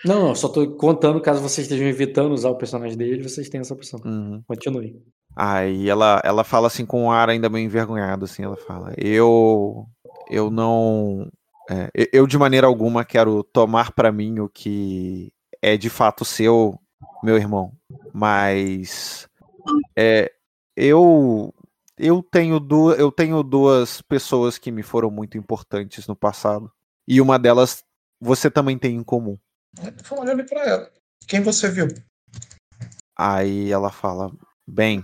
[0.05, 3.61] Não, não, só tô contando caso vocês estejam evitando usar o personagem dele, vocês têm
[3.61, 3.99] essa opção.
[4.05, 4.41] Uhum.
[4.47, 5.01] Continue.
[5.35, 9.85] Aí ela, ela fala assim com um ar ainda meio envergonhado, assim, ela fala, eu
[10.29, 11.27] eu não
[11.69, 15.31] é, eu- eu de maneira alguma quero tomar pra mim o que
[15.61, 16.79] é de fato seu,
[17.23, 17.71] meu irmão,
[18.13, 19.27] mas
[19.95, 20.31] é,
[20.77, 21.51] eu
[21.97, 26.71] eu tenho duas eu tenho duas pessoas que me foram muito importantes no passado
[27.07, 27.83] e uma delas
[28.21, 29.37] você também tem em comum.
[30.07, 30.91] Vou olhando pra ela.
[31.27, 31.87] Quem você viu?
[33.17, 34.31] Aí ela fala:
[34.67, 35.03] Bem,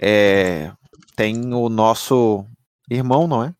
[0.00, 0.72] é,
[1.14, 2.44] tem o nosso
[2.90, 3.54] irmão, não é?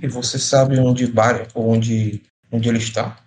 [0.00, 1.12] E você sabe onde
[1.54, 2.22] onde,
[2.52, 3.18] onde ele está?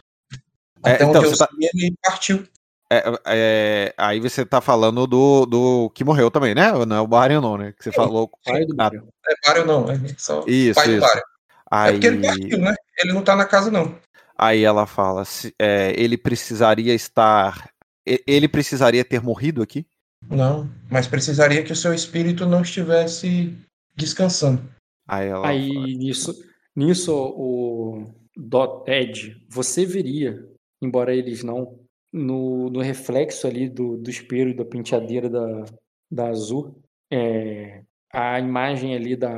[0.84, 2.48] É, Até então, onde eu tá- sei, ele partiu.
[2.94, 6.74] É, é, aí você tá falando do, do que morreu também, né?
[6.86, 7.72] Não é o Barion, não, né?
[7.72, 8.30] Que você falou.
[8.44, 9.08] Pai do Bário.
[9.26, 9.90] É Bari ou não?
[9.90, 11.08] É só Isso, pai do isso.
[11.08, 11.20] Bari.
[11.20, 11.24] É
[11.72, 12.76] Aí, porque ele partiu, né?
[13.00, 13.98] Ele não tá na casa, não.
[14.38, 17.72] aí ela fala: se- é, ele precisaria estar.
[18.06, 19.88] Ele precisaria ter morrido aqui?
[20.30, 23.58] Não, mas precisaria que o seu espírito não estivesse
[23.96, 24.70] descansando.
[25.08, 25.48] Aí ela.
[25.48, 26.36] Aí, nisso,
[26.76, 30.46] nisso o Dot Ed, você veria,
[30.82, 31.80] embora eles não,
[32.12, 35.66] no, no reflexo ali do, do espelho da penteadeira da,
[36.12, 36.82] da Azul,
[37.12, 37.84] é,
[38.14, 39.32] a imagem ali da.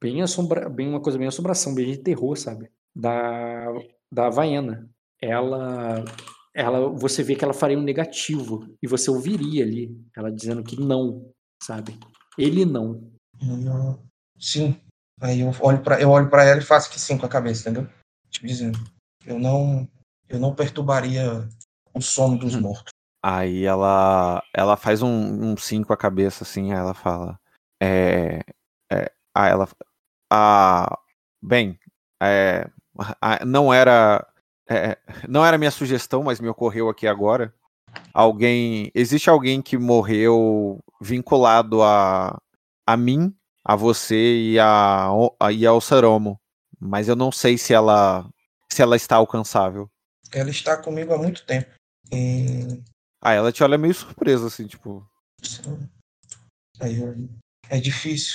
[0.00, 2.70] Bem, assombra, bem uma coisa bem assombração, bem de terror, sabe?
[2.94, 3.66] Da,
[4.12, 4.88] da Havaiana.
[5.20, 6.04] Ela.
[6.56, 10.80] Ela, você vê que ela faria um negativo e você ouviria ali ela dizendo que
[10.80, 11.98] não, sabe?
[12.38, 13.10] Ele não.
[14.38, 14.76] Sim.
[15.20, 17.68] Aí eu olho para eu olho para ela e faço que sim com a cabeça,
[17.68, 17.90] entendeu?
[18.30, 18.78] Tipo dizendo,
[19.26, 19.88] eu não
[20.28, 21.48] eu não perturbaria
[21.94, 22.60] o sono dos Uhum.
[22.62, 22.92] mortos.
[23.22, 25.08] Aí ela, ela faz um,
[25.52, 27.38] um sim com a cabeça, assim, aí ela fala.
[27.80, 28.40] É,
[28.92, 29.66] é, aí ela.
[30.30, 30.98] Ah,
[31.42, 31.78] bem,
[32.22, 32.68] é,
[33.20, 34.26] ah, não era.
[34.68, 34.98] é,
[35.28, 37.54] não era minha sugestão, mas me ocorreu aqui agora.
[38.12, 38.90] Alguém.
[38.94, 42.38] Existe alguém que morreu vinculado a,
[42.86, 44.14] a mim, a você
[44.52, 45.08] e, a,
[45.52, 46.38] e ao Saromo.
[46.78, 48.28] Mas eu não sei se ela.
[48.70, 49.88] se ela está alcançável.
[50.32, 51.70] Ela está comigo há muito tempo.
[52.14, 52.82] E
[53.22, 55.06] Ah, ela te olha meio surpresa, assim, tipo.
[56.80, 57.00] aí
[57.68, 58.34] é difícil.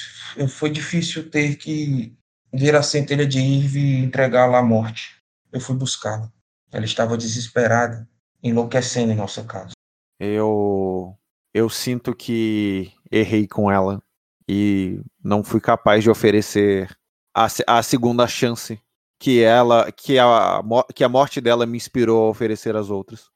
[0.49, 2.15] Foi difícil ter que
[2.53, 5.17] ver a centelha de Irve e entregá-la à morte.
[5.51, 6.31] Eu fui buscá-la.
[6.71, 8.07] Ela estava desesperada,
[8.43, 9.71] enlouquecendo em nossa casa.
[10.19, 11.17] Eu
[11.53, 14.01] eu sinto que errei com ela
[14.47, 16.95] e não fui capaz de oferecer
[17.35, 18.79] a, a segunda chance
[19.19, 20.61] que ela que a
[20.95, 23.29] que a morte dela me inspirou a oferecer às outras.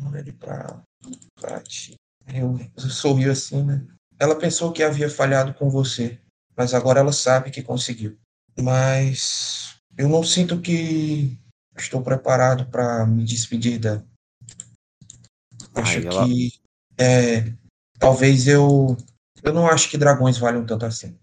[0.00, 0.82] Eu olhei pra,
[1.34, 1.94] pra ti.
[2.32, 3.84] Eu, eu sorri assim, né?
[4.18, 6.18] Ela pensou que havia falhado com você,
[6.56, 8.18] mas agora ela sabe que conseguiu.
[8.60, 11.38] Mas eu não sinto que
[11.76, 14.04] estou preparado para me despedir dela.
[15.74, 16.52] Acho Aí ela- que
[16.98, 17.52] é,
[17.98, 18.96] talvez eu
[19.42, 21.18] eu não acho que dragões valham tanto assim.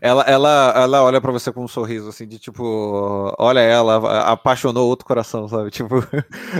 [0.00, 4.32] Ela ela ela olha pra você com um sorriso assim de tipo, olha ela a-
[4.32, 5.70] apaixonou outro coração, sabe?
[5.90, 5.96] Tipo,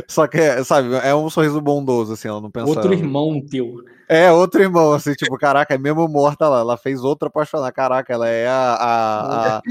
[0.09, 3.67] só que sabe, é um sorriso bondoso assim, ela não pensa Outro irmão teu.
[4.09, 6.59] É, outro irmão, assim, tipo, caraca, é mesmo morta lá.
[6.61, 7.71] Ela fez outra apaixonar.
[7.73, 8.75] Caraca, ela é a.
[8.75, 9.63] a- a-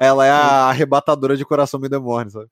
[0.00, 2.46] ela é a arrebatadora de coração Midemorne, sabe?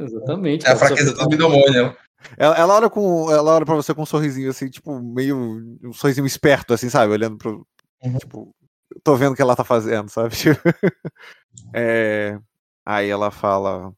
[0.00, 0.66] Exatamente.
[0.66, 1.96] É a fraqueza do Minomônio.
[2.36, 3.30] Ela, ela olha com.
[3.30, 5.36] Ela olha pra você com um sorrisinho, assim, tipo, meio.
[5.84, 7.12] Um sorrisinho esperto, assim, sabe?
[7.12, 7.66] Olhando pro.
[8.04, 8.18] Uhum.
[8.18, 8.54] Tipo.
[9.02, 10.34] Tô vendo o que ela tá fazendo, sabe?
[11.74, 12.38] É,
[12.86, 13.92] aí ela fala: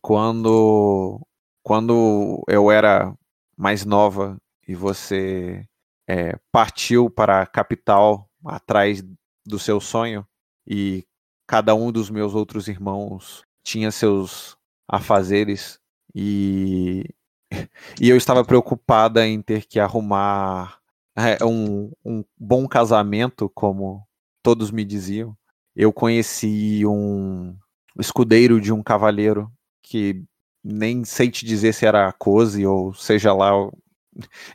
[0.00, 1.20] quando,
[1.62, 3.12] quando eu era
[3.56, 5.66] mais nova e você
[6.08, 9.02] é, partiu para a capital atrás
[9.44, 10.26] do seu sonho
[10.66, 11.04] e
[11.46, 14.56] cada um dos meus outros irmãos tinha seus
[14.88, 15.80] afazeres
[16.14, 17.04] e,
[18.00, 20.78] e eu estava preocupada em ter que arrumar
[21.16, 24.05] é, um, um bom casamento, como
[24.46, 25.36] todos me diziam.
[25.74, 27.56] Eu conheci um
[27.98, 29.50] escudeiro de um cavaleiro
[29.82, 30.22] que
[30.62, 33.50] nem sei te dizer se era Cose ou seja lá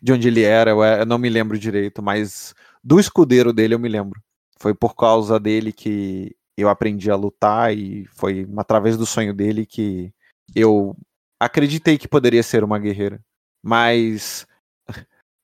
[0.01, 3.89] de onde ele era, eu não me lembro direito, mas do escudeiro dele eu me
[3.89, 4.23] lembro.
[4.57, 9.65] Foi por causa dele que eu aprendi a lutar e foi através do sonho dele
[9.65, 10.13] que
[10.55, 10.95] eu
[11.37, 13.19] acreditei que poderia ser uma guerreira.
[13.61, 14.47] Mas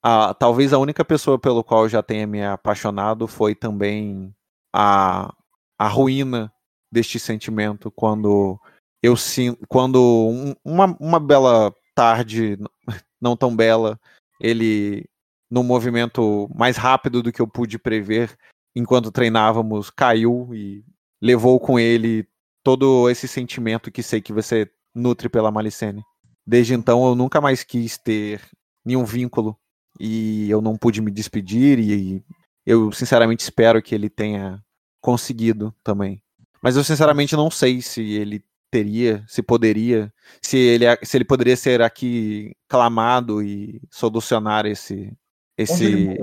[0.01, 4.33] a, talvez a única pessoa pelo qual eu já tenha me apaixonado foi também
[4.73, 5.33] a,
[5.77, 6.51] a ruína
[6.91, 8.59] deste sentimento quando
[9.01, 12.57] eu sinto quando um, uma, uma bela tarde
[13.21, 13.99] não tão bela
[14.39, 15.05] ele
[15.49, 18.37] num movimento mais rápido do que eu pude prever
[18.75, 20.83] enquanto treinávamos caiu e
[21.21, 22.27] levou com ele
[22.63, 26.03] todo esse sentimento que sei que você nutre pela Malicene.
[26.45, 28.41] Desde então eu nunca mais quis ter
[28.85, 29.57] nenhum vínculo
[29.99, 32.23] e eu não pude me despedir e
[32.67, 34.61] eu sinceramente espero que ele tenha
[34.99, 36.21] conseguido também.
[36.61, 41.55] Mas eu sinceramente não sei se ele teria, se poderia, se ele, se ele poderia
[41.55, 45.17] ser aqui clamado e solucionar esse
[45.57, 46.19] esse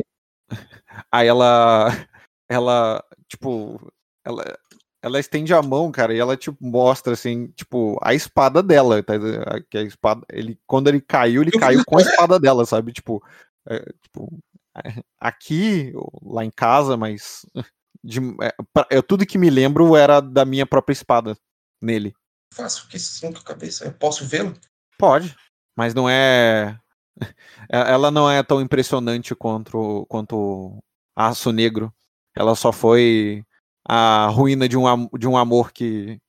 [1.10, 1.88] aí ela
[2.46, 3.80] ela tipo
[4.22, 4.44] ela
[5.00, 9.14] ela estende a mão, cara, e ela tipo mostra assim, tipo, a espada dela, tá?
[9.70, 12.92] Que a espada, ele quando ele caiu, ele caiu com a espada dela, sabe?
[12.92, 13.22] Tipo,
[13.66, 14.38] é, tipo
[15.18, 17.46] aqui, lá em casa, mas
[18.02, 18.20] de,
[18.90, 21.36] é, tudo que me lembro era da minha própria espada
[21.80, 22.14] nele.
[22.52, 23.84] Faço que sim com a cabeça.
[23.84, 24.54] Eu posso vê-lo?
[24.98, 25.34] Pode,
[25.76, 26.78] mas não é.
[27.68, 30.82] Ela não é tão impressionante quanto, quanto
[31.16, 31.92] Aço Negro.
[32.36, 33.44] Ela só foi
[33.86, 36.20] a ruína de um, de um amor que.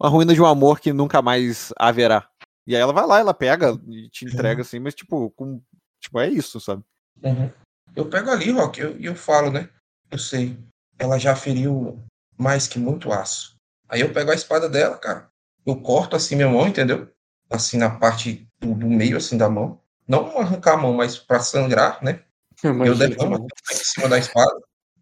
[0.00, 2.28] A ruína de um amor que nunca mais haverá.
[2.66, 5.62] E aí ela vai lá, ela pega e te entrega assim, mas tipo, com,
[6.00, 6.82] tipo é isso, sabe?
[7.22, 7.50] Uhum.
[7.94, 9.68] Eu pego ali, Rock, e eu, eu falo, né?
[10.10, 10.58] Eu sei.
[10.98, 12.02] Ela já feriu
[12.36, 13.56] mais que muito aço.
[13.88, 15.28] Aí eu pego a espada dela, cara.
[15.64, 17.08] Eu corto assim minha mão, entendeu?
[17.50, 19.80] Assim na parte do, do meio, assim, da mão.
[20.06, 22.20] Não arrancar a mão, mas para sangrar, né?
[22.62, 24.54] Imagina, eu derramo em cima da espada.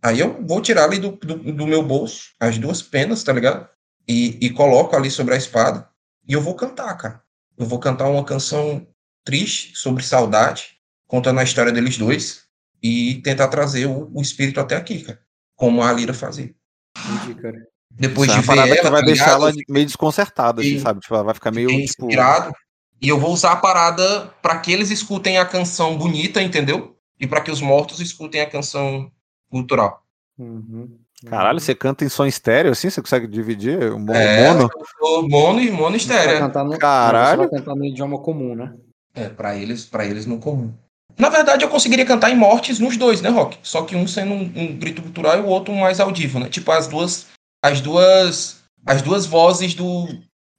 [0.02, 3.68] Aí eu vou tirar ali do, do, do meu bolso as duas penas, tá ligado?
[4.06, 5.88] E, e coloco ali sobre a espada.
[6.26, 7.22] E eu vou cantar, cara.
[7.56, 8.86] Eu vou cantar uma canção
[9.24, 10.78] triste sobre saudade,
[11.12, 12.44] contando a história deles dois.
[12.82, 15.20] E tentar trazer o, o espírito até aqui, cara.
[15.54, 16.52] Como a Lira fazia.
[16.98, 17.58] Entendi, cara.
[17.90, 19.42] Depois Isso é de uma ver parada que ela, vai tá deixar ligado?
[19.42, 21.00] ela meio desconcertada, assim, sabe?
[21.00, 21.80] Tipo, ela vai ficar meio, tipo...
[21.80, 22.52] inspirado.
[23.00, 26.96] E eu vou usar a parada para que eles escutem a canção bonita, entendeu?
[27.20, 29.12] E para que os mortos escutem a canção
[29.50, 30.02] cultural.
[30.38, 30.98] Uhum.
[31.26, 32.90] Caralho, você canta em som estéreo assim?
[32.90, 33.78] Você consegue dividir?
[33.92, 34.68] O É, mono?
[35.00, 36.40] O mono e mono Você vai estéreo.
[36.40, 37.42] cantar no, Caralho.
[37.42, 38.74] Você vai cantar no idioma comum, né?
[39.14, 40.74] É, para eles, para eles no comum.
[41.18, 43.58] Na verdade, eu conseguiria cantar em mortes nos dois, né, Rock?
[43.62, 46.48] Só que um sendo um, um grito cultural e o outro mais audível, né?
[46.48, 47.28] Tipo as duas,
[47.62, 50.06] as duas, as duas vozes do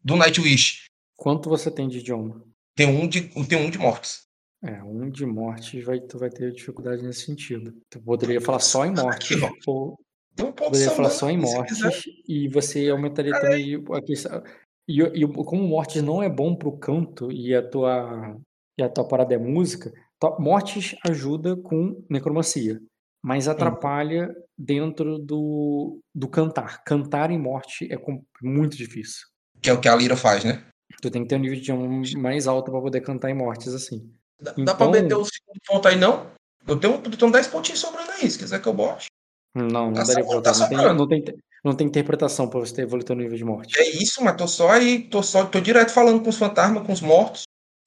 [0.03, 0.85] do Nightwish.
[1.15, 2.43] Quanto você tem de idioma?
[2.75, 4.23] Tem um de, tem um de mortes.
[4.61, 7.73] É, um de morte vai, tu vai ter dificuldade nesse sentido.
[7.90, 9.35] Tu poderia falar só em morte.
[9.35, 9.53] Aqui.
[9.67, 9.98] Ou
[10.35, 14.43] ponto poderia falar sambando, só em mortes e você aumentaria também a questão.
[14.88, 18.38] E, e como mortes não é bom pro canto e a tua,
[18.77, 19.93] e a tua parada é música,
[20.40, 22.82] mortes ajuda com necromancia,
[23.22, 26.84] mas atrapalha dentro do, do cantar.
[26.84, 27.98] Cantar em morte é
[28.42, 29.26] muito difícil.
[29.61, 30.64] Que é o que a Lira faz, né?
[31.02, 33.74] Tu tem que ter um nível de idioma mais alto para poder cantar em mortes
[33.74, 34.11] assim.
[34.42, 36.32] Dá, dá pra Então- meter o segundo ponto aí, não?
[36.68, 39.08] Eu tenho, eu tenho 10 pontinhos sobrando aí, se quiser que eu bote.
[39.56, 40.58] Não, não Tá daria pra tá botar.
[40.60, 41.24] Não tem, não, tem,
[41.64, 43.77] não tem interpretação pra você evoluir teu nível de morte.
[43.80, 46.93] É isso, mas tô só aí, tô só, tô direto falando com os fantasmas, com
[46.93, 47.43] os mortos.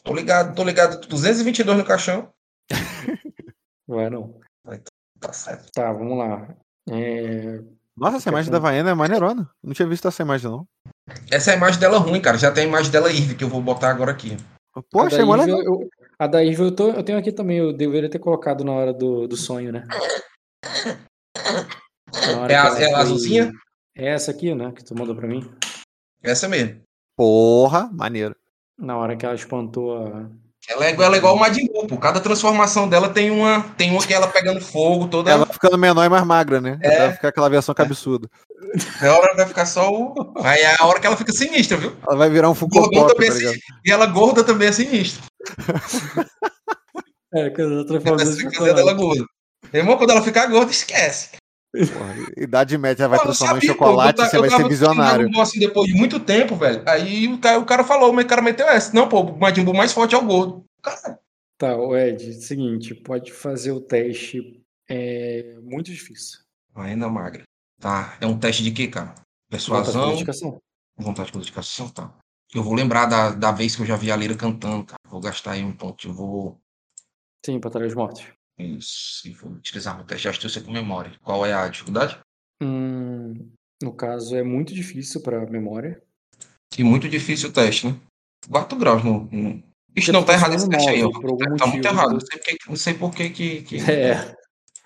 [0.07, 2.33] Tô ligado, tô ligado, 222 no caixão.
[3.89, 4.39] Vai não.
[5.21, 5.71] Tá certo.
[5.73, 6.55] Tá, vamos lá.
[6.89, 7.61] É,
[7.97, 9.51] Nossa, essa imagem da Vaiana é maneirona.
[9.63, 10.67] Não tinha visto essa imagem, não.
[11.31, 12.39] Essa é a imagem dela ruim, cara.
[12.39, 14.37] Já tem a imagem dela Irve que eu vou botar agora aqui.
[14.91, 15.63] Pô, a da legal.
[15.63, 17.59] eu, a da Ivy eu, tô, eu tenho aqui também.
[17.59, 19.87] Eu deveria ter colocado na hora do, do sonho, né?
[22.49, 23.51] É a- é a azulzinha?
[23.97, 24.71] É essa aqui, né?
[24.73, 25.51] Que tu mandou pra mim.
[26.23, 26.83] Essa mesmo.
[27.17, 28.37] Porra, maneiro.
[28.79, 30.27] Na hora que ela espantou a,
[30.69, 31.97] Ela é, ela é igual o Majin Buu, pô.
[31.97, 35.31] Cada transformação dela tem uma, tem uma que ela pegando fogo, toda.
[35.31, 36.79] Ela ficando menor e mais magra, né?
[36.83, 36.99] É.
[36.99, 38.29] Vai ficar aquela versão cabeçuda.
[39.01, 40.15] Na hora vai ficar só o.
[40.43, 41.97] Aí é a hora que ela fica sinistra, viu?
[42.07, 43.55] Ela vai virar um Funko Pop, tá é.
[43.85, 45.23] E ela gorda também é sinistra.
[47.35, 49.25] É, que ela Ela transforma fica fazendo ela gorda.
[49.73, 51.31] Meu irmão, quando ela ficar gorda, esquece.
[51.93, 54.69] Porra, idade média vai Pô, transformar em pô, chocolate, eu ta- você eu vai ser
[54.69, 55.41] visionário.
[55.41, 56.83] Assim, depois de muito tempo, velho.
[56.89, 58.93] Aí o cara, o cara falou, o cara meteu essa.
[58.95, 60.65] Não, pô, o Majin Buu mais forte é o gordo.
[60.83, 61.19] Cara,
[61.59, 64.63] Tá, o Ed, seguinte, pode fazer o teste.
[64.89, 66.39] É muito difícil.
[66.75, 67.43] ainda magra.
[67.81, 69.07] Tá, é um teste de quê, cara?
[69.09, 70.59] Vontade de Persuasão, dedicação.
[70.99, 72.13] vontade de dedicação, tá.
[72.55, 74.99] Eu vou lembrar da, da vez que eu já vi a Leira cantando, cara.
[75.09, 76.07] Vou gastar aí um ponto.
[76.09, 76.61] Eu vou.
[77.45, 78.25] Sim, Batalha dos Mortos.
[78.59, 81.13] Isso, e vou utilizar meu teste de astúcia com memória.
[81.23, 82.19] Qual é a dificuldade?
[82.63, 83.51] Hum,
[83.83, 86.03] no caso, é muito difícil pra memória.
[86.79, 87.99] E muito difícil o teste, né?
[88.51, 89.29] 4 graus no.
[89.31, 89.63] no...
[89.95, 91.87] Ixi, não, tá tá errado esse teste aí, algum Tá muito motivo.
[91.87, 92.13] errado.
[92.13, 93.77] Não sei por que, não sei por que que.
[93.91, 94.37] É.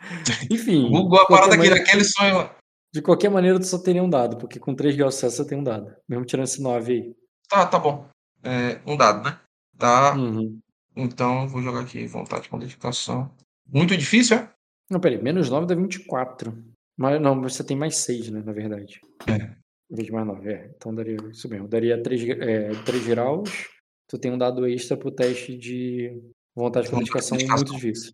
[0.51, 0.89] Enfim.
[0.89, 2.51] Google a de parada aqui, daquele sonho.
[2.93, 5.49] De qualquer maneira, tu só teria um dado, porque com 3 graus de sucesso você
[5.49, 5.95] tem um dado.
[6.09, 7.15] Mesmo tirando esse 9 aí.
[7.49, 8.09] Tá, tá bom.
[8.43, 9.39] É, um dado, né?
[9.79, 10.15] Tá.
[10.17, 10.59] Uhum.
[10.97, 12.07] Então, vou jogar aqui.
[12.07, 13.31] Vontade com dedicação.
[13.73, 14.51] Muito difícil, é?
[14.91, 16.53] Não, peraí, menos 9 dá 24.
[16.97, 19.01] Mas não, você tem mais 6, né, na verdade.
[19.29, 19.57] É.
[19.91, 20.71] Vez mais 9, é.
[20.77, 21.69] Então daria isso mesmo.
[21.69, 23.69] Daria 3, é, 3 graus.
[24.09, 26.21] Tu tem um dado extra pro teste de
[26.55, 28.13] vontade com dedicação muito difícil.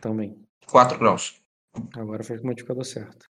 [0.00, 0.38] Também.
[0.66, 1.40] 4 graus.
[1.94, 3.26] Agora fez com o modificador certo.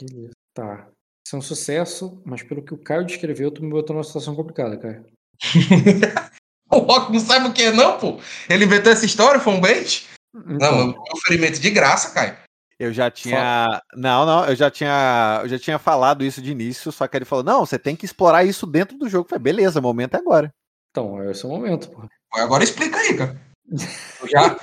[0.00, 0.32] Beleza.
[0.54, 0.88] Tá.
[1.26, 4.34] Isso é um sucesso, mas pelo que o Caio descreveu, tu me botou numa situação
[4.34, 5.04] complicada, Caio.
[6.70, 8.18] o Rock não sabe o que é, não, pô.
[8.50, 10.08] Ele inventou essa história, foi um bait?
[10.34, 12.36] Então, Não, meu ferimento de graça, Caio.
[12.78, 13.80] Eu já tinha.
[13.94, 15.40] Não, não, eu já tinha.
[15.42, 18.04] Eu já tinha falado isso de início, só que ele falou: não, você tem que
[18.04, 19.24] explorar isso dentro do jogo.
[19.26, 20.52] Eu falei, beleza, o momento é agora.
[20.90, 22.02] então, esse é o momento, pô.
[22.34, 23.40] Agora explica aí, cara.
[24.20, 24.56] Eu já,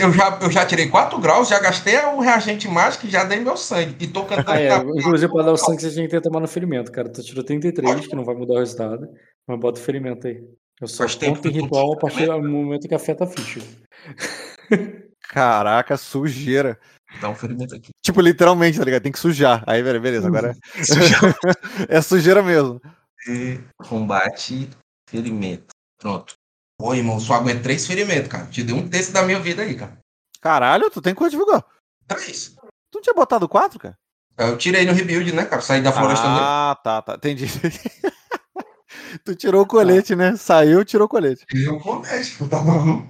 [0.00, 3.38] eu já, eu já tirei 4 graus, já gastei o reagente mágico e já dei
[3.40, 3.96] meu sangue.
[4.00, 4.50] E tô cantando.
[4.50, 6.90] Ah, é, na- inclusive, para dar o sangue, você tinha que ter tomado no ferimento,
[6.92, 7.08] cara.
[7.08, 9.08] Tu tirou 33, que não vai mudar o resultado.
[9.48, 10.42] Mas bota o ferimento aí.
[10.80, 13.60] Eu só Faz conto em eu ritual a partir do momento que afeta a ficha.
[15.30, 16.78] Caraca, sujeira.
[17.20, 17.90] Dá um ferimento aqui.
[18.02, 19.02] Tipo, literalmente, tá ligado?
[19.02, 19.62] Tem que sujar.
[19.64, 20.56] Aí, beleza, agora
[21.88, 22.80] é sujeira mesmo.
[23.28, 24.68] E combate,
[25.08, 25.68] ferimento.
[25.98, 26.34] Pronto.
[26.76, 28.46] Pô, irmão, só aguento 3 ferimentos, cara.
[28.46, 29.98] Te dei um terço da minha vida aí, cara.
[30.40, 31.64] Caralho, tu tem quanto de vigor?
[32.08, 32.56] 3.
[32.90, 33.96] Tu não tinha botado quatro, cara?
[34.36, 35.62] Eu tirei no rebuild, né, cara?
[35.62, 36.40] Saí da floresta dele.
[36.42, 37.14] Ah, tá, tá.
[37.14, 37.46] Entendi.
[39.24, 40.34] tu tirou o colete, né?
[40.36, 41.44] Saiu, tirou o colete.
[41.54, 43.06] Eu colete, tá bom.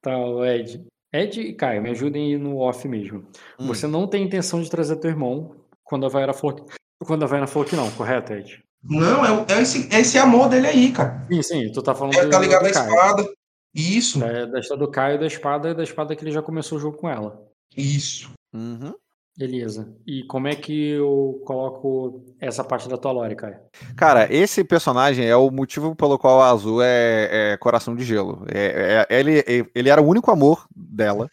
[0.00, 0.86] Tá, o Ed.
[1.12, 3.26] Ed e Caio, me ajudem aí no off mesmo.
[3.58, 3.66] Hum.
[3.66, 6.74] Você não tem intenção de trazer teu irmão quando a Vaira falou que...
[7.04, 8.62] Quando a Vaira falou que não, correto, Ed?
[8.82, 11.24] Não, é, é esse, é esse amor dele aí, cara.
[11.30, 13.32] Sim, sim, tu tá falando Ele tá do, ligado do à espada.
[13.74, 16.78] Isso, Da, da história do Caio, da espada e da espada que ele já começou
[16.78, 17.42] o jogo com ela.
[17.76, 18.32] isso.
[18.54, 18.94] Uhum.
[19.36, 19.94] Beleza.
[20.06, 23.56] E como é que eu coloco essa parte da tua lore, Caio?
[23.96, 28.44] Cara, esse personagem é o motivo pelo qual a Azul é, é coração de gelo.
[28.52, 31.30] É, é- ele, ele era o único amor dela.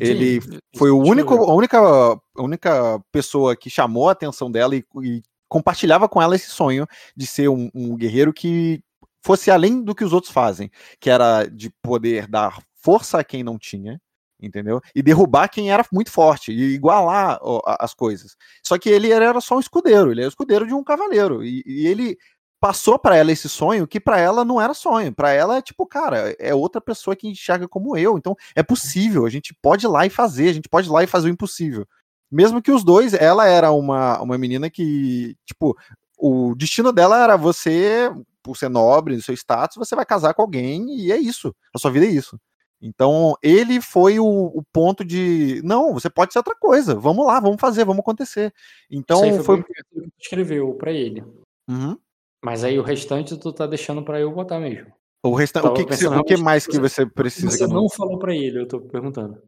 [0.00, 4.76] Ele Sim, foi o único, a única, a única pessoa que chamou a atenção dela
[4.76, 8.80] e, e compartilhava com ela esse sonho de ser um, um guerreiro que
[9.24, 10.70] fosse além do que os outros fazem,
[11.00, 14.00] que era de poder dar força a quem não tinha,
[14.40, 14.80] entendeu?
[14.94, 18.36] E derrubar quem era muito forte e igualar ó, as coisas.
[18.62, 21.62] Só que ele era só um escudeiro, ele era o escudeiro de um cavaleiro e,
[21.66, 22.16] e ele
[22.60, 25.86] passou pra ela esse sonho que pra ela não era sonho, Pra ela é tipo,
[25.86, 29.88] cara, é outra pessoa que enxerga como eu, então é possível, a gente pode ir
[29.88, 31.86] lá e fazer, a gente pode ir lá e fazer o impossível.
[32.30, 35.76] Mesmo que os dois, ela era uma, uma menina que, tipo,
[36.18, 38.10] o destino dela era você,
[38.42, 41.78] por ser nobre, do seu status, você vai casar com alguém e é isso, a
[41.78, 42.38] sua vida é isso.
[42.80, 47.38] Então, ele foi o, o ponto de, não, você pode ser outra coisa, vamos lá,
[47.38, 48.52] vamos fazer, vamos acontecer.
[48.90, 49.64] Então, Isso foi, foi...
[49.92, 51.22] do que escreveu pra ele.
[51.68, 51.96] Uhum.
[52.42, 54.90] Mas aí o restante tu tá deixando pra eu botar mesmo.
[55.22, 55.66] O, resta...
[55.66, 57.88] o, que, que, o que mais que você precisa Você não...
[57.90, 59.42] falou pra ele, eu tô perguntando.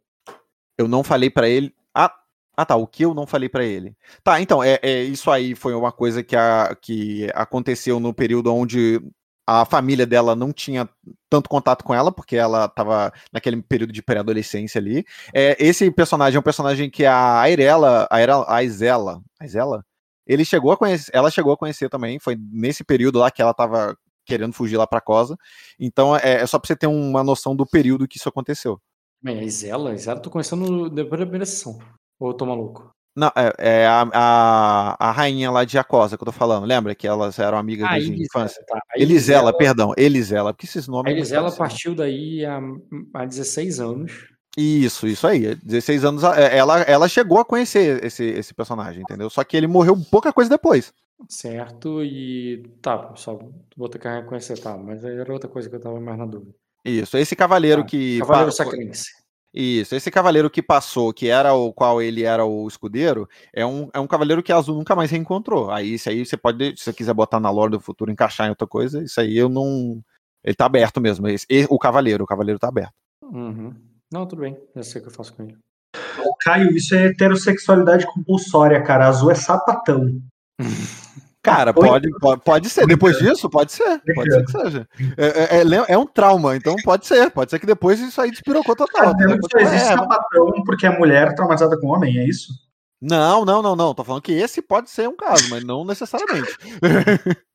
[0.77, 1.75] Eu não falei pra ele.
[1.95, 2.15] Ah,
[2.55, 2.77] ah, tá.
[2.77, 3.97] O que eu não falei pra ele?
[4.23, 8.55] Tá, então, é, é, isso aí foi uma coisa que, a, que aconteceu no período
[8.55, 9.01] onde
[9.47, 10.89] a família dela não tinha
[11.29, 15.05] tanto contato com ela, porque ela tava naquele período de pré-adolescência ali.
[15.35, 19.85] É, esse personagem é um personagem que a Airela, a Airela, a Isela,
[20.27, 23.53] ele chegou a conhecer, ela chegou a conhecer também, foi nesse período lá que ela
[23.53, 25.37] tava querendo fugir lá pra Cosa.
[25.79, 28.81] Então é, é só pra você ter uma noção do período que isso aconteceu.
[29.21, 31.79] Bem, a Isela, a tô conhecendo depois da primeira sessão.
[32.19, 32.93] Ou eu tô maluco?
[33.15, 36.95] Não, é, é a, a, a, rainha lá de Acosa que eu tô falando, lembra?
[36.95, 38.65] Que elas eram amigas ah, de infância.
[38.67, 38.81] Tá.
[38.95, 41.13] Elisela, Elisela, perdão, Elisela, porque esses nomes.
[41.13, 42.59] A Elisela partiu daí há,
[43.15, 44.13] há 16 anos.
[44.57, 45.55] Isso, isso aí.
[45.57, 49.29] 16 anos, é, ela, ela chegou a conhecer esse, esse personagem, entendeu?
[49.29, 50.93] Só que ele morreu pouca coisa depois.
[51.29, 53.39] Certo, e tá, só
[53.77, 56.53] vou ter que reconhecer, tá, mas era outra coisa que eu tava mais na dúvida.
[56.85, 58.19] Isso, esse cavaleiro ah, que.
[58.19, 59.22] Cavaleiro Sacrense.
[59.55, 63.91] Isso, esse cavaleiro que passou, que era o qual ele era o escudeiro, é um,
[63.93, 65.71] é um cavaleiro que a Azul nunca mais reencontrou.
[65.71, 68.51] Aí isso aí você pode, se você quiser botar na lore do futuro, encaixar em
[68.51, 70.03] outra coisa, isso aí eu não.
[70.43, 71.29] Ele tá aberto mesmo.
[71.29, 72.95] Esse, o cavaleiro, o cavaleiro tá aberto.
[73.23, 73.75] Uhum.
[74.11, 75.57] Não, tudo bem, já sei o que eu faço com ele.
[76.43, 79.07] Caio, isso é heterossexualidade compulsória, cara.
[79.07, 80.21] Azul é sapatão.
[81.43, 82.87] Cara, pode, pode, pode ser.
[82.87, 84.01] Depois disso, pode ser.
[84.15, 84.89] Pode ser que seja.
[85.17, 87.33] É, é, é, é, um trauma, então pode ser.
[87.33, 89.13] Pode ser que depois isso aí despirocou total.
[89.13, 89.19] Tá
[89.51, 92.53] só existe é, sapatão porque a mulher traumatizada com homem, é isso?
[93.01, 93.93] Não, não, não, não.
[93.93, 96.57] Tô falando que esse pode ser um caso, mas não necessariamente.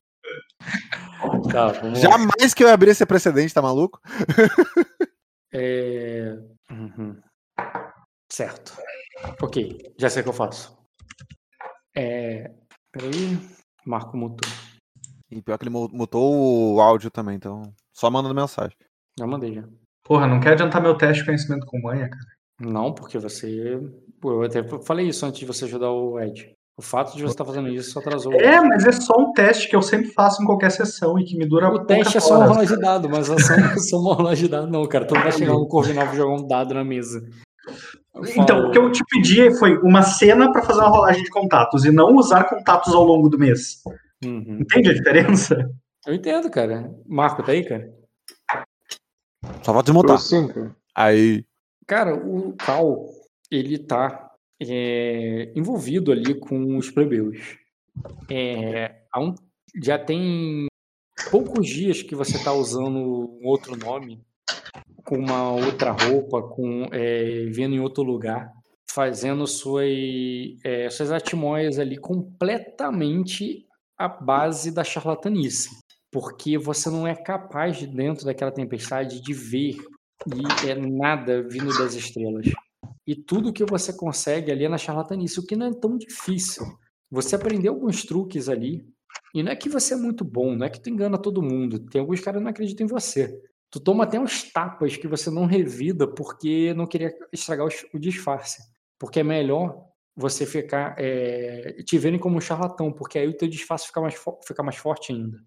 [1.50, 4.00] Tá, Jamais que eu abrir esse precedente, tá maluco?
[5.52, 6.36] é...
[6.70, 7.20] Uhum.
[8.30, 8.76] Certo.
[9.42, 10.78] Ok, já sei o que eu faço.
[11.96, 12.52] É...
[12.92, 13.38] Peraí.
[13.88, 14.48] Marco mutou.
[15.30, 18.76] E pior que ele mutou o áudio também, então só mandando mensagem.
[19.18, 19.64] Já mandei já.
[20.04, 22.70] Porra, não quer adiantar meu teste de conhecimento com manha, cara?
[22.70, 23.80] Não, porque você.
[24.20, 26.52] Pô, eu até falei isso antes de você ajudar o Ed.
[26.76, 28.32] O fato de você estar tá fazendo isso só atrasou.
[28.34, 31.36] É, mas é só um teste que eu sempre faço em qualquer sessão e que
[31.36, 33.36] me dura O teste é só uma rolagem de dado, mas é
[33.78, 35.04] só, uma rolagem de dado, não, cara.
[35.04, 37.20] Tu não vai chegar no Corvinal e jogar um dado na mesa.
[38.36, 41.84] Então, o que eu te pedi foi uma cena para fazer uma rolagem de contatos
[41.84, 43.82] e não usar contatos ao longo do mês.
[44.24, 44.58] Uhum.
[44.60, 45.70] Entende a diferença?
[46.06, 46.92] Eu entendo, cara.
[47.06, 47.92] Marco, tá aí, cara?
[49.62, 50.18] Só vou desmontar.
[50.18, 50.76] Sim, cara.
[50.94, 51.44] Aí.
[51.86, 53.06] Cara, o Cal,
[53.50, 57.56] ele tá é, envolvido ali com os plebeus.
[58.30, 59.34] É, um,
[59.82, 60.66] já tem
[61.30, 62.98] poucos dias que você tá usando
[63.40, 64.20] um outro nome,
[65.08, 68.52] com uma outra roupa, com é, vendo em outro lugar,
[68.90, 69.88] fazendo suas,
[70.62, 75.70] é, suas atmóias ali completamente a base da charlatanice,
[76.12, 79.78] porque você não é capaz, dentro daquela tempestade, de ver
[80.26, 82.46] e é nada vindo das estrelas.
[83.06, 86.66] E tudo que você consegue ali é na charlatanice, o que não é tão difícil.
[87.10, 88.86] Você aprendeu alguns truques ali,
[89.34, 91.78] e não é que você é muito bom, não é que tu engana todo mundo.
[91.78, 93.40] Tem alguns caras que não acreditam em você.
[93.70, 98.62] Tu toma até uns tapas que você não revida porque não queria estragar o disfarce.
[98.98, 99.84] Porque é melhor
[100.16, 104.14] você ficar é, te verem como um charlatão, porque aí o teu disfarce fica mais,
[104.46, 105.38] fica mais forte ainda.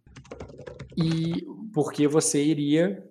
[0.95, 3.03] E porque você iria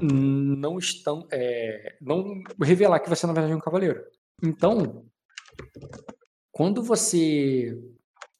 [0.00, 4.02] não estão é, não revelar que você na verdade é um cavaleiro.
[4.42, 5.04] Então,
[6.50, 7.78] quando você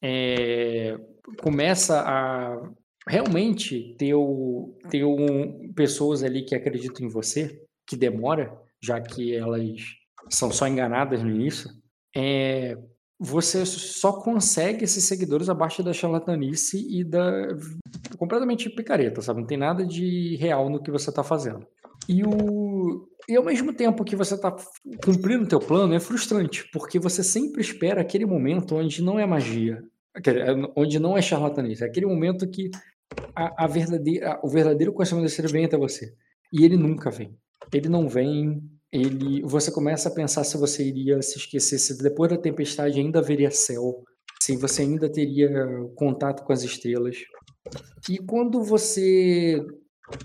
[0.01, 0.97] é,
[1.41, 2.69] começa a
[3.07, 4.13] realmente ter,
[4.89, 9.61] ter um, pessoas ali que acreditam em você, que demora, já que elas
[10.29, 11.69] são só enganadas no início,
[12.15, 12.77] é,
[13.19, 17.49] você só consegue esses seguidores abaixo da charlatanice e da
[18.17, 19.41] completamente picareta, sabe?
[19.41, 21.67] Não tem nada de real no que você está fazendo.
[22.09, 24.55] E o e ao mesmo tempo que você está
[25.05, 29.25] cumprindo o teu plano é frustrante, porque você sempre espera aquele momento onde não é
[29.25, 29.83] magia,
[30.75, 32.71] onde não é charlatanice, é aquele momento que
[33.35, 36.13] a, a verdadeira, o verdadeiro conhecimento desse vem até você.
[36.51, 37.37] E ele nunca vem.
[37.73, 42.29] Ele não vem, ele, você começa a pensar se você iria se esquecer, se depois
[42.29, 44.03] da tempestade ainda haveria céu,
[44.41, 45.49] se você ainda teria
[45.95, 47.17] contato com as estrelas.
[48.09, 49.63] E quando você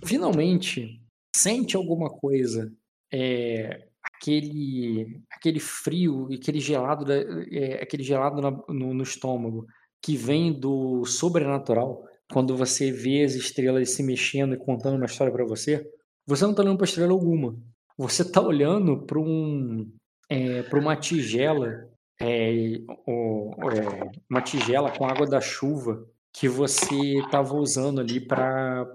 [0.05, 1.01] finalmente
[1.35, 2.73] sente alguma coisa,
[3.13, 9.67] é, aquele, aquele frio, aquele gelado, é, aquele gelado no, no estômago
[10.03, 15.33] que vem do sobrenatural, quando você vê as estrelas se mexendo e contando uma história
[15.33, 15.89] para você,
[16.27, 17.57] você não está olhando para estrela alguma
[17.97, 19.91] você está olhando para um,
[20.29, 21.89] é, uma tigela,
[22.21, 28.87] é, ou, é, uma tigela com água da chuva que você estava usando ali para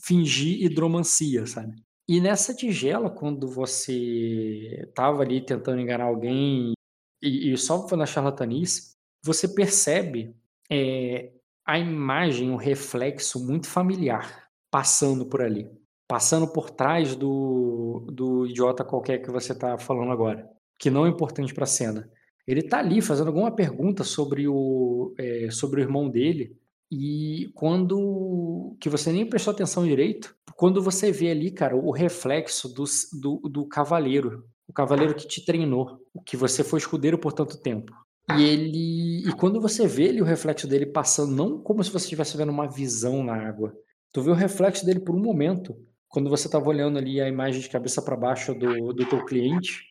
[0.00, 1.74] fingir hidromancia, sabe?
[2.08, 6.72] E nessa tigela, quando você estava ali tentando enganar alguém
[7.20, 8.94] e, e só foi na charlatanice,
[9.24, 10.36] você percebe
[10.70, 11.32] é,
[11.66, 15.68] a imagem, o reflexo muito familiar passando por ali
[16.08, 21.08] passando por trás do, do idiota qualquer que você está falando agora, que não é
[21.08, 22.08] importante para a cena.
[22.46, 26.56] Ele está ali fazendo alguma pergunta sobre o, é, sobre o irmão dele
[26.90, 32.72] e quando que você nem prestou atenção direito, quando você vê ali, cara, o reflexo
[32.72, 32.84] do,
[33.20, 37.92] do, do cavaleiro o cavaleiro que te treinou, que você foi escudeiro por tanto tempo.
[38.34, 39.28] E ele.
[39.28, 42.50] E quando você vê ele, o reflexo dele passando, não como se você estivesse vendo
[42.50, 43.72] uma visão na água.
[44.12, 45.76] Tu vê o reflexo dele por um momento.
[46.08, 49.82] Quando você estava olhando ali a imagem de cabeça para baixo do, do teu cliente,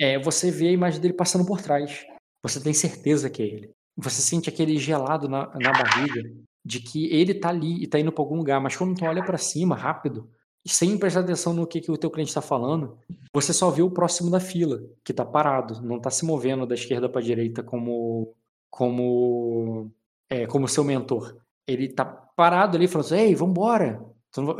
[0.00, 2.04] é, você vê a imagem dele passando por trás.
[2.42, 3.70] Você tem certeza que é ele.
[3.96, 6.22] Você sente aquele gelado na, na barriga
[6.64, 9.24] de que ele tá ali e tá indo para algum lugar, mas quando tu olha
[9.24, 10.30] para cima rápido,
[10.66, 12.98] sem prestar atenção no que, que o teu cliente está falando,
[13.32, 16.74] você só vê o próximo da fila, que está parado, não está se movendo da
[16.74, 18.34] esquerda para a direita como
[18.68, 19.90] como
[20.28, 21.36] é, como seu mentor.
[21.66, 24.04] Ele está parado ali falando assim, ei, vambora,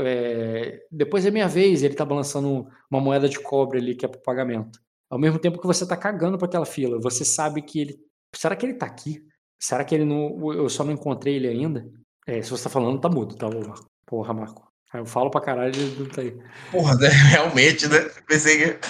[0.01, 4.09] é, depois é minha vez, ele está balançando uma moeda de cobre ali que é
[4.09, 4.81] para pagamento.
[5.09, 8.01] Ao mesmo tempo que você está cagando para aquela fila, você sabe que ele,
[8.35, 9.25] será que ele está aqui?
[9.59, 11.91] Será que ele não, eu só não encontrei ele ainda?
[12.27, 13.87] É, se você está falando, tá mudo, tá, Marco?
[14.07, 14.70] Porra, Marco.
[14.93, 16.37] Eu falo pra caralho e não tá aí.
[16.73, 17.09] Porra, né?
[17.31, 18.01] realmente, né?
[18.27, 18.89] Pensei que.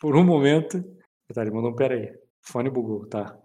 [0.00, 0.82] Por um momento.
[1.32, 2.12] Tá, ele mandou um pera aí.
[2.40, 3.38] Fone bugou, tá.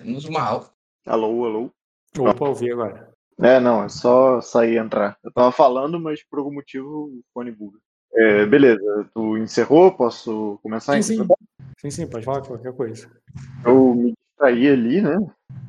[0.00, 0.72] Menos mal.
[1.06, 1.70] Alô, alô.
[2.18, 3.12] Opa, ouvi agora.
[3.38, 5.18] É, não, é só sair e entrar.
[5.22, 7.78] Eu tava falando, mas por algum motivo o fone buga.
[8.14, 9.92] É, beleza, tu encerrou?
[9.92, 10.94] Posso começar?
[11.02, 11.28] Sim, sim.
[11.78, 13.10] sim, sim, pode falar qualquer coisa.
[13.62, 15.18] Eu me distraí ali, né?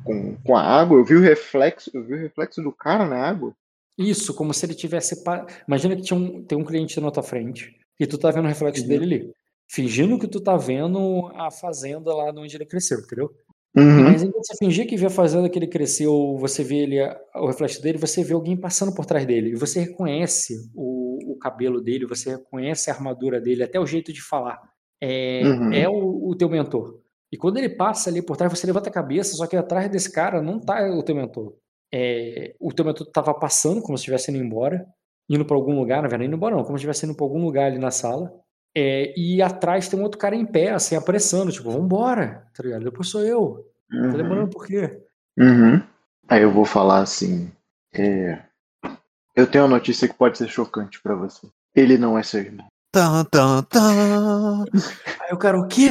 [0.02, 3.18] Com, com a água, eu vi o reflexo, eu vi o reflexo do cara na
[3.18, 3.54] água.
[3.98, 5.20] Isso, como se ele tivesse.
[5.66, 8.48] Imagina que tinha um, tem um cliente na tua frente e tu tá vendo o
[8.48, 8.88] reflexo uhum.
[8.88, 9.32] dele ali.
[9.68, 13.30] Fingindo que tu tá vendo a fazenda lá onde ele cresceu, entendeu?
[13.76, 14.04] Uhum.
[14.04, 16.96] Mas enquanto você fingir que vê a fazenda que ele cresceu, você vê ele,
[17.34, 19.50] o reflexo dele, você vê alguém passando por trás dele.
[19.50, 24.12] E você reconhece o, o cabelo dele, você reconhece a armadura dele, até o jeito
[24.12, 24.58] de falar.
[25.00, 25.72] É, uhum.
[25.72, 27.00] é o, o teu mentor.
[27.30, 30.10] E quando ele passa ali por trás, você levanta a cabeça, só que atrás desse
[30.10, 31.54] cara não tá o teu mentor
[31.92, 34.86] é, o teu método estava passando, como se estivesse indo embora,
[35.28, 37.44] indo para algum lugar, na verdade, indo embora não, como se estivesse indo para algum
[37.44, 38.32] lugar ali na sala,
[38.76, 42.84] é, e atrás tem um outro cara em pé, assim, apressando, tipo, vambora, tá ligado?
[42.84, 43.64] Depois sou eu.
[43.90, 44.10] Uhum.
[44.10, 45.00] Tá demorando por quê?
[45.38, 45.82] Uhum.
[46.28, 47.50] Aí eu vou falar assim,
[47.92, 48.38] é...
[49.34, 51.48] eu tenho uma notícia que pode ser chocante para você.
[51.74, 52.66] Ele não é seu irmão.
[52.92, 54.64] Tan, tan, tan.
[55.20, 55.90] Aí o cara, o quê?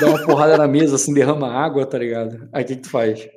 [0.00, 2.48] Dá uma porrada na mesa, assim, derrama água, tá ligado?
[2.52, 3.28] Aí o que, que tu faz?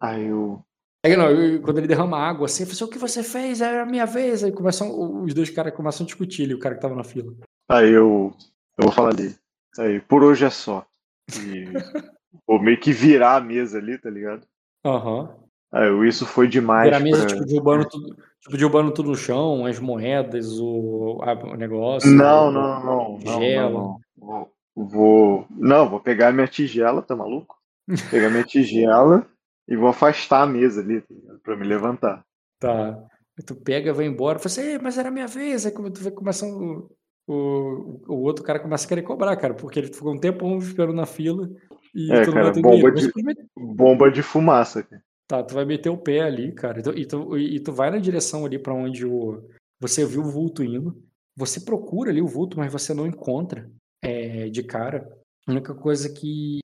[0.00, 0.60] Aí eu.
[1.04, 3.60] Aí, não, eu, quando ele derrama água assim, eu falei, assim, o que você fez?
[3.60, 4.42] Era a minha vez.
[4.42, 7.32] Aí começam, os dois caras começam a discutir ali, o cara que tava na fila.
[7.68, 8.34] Aí eu.
[8.78, 9.34] Eu vou falar ali.
[9.78, 10.84] Aí, por hoje é só.
[11.34, 11.64] E
[12.46, 14.46] vou meio que virar a mesa ali, tá ligado?
[14.84, 15.22] Aham.
[15.22, 15.28] Uhum.
[15.72, 16.84] Aí, isso foi demais.
[16.84, 17.26] Virar a mesa, pra...
[17.26, 22.10] tipo, derrubando tudo, tipo, derrubando tudo no chão, as moedas, o, o negócio.
[22.10, 23.18] Não, o, não, não.
[23.18, 23.70] Tigela.
[23.70, 24.48] Não, não, não.
[24.74, 25.46] Vou.
[25.50, 27.56] Não, vou pegar minha tigela, tá maluco?
[28.10, 29.26] Pegar minha tigela
[29.68, 31.08] e vou afastar a mesa ali tá
[31.42, 32.24] para me levantar.
[32.58, 32.98] Tá.
[33.44, 35.66] tu pega, vai embora, fala assim, mas era minha vez.
[35.66, 36.90] Aí tu vê começando.
[37.28, 40.94] O, o outro cara começa a querer cobrar, cara, porque ele ficou um tempão esperando
[40.94, 41.50] na fila
[41.92, 43.12] e é, cara, bomba, de,
[43.56, 44.84] bomba de fumaça.
[44.84, 45.02] Cara.
[45.26, 48.46] Tá, tu vai meter o pé ali, cara, e tu, e tu vai na direção
[48.46, 49.42] ali para onde o,
[49.80, 51.02] você viu o vulto indo.
[51.36, 53.68] Você procura ali o vulto, mas você não encontra
[54.02, 55.06] é, de cara.
[55.46, 56.60] A única coisa que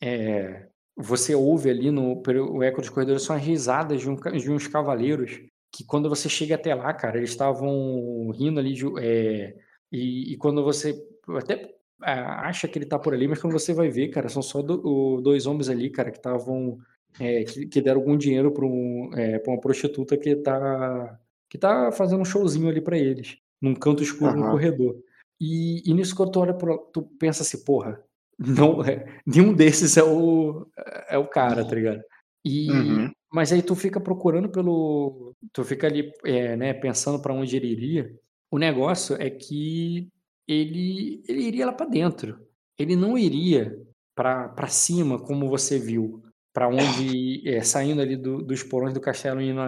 [0.00, 0.68] é,
[1.02, 4.66] você ouve ali no o eco dos corredores são as risadas de, um, de uns
[4.66, 5.40] cavaleiros
[5.72, 9.56] que quando você chega até lá, cara, eles estavam rindo ali de, é,
[9.90, 11.02] e, e, quando você
[11.38, 14.60] até acha que ele tá por ali, mas quando você vai ver, cara, são só
[14.60, 16.78] do, o, dois homens ali, cara, que estavam
[17.18, 21.92] é, que, que, deram algum dinheiro para um, é, uma prostituta que tá que tá
[21.92, 24.44] fazendo um showzinho ali para eles, num canto escuro uhum.
[24.44, 24.96] no corredor.
[25.40, 28.02] E, e nisso quando tu olha pro, tu pensa assim, porra,
[28.38, 30.66] não é, nenhum desses é o
[31.08, 32.02] é o cara, tá ligado?
[32.44, 33.10] E uhum.
[33.32, 37.68] mas aí tu fica procurando pelo tu fica ali, é, né, pensando para onde ele
[37.68, 38.12] iria.
[38.50, 40.08] O negócio é que
[40.48, 42.38] ele ele iria lá para dentro.
[42.78, 43.78] Ele não iria
[44.14, 49.40] para cima como você viu, para onde é, saindo ali do, dos porões do castelo
[49.40, 49.60] indo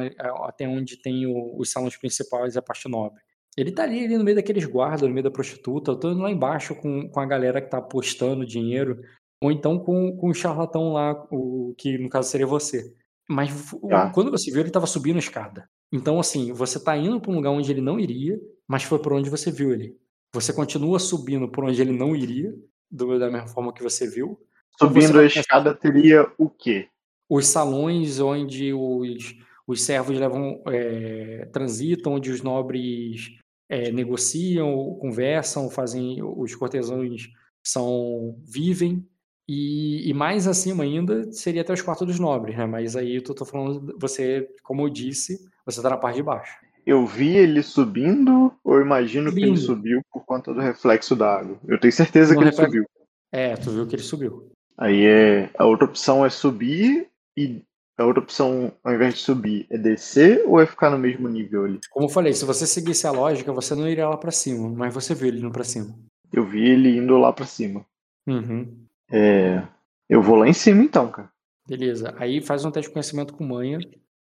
[0.44, 3.22] até onde tem o, os salões principais e a parte nobre.
[3.56, 5.92] Ele tá ali, ali no meio daqueles guardas, no meio da prostituta.
[5.92, 9.00] Eu tô indo lá embaixo com, com a galera que tá apostando dinheiro.
[9.40, 12.92] Ou então com, com o charlatão lá, o que no caso seria você.
[13.28, 14.10] Mas tá.
[14.10, 15.68] quando você viu, ele tava subindo a escada.
[15.92, 19.12] Então, assim, você tá indo para um lugar onde ele não iria, mas foi por
[19.12, 19.96] onde você viu ele.
[20.32, 22.52] Você continua subindo por onde ele não iria,
[22.90, 24.38] do, da mesma forma que você viu.
[24.78, 26.88] Subindo a escada teria o quê?
[27.30, 33.38] Os salões onde os, os servos levam, é, transitam, onde os nobres
[33.74, 37.28] é, negociam, conversam, fazem os cortesãos
[37.62, 39.04] são vivem
[39.48, 42.66] e, e, mais acima ainda seria até os quartos dos nobres, né?
[42.66, 46.56] Mas aí eu tô, falando, você, como eu disse, você tá na parte de baixo.
[46.86, 49.66] Eu vi ele subindo ou imagino que ele Subindo.
[49.66, 51.58] subiu por conta do reflexo da água?
[51.66, 52.88] Eu tenho certeza No que ele reflexo- subiu.
[53.32, 54.50] É, tu viu que ele subiu.
[54.76, 55.50] Aí é.
[55.58, 57.62] A outra opção é subir e
[57.96, 61.64] a outra opção, ao invés de subir, é descer ou é ficar no mesmo nível
[61.64, 61.80] ali?
[61.90, 64.92] Como eu falei, se você seguisse a lógica, você não iria lá pra cima, mas
[64.92, 65.96] você viu ele indo pra cima.
[66.32, 67.86] Eu vi ele indo lá pra cima.
[68.26, 68.84] Uhum.
[69.10, 69.62] É.
[70.08, 71.30] Eu vou lá em cima então, cara.
[71.68, 72.14] Beleza.
[72.18, 73.78] Aí faz um teste de conhecimento com manha.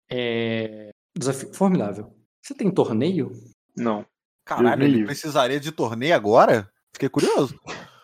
[0.09, 0.91] É...
[1.17, 2.13] Desafio formidável.
[2.41, 3.31] Você tem torneio?
[3.75, 4.05] Não.
[4.45, 6.69] Caralho, ele precisaria de torneio agora?
[6.93, 7.59] Fiquei curioso.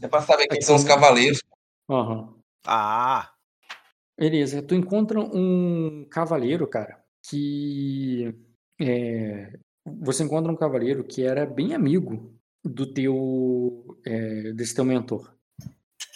[0.00, 1.42] É pra saber quem são os cavaleiros.
[1.90, 2.34] Aham.
[2.64, 3.32] Ah,
[4.18, 4.62] Beleza.
[4.62, 8.34] Tu encontra um cavaleiro, cara, que.
[8.80, 9.58] é,
[10.02, 13.98] Você encontra um cavaleiro que era bem amigo do teu.
[14.06, 15.34] é, desse teu mentor.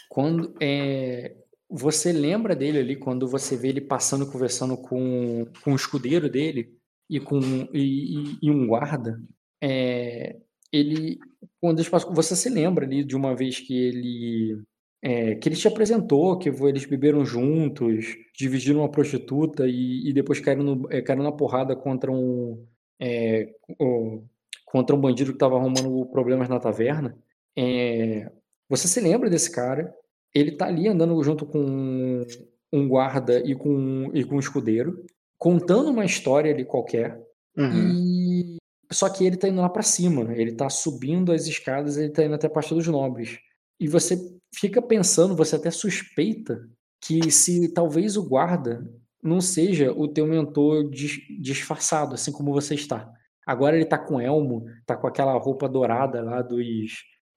[0.09, 0.55] Quando.
[0.61, 1.37] é,
[1.71, 6.77] Você lembra dele ali quando você vê ele passando conversando com, com o escudeiro dele
[7.11, 7.39] e com
[7.75, 9.21] e, e- um guarda.
[9.63, 10.41] É,
[10.73, 11.19] ele
[11.61, 14.63] quando eles passam- você se lembra ali de uma vez que ele
[15.03, 20.41] é, que ele te apresentou, que eles beberam juntos, dividiram uma prostituta e, e depois
[20.41, 22.65] caíram, no- é, caíram na porrada contra um
[23.01, 23.49] é,
[23.79, 24.23] o-
[24.67, 27.17] contra um bandido que estava arrumando problemas na taverna.
[27.57, 28.31] É,
[28.69, 29.93] você se lembra desse cara?
[30.35, 32.25] Ele tá ali andando junto com
[32.73, 35.05] um guarda e com, e com um escudeiro,
[35.39, 37.21] contando uma história ali qualquer.
[37.57, 37.91] Uhum.
[37.97, 38.57] E
[38.93, 42.25] só que ele tá indo lá pra cima, ele tá subindo as escadas, ele tá
[42.25, 43.39] indo até a parte dos nobres.
[43.81, 44.17] E você
[44.55, 46.69] fica pensando, você até suspeita
[47.01, 48.87] que se talvez o guarda
[49.23, 53.11] não seja o teu mentor dis- disfarçado, assim como você está.
[53.47, 56.93] Agora ele tá com elmo, tá com aquela roupa dourada lá dos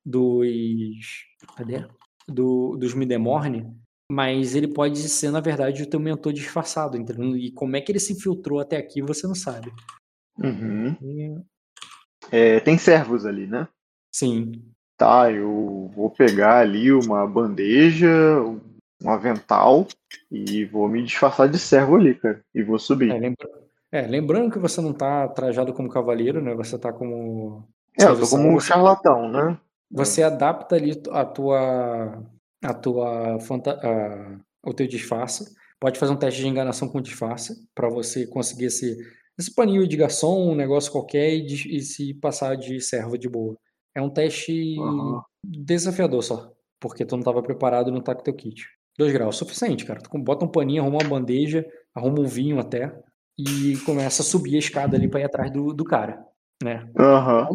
[0.06, 1.26] dos
[1.56, 1.86] cadê?
[2.28, 3.74] Do, dos Midemorne,
[4.12, 7.36] mas ele pode ser na verdade o teu mentor disfarçado, entendeu?
[7.38, 9.72] E como é que ele se infiltrou até aqui, você não sabe.
[10.38, 10.96] Uhum.
[11.02, 11.42] E-
[12.32, 13.68] É, tem servos ali, né?
[14.14, 14.52] Sim.
[15.04, 18.08] Tá, eu vou pegar ali uma bandeja,
[19.04, 19.86] um avental
[20.32, 22.42] e vou me disfarçar de servo ali, cara.
[22.56, 23.12] E vou subir.
[23.12, 23.50] É, lembra-
[23.92, 26.56] é, lembrando que você não tá trajado como cavaleiro, né?
[26.56, 27.68] Você tá como.
[28.00, 29.58] É, eu tô como um charlatão, né?
[29.92, 32.24] Você adapta ali a tua.
[32.64, 33.40] a tua.
[33.42, 35.54] fanta- a- o teu disfarce.
[35.82, 38.98] Pode fazer um teste de enganação com disfarce para você conseguir esse,
[39.38, 43.28] esse paninho de garçom, um negócio qualquer e, de- e se passar de serva de
[43.28, 43.58] boa.
[43.96, 45.24] É um teste Aham.
[45.44, 48.66] desafiador só, porque tu não tava preparado e não tá com teu kit.
[48.98, 50.02] Dois graus, suficiente, cara.
[50.02, 52.96] Tu bota um paninho, arruma uma bandeja, arruma um vinho até
[53.38, 56.24] e começa a subir a escada ali pra ir atrás do, do cara,
[56.62, 56.88] né?
[56.98, 57.50] Aham.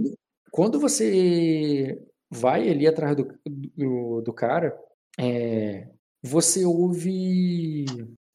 [0.51, 2.01] Quando você
[2.31, 3.29] vai ali atrás do,
[3.77, 4.77] do, do cara,
[5.19, 5.89] é,
[6.23, 7.85] você ouve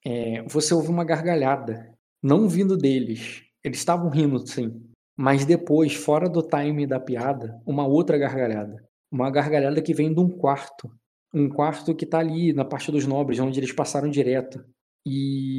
[0.05, 3.43] é, você ouve uma gargalhada, não vindo deles.
[3.63, 4.81] Eles estavam rindo, sim,
[5.15, 10.19] mas depois, fora do time da piada, uma outra gargalhada, uma gargalhada que vem de
[10.19, 10.91] um quarto,
[11.33, 14.63] um quarto que tá ali na parte dos nobres, onde eles passaram direto
[15.05, 15.57] e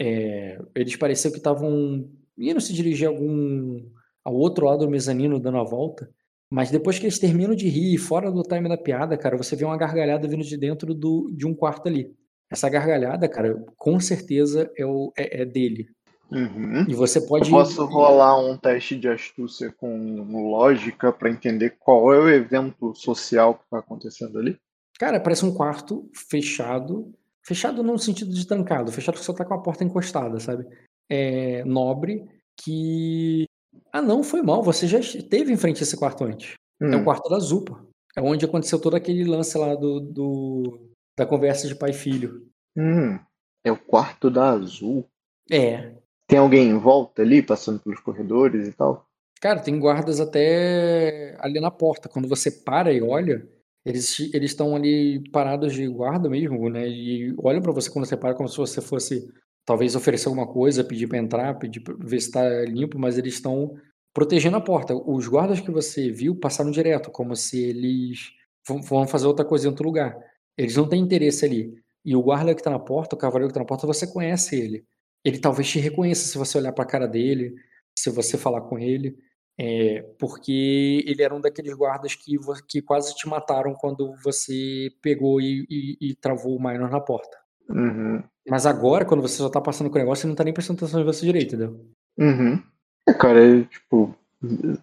[0.00, 2.08] é, eles pareciam que estavam
[2.38, 3.80] indo se dirigir algum
[4.24, 6.10] ao outro lado do mezanino dando a volta.
[6.50, 9.64] Mas depois que eles terminam de rir, fora do time da piada, cara, você vê
[9.64, 12.14] uma gargalhada vindo de dentro do, de um quarto ali.
[12.50, 15.88] Essa gargalhada, cara, com certeza é, o, é, é dele.
[16.30, 16.84] Uhum.
[16.88, 17.50] E você Eu pode.
[17.50, 23.54] posso rolar um teste de astúcia com lógica pra entender qual é o evento social
[23.56, 24.56] que tá acontecendo ali?
[24.98, 27.12] Cara, parece um quarto fechado.
[27.46, 30.66] Fechado não no sentido de trancado, fechado que só tá com a porta encostada, sabe?
[31.10, 32.24] É nobre
[32.60, 33.44] que.
[33.92, 34.62] Ah, não, foi mal.
[34.62, 36.54] Você já esteve em frente a esse quarto antes.
[36.80, 37.04] É o Hum.
[37.04, 37.84] quarto da Zupa.
[38.16, 42.48] É onde aconteceu todo aquele lance lá do, do- da conversa de pai e filho.
[42.76, 43.18] Hum.
[43.64, 45.06] É o quarto da Azul.
[45.50, 45.92] É.
[46.26, 49.06] Tem alguém em volta ali, passando pelos corredores e tal?
[49.40, 52.08] Cara, tem guardas até ali na porta.
[52.08, 53.46] Quando você para e olha,
[53.84, 56.88] eles eles estão ali parados de guarda mesmo, né?
[56.88, 59.30] E olham pra você quando você para como se você fosse
[59.66, 63.34] talvez oferecer alguma coisa, pedir pra entrar, pedir pra ver se tá limpo, mas eles
[63.34, 63.74] estão
[64.14, 64.94] protegendo a porta.
[64.94, 68.30] Os guardas que você viu passaram direto, como se eles
[68.66, 70.16] vão- fazer outra coisa em outro lugar.
[70.56, 71.74] Eles não têm interesse ali.
[72.04, 74.56] E o guarda que tá na porta, o cavaleiro que tá na porta, você conhece
[74.58, 74.84] ele.
[75.24, 77.54] Ele talvez te reconheça se você olhar pra cara dele,
[77.98, 79.16] se você falar com ele.
[79.58, 82.36] É, porque ele era um daqueles guardas que,
[82.68, 87.38] que quase te mataram quando você pegou e, e- e travou o Minor na porta.
[87.70, 88.22] Uhum.
[88.48, 90.78] Mas agora, quando você já tá passando com o negócio, você não tá nem prestando
[90.78, 91.86] atenção em você direito, entendeu?
[92.18, 92.60] Uhum.
[93.08, 94.14] É, cara, é tipo,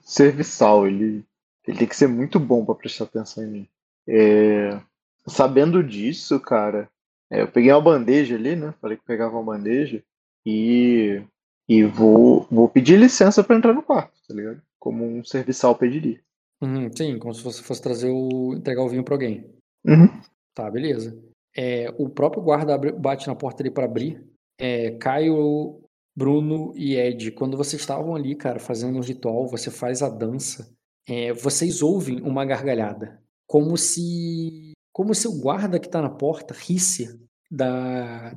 [0.02, 1.24] serviçal, ele,
[1.68, 3.68] ele tem que ser muito bom pra prestar atenção em mim.
[4.08, 4.80] É,
[5.28, 6.90] sabendo disso, cara,
[7.30, 8.74] é, eu peguei uma bandeja ali, né?
[8.82, 10.03] Falei que pegava uma bandeja
[10.45, 11.22] e,
[11.70, 14.61] E vou, vou pedir licença pra entrar no quarto, tá ligado?
[14.80, 16.20] Como um serviçal pediria.
[16.61, 18.53] Uhum, sim, como se você fosse trazer o.
[18.56, 19.45] entregar o vinho pra alguém.
[19.86, 20.08] Uhum.
[20.53, 21.18] Tá, beleza.
[21.56, 24.24] É, o próprio guarda abre- bate na porta ali pra abrir.
[24.60, 25.82] É, Caio,
[26.16, 30.72] Bruno e Ed, quando vocês estavam ali, cara, fazendo um ritual, você faz a dança,
[31.08, 33.22] é, vocês ouvem uma gargalhada.
[33.48, 34.72] Como se.
[34.94, 38.36] Como se o guarda que tá na porta risse da.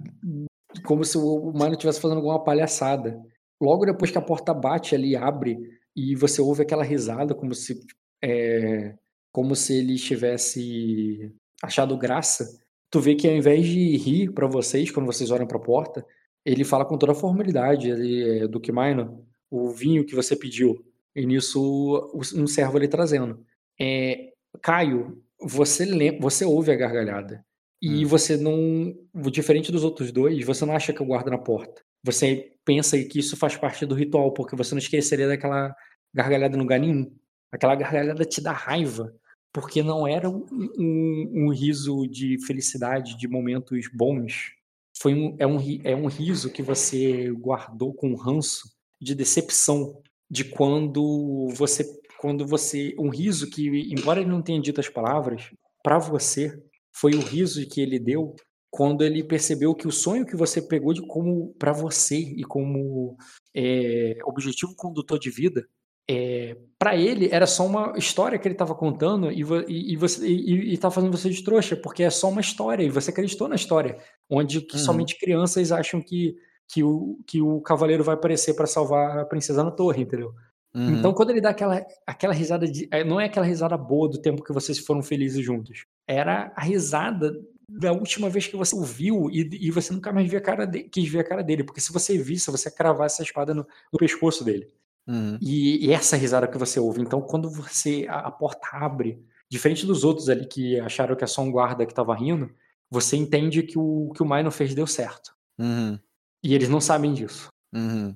[0.83, 3.21] Como se o Mano estivesse fazendo alguma palhaçada.
[3.61, 5.59] Logo depois que a porta bate ali, abre,
[5.97, 7.81] e você ouve aquela risada, como se.
[8.23, 8.95] é,
[9.33, 12.59] como se ele tivesse achado graça.
[12.91, 16.05] Tu vê que ao invés de rir pra vocês, quando vocês olham pra porta,
[16.45, 19.19] ele fala com toda a formalidade ele, é, do que Minor,
[19.51, 20.85] o vinho que você pediu.
[21.17, 23.45] E nisso, um servo ali trazendo.
[23.81, 27.45] É, Caio, você, lem- você ouve a gargalhada.
[27.87, 28.95] E você não.
[29.31, 31.83] Diferente dos outros dois, você não acha que é o guarda na porta.
[32.03, 35.75] Você pensa que isso faz parte do ritual, porque você não esqueceria daquela
[36.13, 37.13] gargalhada lugar nenhum.
[37.53, 39.15] Aquela gargalhada te dá raiva,
[39.53, 40.45] porque não era um,
[40.79, 44.53] um- um riso de felicidade, de momentos bons.
[44.99, 48.69] Foi um, é, um, é um riso que você guardou com ranço
[49.01, 51.85] de decepção de quando você
[52.19, 55.51] quando você um riso que embora ele não tenha dito as palavras
[55.83, 56.59] para você
[56.95, 58.35] foi o riso que ele deu
[58.71, 63.17] quando ele percebeu que o sonho que você pegou de como para você e como
[63.55, 65.67] é, objetivo condutor de vida
[66.09, 70.27] é, para ele era só uma história que ele estava contando e, e, e você
[70.27, 73.49] e, e tá fazendo você de trouxa porque é só uma história e você acreditou
[73.49, 73.99] na história
[74.29, 74.79] onde que Uhum.
[74.79, 76.37] somente crianças acham que
[76.69, 80.33] que o, que o cavaleiro vai aparecer para salvar a princesa na torre, entendeu?
[80.75, 80.97] Uhum.
[80.99, 82.89] Então, quando ele dá aquela, aquela risada de.
[82.91, 85.87] eh, Não é aquela risada boa do tempo que vocês foram felizes juntos.
[86.07, 87.33] Era a risada
[87.69, 90.67] da última vez que você o viu e, e você nunca mais via a cara
[90.67, 91.65] de- quis ver a cara dele.
[91.65, 94.69] Porque se você visse, você ia cravar essa espada no, no pescoço dele.
[95.07, 95.39] Uhum.
[95.41, 97.01] E, e essa risada que você ouve.
[97.01, 101.27] Então, quando você a, a porta abre, diferente dos outros ali que acharam que é
[101.27, 102.51] só um guarda que tava rindo,
[102.91, 105.35] você entende que o que o Minor fez deu certo.
[105.59, 105.99] Uhum.
[106.43, 107.49] E eles não sabem disso.
[107.75, 108.15] Uhum.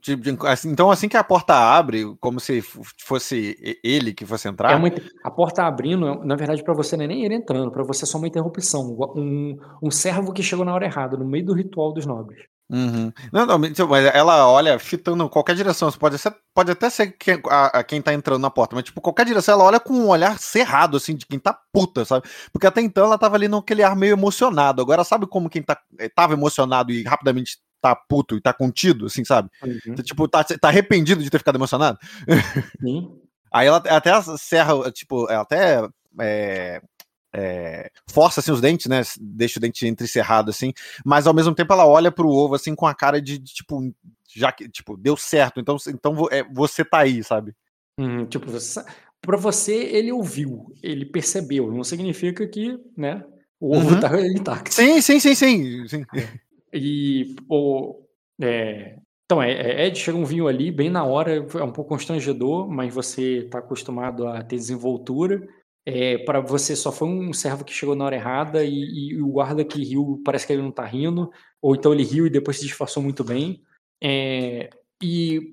[0.00, 2.62] Tipo, de- assim, Então, assim que a porta abre, como se
[3.04, 4.72] fosse ele que fosse entrar.
[4.72, 4.90] É uma
[5.22, 8.06] a porta abrindo, na verdade, para você não é nem ele entrando, para você é
[8.06, 8.96] só uma interrupção.
[9.14, 12.44] Um, um servo que chegou na hora errada, no meio do ritual dos nobres.
[12.68, 13.12] Uhum.
[13.32, 15.88] Não, não, mas mas ela olha fitando qualquer direção.
[15.90, 18.84] Você Pode, ser, pode até ser quem, a, a quem tá entrando na porta, mas
[18.84, 22.26] tipo, qualquer direção, ela olha com um olhar cerrado, assim, de quem tá puta, sabe?
[22.52, 24.82] Porque até então ela tava ali naquele ar meio emocionado.
[24.82, 29.06] Agora, sabe como quem tá, eh, tava emocionado e rapidamente tá puto e tá contido,
[29.06, 29.50] assim, sabe?
[29.86, 31.98] Então, Tipo, tá, tá arrependido de ter ficado emocionado?
[32.80, 33.10] Sim.
[33.52, 35.88] Aí ela até serra, tipo, ela até
[36.20, 36.82] é,
[37.32, 39.02] é, força assim os dentes, né?
[39.20, 40.72] Deixa o dente entrecerrado assim,
[41.04, 43.80] mas ao mesmo tempo ela olha pro ovo assim com a cara de, de, tipo,
[44.34, 47.54] já que tipo deu certo, então então é, você tá aí, sabe?
[47.98, 48.84] Uhum, tipo, você,
[49.22, 51.72] para você, ele ouviu, ele percebeu.
[51.72, 53.24] Não significa que, né,
[53.58, 54.00] o ovo Uhum.
[54.00, 54.74] tá intacto.
[54.74, 56.06] Sim, sim, sim, sim, sim.
[56.72, 58.02] E, o,
[58.40, 61.90] é, então, é, é, Ed, chega um vinho ali, bem na hora, é um pouco
[61.90, 65.46] constrangedor, mas você tá acostumado a ter desenvoltura.
[65.88, 69.28] É, para você só foi um servo que chegou na hora errada e, e o
[69.28, 71.30] guarda que riu parece que ele não tá rindo,
[71.62, 73.62] ou então ele riu e depois se disfarçou muito bem.
[74.02, 74.68] É,
[75.02, 75.52] e,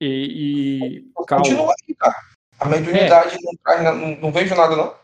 [0.00, 1.44] e, e calma.
[1.44, 2.16] Continua aí, cara.
[2.58, 4.94] A mediunidade não, traz na- não, não vejo nada, não.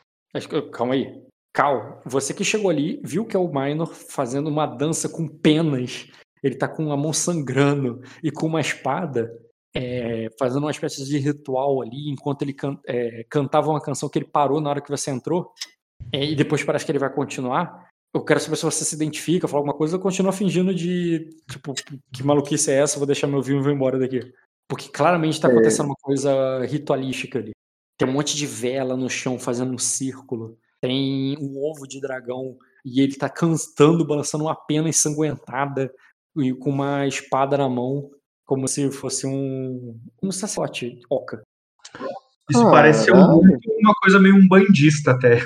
[0.71, 1.23] Calma aí.
[1.53, 6.07] Cal, você que chegou ali, viu que é o Minor fazendo uma dança com penas.
[6.43, 9.31] Ele tá com a mão sangrando e com uma espada,
[9.75, 14.19] é, fazendo uma espécie de ritual ali, enquanto ele can- é, cantava uma canção que
[14.19, 15.53] ele parou na hora que você entrou.
[16.13, 17.87] É, e depois parece que ele vai continuar.
[18.15, 21.73] Eu quero saber se você se identifica, fala alguma coisa, ou continua fingindo de, tipo,
[22.13, 24.21] que maluquice é essa, vou deixar meu vinho e vou embora daqui.
[24.69, 25.53] Porque claramente tá É.
[25.53, 27.53] acontecendo uma coisa ritualística ali.
[27.97, 30.59] Tem um monte de vela no chão fazendo um círculo.
[30.83, 35.93] Tem um ovo de dragão e ele tá cantando, balançando uma pena ensanguentada
[36.37, 38.11] e com uma espada na mão,
[38.45, 41.41] como se fosse um, um sacerdote oca.
[42.51, 43.37] Isso Ah, pareceu ah.
[43.37, 45.37] uma coisa meio um bandista até.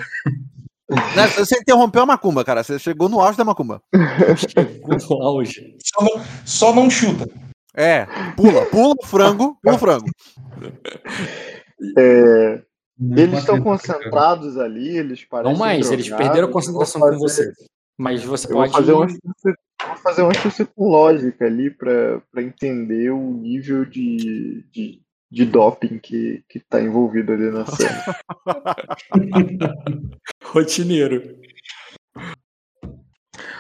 [0.89, 2.63] Né, Você interrompeu a macumba, cara.
[2.63, 3.83] Você chegou no auge da macumba.
[4.37, 5.77] Chegou no auge.
[5.85, 7.29] Só não, só não chuta.
[7.75, 8.07] É,
[8.37, 10.07] pula, pula o frango, pula o frango.
[11.99, 12.63] É,
[12.99, 13.65] Muito eles estão cara.
[13.65, 15.53] concentrados ali, eles parecem.
[15.53, 17.53] Não mais, eles perderam a concentração vou com fazer- você.
[17.99, 18.73] Mas você Eu vou pode.
[18.73, 24.65] fazer um vou fazer um astúcia com lógica ali pra pra entender o nível de,
[24.73, 25.01] de,
[25.31, 28.05] de doping que, que tá envolvido ali na cena.
[30.45, 31.37] Rotineiro.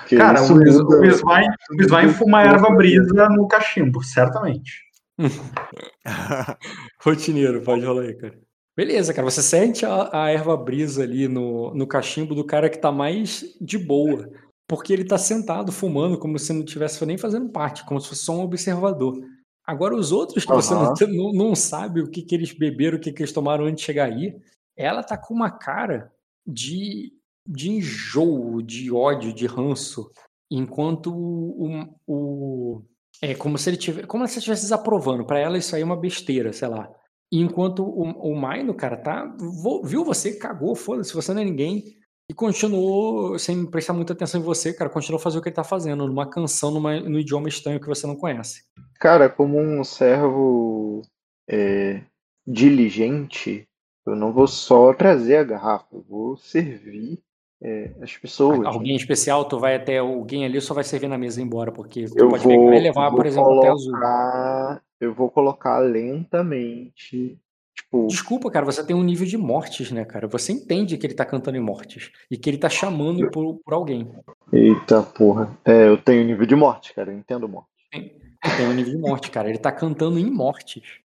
[0.08, 4.02] Que Cara, o Luiz, muda- Luiz vai, o Luiz vai fumar erva brisa no cachimbo,
[4.02, 4.82] certamente.
[7.02, 8.39] Rotineiro, pode rolar aí, cara.
[8.77, 9.29] Beleza, cara.
[9.31, 13.57] Você sente a, a erva brisa ali no, no cachimbo do cara que tá mais
[13.61, 14.31] de boa.
[14.69, 18.25] Porque ele tá sentado fumando como se não tivesse nem fazendo parte, como se fosse
[18.25, 19.19] só um observador.
[19.65, 20.75] Agora, os outros que você
[21.07, 23.87] não, não, sabe o que, que eles beberam, o que, que eles tomaram antes de
[23.87, 24.37] chegar aí,
[24.77, 26.13] ela tá com uma cara
[26.47, 27.13] de,
[27.49, 30.11] de enjoo, de ódio, de ranço.
[30.51, 32.83] Enquanto o, o,
[33.23, 35.25] é como se ele tivesse, como se ele estivesse desaprovando.
[35.25, 36.89] Pra ela isso aí é uma besteira, sei lá.
[37.33, 39.37] E enquanto o, o Maino, cara, tá
[39.85, 41.97] viu você, cagou, foda-se, você não é ninguém.
[42.29, 45.63] E continuou, sem prestar muita atenção em você, cara, continuou fazer o que ele tá
[45.63, 48.63] fazendo, numa canção, numa, no idioma estranho que você não conhece.
[48.99, 51.03] Cara, como um servo
[51.49, 52.03] é,
[52.45, 53.69] diligente,
[54.05, 57.21] eu não vou só trazer a garrafa, eu vou servir
[57.67, 58.61] é, as pessoas.
[58.61, 58.69] né?
[58.69, 61.73] Alguém especial, tu vai até alguém ali, só vai servir na mesa e ir embora,
[61.73, 63.91] porque tu Eu pode vou, pegar e levar, por exemplo, até azul.
[63.91, 67.36] colocar, eu vou colocar lentamente,
[67.75, 70.28] tipo, Desculpa, cara, você tem um nível de mortes, né, cara?
[70.28, 73.75] Você entende que ele tá cantando em mortes e que ele tá chamando por, por
[73.75, 74.09] alguém.
[74.53, 77.69] eita porra, é, eu tenho nível de morte, cara, eu entendo morte.
[77.91, 78.12] Tem,
[78.57, 79.49] tem um nível de morte, cara.
[79.49, 81.01] Ele tá cantando em mortes.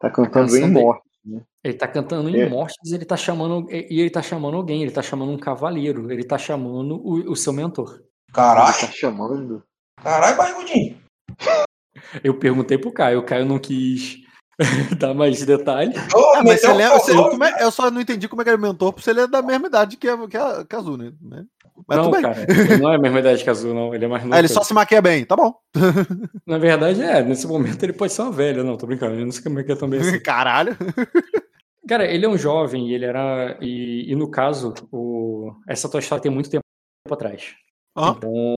[0.00, 1.42] Tá cantando em morte, né?
[1.64, 2.48] Ele tá cantando em É.
[2.48, 3.66] mortes, ele tá chamando.
[3.70, 7.36] E ele tá chamando alguém, ele tá chamando um cavaleiro, ele tá chamando o, o
[7.36, 7.94] seu mentor.
[7.96, 9.62] Ele Caralho, tá chamando.
[10.02, 10.98] caralho, barrigudinho.
[12.22, 14.25] Eu perguntei pro Caio, o Caio não quis
[14.98, 15.96] dar mais detalhes.
[16.14, 18.50] Ô, Ah, mas meteu você lembra, você- é- eu só não entendi como é que
[18.50, 21.12] ele é mentor, porque ele é da mesma idade que a, que a, Azul, né?
[21.86, 22.22] Mas não, tudo bem.
[22.22, 23.94] cara, ele não é a mesma idade que a Azul, não.
[23.94, 24.34] Ele é mais novo.
[24.34, 25.54] Ah, ele só se maquia bem, tá bom.
[26.46, 29.32] Na verdade, é, nesse momento ele pode ser uma velha, não, tô brincando, eu não
[29.32, 30.18] sei como é que é também assim.
[30.20, 30.76] Caralho.
[31.88, 33.56] Cara, ele é um jovem e ele era.
[33.60, 36.64] E, e no caso, o, essa tua história tem muito tempo
[37.08, 37.54] atrás.
[37.96, 38.14] Aham.
[38.16, 38.54] Então,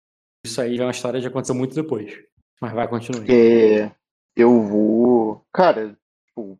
[0.47, 2.13] isso aí é uma história que aconteceu muito depois.
[2.61, 3.27] Mas vai, continue.
[3.29, 3.91] É,
[4.37, 5.45] eu vou.
[5.53, 6.59] Cara, tipo,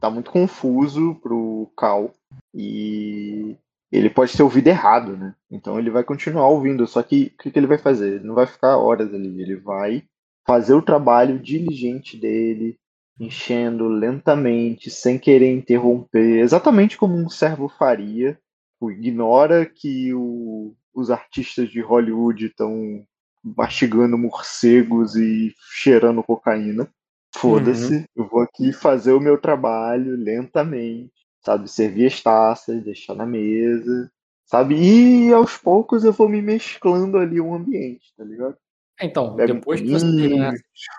[0.00, 2.14] tá muito confuso pro Cal.
[2.54, 3.56] E
[3.92, 5.34] ele pode ter ouvido errado, né?
[5.50, 6.86] Então ele vai continuar ouvindo.
[6.86, 8.14] Só que o que, que ele vai fazer?
[8.16, 9.40] Ele não vai ficar horas ali.
[9.40, 10.02] Ele vai
[10.46, 12.78] fazer o trabalho diligente dele,
[13.18, 18.38] enchendo lentamente, sem querer interromper, exatamente como um servo faria.
[18.74, 23.04] Tipo, Ignora que o- os artistas de Hollywood estão
[23.44, 26.88] mastigando morcegos e cheirando cocaína.
[27.34, 31.12] Foda-se, eu vou aqui fazer o meu trabalho lentamente,
[31.44, 31.70] sabe?
[31.70, 34.10] Servir as taças, deixar na mesa,
[34.44, 34.74] sabe?
[34.76, 38.56] E aos poucos eu vou me mesclando ali o ambiente, tá ligado?
[39.00, 40.54] Então, Pego um depois que você terminar,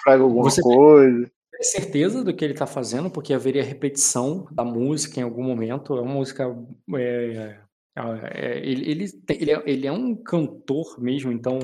[0.07, 1.31] alguma Você- coisa.
[1.51, 5.95] tem certeza do que ele tá fazendo, porque haveria repetição da música em algum momento.
[5.95, 6.45] É uma música.
[6.95, 7.59] é,
[8.33, 11.59] é, ele, ele, tem- ele, é, ele é um cantor mesmo, então,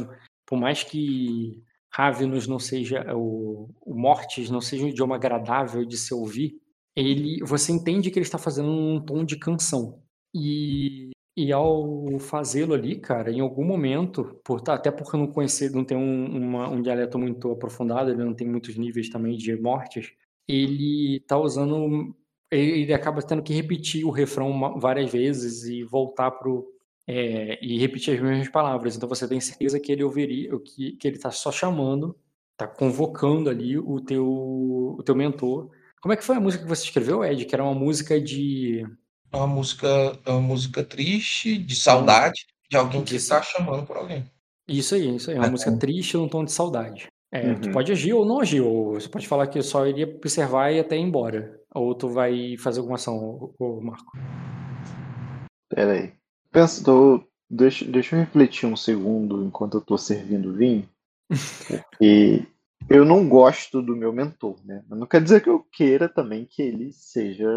[0.45, 1.63] por mais que
[1.98, 3.03] Ravenous não seja.
[3.16, 6.56] O, o Mortis não seja um idioma agradável de se ouvir,
[6.95, 10.01] ele, você entende que ele está fazendo um tom de canção.
[10.35, 15.72] E, e ao fazê-lo ali, cara, em algum momento, por, até porque eu não conhecer,
[15.72, 19.56] não tem um, uma- um dialeto muito aprofundado, ele não tem muitos níveis também de
[19.56, 20.11] mortes,
[20.48, 22.16] ele tá usando.
[22.51, 26.66] Ele, acaba tendo que repetir o refrão várias vezes e voltar pro.
[27.08, 28.95] É, e repetir as mesmas palavras.
[28.95, 32.16] Então você tem certeza que ele ouviria, que, que ele tá só chamando,
[32.58, 35.72] tá convocando ali o teu, o teu mentor.
[36.02, 37.45] Como é que foi a música que você escreveu, Ed?
[37.45, 38.86] Que era uma música de.
[39.32, 39.88] É uma música,
[40.26, 44.26] é uma música triste, de saudade, de alguém que De está chamando por alguém.
[44.68, 45.38] Isso aí, isso aí.
[45.38, 45.52] É uma É.
[45.52, 47.08] música triste num tom de saudade.
[47.32, 47.74] É, Tu Uhum.
[47.74, 50.95] pode agir ou não agir, ou você pode falar que só iria observar e até
[50.98, 51.60] ir embora.
[51.74, 54.11] Ou tu vai fazer alguma ação, ô- ô, Marco.
[55.69, 56.14] Pera
[56.58, 56.61] aí.
[56.61, 60.88] Pensa, tô, deixa, deixa eu refletir um segundo enquanto eu tô servindo vinho.
[61.68, 62.45] Porque
[62.90, 64.84] eu não gosto do meu mentor, né?
[64.88, 67.48] Mas não quer dizer que eu queira também que ele seja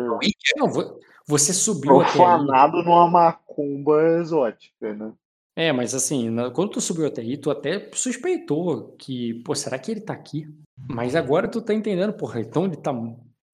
[0.56, 2.16] Não, vo- você subiu até aí.
[2.16, 5.12] profanado numa macumba exótica, né?
[5.56, 9.90] É, mas assim, quando tu subiu até aí, tu até suspeitou que, pô, será que
[9.90, 10.46] ele tá aqui?
[10.88, 12.92] Mas agora tu tá entendendo, porra, então ele tá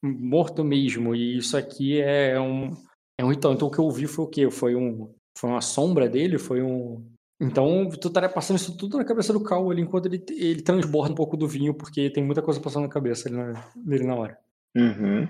[0.02, 2.70] morto mesmo, e isso aqui é um,
[3.18, 3.54] é um ritual.
[3.54, 4.50] Então o que eu vi foi o quê?
[4.50, 6.38] Foi um, foi uma sombra dele?
[6.38, 7.04] Foi um.
[7.40, 11.12] Então tu estaria passando isso tudo na cabeça do Cal ali, enquanto ele, ele transborda
[11.12, 14.14] um pouco do vinho, porque tem muita coisa passando na cabeça ali na- dele na
[14.14, 14.38] hora.
[14.74, 15.28] Uhum.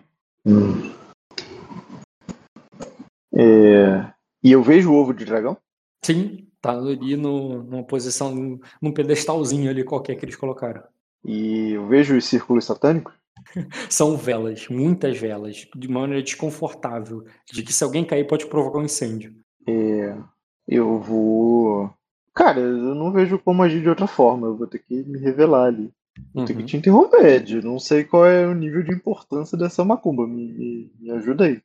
[3.35, 4.13] É,
[4.43, 5.57] E eu vejo o ovo de dragão?
[6.05, 10.83] Sim, tá ali no, numa posição, num, num pedestalzinho ali qualquer que eles colocaram.
[11.25, 13.13] E eu vejo os círculos satânicos?
[13.91, 18.85] São velas, muitas velas, de maneira desconfortável, de que se alguém cair pode provocar um
[18.85, 19.35] incêndio.
[19.67, 20.17] É,
[20.69, 21.91] Eu vou
[22.35, 24.47] Cara, eu não vejo como agir de outra forma.
[24.49, 25.91] Eu vou ter que me revelar ali.
[26.35, 26.67] Vou ter que Uhum.
[26.67, 27.63] te interromper, Ed.
[27.63, 30.27] Não sei qual é o nível de importância dessa macumba.
[30.27, 31.63] Me, me, me ajuda aí.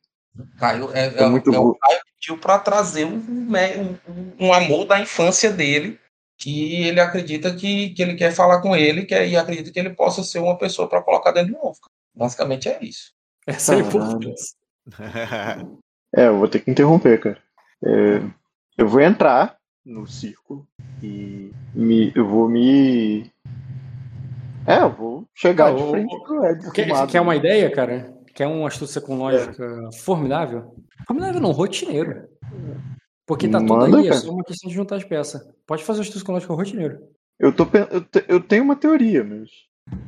[0.58, 1.74] Caio, é, É é- muito é o bom.
[1.74, 5.98] Caio pediu para trazer um, um- um amor da infância dele,
[6.38, 9.90] que ele acredita que, que ele quer falar com ele, que, e acredita que ele
[9.90, 11.78] possa ser uma pessoa para colocar dentro de novo.
[12.14, 13.12] Basicamente é isso.
[13.46, 14.56] Essa é a importância.
[16.14, 17.38] É, eu vou ter que interromper, cara.
[17.84, 18.22] É,
[18.78, 20.66] eu vou entrar no círculo
[21.02, 23.30] e me, eu vou me.
[24.66, 26.70] É, eu vou chegar Ah, de frente pro Ed.
[26.72, 27.10] Quer, fumado.
[27.12, 28.14] quer uma ideia, cara?
[28.34, 30.74] Quer uma astúcia com lógica formidável?
[31.06, 32.28] Formidável não, rotineiro.
[33.26, 34.20] Porque tá tudo Manda, aí, é cara.
[34.20, 35.42] só uma questão de juntar as peças.
[35.66, 36.98] Pode fazer astúcia com lógica rotineiro.
[37.38, 39.48] Eu, tô, eu, te- eu tenho uma teoria, mas.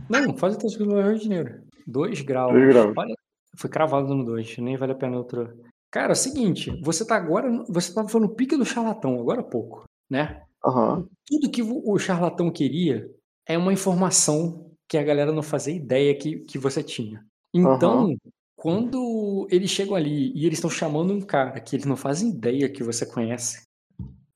[0.09, 1.63] Não, faz astúcia com lógica rotineiro.
[1.87, 2.53] 2 graus.
[2.53, 2.95] Dois graus.
[2.97, 3.15] Olha,
[3.59, 5.53] foi cravado no 2, nem vale a pena outro.
[5.95, 9.45] Cara, é o seguinte, você tá agora, você tava falando pique do charlatão, agora há
[9.45, 10.43] pouco, né?
[10.67, 11.07] Aham.
[11.25, 13.09] Tudo que o charlatão queria
[13.47, 17.25] é uma informação que a galera não fazia ideia que, que você tinha.
[17.55, 18.13] Então,
[18.57, 22.69] quando eles chegam ali e eles estão chamando um cara que eles não fazem ideia
[22.69, 23.63] que você conhece,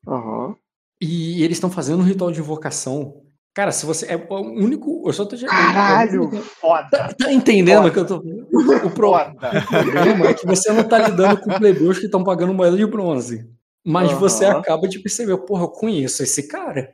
[0.07, 0.55] Aham.
[1.03, 3.27] e eles estão fazendo um ritual de invocação.
[3.55, 4.07] Cara, se você.
[4.07, 5.03] É o único.
[5.07, 5.37] Eu só tô.
[5.47, 6.31] Caralho!
[6.43, 6.89] Foda!
[6.91, 8.87] Tá, tá entendendo o que eu tô falando?
[8.87, 9.51] O pro- Foda!
[9.67, 12.87] o problema é que você não tá lidando com plebeus que estão pagando moeda de
[12.87, 13.51] bronze.
[13.85, 14.19] Mas Aham.
[14.21, 16.93] você acaba de perceber, porra, eu conheço esse cara.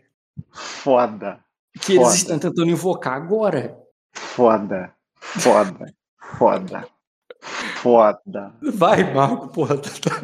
[0.53, 1.39] Foda!
[1.81, 2.17] Que eles Foda.
[2.17, 3.77] estão tentando invocar agora.
[4.13, 4.93] Foda!
[5.17, 5.87] Foda!
[6.39, 6.87] Foda!
[7.77, 8.55] Foda!
[8.73, 9.77] Vai, Marco, porra.
[9.77, 10.23] Tá, tá...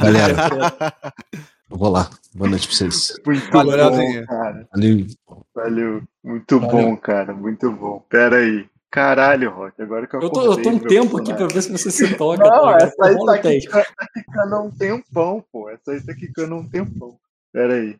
[0.00, 1.10] Galera, eu
[1.68, 2.10] vou lá.
[2.34, 3.18] Boa noite pra vocês.
[3.24, 4.68] Muito Valeu, bom, cara.
[4.72, 5.06] Valeu.
[5.54, 6.02] Valeu.
[6.22, 6.76] Muito Valeu.
[6.76, 7.32] bom, cara.
[7.34, 8.00] Muito bom.
[8.08, 8.68] Pera aí.
[8.90, 9.82] Caralho, Rock.
[9.82, 12.14] Agora que eu Eu tô, eu tô um tempo aqui pra ver se você se
[12.16, 12.44] toca.
[12.44, 12.82] Não, tá ligado?
[12.82, 13.66] essa aí tá teste.
[13.68, 15.68] quicando, tá quicando um tempão, pô.
[15.68, 17.18] Essa aí tá quicando um tempão.
[17.52, 17.96] Pera aí.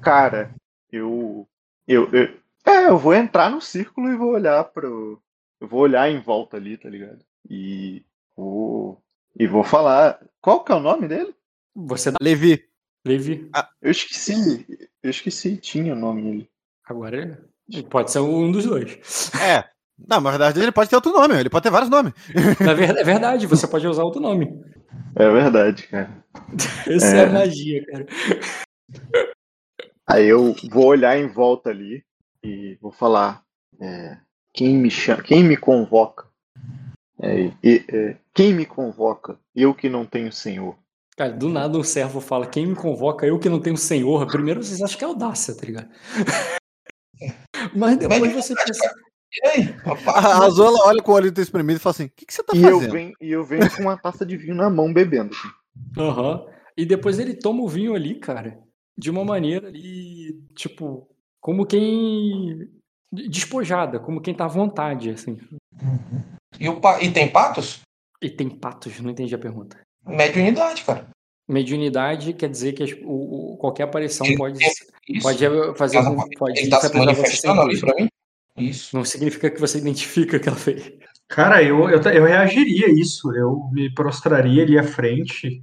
[0.00, 0.50] Cara,
[0.90, 1.46] eu,
[1.86, 2.34] eu, eu.
[2.64, 5.20] É, eu vou entrar no círculo e vou olhar pro.
[5.60, 7.18] Eu vou olhar em volta ali, tá ligado?
[7.48, 8.04] E
[8.36, 8.98] vou.
[9.38, 10.20] E vou falar.
[10.40, 11.34] Qual que é o nome dele?
[11.74, 12.18] Você dá.
[12.20, 12.64] Levi.
[13.06, 14.66] Levi, Eu esqueci.
[15.02, 16.50] Eu esqueci, tinha o nome dele.
[16.84, 17.40] agora
[17.72, 19.30] é- pode ser um dos dois.
[19.40, 19.64] É.
[19.98, 22.12] Não, mas na verdade ele pode ter outro nome, ele pode ter vários nomes.
[23.00, 24.48] É verdade, você pode usar outro nome.
[25.16, 26.24] É verdade, cara.
[26.88, 27.24] Essa é, É.
[27.24, 28.06] a magia, cara.
[30.08, 32.04] Aí eu vou olhar em volta ali
[32.42, 33.42] e vou falar
[33.80, 34.18] é,
[34.52, 36.26] quem me chama, quem me convoca.
[37.22, 39.38] É, e- é, quem me convoca?
[39.54, 40.76] Eu que não tenho senhor.
[41.16, 44.26] Cara, do nada um servo fala: quem me convoca, eu que não tenho senhor.
[44.26, 45.88] Primeiro vocês acham que é audácia, tá ligado?
[47.76, 48.94] Mas depois Mas- você pensa.
[49.56, 50.24] E rapaz?
[50.26, 52.42] A, a Zola olha com o olho espremido e fala assim: o que, que você
[52.42, 52.92] tá E eu, fazendo?
[52.92, 55.34] venho, e eu venho com uma taça de vinho na mão bebendo.
[55.34, 56.00] assim.
[56.02, 56.44] Aham.
[56.76, 58.58] E depois ele toma o vinho ali, cara,
[58.98, 61.08] de uma maneira ali, tipo,
[61.40, 62.68] como quem.
[63.10, 65.38] despojada, como quem tá à vontade, assim.
[66.62, 67.80] E, o pa- e tem patos?
[68.20, 69.76] E tem patos, não entendi a pergunta.
[70.06, 71.08] Mediunidade, cara.
[71.48, 74.64] Mediunidade quer dizer que as- o, o- qualquer aparição pode,
[75.08, 75.22] Isso.
[75.22, 75.44] pode
[75.76, 78.08] fazer Ela- com pode Ele tá se manifestando ali pra mim?
[78.56, 78.94] Isso.
[78.96, 80.92] Não significa que você identifica que ela fez.
[81.28, 83.32] Cara, eu, eu, eu reagiria a isso.
[83.34, 85.62] Eu me prostraria ali à frente,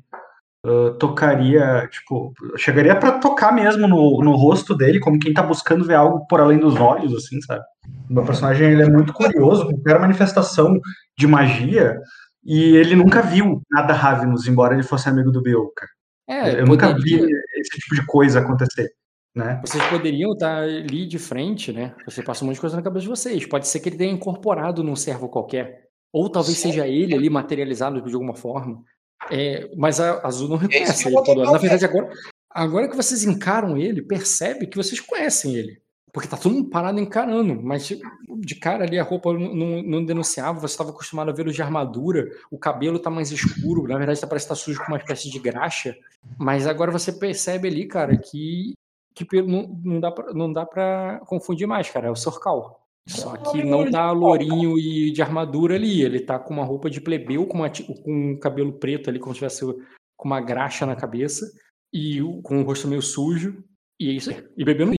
[0.65, 5.85] ah, tocaria, tipo, chegaria pra tocar mesmo no, no rosto dele, como quem tá buscando
[5.85, 7.63] ver algo por além dos olhos, assim, sabe?
[8.09, 10.79] O meu personagem ele é muito curioso, qualquer manifestação
[11.17, 11.97] de magia,
[12.43, 15.91] e ele nunca viu nada Ravenous, embora ele fosse amigo do Bill, cara.
[16.27, 18.91] É, eu nunca vi poderia- esse tipo de coisa acontecer,
[19.35, 19.59] né?
[19.65, 21.95] Vocês poderiam estar ali de frente, né?
[22.05, 23.47] Você passa um monte de coisa na cabeça de vocês.
[23.47, 25.87] Pode ser que ele tenha incorporado num servo qualquer.
[26.13, 26.69] Ou talvez Sim.
[26.69, 28.83] seja ele ali materializado de alguma forma.
[29.31, 31.15] É, mas a Azul não Esse reconhece ele
[31.51, 32.09] Na verdade, agora,
[32.49, 35.81] agora que vocês encaram ele, percebe que vocês conhecem ele.
[36.11, 37.61] Porque tá todo mundo parado encarando.
[37.61, 38.01] Mas tipo,
[38.39, 40.59] de cara ali a roupa não, não- não denunciava.
[40.59, 42.27] Você estava acostumado a vê-lo de armadura.
[42.49, 43.87] O cabelo tá mais escuro.
[43.87, 45.95] Na verdade, tá, parece que tá sujo com uma espécie de graxa.
[46.39, 48.73] Mas agora você percebe ali, cara, que
[49.13, 52.07] que não, não dá pra, não dá pra confundir mais, cara.
[52.07, 52.87] É o Sorcal.
[53.09, 56.01] Só que não tá lourinho e de armadura ali.
[56.01, 59.33] Ele tá com uma roupa de plebeu, com, uma com um cabelo preto ali, como
[59.33, 61.51] se tivesse com uma graxa na cabeça.
[61.91, 63.63] E com o rosto meio sujo.
[63.99, 64.47] E é isso aí.
[64.55, 64.93] E bebendo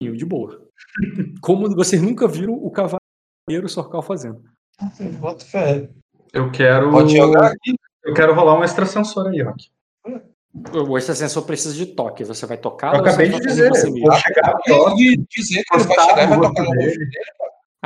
[0.00, 0.68] vinho, de boa.
[1.40, 4.42] Como vocês nunca viram o cavaleiro Sorcal fazendo.
[5.18, 5.88] Bota fé.
[6.32, 6.90] Eu quero.
[6.90, 7.74] Pode jogar aqui.
[8.04, 9.70] Eu quero rolar um extrasensor aí, Rock.
[10.72, 12.24] O extrasensor precisa de toque.
[12.24, 15.98] Você vai tocar Eu acabei de dizer, vou chegar Acabei de dizer que ele vai
[16.06, 17.10] chegar e vai tocar no rosto rosto dele.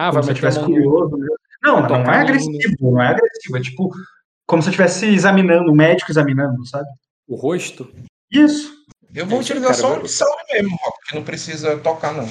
[0.01, 1.17] Ah, vai como se eu meter a estivesse mão curioso.
[1.17, 1.27] né?
[1.63, 3.57] Não, Vai não é no- agressivo, não é agressivo.
[3.57, 3.91] É tipo,
[4.47, 6.89] como se eu estivesse examinando, o médico examinando, sabe?
[7.27, 7.93] o rosto.
[8.31, 8.73] Isso.
[9.15, 12.27] Eu vou utilizar só vai- um salve mesmo, porque não precisa tocar, não.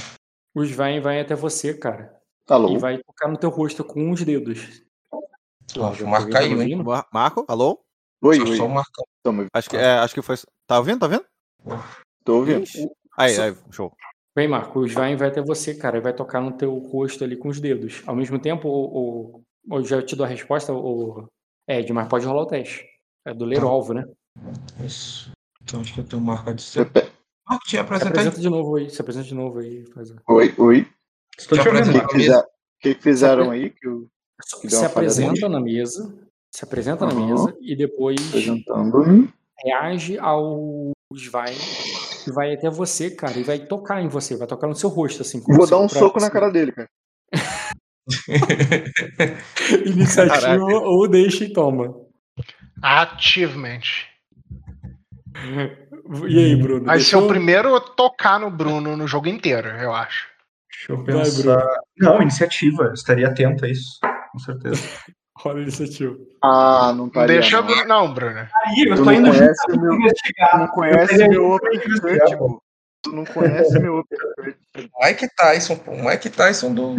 [0.56, 2.16] O Svain vai até você, cara.
[2.50, 2.72] Alô?
[2.74, 4.82] E vai tocar no teu rosto com os dedos.
[5.12, 5.22] Ó,
[6.02, 6.82] o Marco caiu, hein?
[6.82, 7.80] Mar- Marco, alô?
[8.24, 8.58] Oi, Só, oi.
[8.58, 9.06] só o Marcão.
[9.54, 10.36] Acho que, é, acho que foi.
[10.66, 11.00] Tá ouvindo?
[11.00, 11.26] Tá ouvindo?
[12.24, 12.66] tô ouvindo.
[13.18, 13.92] Aí, aí, show.
[14.38, 17.36] Vem, Marco, o Svain vai até você, cara, e vai tocar no teu rosto ali
[17.36, 18.04] com os dedos.
[18.06, 21.26] Ao mesmo tempo, o, o, eu já te dou a resposta, o
[21.68, 22.86] Ed, mas pode rolar o teste.
[23.26, 24.06] É do ler o alvo, né?
[24.86, 25.32] Isso.
[25.64, 26.86] Então acho que eu tenho o Marco a dizer.
[26.86, 27.12] Pepe-
[27.50, 28.12] Marco, te Se apresenta aí.
[28.12, 29.86] apresenta de novo aí, se apresenta de novo aí.
[29.88, 30.14] Faz...
[30.30, 30.88] Oi, oi.
[31.36, 32.00] Estou te Já O ouvindo.
[32.00, 32.46] que, que, fizer- o
[32.80, 33.70] que que fizeram aí?
[33.72, 34.08] Que eu
[34.62, 36.16] Que Se apresenta na mesa,
[36.54, 37.26] se apresenta na Aham.
[37.28, 38.18] mesa e depois
[39.66, 41.58] reage ao Svain
[42.28, 45.22] e vai até você, cara, e vai tocar em você, vai tocar no seu rosto,
[45.22, 45.42] assim.
[45.42, 46.90] Vou dar um soco na cara dele, cara.
[49.86, 50.64] Iniciativa Caraca.
[50.64, 51.94] ou deixa e toma.
[52.82, 53.82] Achievement.
[56.28, 56.86] E aí, Bruno?
[56.86, 60.28] Vai ser o primeiro a tocar no Bruno no jogo inteiro, eu acho.
[60.70, 61.66] Deixa eu Vai, pensar.
[61.98, 62.84] Não, iniciativa.
[62.84, 64.00] Eu estaria atento a isso.
[64.32, 64.82] Com certeza.
[65.40, 66.16] Rola a iniciativa.
[66.44, 67.62] Ah, não tá deixa.
[67.62, 67.86] não.
[67.86, 68.40] Não, Bruno.
[68.40, 70.60] Aí, eu Tu tô não indo conhece meu- Tu investigar.
[70.60, 72.62] não conhece Eu meu investigar, pô.
[73.04, 74.58] Tu não conhece meu uppercut.
[75.02, 75.92] Mike Tyson, pô.
[75.94, 76.96] Mike Tyson do.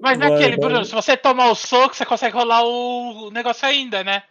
[0.00, 0.68] Mas Vai, naquele, vai.
[0.68, 4.22] Bruno, se você tomar o soco, você consegue rolar o negócio ainda, né?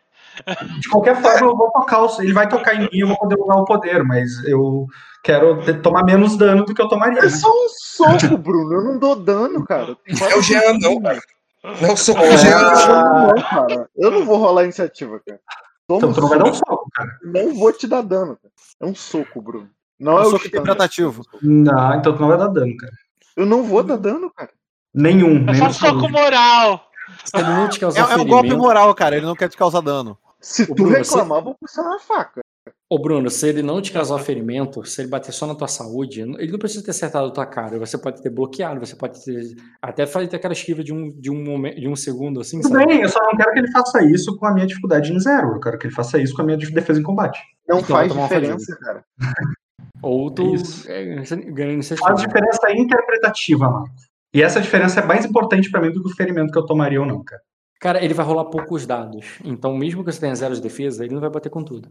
[0.80, 2.02] De qualquer forma, eu vou tocar.
[2.04, 4.86] o- Ele vai tocar em mim, eu vou poder usar o poder, mas eu
[5.24, 7.20] quero tomar menos dano do que eu tomaria.
[7.20, 7.30] É né?
[7.30, 8.74] só um soco, Bruno.
[8.74, 9.96] Eu não dou dano, cara.
[10.08, 11.20] É o Jean, não, cara.
[11.64, 13.90] Não, eu sou o Não, cara.
[13.96, 15.40] Eu não vou rolar iniciativa, cara.
[15.88, 16.90] Toma Então tu não vai dar um soco.
[16.94, 17.20] cara.
[17.24, 18.54] Não vou te dar dano, cara.
[18.82, 19.70] É um soco, Bruno.
[20.00, 21.24] Não É é, um o soco interpretativo.
[21.42, 22.94] Não, então tu não vai dar dano, cara.
[23.38, 24.52] Eu não vou dar dano, cara.
[24.94, 25.50] Nenhum.
[25.50, 26.90] É só soco moral.
[27.34, 29.16] Ele não te É, causar é um golpe moral, cara.
[29.18, 30.18] Ele não quer te causar dano.
[30.40, 32.42] Se tu Bruno, reclamar, eu vou puxar na faca.
[32.90, 36.22] Ô, Bruno, se ele não te causar ferimento, se ele bater só na tua saúde,
[36.22, 37.80] ele não precisa ter acertado a tua cara.
[37.80, 39.56] Você pode ter bloqueado, você pode ter.
[39.82, 42.86] Até fazer aquela esquiva de um, de um, momento, de um segundo, assim, Tudo sabe?
[42.86, 45.56] bem, eu só não quero que ele faça isso com a minha dificuldade em zero.
[45.56, 47.42] Eu quero que ele faça isso com a minha defesa em combate.
[47.68, 49.04] Não Então, faz diferença, cara.
[50.02, 50.90] Ou tu Isso.
[50.92, 51.16] é,
[51.52, 51.82] ganha.
[51.82, 53.96] Faz diferença interpretativa, Marco.
[54.34, 57.00] E essa diferença é mais importante pra mim do que o ferimento que eu tomaria
[57.00, 57.42] ou não, cara.
[57.80, 59.40] Cara, ele vai rolar poucos dados.
[59.44, 61.90] Então, mesmo que você tenha zero de defesa, ele não vai bater com tudo.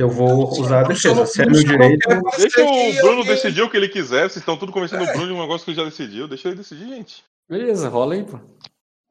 [0.00, 1.26] Eu vou usar a defesa.
[1.26, 4.22] Se é eu meu direito, Deixa o Bruno decidir o que ele quiser.
[4.22, 6.26] Vocês estão tudo conversando o Bruno de um negócio que ele já decidiu.
[6.26, 7.22] Deixa ele decidir, gente.
[7.46, 8.40] Beleza, rola aí, pô.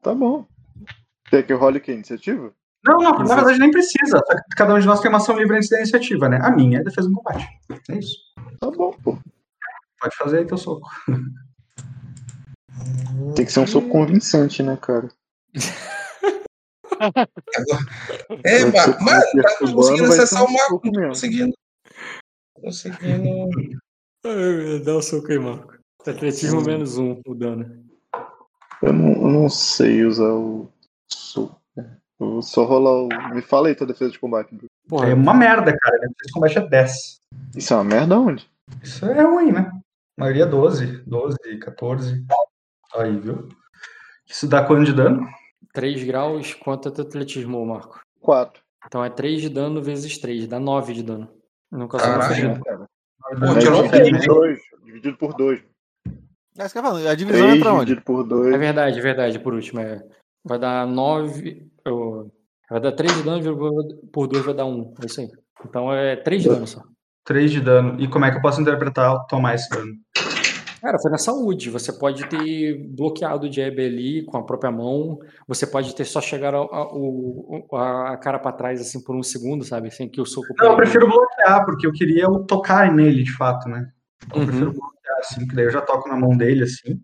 [0.02, 0.44] Tá bom.
[1.28, 2.52] Quer que eu role que iniciativa?
[2.84, 4.20] Não, não, na verdade nem precisa.
[4.56, 6.40] Cada um de nós tem uma ação livre antes da iniciativa, né?
[6.42, 7.46] A minha é defesa em combate.
[7.88, 8.16] É isso.
[8.58, 9.16] Tá bom, pô.
[10.00, 10.90] Pode fazer aí teu soco.
[13.36, 15.08] Tem que ser um soco convincente, né, cara?
[18.44, 20.80] É, ser Marco, mano, tá conseguindo acessar o mesmo.
[21.08, 21.54] conseguindo.
[22.54, 23.80] Conseguindo.
[24.26, 25.78] Ai, Dá o soco aí, Marco.
[26.06, 27.84] Atletismo menos um, o dano.
[28.82, 30.70] Eu não, eu não sei usar o
[31.10, 31.58] soco.
[31.76, 33.34] Eu vou só rolar o.
[33.34, 34.54] Me fala aí tua defesa de combate.
[34.54, 34.68] Bruno.
[34.86, 35.96] Porra, É uma merda, cara.
[35.98, 37.16] Minha defesa em combate é 10.
[37.56, 38.50] Isso é uma merda onde?
[38.82, 39.70] Isso é ruim, né?
[40.18, 42.24] A maioria é 12, 12, 14.
[42.94, 43.48] Aí, viu?
[44.26, 45.26] Isso dá quanto de dano?
[45.72, 48.00] 3 graus, quanto é teu atletismo, Marco?
[48.20, 48.62] 4.
[48.86, 51.28] Então é 3 de dano vezes 3, dá 9 de dano.
[51.70, 52.60] Não causou Caralho.
[52.64, 52.86] cara.
[53.38, 54.60] Pô, É tirou dividido bem, por 2.
[54.84, 55.60] Dividido por 2.
[56.58, 57.06] É isso que eu falando.
[57.06, 57.84] A divisão 3 entra onde?
[57.86, 58.58] dividido por É 2.
[58.58, 59.80] verdade, é verdade, por último.
[59.80, 60.02] É.
[60.44, 61.70] Vai dar 9.
[62.70, 64.94] Vai dar 3 de dano por 2 vai dar 1.
[65.02, 65.30] É isso aí.
[65.64, 66.82] Então é 3 de dano só.
[67.24, 68.00] 3 de dano.
[68.00, 69.92] E como é que eu posso interpretar tomar esse dano?
[70.80, 71.68] Cara, foi na saúde.
[71.70, 75.18] Você pode ter bloqueado o jab ali com a própria mão.
[75.46, 79.22] Você pode ter só chegado a, a- o- a cara pra trás assim por um
[79.22, 79.90] segundo, sabe?
[79.90, 80.48] Sem que o soco.
[80.58, 83.90] Não, eu prefiro bloquear, porque eu queria tocar nele, de fato, né?
[84.32, 84.46] Eu Uhum.
[84.46, 87.00] prefiro bloquear, assim, que daí eu já toco na mão dele, assim,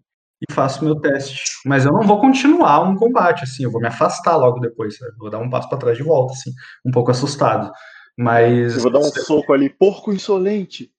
[0.48, 1.42] e faço meu teste.
[1.66, 5.12] Mas eu não vou continuar um combate, assim, eu vou me afastar logo depois, sabe?
[5.18, 6.50] Vou dar um passo pra trás de volta, assim,
[6.84, 7.70] um pouco assustado.
[8.16, 8.76] Mas.
[8.76, 10.90] Eu vou dar um soco ali, porco insolente.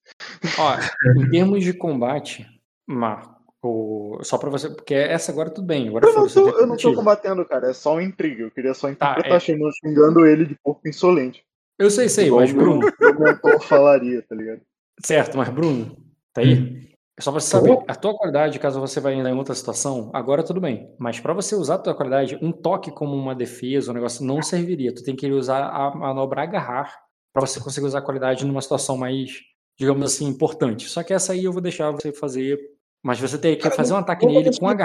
[0.59, 0.75] Ó,
[1.21, 2.45] em termos de combate,
[2.87, 5.89] Marco, só pra você, porque essa agora tudo bem.
[5.89, 7.69] Agora Eu não, tô, eu não tô combatendo, cara.
[7.69, 8.43] É só uma intriga.
[8.43, 9.39] Eu queria só interpretar é.
[9.39, 11.43] xingando- xingando ele de porco insolente.
[11.77, 14.61] Eu sei, sei, Igual mas meu- Bruno, meu mentor falaria, tá ligado?
[15.03, 15.95] certo, mas Bruno,
[16.33, 16.87] tá aí?
[17.19, 20.09] É só pra você saber, a tua qualidade, caso você vá ainda em outra situação,
[20.13, 20.91] agora tudo bem.
[20.99, 24.41] Mas pra você usar a tua qualidade, um toque como uma defesa, um negócio, não
[24.41, 24.93] serviria.
[24.93, 26.95] Tu tem que usar a manobra agarrar
[27.33, 29.31] pra você conseguir usar a qualidade numa situação mais,
[29.77, 30.87] digamos assim, importante.
[30.87, 32.59] Só que essa aí eu vou deixar você fazer.
[33.07, 34.75] Mas você tem que fazer um ataque nele com um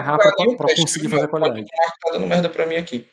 [0.57, 1.39] pra teste, conseguir fazer a Marco?
[1.39, 1.67] qualidade.
[2.01, 3.05] Tá dando merda pra mim aqui.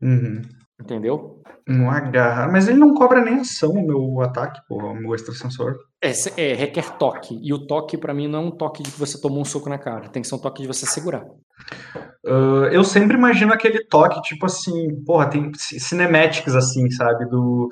[0.00, 0.40] Uhum.
[0.80, 1.42] Entendeu?
[1.68, 2.50] No agarrar.
[2.50, 5.76] Mas ele não cobra nem ação o meu ataque, porra, o meu extrasensor.
[6.02, 7.38] É, é, requer toque.
[7.42, 9.68] E o toque, pra mim, não é um toque de que você tomou um soco
[9.68, 10.08] na cara.
[10.08, 11.26] Tem que ser um toque de você segurar.
[12.26, 17.26] Ah, eu sempre imagino aquele toque, tipo assim, porra, tem ci- cinematics assim, sabe?
[17.28, 17.68] Do,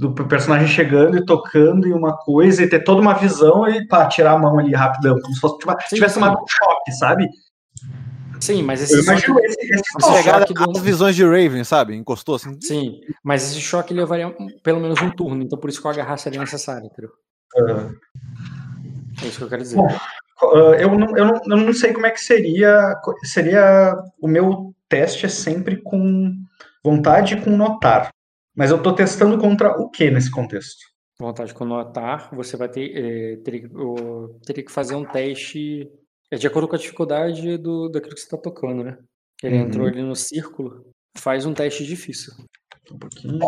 [0.00, 4.06] do personagem chegando e tocando em uma coisa e ter toda uma visão e pá,
[4.06, 6.20] tirar a mão ali rapidão, como se fosse, tipo, Sim, tivesse sim.
[6.20, 7.28] tomado um choque, sabe?
[8.40, 9.10] Sim, mas esse Eu choque.
[9.30, 10.12] imagino esse, esse.
[10.14, 11.94] Pegada choque do- as visões de Raven, sabe?
[11.94, 12.58] Encostou assim.
[12.62, 15.90] Sim, mas esse choque levaria um- pelo menos um turno, então por isso que o
[15.90, 17.10] agarrar seria necessário, entendeu?
[17.58, 17.90] Ah,
[19.22, 19.76] É isso que eu quero dizer.
[19.76, 19.86] Bom,
[20.42, 22.94] ah, eu, não, eu, não, eu não sei como é que seria.
[23.24, 23.94] Seria.
[24.18, 26.32] O meu teste é sempre com
[26.82, 28.08] vontade e com notar.
[28.56, 30.78] Mas eu tô testando contra o que nesse contexto?
[31.18, 33.42] Vontade com notar, você vai ter.
[33.42, 35.90] teria, que- o- teria que fazer um teste.
[36.30, 38.96] É de acordo com a dificuldade do, daquilo que você está tocando, né?
[39.42, 39.62] Ele Uhum.
[39.66, 42.32] entrou ali no círculo, faz um teste difícil.
[42.90, 43.38] Um pouquinho.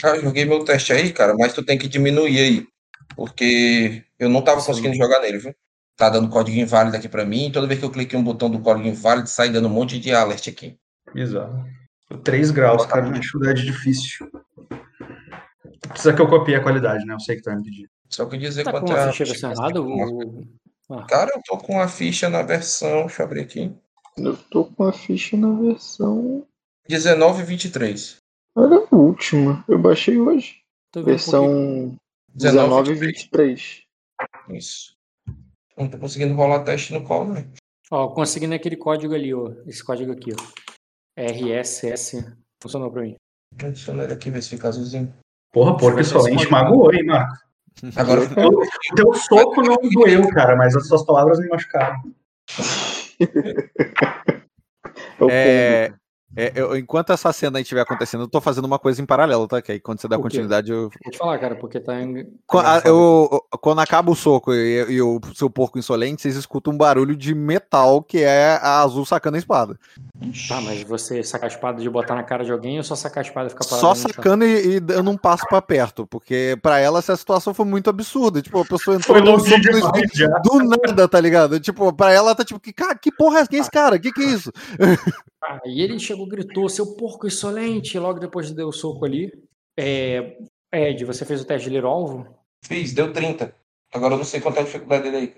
[0.00, 2.66] Cara, eu joguei meu teste aí, cara, mas tu tem que diminuir aí.
[3.14, 4.66] Porque eu não tava Sim.
[4.68, 5.54] conseguindo jogar nele, viu?
[5.96, 7.46] Tá dando código inválido aqui pra mim.
[7.48, 9.98] e Toda vez que eu cliquei um botão do código inválido, sai dando um monte
[9.98, 10.76] de alert aqui.
[11.12, 11.64] Bizarro.
[12.22, 14.30] 3 graus, cara, uma dificuldade difícil.
[15.88, 17.14] Precisa que eu copie a qualidade, né?
[17.14, 17.90] Eu sei que tu vai me pedir.
[18.08, 19.80] Só que dizer Tá quanto é a ficha ficha versionada?
[19.80, 20.44] que O...
[20.90, 23.02] Ah, Cara, eu tô com a ficha na versão.
[23.02, 23.72] Deixa eu abrir aqui.
[24.16, 26.46] Eu tô com a ficha na versão.
[26.88, 28.16] 1923.
[28.56, 29.64] Olha a última.
[29.68, 30.62] Eu baixei hoje.
[30.90, 31.04] tô um.
[31.04, 31.96] Versão
[32.34, 33.82] 19, 1923.
[34.50, 34.96] Isso.
[35.76, 37.46] Não tô conseguindo rolar teste no call, né?
[37.90, 39.52] Ó, conseguindo aquele código ali, ó.
[39.66, 40.67] Esse código aqui, ó.
[41.18, 42.24] RSS.
[42.62, 43.14] Funcionou pra mim.
[43.62, 45.12] Adiciona ele aqui, ver se fica azulzinho.
[45.52, 47.34] Porra, insolente esse magoou, hein, Marco?
[47.96, 52.02] Agora O teu- o teu soco não doeu, cara, mas as suas palavras me machucaram.
[55.20, 55.88] É o
[56.40, 59.48] É, eu- enquanto essa cena aí estiver acontecendo, eu tô fazendo uma coisa em paralelo,
[59.48, 59.60] tá?
[59.60, 60.82] Que aí quando você dá continuidade, eu.
[60.82, 62.00] Vou te falar, cara, porque tá.
[62.00, 66.36] em- Qu- a- eu- quando acaba o soco e, e o seu porco insolente, vocês
[66.36, 69.76] escutam um barulho de metal que é a azul sacando a espada.
[70.48, 73.24] Tá, mas você sacar a espada de botar na cara de alguém ou só sacar
[73.24, 76.06] a espada e ficar parado Só no sacando e, e dando um passo pra perto,
[76.06, 78.40] porque pra ela essa situação foi muito absurda.
[78.40, 80.28] Tipo, a pessoa entrou Foi longe soco demais já.
[80.38, 81.58] do nada, tá ligado?
[81.58, 83.98] Tipo, pra ela tá tipo, que, cara, que porra é é esse cara?
[83.98, 84.52] Que que é isso?
[85.42, 89.32] Ah, e ele chegou, gritou, seu porco insolente, e logo depois deu o soco ali.
[89.78, 90.36] É,
[90.72, 92.26] Ed, você fez o teste de ler alvo?
[92.64, 93.54] Fiz, deu 30.
[93.94, 95.34] Agora eu não sei quanto é a dificuldade dele aí.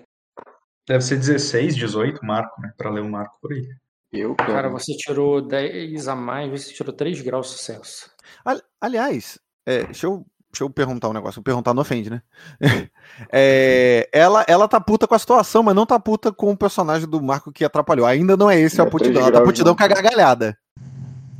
[0.87, 2.73] Deve ser 16, 18, Marco, né?
[2.75, 3.67] Pra ler o Marco por aí.
[4.11, 4.69] Eu, Cara, cara.
[4.69, 8.11] você tirou 10 a mais, você tirou 3 graus de sucesso.
[8.43, 11.41] Ali- Aliás, é, deixa, eu, deixa eu perguntar um negócio.
[11.41, 12.21] Perguntar não ofende, né?
[13.31, 17.07] É, ela, ela tá puta com a situação, mas não tá puta com o personagem
[17.07, 18.05] do Marco que atrapalhou.
[18.05, 19.21] Ainda não é esse É, a putidão.
[19.21, 19.77] Ela tá putidão não.
[19.77, 20.57] com a gargalhada.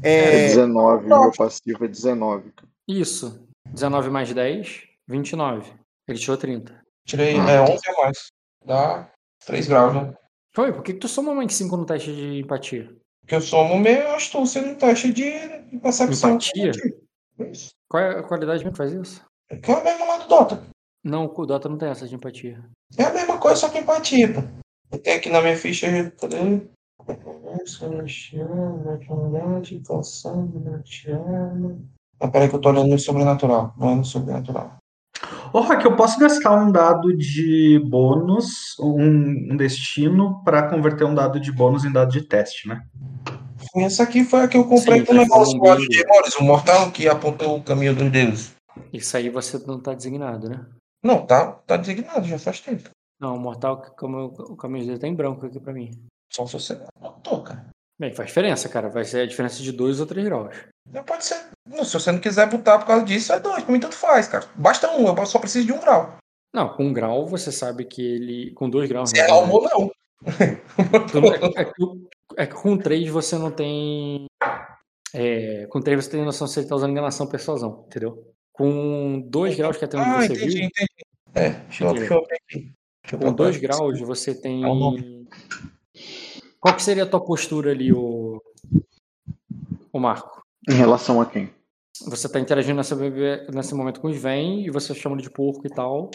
[0.04, 2.52] É É, 19, meu passivo é 19.
[2.52, 2.70] cara.
[2.88, 3.48] Isso.
[3.70, 5.72] 19 mais 10, 29.
[6.08, 6.82] Ele tirou 30.
[7.06, 8.32] Tirei é, 11 a mais.
[8.66, 9.12] Dá
[9.46, 10.14] 3 graus, né?
[10.54, 12.94] Foi, por que, que tu somou mais 5 no teste de empatia?
[13.22, 15.32] Porque eu somo meio astúcia no teste de
[15.82, 16.32] percepção.
[16.32, 16.72] Empatia?
[17.52, 17.70] Isso.
[17.90, 19.24] Qual é a qualidade que faz isso?
[19.64, 20.64] Que é a mesma lá do Dota.
[21.04, 22.64] Não, o Dota não tem essa de empatia.
[22.98, 24.42] É a mesma coisa, só que empatia, pô.
[24.92, 25.88] Eu tenho aqui na minha ficha.
[26.20, 26.38] Cadê?
[32.20, 33.74] Ah, peraí que eu tô olhando no sobrenatural.
[33.78, 34.78] Não é no sobrenatural.
[35.54, 41.14] Ô, Rock, eu posso gastar um dado de bônus, um, um destino, pra converter um
[41.14, 42.86] dado de bônus em dado de teste, né?
[43.76, 46.44] Essa aqui foi a que eu comprei Sim, com o negócio lá de Demores, o
[46.44, 48.56] mortal que apontou o caminho dos deuses.
[48.94, 50.66] Isso aí você não tá designado, né?
[51.04, 52.90] Não, tá, tá designado, já faz tempo.
[53.20, 55.92] Não, o Mortal, como o caminho dele tá em branco aqui pra mim.
[56.32, 57.66] Só se você notou, cara.
[58.00, 58.90] Bem, faz diferença, cara.
[58.90, 60.56] Vai ser a diferença de 2 ou 3 graus.
[60.92, 61.40] Não pode ser.
[61.68, 63.64] Não, se você não quiser botar por causa disso, é dois.
[63.64, 64.45] Pra mim, tanto faz, cara.
[64.56, 66.18] Basta um, eu só preciso de um grau.
[66.53, 68.51] Não, com um grau você sabe que ele.
[68.53, 69.10] Com 2 graus.
[69.11, 69.92] Se na é almo não.
[71.14, 71.84] Não- É, é que,
[72.38, 74.26] é com 3 você não tem.
[75.14, 78.32] é, com 3 você tem noção se ele tá usando enganação ou persuasão, entendeu?
[78.53, 80.92] Com 2 graus, que é até onde Ah, você entendi, viu, entendi.
[81.34, 82.22] É, deixa eu, deixa eu.
[82.27, 83.77] Deixa eu com 2 procurar.
[83.77, 84.61] graus você tem.
[86.60, 88.42] Qual que seria a tua postura ali, o,
[89.92, 90.42] o Marco?
[90.70, 91.50] Em relação a quem?
[92.06, 95.30] Você tá interagindo nessa, bebê- nesse momento com os Vem e você chama ele de
[95.30, 96.10] porco e tal.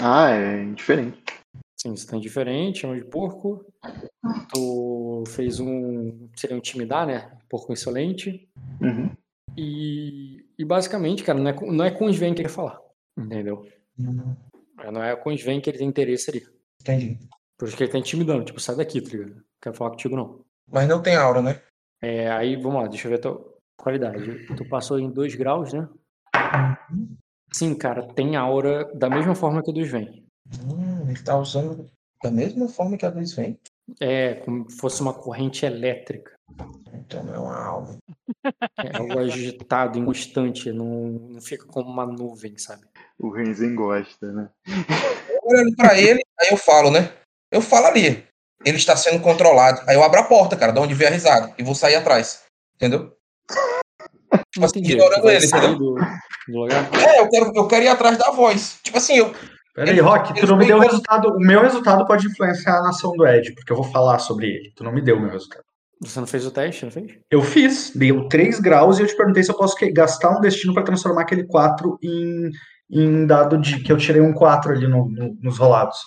[0.00, 1.22] Ah, é indiferente.
[1.78, 3.64] Sim, você tá indiferente, chama de porco.
[4.52, 6.28] Tu fez um.
[6.36, 7.38] Seria um intimidar, né?
[7.48, 8.48] Porco insolente.
[8.80, 9.10] Uhum.
[9.56, 12.54] E, e basicamente, cara, não é, com- não é com os Vem que ele quer
[12.54, 12.78] falar.
[13.18, 13.66] Entendeu?
[14.80, 16.46] É, Não é com os Vem que ele tem interesse ali.
[16.80, 17.18] Entendi.
[17.58, 18.44] Por isso que ele tá intimidando.
[18.44, 19.34] Tipo, sai daqui, tá ligado?
[19.34, 20.44] Não quero falar contigo, não.
[20.70, 21.60] Mas não tem aura, né?
[22.02, 23.18] É, aí, vamos lá, deixa eu ver.
[23.18, 23.56] Teu...
[23.76, 24.46] Qualidade.
[24.56, 25.88] Tu passou em 2 graus, né?
[27.52, 30.26] Sim, cara, tem aura da mesma forma que a dos vem.
[30.64, 31.86] Hum, ele tá usando
[32.22, 33.58] da mesma forma que a luz vem.
[34.00, 36.32] É, como se fosse uma corrente elétrica.
[36.92, 37.96] Então não é uma alma.
[38.78, 42.86] É algo agitado, inconstante, não, não fica como uma nuvem, sabe?
[43.18, 44.50] O Renzen gosta, né?
[45.42, 47.12] Olhando pra ele, aí eu falo, né?
[47.50, 48.24] Eu falo ali.
[48.64, 49.80] Ele está sendo controlado.
[49.86, 51.52] Aí eu abro a porta, cara, de onde vem a risada.
[51.58, 52.42] E vou sair atrás.
[52.76, 53.12] Entendeu?
[54.52, 55.78] Tipo assim, ignorando ele, sair entendeu?
[55.78, 55.94] do,
[56.48, 56.88] do lugar?
[56.94, 58.78] É, eu quero, eu quero ir atrás da voz.
[58.82, 59.34] Tipo assim, eu.
[59.74, 61.28] Peraí, Rock, tu não me deu o resultado.
[61.28, 64.72] O meu resultado pode influenciar a nação do Ed, porque eu vou falar sobre ele.
[64.74, 65.62] Tu não me deu o meu resultado.
[66.02, 67.12] Você não fez o teste, não fez?
[67.30, 70.40] Eu fiz, deu 3 graus e eu te perguntei se eu posso que- gastar um
[70.40, 72.50] destino para transformar aquele 4 em,
[72.90, 73.80] em dado de.
[73.82, 75.98] que eu tirei um 4 ali no- no- nos rolados.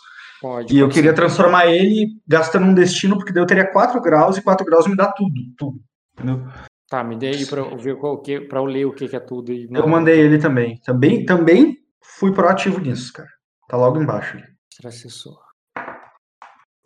[0.41, 0.73] Pode.
[0.73, 4.41] E eu queria transformar ele gastando um destino, porque daí eu teria 4 graus e
[4.41, 5.33] 4 graus me dá tudo.
[5.57, 5.79] tudo
[6.13, 6.47] entendeu?
[6.89, 9.15] Tá, me dê aí pra eu ver qual que, pra eu ler o que, que
[9.15, 9.51] é tudo.
[9.51, 10.79] E, Eu mandei ele também.
[10.81, 13.29] Também, também fui proativo nisso, cara.
[13.67, 14.37] Tá logo embaixo.
[14.37, 14.47] ali.
[14.71, 15.37] Extracessor.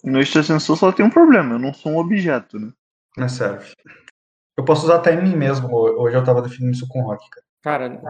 [0.03, 2.72] No extrasensor só tem um problema, eu não sou um objeto, né?
[3.17, 3.72] Não serve.
[4.57, 5.73] Eu posso usar até em mim mesmo.
[5.73, 7.45] Hoje eu tava definindo isso com o Rock, cara.
[7.64, 8.01] Cara,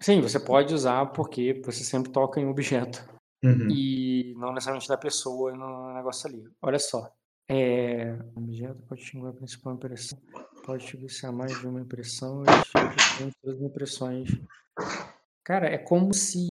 [0.00, 3.06] sim, você pode usar porque você sempre toca em objeto.
[3.44, 3.68] Uhum.
[3.70, 6.44] E não necessariamente da pessoa no negócio ali.
[6.62, 7.10] Olha só.
[7.48, 10.18] É, objeto pode xingar a principal impressão.
[10.64, 14.28] Pode utilizar mais de uma impressão e distinguir diferente das impressões.
[15.44, 16.48] Cara, é como se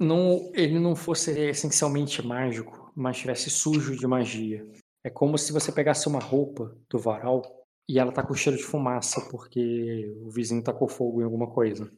[0.00, 4.66] não, ele não fosse essencialmente mágico, mas estivesse sujo de magia.
[5.04, 7.42] É como se você pegasse uma roupa do varal
[7.88, 11.90] e ela tá com cheiro de fumaça porque o vizinho tacou fogo em alguma coisa.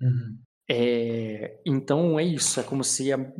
[0.00, 0.38] Uhum.
[0.70, 3.32] É, então é isso, é como se a-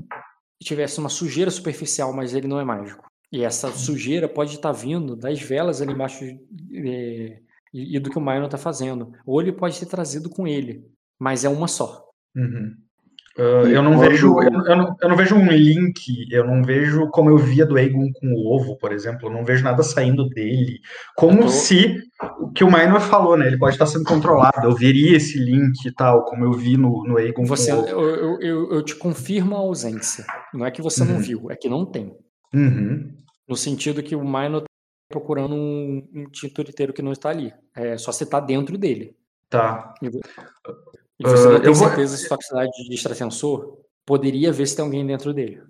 [0.63, 3.07] tivesse uma sujeira superficial, mas ele não é mágico.
[3.31, 7.41] E essa sujeira pode estar vindo das velas ali embaixo é,
[7.75, 9.13] e, e do que o Maio está fazendo.
[9.27, 10.87] Ou ele pode ter trazido com ele,
[11.19, 12.09] mas é uma só.
[12.35, 12.75] Uhum.
[13.39, 16.63] E eu não quando- vejo, eu, eu não, eu não vejo um link, eu não
[16.63, 19.83] vejo como eu via do Aegon com o ovo, por exemplo, eu não vejo nada
[19.85, 20.81] saindo dele.
[21.17, 21.97] Como tô- se
[22.41, 23.47] o que o Minor falou, né?
[23.47, 24.67] Ele pode estar sendo controlado.
[24.67, 27.81] Eu veria esse link e tal, como eu vi no, no Aegon Você, com o
[27.83, 27.89] ovo.
[27.89, 30.25] eu, eu, eu, te confirmo a ausência.
[30.53, 31.21] Não é que você não Uhum.
[31.21, 32.13] viu, é que não tem.
[32.53, 33.13] Uhum.
[33.49, 34.67] No sentido que o Minor tá
[35.11, 37.53] procurando um, um tinturiteiro que não está ali.
[37.77, 39.15] É só você tá dentro dele.
[39.49, 39.95] Tá.
[41.21, 44.53] E vo- você Ah, não tem eu vou- certeza se sua capacidade de extrasensor poderia
[44.53, 45.61] ver se tem alguém dentro dele.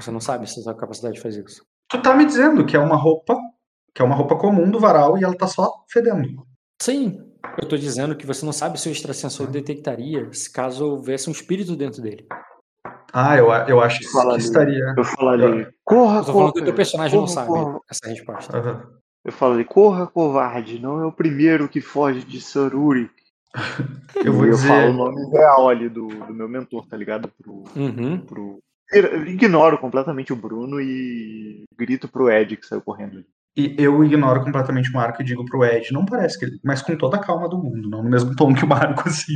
[0.00, 1.62] Você não sabe se sua capacidade de fazer isso.
[1.90, 3.36] Tu tá me dizendo que é uma roupa,
[3.94, 6.46] que é uma roupa comum do varal e ela tá só fedendo.
[6.80, 7.20] Sim,
[7.60, 11.32] eu tô dizendo que você não sabe se o extrasensor detectaria se caso houvesse um
[11.32, 12.26] espírito dentro dele.
[13.12, 14.94] Ah, eu, eu acho que, Fala que estaria.
[14.96, 16.64] Eu falo ali, corra, Eu tô falando que o corra.
[16.64, 17.80] teu personagem não corra, sabe corra.
[17.90, 18.56] essa resposta.
[18.58, 18.82] Aham.
[19.24, 23.08] Eu falo ali, corra, covarde, não é o primeiro que foge de Soruri.
[24.24, 24.68] Eu vou E eu dizer.
[24.68, 27.28] falo o nome real ali do, do meu mentor, tá ligado?
[27.40, 28.18] Pro, Uhum.
[28.20, 28.58] pro...
[28.92, 33.18] Eu Ignoro completamente o Bruno e grito pro Ed que saiu correndo.
[33.18, 33.26] ali.
[33.56, 36.82] E eu ignoro completamente o Marco e digo pro Ed, não parece que ele, mas
[36.82, 39.34] com toda a calma do mundo, não no mesmo tom que o Marco, assim,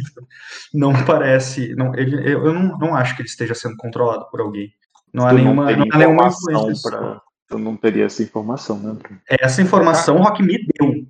[0.75, 4.41] não parece, não, ele, eu, eu não, não acho que ele esteja sendo controlado por
[4.41, 4.73] alguém.
[5.15, 6.91] Não há Tu nenhuma, teria não há nenhuma influência.
[6.91, 7.23] pra...
[7.51, 9.21] Eu não teria essa informação, né, Bruno?
[9.29, 11.07] Essa informação o Rock me deu.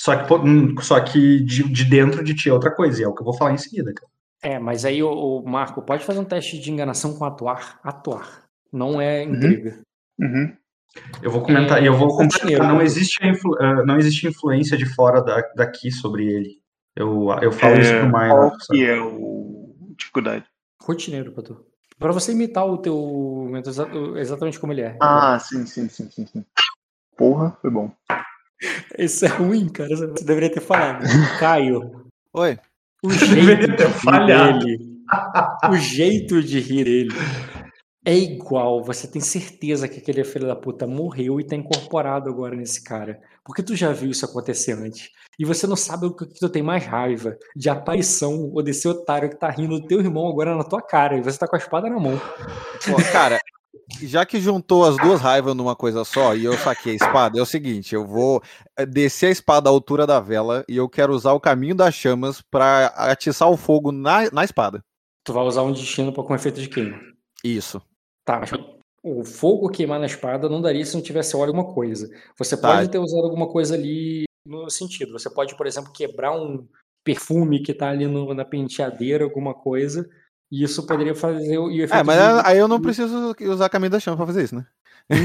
[0.00, 3.08] Só que, hum, só que de, de dentro de ti é outra coisa, e é
[3.08, 4.10] o que eu vou falar em seguida, cara.
[4.40, 7.80] É, mas aí o, o Marco pode fazer um teste de enganação com atuar.
[7.82, 8.44] Atuar.
[8.72, 9.80] Não é intriga.
[10.20, 10.56] Uhum.
[11.22, 12.84] Eu vou comentar, É, e eu vou rotineiro, completar, não né?
[12.84, 16.60] existe, influ- ah, não existe influência de fora da, daqui sobre ele.
[16.94, 18.28] Eu, eu falo isso pro Minor.
[18.28, 18.78] Qual sabe?
[18.78, 20.44] que é o dificuldade?
[20.80, 21.64] Rotineiro, Patu.
[21.98, 23.50] Pra você imitar o teu
[24.16, 24.96] exatamente como ele é.
[25.00, 26.44] Ah, sim, sim, sim, sim, sim.
[27.16, 27.92] Porra, foi bom.
[28.98, 29.88] Isso é ruim, cara.
[29.96, 31.04] Você deveria ter falado.
[31.38, 32.58] Caio, Oi.
[33.02, 34.98] o jeito de rir dele.
[35.70, 37.14] O jeito de rir dele
[38.04, 38.82] é igual.
[38.82, 43.20] Você tem certeza que aquele filho da puta morreu e tá incorporado agora nesse cara.
[43.44, 45.10] Porque tu já viu isso acontecer antes.
[45.38, 47.36] E você não sabe o que que tu tem mais raiva.
[47.54, 51.16] De aparição ou desse otário que tá rindo do teu irmão agora na tua cara.
[51.16, 52.20] E você tá com a espada na mão.
[52.86, 53.38] Pô, cara,
[54.02, 57.42] já que juntou as duas raivas numa coisa só e eu saquei a espada, é
[57.42, 58.42] o seguinte: eu vou
[58.78, 61.94] eh, descer a espada à altura da vela e eu quero usar o caminho das
[61.94, 64.82] chamas pra atiçar o fogo na, na espada.
[65.24, 66.98] Tu vai usar um destino pra com efeito de queima.
[67.44, 67.80] Isso.
[68.24, 68.50] Tá, mas
[69.02, 72.08] o fogo queimar na espada não daria se não tivesse óleo alguma coisa.
[72.38, 72.74] Você Tá.
[72.76, 75.12] pode ter usado alguma coisa ali no sentido.
[75.12, 76.66] Você pode, por exemplo, quebrar um
[77.04, 80.08] perfume que tá ali no- na penteadeira, alguma coisa,
[80.50, 83.68] E isso poderia fazer o o É, efeito mas de- aí eu não preciso usar
[83.68, 84.64] caminho da chama pra fazer isso, né?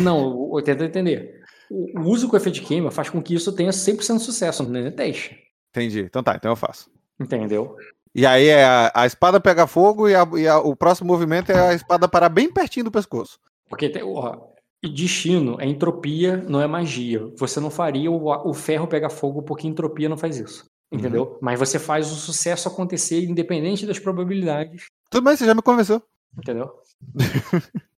[0.03, 1.41] Não, eu tento entender.
[1.69, 4.63] O o uso com efeito de queima faz com que isso tenha 100% de sucesso
[4.63, 5.37] no teste.
[5.71, 6.01] Entendi.
[6.01, 6.89] Então tá, então eu faço.
[7.19, 7.75] Entendeu?
[8.13, 11.51] E aí é a, a espada pega fogo e, a- e a- o próximo movimento
[11.51, 13.39] é a espada parar bem pertinho do pescoço.
[13.69, 14.37] Porque tem, ó,
[14.83, 17.25] destino é entropia, não é magia.
[17.37, 20.65] Você não faria o, o ferro pegar fogo porque entropia não faz isso.
[20.91, 21.39] Entendeu?
[21.41, 24.85] Mas você faz o sucesso acontecer independente das probabilidades.
[25.14, 26.01] Tudo bem, você já me convenceu.
[26.38, 26.74] Entendeu?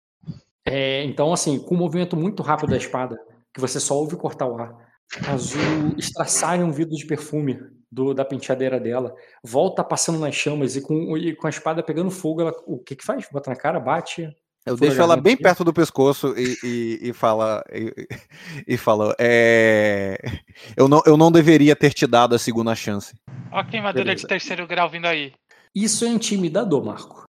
[0.66, 3.18] É, então, assim, com um movimento muito rápido da espada,
[3.52, 4.74] que você só ouve cortar o ar,
[5.28, 7.60] Azul estraçalha um vidro de perfume
[7.92, 12.10] do- da penteadeira dela, volta passando nas chamas e com, e com a espada pegando
[12.10, 13.28] fogo, ela, o que que faz?
[13.30, 14.34] Bota na cara, bate.
[14.64, 17.62] Eu deixo ela bem perto do pescoço e, e, e fala.
[17.70, 17.92] E,
[18.66, 19.14] e fala.
[19.20, 20.16] É,
[20.74, 23.14] eu, não, eu não deveria ter te dado a segunda chance.
[23.52, 24.22] Ó a queimadura Beleza.
[24.22, 25.34] de terceiro grau vindo aí.
[25.74, 27.24] Isso é intimidador, Marco.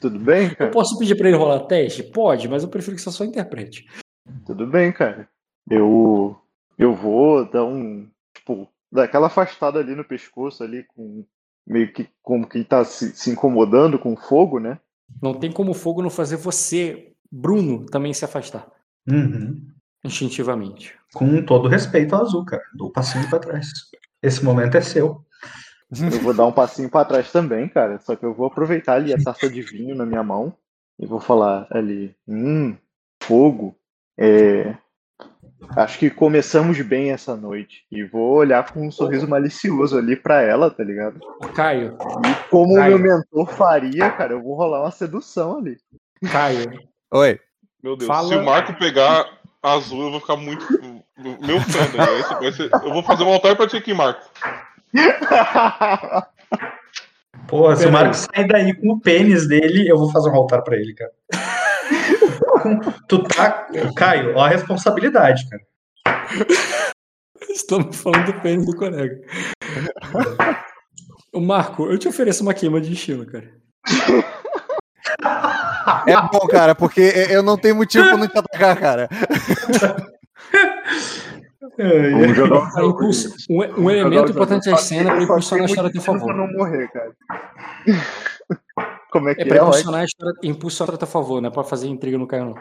[0.00, 0.70] Tudo bem, Eu cara?
[0.70, 2.02] posso pedir pra ele rolar teste?
[2.02, 3.86] Pode, mas eu prefiro que você só interprete.
[4.46, 5.28] Tudo bem, cara.
[5.70, 6.36] Eu
[6.78, 11.24] eu vou dar um, tipo, dar aquela afastada ali no pescoço ali com
[11.66, 14.80] meio que como quem tá se, se incomodando com o fogo, né?
[15.20, 18.68] Não tem como o fogo não fazer você, Bruno, também se afastar.
[19.08, 19.68] Uhum.
[20.04, 20.94] Instintivamente.
[21.14, 22.62] Com todo respeito ao azul, cara.
[22.74, 23.68] Dou um passinho pra trás.
[24.20, 25.24] Esse momento é seu.
[26.00, 27.98] Eu vou dar um passinho pra trás também, cara.
[28.00, 30.54] Só que eu vou aproveitar ali a taça de vinho na minha mão
[30.98, 32.74] e vou falar ali, hum,
[33.22, 33.76] fogo.
[34.18, 34.74] É,
[35.76, 40.40] acho que começamos bem essa noite e vou olhar com um sorriso malicioso ali pra
[40.42, 41.20] ela, tá ligado?
[41.54, 42.98] Caio, E como o Caio.
[42.98, 45.76] meu mentor faria, cara, eu vou rolar uma sedução ali.
[46.30, 46.70] Caio,
[47.12, 47.38] Oi.
[47.82, 49.28] Meu Deus, Fala- se o Marco pegar
[49.62, 50.64] azul, eu vou ficar muito.
[51.18, 52.80] Meu fã, né?
[52.84, 54.22] Eu vou fazer um altar pra ti aqui, Marco.
[57.48, 60.62] Pô, se o Marcos sair daí com o pênis dele, eu vou fazer um altar
[60.62, 61.10] pra ele, cara.
[63.08, 63.68] tu tá.
[63.96, 65.62] Caio, ó a responsabilidade, cara.
[67.50, 69.20] estamos falando do pênis do colega.
[71.32, 73.50] Ô, Marco, eu te ofereço uma queima de destino, cara.
[76.06, 79.08] É bom, cara, porque eu não tenho motivo pra não te atacar, cara.
[81.78, 82.98] Vamos jogar um Pra jogo.
[82.98, 85.88] impulso- um, um Vamos jogar elemento importante da cena é pra Só impulsionar a história
[85.88, 86.34] a teu pra favor.
[86.34, 87.12] não morrer, cara.
[89.10, 89.68] Como é que É é, pra Roy?
[89.68, 92.54] impulsionar a história, impulsionar a teu favor, não é pra fazer intriga no Caio, não.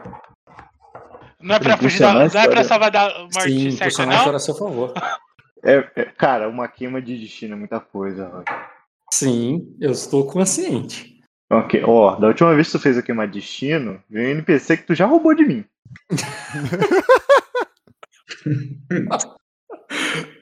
[1.41, 2.63] Não é pra Impulsionar fugir da, não é pra história.
[2.65, 4.93] salvar da morte Sim, certa, impulsionar a história a seu favor.
[5.63, 8.43] É, é, cara, uma queima de destino é muita coisa.
[9.11, 11.19] Sim, eu estou consciente.
[11.51, 14.77] Ok, ó, da última vez que tu fez a queima de destino, veio um NPC
[14.77, 15.65] que tu já roubou de mim.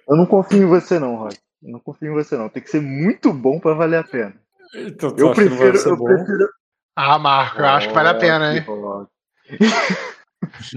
[0.08, 1.32] Eu não confio em você não, Roy.
[1.64, 2.50] Eu não confio em você não.
[2.50, 4.34] Tem que ser muito bom pra valer a pena.
[4.76, 6.06] Então, Eu não prefiro, eu bom?
[6.06, 6.48] prefiro.
[6.96, 8.64] Ah, Marco, eu acho que vale a pena, hein?
[8.68, 9.10] Rock.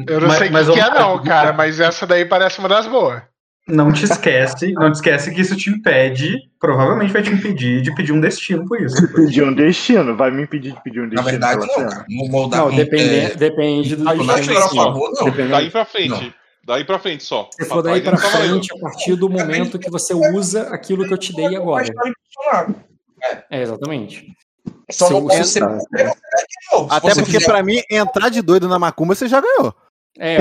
[0.08, 2.58] Eu não Mas- sei o mas que, que é, não, cara, mas essa daí parece
[2.58, 3.22] uma das boas.
[3.66, 7.94] Não te esquece, não te esquece que isso te impede, provavelmente vai te impedir de
[7.94, 9.06] pedir um destino por isso.
[9.14, 11.30] Pedir um destino, vai me impedir de pedir um Na destino.
[11.30, 12.06] verdade, pela não, cara.
[12.08, 14.54] Moldar, Não, no- depende, é, depende do não, não é destino.
[14.54, 14.76] tirar a sim.
[14.76, 15.24] favor, não.
[15.26, 16.34] Dependendo- Daí pra frente.
[16.64, 17.48] Daí pra frente só.
[17.52, 21.12] Se for daí não tá frente, a partir do momento que você usa aquilo que
[21.12, 21.88] eu te dei agora.
[23.50, 24.26] É, exatamente.
[24.90, 25.60] Só Se não eu- ser.
[25.60, 25.78] tá.
[26.90, 29.74] Até porque, pra mim, entrar de doido na macumba, você já ganhou.
[30.18, 30.38] É,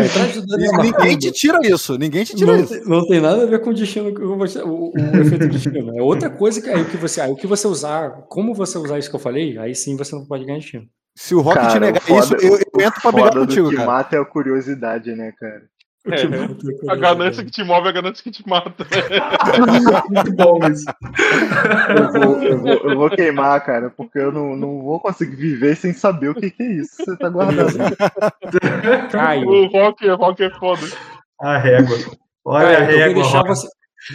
[0.81, 1.97] ninguém te tira isso.
[1.97, 2.73] Ninguém te tira não, isso.
[2.73, 5.97] tem, não tem nada a ver com o destino, com o, o, o efeito destino.
[5.97, 8.77] É outra coisa que aí o que você, aí o que você usar, como você
[8.77, 10.85] usar isso que eu falei, aí sim você não pode ganhar destino.
[11.17, 13.69] Se o Rock te Cara, negar o foda- isso, eu, eu entro pra brigar contigo,
[13.69, 13.87] que cara.
[13.87, 15.61] mata é a curiosidade, né, cara?
[16.05, 16.15] É,
[16.91, 18.85] A ganância que te move é a ganância que te mata.
[20.09, 20.85] Muito bom isso.
[21.95, 25.75] Eu vou, eu vou- eu vou queimar, cara, porque eu não, não vou conseguir viver
[25.75, 27.71] sem saber o que, que é isso que você tá guardando.
[29.11, 30.81] Caio, O Rock, o Rock é foda.
[31.39, 31.95] A régua.
[32.45, 33.23] Olha Caio, a eu, vou régua.
[33.23, 33.67] deixar você,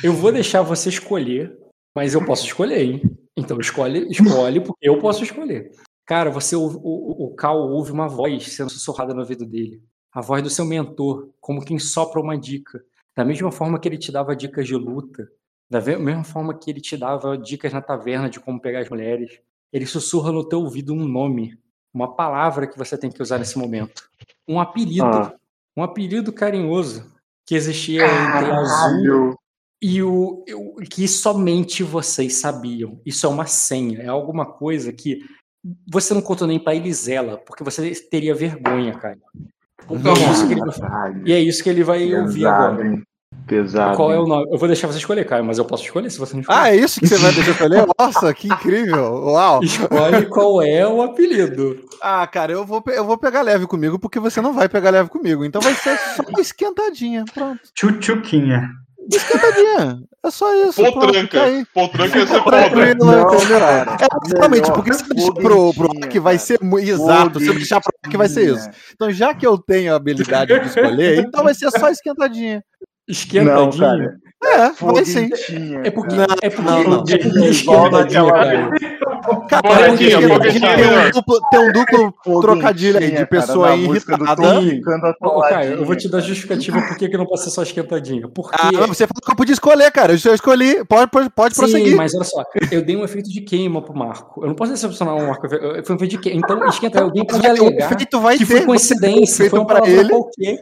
[0.02, 1.56] eu vou deixar você escolher,
[1.94, 3.02] mas eu posso escolher, hein?
[3.36, 5.70] Então escolhe, escolhe, porque eu posso escolher.
[6.06, 9.80] Cara, você o, o, o Cal ouve uma voz sendo sussurrada no ouvido dele.
[10.16, 12.82] A voz do seu mentor, como quem sopra uma dica.
[13.14, 15.30] Da mesma forma que ele te dava dicas de luta,
[15.68, 19.38] da mesma forma que ele te dava dicas na taverna de como pegar as mulheres,
[19.70, 21.58] ele sussurra no teu ouvido um nome,
[21.92, 24.08] uma palavra que você tem que usar nesse momento.
[24.48, 25.04] Um apelido.
[25.04, 25.34] Ah.
[25.76, 27.04] Um apelido carinhoso
[27.44, 29.38] que existia entre azul Caralho.
[29.82, 32.98] e o, o- que somente vocês sabiam.
[33.04, 35.20] Isso é uma senha, é alguma coisa que
[35.86, 39.18] você não contou nem pra Elisela, porque você teria vergonha, cara.
[39.90, 41.22] Então, E é isso que ele, Caralho.
[41.28, 42.86] e é isso que ele vai ouvir Pesado, agora.
[42.88, 43.02] hein?
[43.46, 43.96] Pesado.
[43.96, 44.46] Qual é o nome?
[44.50, 46.58] Eu vou deixar você escolher, Caio, mas eu posso escolher se você não escolher.
[46.58, 47.86] Ah, é isso que você vai deixar eu escolher?
[47.98, 49.04] Nossa, que incrível!
[49.26, 49.62] Uau!
[49.62, 51.84] Escolhe qual é o apelido.
[52.02, 55.08] Ah, cara, eu vou, eu vou pegar leve comigo porque você não vai pegar leve
[55.08, 55.44] comigo.
[55.44, 57.24] Então vai ser só esquentadinha.
[57.32, 57.60] Pronto.
[57.72, 58.68] Tchutchuquinha.
[59.12, 60.00] Esquentadinha.
[60.24, 60.82] É só isso.
[60.82, 61.42] pronto, Potranca.
[61.42, 61.64] aí.
[61.72, 62.56] Potranca ia ser foda.
[62.70, 63.58] Tranquilo, Não, entendeu?
[63.60, 63.96] cara.
[64.00, 67.54] É, exatamente, porque se eu deixar pro, pro que vai ser mu- exato, se eu
[67.54, 68.68] deixar pro que vai ser isso.
[68.94, 72.56] Então, já que eu tenho a habilidade de escolher, então vai ser só esquentadinha.
[72.56, 73.78] Não, Esquentadinho.
[73.80, 74.16] cara.
[74.44, 75.30] É, vai sim.
[75.82, 77.04] É porque, Não, é porque, não, não.
[77.08, 77.64] é porque
[78.28, 78.70] cara.
[79.48, 80.18] Cara, Foguetinha,
[80.76, 84.60] tem, um duplo, tem um duplo trocadilho aí de cara, pessoa do irritada.
[85.20, 86.28] Ô, Caio, eu vou te dar cara.
[86.28, 88.28] justificativa por que que não pode ser só esquentadinho.
[88.28, 88.56] Porque.
[88.60, 90.12] Ah, não, você falou que eu podia escolher, cara.
[90.12, 90.84] Eu escolhi.
[90.84, 91.96] Pode, pode, pode Sim, prosseguir.
[91.96, 94.42] mas olha só, eu dei um efeito de queima pro Marco.
[94.42, 95.48] Eu não posso decepcionar o Marco.
[95.48, 96.40] Foi um efeito de queima.
[96.44, 98.56] Então, esquenta, alguém pode alegar efeito vai que ter.
[98.58, 100.08] foi coincidência, foi uma pra ele.
[100.08, 100.58] qualquer.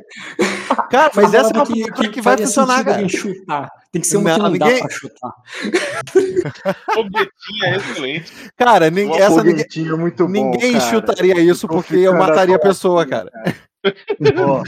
[0.90, 2.96] Cara, mas essa é uma palavra que, vai funcionar, cara.
[2.96, 3.63] alguém chutar.
[3.94, 5.32] Tem que ser uma Não, que não ninguém- dá pra chutar.
[6.94, 8.32] Foguetinha é excelente.
[8.56, 10.90] Cara, nin- Uma essa ninguém, foguetinha é muito bom, ninguém cara.
[10.90, 13.56] chutaria isso porque eu mataria a pessoa, atoladinha, cara.
[14.48, 14.64] Ó,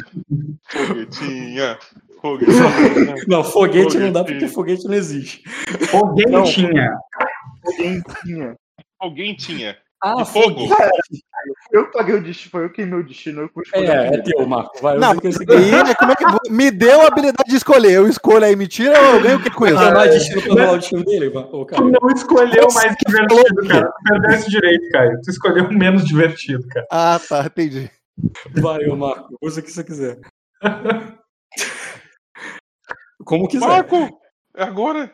[0.68, 1.76] Foguetinha.
[2.22, 3.16] Foguetinha.
[3.26, 5.42] Não, foguete não dá porque foguete não existe.
[5.90, 6.92] Foguetinha.
[7.64, 8.56] foguetinha.
[9.00, 9.76] Alguém tinha.
[10.02, 10.60] Ah, De fogo.
[11.72, 13.42] Eu paguei o destino, foi eu que meu destino.
[13.42, 14.80] Eu É, é teu, Marco.
[14.80, 15.14] Vai, Não, e
[15.70, 17.92] né, como é que me deu a habilidade de escolher.
[17.92, 19.76] Eu escolho aí, me tira ou eu ganho o que com isso?
[19.76, 23.86] Vai mais destino pra o destino dele, Tu não escolheu o mais divertido, cara.
[23.86, 25.20] Tu perdeu esse direito, Caio.
[25.22, 26.86] Tu escolheu o menos divertido, cara.
[26.90, 27.90] Ah, tá, entendi.
[28.56, 29.36] Vai, ô Marco.
[29.42, 30.18] Usa o que você quiser.
[33.24, 33.66] Como quiser.
[33.66, 34.20] Marco!
[34.56, 35.12] É agora?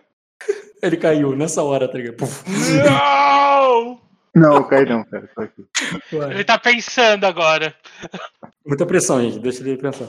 [0.83, 2.17] Ele caiu nessa hora, tá ligado?
[2.17, 2.45] Puf.
[2.49, 4.01] Não!
[4.35, 5.29] Não, eu caí não, cara.
[5.35, 5.67] Tô aqui.
[6.13, 7.75] Ele tá pensando agora.
[8.67, 9.39] Muita pressão, gente.
[9.39, 10.09] Deixa ele pensar.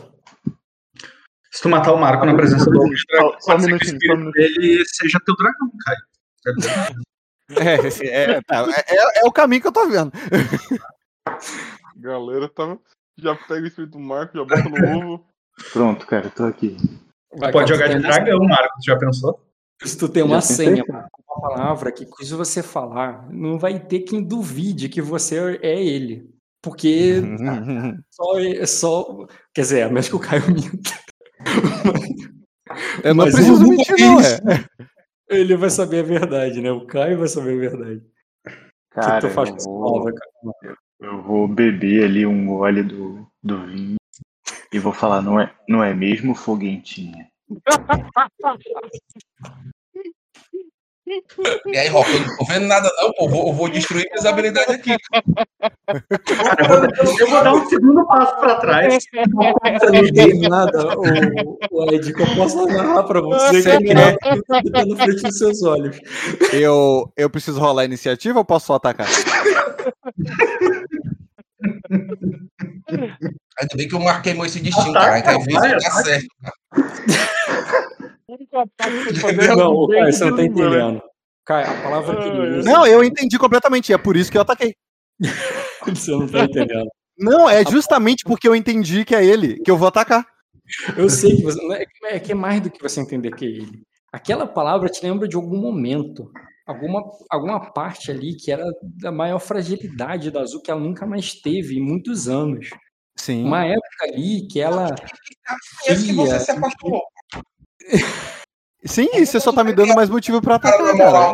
[1.51, 3.75] Se tu matar o Marco na presença do homem Só- só um minutinho, só um
[3.75, 4.31] espírito minutinho.
[4.31, 5.99] dele seja teu dragão, Caio.
[7.59, 10.11] É, é, tá, é- é- é o caminho que eu tô vendo.
[11.97, 12.77] Galera, tá...
[13.17, 15.25] já pega o espírito do Marco, já bota no ovo.
[15.71, 16.77] Pronto, cara, tô aqui.
[17.35, 18.75] Vai, Pode jogar de dragão, Marco.
[18.81, 19.39] Tu já pensou?
[19.83, 20.83] Se tu tem uma senha,
[21.43, 26.29] palavra que se você falar, não vai ter quem duvide que você é ele.
[26.61, 27.21] Porque
[28.09, 29.27] só, é só.
[29.53, 30.97] Quer dizer, a menos que o Caio minta.
[33.03, 34.65] Eu não Mas preciso mentir, não, é.
[35.29, 36.71] Ele vai saber a verdade, né?
[36.71, 37.97] O Caio vai saber a verdade.
[37.97, 40.77] O que Cara, tu faz eu vou, palavra, cara?
[41.01, 43.97] eu vou beber ali um gole do, do vinho
[44.71, 47.27] e vou falar, não é, não é mesmo foguentinha?
[51.67, 53.25] E aí, Rock, eu não tô vendo nada, não, pô.
[53.25, 54.95] Eu vou, eu vou destruir minhas habilidades aqui.
[55.07, 59.05] Cara, eu, vou dar, um segundo passo pra trás.
[59.13, 63.83] Eu não dei nada, o, o Ed, que eu posso narrar pra você Você que
[63.85, 64.17] quer?
[64.23, 65.99] é tá na frente dos seus olhos.
[66.51, 69.07] Eu, eu preciso rolar a iniciativa ou posso só atacar?
[73.59, 75.21] Ainda bem que eu marquei esse destino, cara.
[75.21, 76.03] Que às vezes vai, dá ataca.
[76.03, 76.27] certo.
[77.99, 80.45] O único ataque que fazer é Não, Caio, você não tá meu.
[80.51, 81.01] entendendo.
[81.45, 83.91] Caio, a palavra que ele usa, Não, eu entendi completamente.
[83.93, 84.73] É por isso que eu ataquei.
[85.85, 86.87] você não tá entendendo.
[87.17, 90.25] Não, é justamente porque eu entendi que é ele que eu vou atacar.
[90.97, 91.59] Eu sei que você.
[91.73, 93.83] É é que é mais do que você entender que é ele.
[94.11, 96.31] Aquela palavra te lembra de algum momento.
[96.65, 101.33] Alguma, alguma parte ali que era da maior fragilidade da Azul que ela nunca mais
[101.33, 102.69] teve em muitos anos.
[103.17, 103.43] Sim.
[103.45, 104.95] Uma época ali que ela.
[105.85, 107.01] Conheço que você se apaixonou.
[108.85, 111.33] Sim, e você só tá me dando mais motivo pra atacar, cara.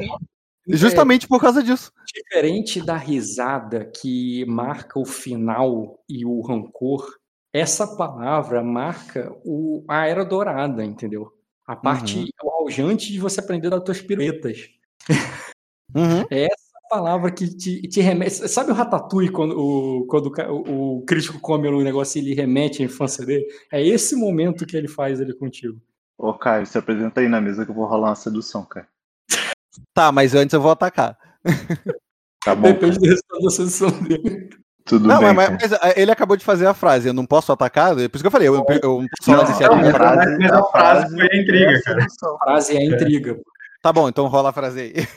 [0.67, 1.91] Justamente por causa disso.
[2.13, 7.07] Diferente da risada que marca o final e o rancor,
[7.51, 11.31] essa palavra marca o, a era dourada, entendeu?
[11.65, 12.27] A parte Uhum.
[12.43, 14.69] o auge antes de você aprender das tuas piruetas.
[15.95, 16.23] Uhum.
[16.29, 18.47] É essa palavra que te, te remete.
[18.47, 22.35] Sabe o Ratatouille quando, o, quando o o, o crítico come o negócio e ele
[22.35, 23.47] remete à infância dele?
[23.71, 25.81] É esse momento que ele faz ele contigo.
[26.21, 28.85] Ô, Caio, se apresenta aí na mesa que eu vou rolar uma sedução, cara.
[29.93, 31.17] Tá, mas antes eu vou atacar.
[32.41, 33.01] Tá bom, Depende cara.
[33.01, 34.49] do resultado da sessão dele.
[34.85, 37.09] Tudo não, bem, mas, mas, mas, ele acabou de fazer a frase.
[37.09, 37.91] Eu não posso atacar?
[37.99, 38.47] É por isso que eu falei.
[38.47, 39.73] Eu, eu, eu não posso Não, iniciativa.
[39.73, 41.99] a mas- frase, mas a frase foi a intriga, é a cara.
[42.01, 42.35] sedução.
[42.35, 43.39] A frase é a intriga.
[43.81, 45.07] Tá bom, então rola a frase aí.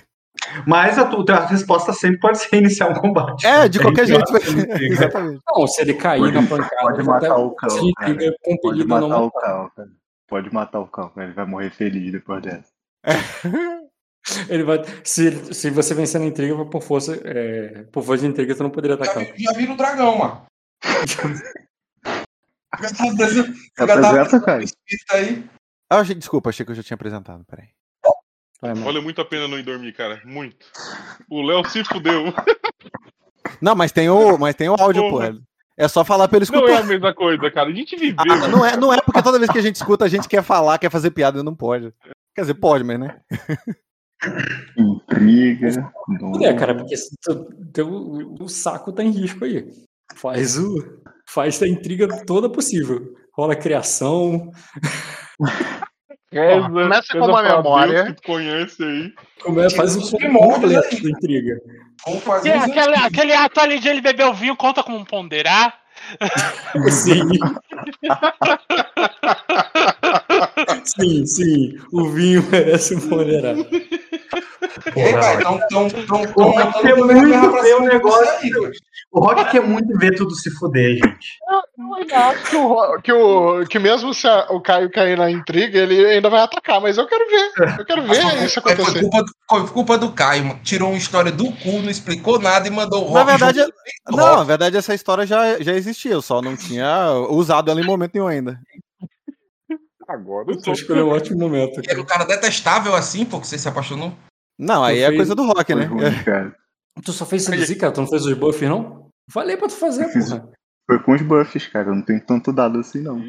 [0.67, 3.47] Mas a tua a resposta sempre pode ser iniciar um combate.
[3.47, 4.27] É, de qualquer jeito.
[4.27, 4.83] ser.
[4.83, 5.41] Exatamente.
[5.49, 8.15] Não, se ele cair Pode- na pancada, pode matar o cão, cara.
[8.61, 9.31] Pode a não matar o.
[9.31, 9.89] Cal, cara.
[10.33, 11.27] Pode matar o Cal, cara.
[11.27, 12.73] Ele vai morrer feliz depois dessa.
[14.49, 18.55] Ele vai, se, se você vencer na intriga, por força, é, por força de intriga,
[18.55, 19.25] você não poderia Já, atacar.
[19.35, 20.47] vi- já vira o dragão, mano.
[22.81, 22.89] Já
[23.87, 24.65] já apresenta, cara.
[25.11, 25.45] aí.
[25.91, 27.45] Ah, achei, desculpa, achei que eu já tinha apresentado.
[27.45, 27.69] Peraí.
[28.63, 30.23] Vale muito a pena não ir dormir, cara.
[30.25, 30.65] Muito.
[31.29, 32.33] O Léo se fudeu.
[33.61, 35.35] Não, mas tem o, mas tem o áudio, Porra.
[35.35, 35.41] pô.
[35.77, 36.73] É só falar pra ele Não escutar.
[36.79, 37.71] é a mesma coisa, cara.
[37.71, 38.17] A gente viveu.
[38.19, 40.43] Ah, não, é, não é porque toda vez que a gente escuta, a gente quer
[40.43, 41.93] falar, quer fazer piada e não pode.
[42.35, 43.21] Quer dizer, pode, mas né?
[44.77, 45.69] Intriga.
[46.43, 47.89] É, cara, porque se tu- teu,
[48.41, 49.67] o saco tá em risco aí.
[50.15, 51.01] Faz o.
[51.29, 53.15] Faz a intriga toda possível.
[53.35, 54.51] Rola criação.
[56.33, 58.07] Reza, começa com uma memória.
[58.07, 59.13] que tu conhece aí.
[59.43, 61.03] Começa, faz primórdios completo aí.
[61.03, 61.61] da intriga.
[62.25, 65.79] Fazer aquele, aquele ato ali de ele beber o vinho conta como um ponderar?
[66.91, 67.29] Sim.
[70.85, 71.77] sim, sim.
[71.93, 73.55] O vinho merece um ponderar.
[74.97, 78.73] E aí, pai, então, então, então, O Rock quer muito ver o negócio.
[79.13, 81.39] O Rock quer muito ver tudo se fuder, gente.
[82.49, 86.29] Que, o, que, o, que mesmo se a- o Caio cair na intriga, ele ainda
[86.31, 87.79] vai atacar, mas eu quero ver.
[87.79, 89.01] Eu quero ver isso Foi acontecer.
[89.01, 90.59] culpa, do- foi culpa do Caio.
[90.63, 93.75] Tirou uma história do cu, não explicou nada e mandou o Na Rock verdade, junto
[94.11, 94.37] não, Rock.
[94.39, 98.15] na verdade essa história já, já existia, eu só não tinha usado ela em momento
[98.15, 98.59] nenhum ainda.
[100.09, 100.73] Agora eu sou.
[100.73, 101.81] escolheu um ótimo momento.
[101.89, 104.13] Era o cara detestável assim, pô, que você se apaixonou.
[104.59, 105.85] Não, aí Tu é fez- coisa do rock, né?
[105.85, 106.55] ruim, cara.
[107.05, 107.93] Tu só fez seduzir, cara?
[107.93, 109.09] Tu não fez os buffs, não?
[109.31, 110.49] Falei pra tu fazer, Eu fiz- porra.
[110.87, 111.89] Foi com os buffs, cara.
[111.91, 113.23] Eu não tenho tanto dado assim, não.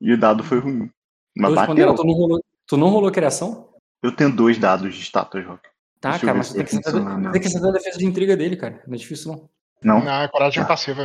[0.00, 0.90] E o dado foi ruim.
[1.36, 1.94] Mas Dois bateu.
[1.94, 3.68] tu não rolou, tu não rolou criação?
[4.02, 5.68] Eu tenho dois dados de status, Rock.
[6.00, 8.56] Tá, Deixa cara, mas tem que, sentar, tem que sentar a defesa de intriga dele,
[8.56, 8.80] cara.
[8.86, 9.48] Não é difícil, não.
[9.82, 10.04] Não?
[10.04, 10.68] Não, é coragem Tá.
[10.68, 11.04] passiva.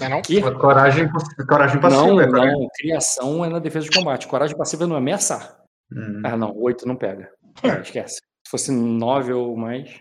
[0.00, 0.22] Não é não?
[0.22, 0.40] Que?
[0.52, 1.10] Coragem,
[1.46, 2.06] coragem passiva.
[2.06, 2.68] Não, é não.
[2.74, 4.26] Criação é na defesa de combate.
[4.26, 5.58] Coragem passiva é no ameaçar.
[5.92, 6.22] Hum.
[6.24, 6.56] Ah, não.
[6.56, 7.30] Oito não pega.
[7.62, 8.16] Ah, esquece.
[8.16, 10.00] Se fosse nove ou mais.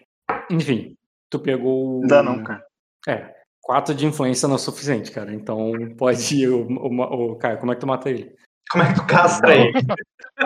[0.49, 0.95] Enfim,
[1.29, 1.99] tu pegou.
[2.01, 2.63] Não dá não, cara.
[3.07, 3.34] É.
[3.65, 5.33] Quatro de influência não é o suficiente, cara.
[5.33, 6.49] Então pode ir.
[6.49, 8.31] O, o, o- Caio, como é que tu mata ele?
[8.71, 9.73] Como é que tu castra ele?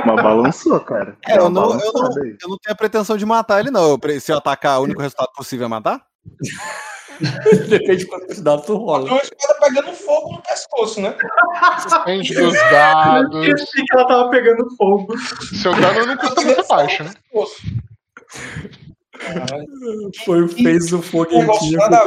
[0.05, 1.17] Mas balançou, cara.
[1.27, 3.89] É, eu uma não, eu, não, eu não tenho a pretensão de matar ele, não.
[4.01, 6.01] Eu se eu atacar, o único resultado possível é matar?
[7.67, 9.09] Depende de quantos dados tu rola.
[9.11, 11.13] Uma espada pegando fogo no pescoço, né?
[11.81, 13.45] Suspende dos Eu dados.
[13.47, 15.13] esqueci que ela tava pegando fogo.
[15.61, 17.11] Seu dano não custa muito baixo, né?
[20.23, 22.03] Foi, fez o foguetinho Nada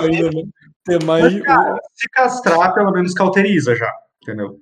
[0.89, 1.05] não ter.
[1.05, 3.93] Mas, cara, se castrar, pelo menos cauteriza já.
[4.23, 4.57] Entendeu?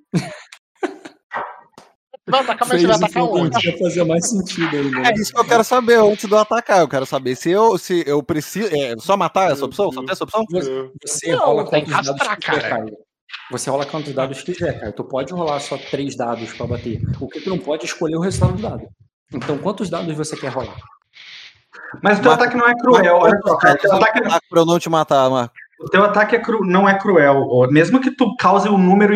[2.27, 3.53] Vai atacar, mas fez você vai o atacar onde?
[3.53, 5.09] foguetinho fazer mais sentido aí, né?
[5.09, 6.79] É isso que eu quero saber antes do atacar.
[6.79, 8.69] Eu quero saber se eu, se eu preciso.
[8.73, 9.91] É, só matar essa opção?
[9.91, 10.45] Só tem essa opção?
[11.03, 12.83] Você Não, rola quantos dados castrar, quiser, cara.
[12.83, 12.97] Caio.
[13.49, 14.91] Você rola quantos dados quiser, cara.
[14.91, 17.01] Tu pode rolar só três dados pra bater.
[17.19, 18.87] O que tu não pode é escolher o resultado do dado.
[19.33, 20.77] Então, quantos dados você quer rolar?
[22.03, 23.17] Mas o teu ataque não é cruel.
[23.17, 23.75] Olha só, cara.
[23.75, 25.53] O teu ataque, Pra eu não te matar, Marco.
[25.83, 27.47] O teu ataque é cru- não é cruel.
[27.71, 29.13] Mesmo que tu cause um número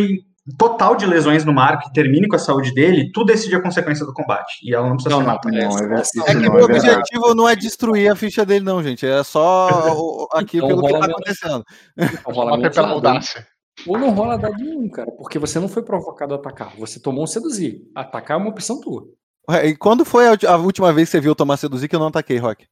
[0.60, 4.06] total de lesões no Marco e termine com a saúde dele, tu decide a consequência
[4.06, 4.60] do combate.
[4.64, 5.40] E ela não precisa Não, ser não.
[5.52, 8.16] Não, é, ver- Isso isso É que não o é objetivo não é destruir a
[8.16, 9.06] ficha dele, não, gente.
[9.08, 11.64] É só o- aqui Então pelo que tá acontecendo.
[11.98, 13.48] Então, rola pela audácia.
[13.88, 15.12] Ou não rola dado nenhum, cara.
[15.18, 16.74] Porque você não foi provocado a atacar.
[16.78, 17.82] Você tomou um seduzir.
[17.96, 19.04] Atacar é uma opção tua.
[19.50, 22.00] Ué, E quando foi a última vez que você viu eu tomar seduzir que eu
[22.00, 22.66] não ataquei, Rock?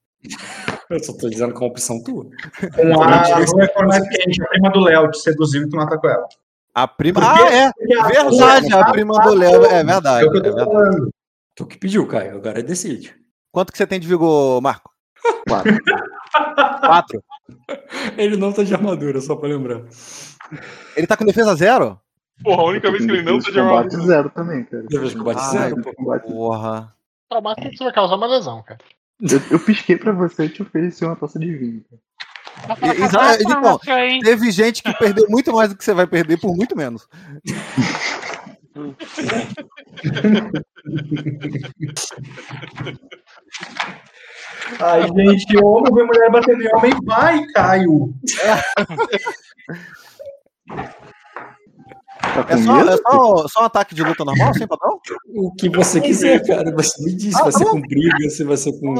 [0.90, 2.26] Eu só tô dizendo que é uma opção tua.
[2.26, 5.84] Com a Lua for mais quente, a prima do Léo te seduziu e tu não
[5.84, 6.27] atacou ela.
[6.76, 7.19] A prima.
[7.22, 7.72] Porque- Ah, é!
[8.08, 9.66] Verdade, a prima do Léo.
[9.66, 10.26] É verdade.
[10.26, 10.72] É o que eu é tô verdade.
[10.72, 11.10] falando.
[11.56, 12.38] Tu que pediu, Caio.
[12.38, 13.16] Agora decide.
[13.52, 14.92] Quanto que você tem de vigor, Marco?
[15.48, 15.77] Quatro.
[16.82, 17.24] Quatro.
[18.18, 19.82] Ele não tá de armadura, só pra lembrar.
[20.95, 22.00] Ele tá com defesa zero?
[22.43, 24.06] Porra, a única vez que ele não tá de combate armadura.
[24.06, 24.84] zero também, cara.
[24.84, 26.95] Defesa de combate Ah, zero, combate Porra.
[27.30, 28.80] Traumático que você vai causar uma lesão, cara.
[29.24, 31.84] Eu, eu pisquei pra você e te ofereci uma taça de vinho.
[31.90, 32.02] cara.
[32.93, 33.80] E- exa- então,
[34.22, 37.08] teve gente que perdeu muito mais do que você vai perder por muito menos.
[44.80, 48.14] Ai, gente, homem vê mulher batendo em homem, vai, Caio.
[52.24, 52.90] Tá com É só, medo?
[52.90, 55.00] é só, só um ataque de luta normal, sem padrão?
[55.35, 56.72] O que você quiser, cara.
[56.74, 58.95] Você me diz se Ah, vai ser tá com briga, se vai ser com.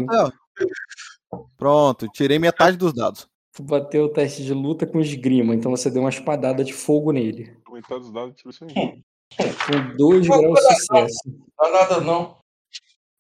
[1.58, 3.28] Pronto, tirei metade dos dados.
[3.56, 7.12] Tu bateu o teste de luta com esgrima, então você deu uma espadada de fogo
[7.12, 7.56] nele.
[7.66, 8.74] Aumentar os dados, tira isso aí.
[8.76, 11.16] Com dois graus de sucesso.
[11.28, 12.38] Não dá nada, não.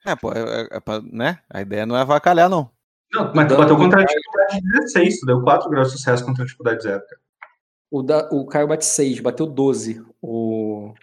[0.06, 1.40] É, pô, é, é- é pra- né?
[1.49, 2.69] A ideia não é avacalhar, não.
[3.14, 6.43] Não, mas tu bateu contra a dificuldade 16, tu deu 4 graus de sucesso contra
[6.43, 7.22] a dificuldade zero, cara.
[7.93, 10.03] O, da, o Caio bate 6, bateu 12.
[10.19, 10.95] O...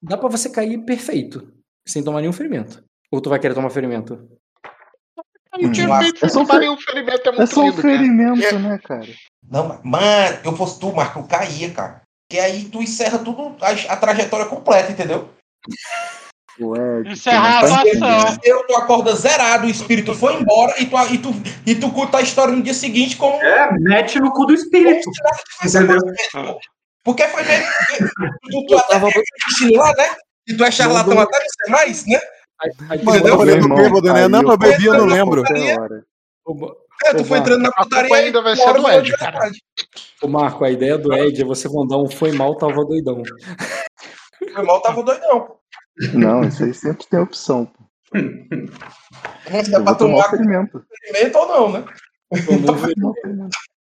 [0.00, 1.52] Dá pra você cair perfeito,
[1.84, 2.84] sem tomar nenhum ferimento.
[3.10, 4.28] Ou tu vai querer tomar ferimento?
[5.58, 7.64] Eu tinha Mas- feito é só um tomar nenhum ferimento, é É muito só um
[7.70, 7.98] lindo, cara.
[7.98, 9.08] ferimento, né, cara?
[9.50, 12.02] Não, mas- mano, eu fosse tu, Marco, eu caía, cara.
[12.30, 15.28] Que aí tu encerra tudo, a, a trajetória completa, entendeu?
[16.58, 18.38] Ué, Encerrar a atuação.
[18.42, 21.34] Eu, tu acorda zerado, o espírito foi embora e tu, e tu,
[21.66, 23.40] e tu conta a história no dia seguinte como.
[23.42, 25.10] É, mete no cu do espírito.
[25.62, 25.98] Entendeu?
[27.04, 27.66] Porque foi mesmo.
[28.50, 28.98] Tu, tu até
[29.76, 30.16] lá, né?
[30.48, 32.20] E tu é charlatão até não ser mais, né?
[33.04, 34.28] Mas eu falei do bêbado, né?
[34.28, 35.42] Não, eu bebi, eu não lembro.
[37.04, 38.16] É, tu foi entrando na putaria.
[38.16, 39.50] ainda vai ser do Ed, cara.
[40.22, 43.22] Ô, Marco, a ideia do Ed é você mandar um foi mal, tava doidão.
[44.38, 45.56] Foi mal, tava doidão.
[46.14, 47.70] Não, isso aí sempre tem opção.
[49.50, 50.84] Mas dá Eu pra tomar tomar ferimento.
[51.12, 51.84] ferimento ou não, né?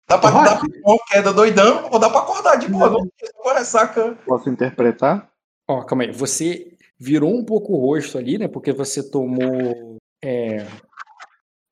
[0.08, 2.90] Dá pra dar uma queda doidão ou dá pra acordar de boa.
[2.90, 4.16] Não com ressaca.
[4.24, 5.30] Posso interpretar?
[5.68, 6.12] Ó, calma aí.
[6.12, 8.46] Você virou um pouco o rosto ali, né?
[8.46, 10.66] Porque você tomou é,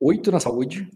[0.01, 0.89] oito na saúde.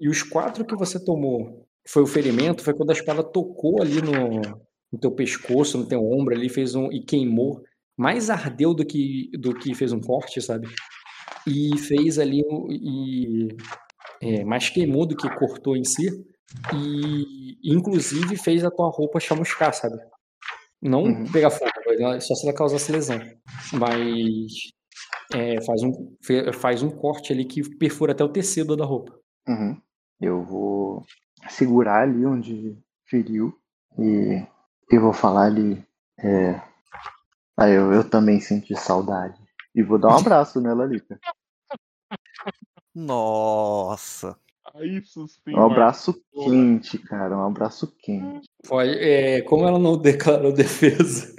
[0.00, 4.02] E os quatro que você tomou foi o ferimento, foi quando a espada tocou ali
[4.02, 4.40] no,
[4.92, 6.90] no teu pescoço, no teu ombro ali, fez um.
[6.90, 7.62] e queimou.
[7.96, 10.68] Mais ardeu do que, do que fez um corte, sabe?
[11.46, 12.42] E fez ali.
[12.70, 13.48] E,
[14.20, 16.08] é, mais queimou do que cortou em si.
[16.74, 19.96] E inclusive fez a tua roupa chamuscar, sabe?
[20.80, 21.24] Não Uhum.
[21.32, 23.18] pegar fogo, vai- só se ela causasse lesão.
[23.72, 24.52] Mas
[25.34, 26.16] é, faz, um,
[26.54, 29.18] faz um corte ali que perfura até o tecido da roupa.
[29.48, 29.80] Uhum.
[30.20, 31.02] Eu vou
[31.48, 33.52] segurar ali onde feriu
[33.98, 34.44] e
[34.90, 35.82] eu vou falar ali.
[36.18, 36.60] É...
[37.56, 39.40] Ah, eu, eu também senti saudade.
[39.74, 41.20] E vou dar um abraço nela ali, cara.
[42.94, 44.36] Nossa.
[44.80, 45.54] Isso sim.
[45.54, 47.36] Um abraço quente, cara.
[47.36, 48.46] Um abraço quente.
[48.66, 51.34] Pode, é, como ela não declarou defesa,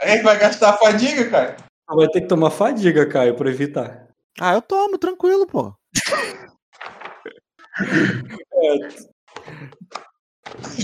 [0.00, 1.56] Aí vai gastar a fadiga, cara.
[1.88, 4.08] ela vai ter que tomar fadiga, Caio, pra evitar.
[4.40, 5.74] Ah, eu tomo, tranquilo, pô.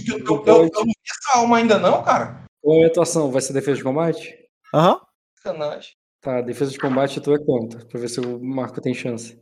[0.08, 2.44] Eu, eu, eu, eu não vi essa alma ainda, não, cara.
[2.60, 3.31] Qual é a atuação?
[3.31, 4.34] Vai ser defesa de combate?
[4.74, 5.00] Aham.
[5.42, 5.91] Sacanagem.
[6.20, 7.84] Tá, defesa de combate tu é quanto?
[7.86, 9.39] Pra ver se o Marco tem chance.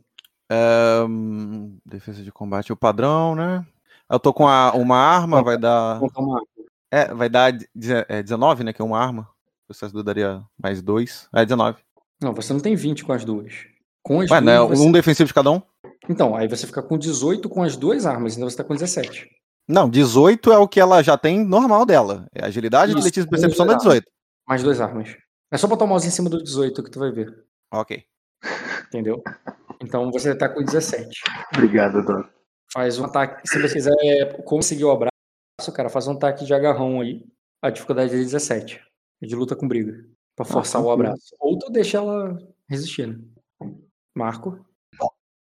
[0.51, 1.01] É,
[1.85, 3.65] defesa de combate, o padrão, né?
[4.09, 5.99] Eu tô com a- uma arma, vai dar.
[6.91, 8.73] É, vai dar deze- é, 19, né?
[8.73, 9.21] Que é uma arma.
[9.63, 11.29] O processo daria mais dois.
[11.33, 11.77] É 19.
[12.21, 13.53] Não, você não tem 20 com as duas.
[14.03, 14.43] Com as Ué, duas.
[14.43, 15.61] não é você- um defensivo de cada um?
[16.09, 19.29] Então, aí você fica com 18 com as duas armas, então você tá com 17.
[19.67, 22.25] Não, 18 é o que ela já tem normal dela.
[22.33, 24.11] É agilidade, Isso, atletismo e percepção duas dá 18.
[24.47, 25.15] Mais duas armas.
[25.51, 27.45] É só botar o mouse em cima do 18 que tu vai ver.
[27.71, 28.03] Ok.
[28.87, 29.23] Entendeu?
[29.81, 31.21] Então você tá com 17.
[31.53, 32.29] Obrigado, Dora.
[32.73, 33.47] Faz um ataque.
[33.47, 37.25] Se você quiser conseguir o abraço, cara, faz um ataque de agarrão aí.
[37.61, 38.81] A dificuldade é 17.
[39.21, 40.05] É de luta com briga.
[40.35, 41.35] Pra forçar o abraço.
[41.39, 42.37] Ou tu deixa ela
[42.69, 43.23] resistindo.
[44.15, 44.65] Marco?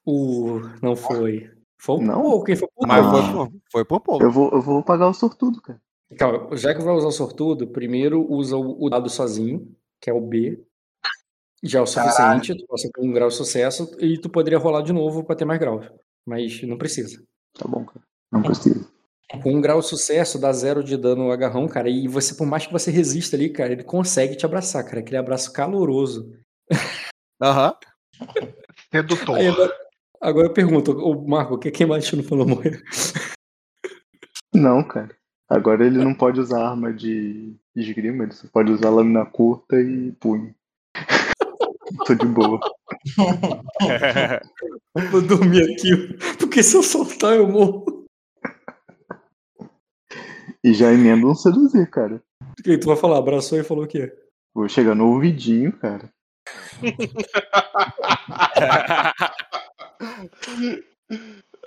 [0.05, 0.61] O.
[0.83, 1.51] Não foi.
[1.81, 2.23] Foi o Não?
[2.23, 3.31] pouco, quem foi por Mas pouco.
[3.33, 4.23] foi, foi por pouco.
[4.23, 5.81] Eu vou, eu vou pagar o sortudo, cara.
[6.19, 10.13] Calma, já que vai usar o sortudo, primeiro usa o, o dado sozinho, que é
[10.13, 10.63] o B.
[11.63, 14.83] Já é o suficiente, tu passa com um grau de sucesso e tu poderia rolar
[14.83, 15.87] de novo pra ter mais graus.
[16.27, 17.23] Mas não precisa.
[17.55, 18.05] Tá bom, cara.
[18.31, 18.87] Não precisa.
[19.43, 21.89] Com um grau de sucesso, dá zero de dano no agarrão, cara.
[21.89, 25.01] E você, por mais que você resista ali, cara, ele consegue te abraçar, cara.
[25.01, 26.31] Aquele abraço caloroso.
[27.41, 27.75] Aham.
[28.93, 29.37] Sedutor.
[29.37, 29.73] Aí agora,
[30.21, 32.83] agora eu pergunto, o Marco, o que quem mais não falou morrer?
[34.55, 35.15] Não, cara.
[35.49, 39.81] Agora ele não pode usar arma de de esgrima, ele só pode usar lâmina curta
[39.81, 40.55] e punho.
[42.07, 42.61] Tô de boa.
[45.11, 45.97] Vou dormir aqui,
[46.39, 48.05] porque se eu soltar eu morro.
[50.63, 52.23] E já emenda um seduzir, cara.
[52.59, 53.19] O que tu vai falar?
[53.19, 54.13] Abraçou e falou o quê?
[54.55, 56.13] Vou chegar no ouvidinho, cara.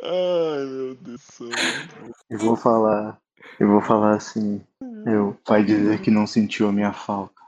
[0.02, 1.50] Ai, meu Deus do céu.
[2.30, 3.18] Eu vou falar.
[3.60, 4.62] Eu vou falar assim.
[5.06, 7.42] Eu vai dizer que não sentiu a minha falta.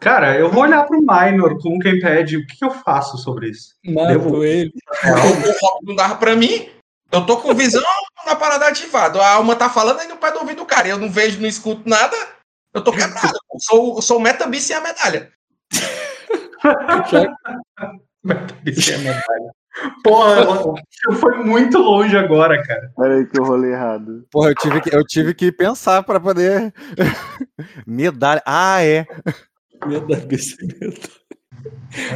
[0.00, 3.50] Cara, eu vou olhar pro Minor com quem pede o que, que eu faço sobre
[3.50, 3.74] isso.
[3.84, 4.72] Mato ele.
[5.04, 6.68] O Rob não dava pra mim.
[7.10, 7.82] Eu tô com visão
[8.24, 9.20] na parada ativada.
[9.20, 10.88] A alma tá falando aí no pé do ouvido do cara.
[10.88, 12.16] Eu não vejo, não escuto nada.
[12.72, 13.38] Eu tô quebrado.
[13.52, 15.30] Eu sou, eu sou o Metabi sem a medalha.
[18.24, 19.52] Medalha.
[20.04, 20.74] Porra,
[21.18, 22.92] foi muito longe agora, cara.
[22.96, 24.26] Olha aí que eu rolei errado.
[24.30, 26.72] Porra, eu tive que, eu tive que pensar pra poder.
[27.86, 28.42] Medalha.
[28.44, 29.06] Ah, é.
[30.08, 31.08] Da bicicleta.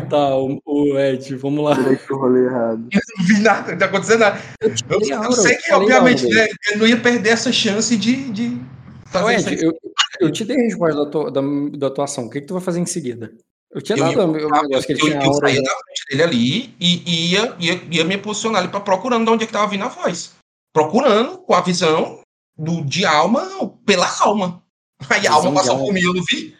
[0.08, 1.72] Tá, o, o Ed, vamos lá.
[1.72, 2.88] Olha aí que eu rolei errado.
[2.92, 4.40] Eu não vi nada, não tá acontecendo nada.
[4.60, 4.70] Eu,
[5.00, 8.30] eu aura, sei eu que, obviamente, né, ele não ia perder essa chance de.
[8.30, 9.72] de Ô, fazer isso Ed, eu,
[10.20, 11.40] eu te dei a resposta da tua, da,
[11.76, 12.26] da tua ação.
[12.26, 13.32] O que, que tu vai fazer em seguida?
[13.76, 15.68] Eu tinha Eu dado ia- o meu negócio que ele eu, tinha eu saía né?
[15.68, 19.44] da frente dele ali e ia, ia, ia me posicionar ali pra procurando de onde
[19.44, 20.32] é que tava vindo a voz.
[20.72, 22.20] Procurando com a visão
[22.56, 24.62] do, de alma, não, pela alma.
[25.10, 26.56] Aí a alma passou por mim, eu não vi.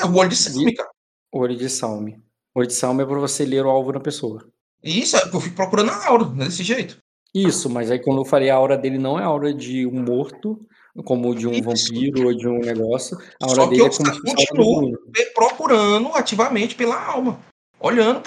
[0.00, 0.88] É o olho de salme, cara.
[1.30, 2.18] Olho de salme.
[2.54, 4.46] Olho de salme é pra você ler o alvo na pessoa.
[4.82, 6.96] Isso, é eu fico procurando a aura, desse jeito.
[7.34, 10.02] Isso, mas aí quando eu falei a aura dele não é a aura de um
[10.02, 10.66] morto,
[11.02, 13.18] como de um vampiro ou de um negócio.
[13.42, 14.98] A aura Só que dele eu é como a continuo
[15.34, 17.40] procurando ativamente pela alma.
[17.80, 18.22] Olhando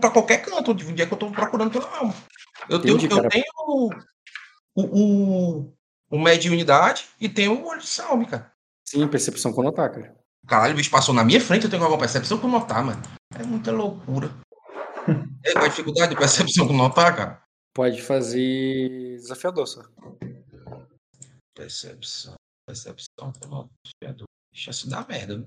[0.00, 2.14] pra qualquer canto, onde é que eu tô procurando pela alma.
[2.68, 3.28] Eu tenho, Entendi, eu cara.
[3.28, 3.90] tenho o,
[4.76, 5.72] o,
[6.10, 8.52] o, mediunidade e tenho o olho de salme, cara.
[8.84, 10.14] Sim, percepção com notar, cara.
[10.46, 13.00] Caralho, o bicho passou na minha frente, eu tenho alguma percepção com notar, mano.
[13.38, 14.30] É muita loucura.
[15.42, 17.40] É uma dificuldade de percepção com notar, cara?
[17.72, 19.80] Pode fazer desafiador só.
[21.58, 23.68] Percepção, percepção notar.
[24.52, 25.46] Deixa isso dar merda, né?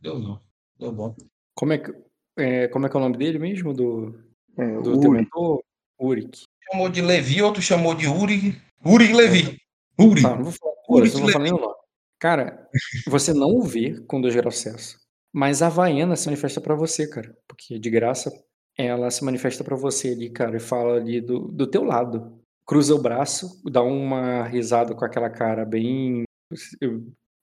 [0.00, 0.40] Deu não.
[0.78, 1.14] Deu bom.
[1.54, 1.94] Como é que,
[2.38, 3.74] é, como é, que é o nome dele mesmo?
[3.74, 4.18] Do,
[4.56, 5.62] É, do teu mentor?
[6.00, 6.44] Uric.
[6.70, 8.58] Chamou de Levi, outro chamou de Uri.
[8.82, 9.60] Uri Levi.
[10.00, 10.22] Uri.
[10.22, 11.74] Tá, não vou falar, Uri não vou falar o nome.
[12.18, 12.66] Cara,
[13.06, 14.98] você não o vê dois graus Celsius.
[15.30, 17.36] Mas a Havaiana se manifesta pra você, cara.
[17.46, 18.32] Porque de graça,
[18.78, 22.42] ela se manifesta pra você ali, cara, e fala ali do, do teu lado.
[22.66, 26.24] Cruza o braço, dá uma risada com aquela cara bem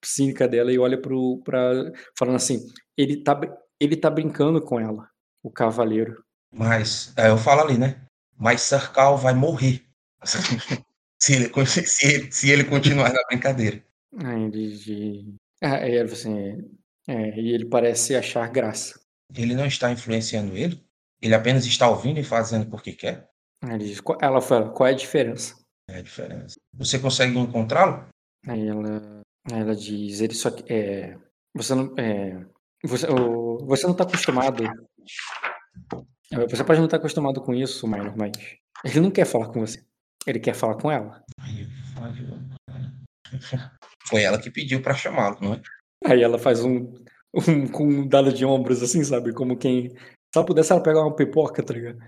[0.04, 2.66] cínica dela e olha pro, pra, falando assim,
[2.98, 3.40] ele tá,
[3.80, 5.08] ele tá brincando com ela,
[5.44, 6.24] o cavaleiro.
[6.52, 8.02] Mas, aí eu falo ali, né?
[8.38, 9.86] Mas Sarkal vai morrer.
[11.22, 13.84] se, ele, se, ele, se ele continuar na brincadeira.
[14.18, 16.72] Aí ele, de- ah, aí ele assim,
[17.08, 19.00] é, e ele parece achar graça.
[19.34, 20.84] Ele não está influenciando ele.
[21.22, 23.30] Ele apenas está ouvindo e fazendo porque quer.
[23.64, 25.56] Ele diz, ela fala, qual é a diferença?
[25.90, 26.56] É a diferença.
[26.76, 28.08] Você consegue encontrá-lo?
[28.48, 31.16] Aí ela, ela diz, ele só é,
[31.56, 32.44] você não, é,
[32.84, 34.64] você, o- você não está acostumado.
[36.32, 38.32] é, Você pode não estar acostumado com isso, Minor, mas
[38.84, 39.84] ele não quer falar com você.
[40.26, 41.24] Ele quer falar com ela.
[44.08, 45.62] Foi ela que pediu para chamá-lo, não é?
[46.06, 46.92] Aí ela faz um,
[47.34, 49.34] um com um dado de ombros assim, sabe?
[49.34, 49.96] Como quem se
[50.36, 52.00] ela pudesse ela pegar uma pipoca, tá ligado?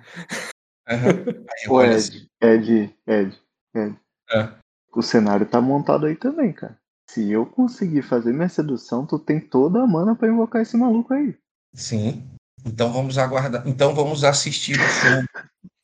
[0.88, 1.10] Aham.
[1.50, 3.38] Aí olho assim, Ed, Ed, Ed,
[3.76, 3.96] Ed.
[4.32, 4.50] É.
[4.96, 6.78] O cenário tá montado aí também, cara.
[7.10, 11.14] Se eu conseguir fazer minha sedução, tu tem toda a mana pra invocar esse maluco
[11.14, 11.36] aí.
[11.74, 12.24] Sim.
[12.66, 13.68] Então vamos aguardar.
[13.68, 15.22] Então vamos assistir o show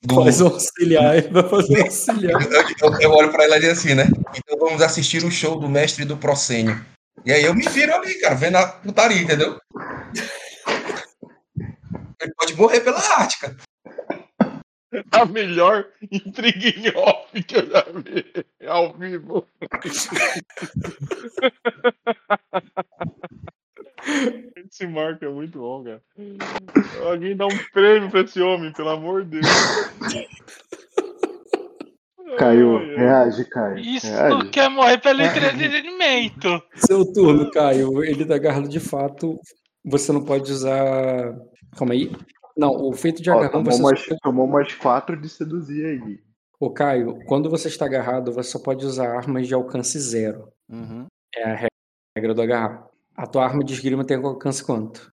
[0.03, 0.16] do.
[0.24, 2.42] Faz auxiliar, ele vai fazer auxiliar.
[2.42, 4.06] Eu, eu- eu olho pra ele ali assim, né?
[4.38, 6.84] Então vamos assistir o show do mestre do Procênio.
[7.26, 9.60] E aí eu me viro ali, cara, vendo a putaria, entendeu?
[12.22, 13.56] Ele pode morrer pela arte, cara.
[15.11, 18.26] A melhor intriga em off que eu já vi
[18.68, 19.45] ao vivo.
[24.56, 26.01] Esse marco é muito bom, cara.
[27.06, 29.45] Alguém dá um prêmio pra esse homem, pelo amor de Deus.
[32.40, 32.95] Ai.
[32.95, 33.80] reage, Caio.
[33.80, 34.50] Isso Reage.
[34.50, 36.61] quer morrer pelo entretenimento.
[36.76, 38.03] Seu turno, Caio.
[38.03, 39.40] Ele tá agarrado de fato.
[39.84, 41.35] Você não pode usar.
[41.77, 42.11] Calma aí.
[42.58, 43.82] Não, o feito de Ó, agarrão tomou, você.
[43.84, 46.19] umas, só- tomou umas quatro de seduzir aí.
[46.60, 50.52] Ô, Caio, quando você está agarrado, você só pode usar armas de alcance zero.
[50.69, 51.06] Uhum.
[51.36, 51.69] É a
[52.18, 52.88] regra do agarrar.
[53.16, 55.11] A tua arma de esgrima tem alcance quanto?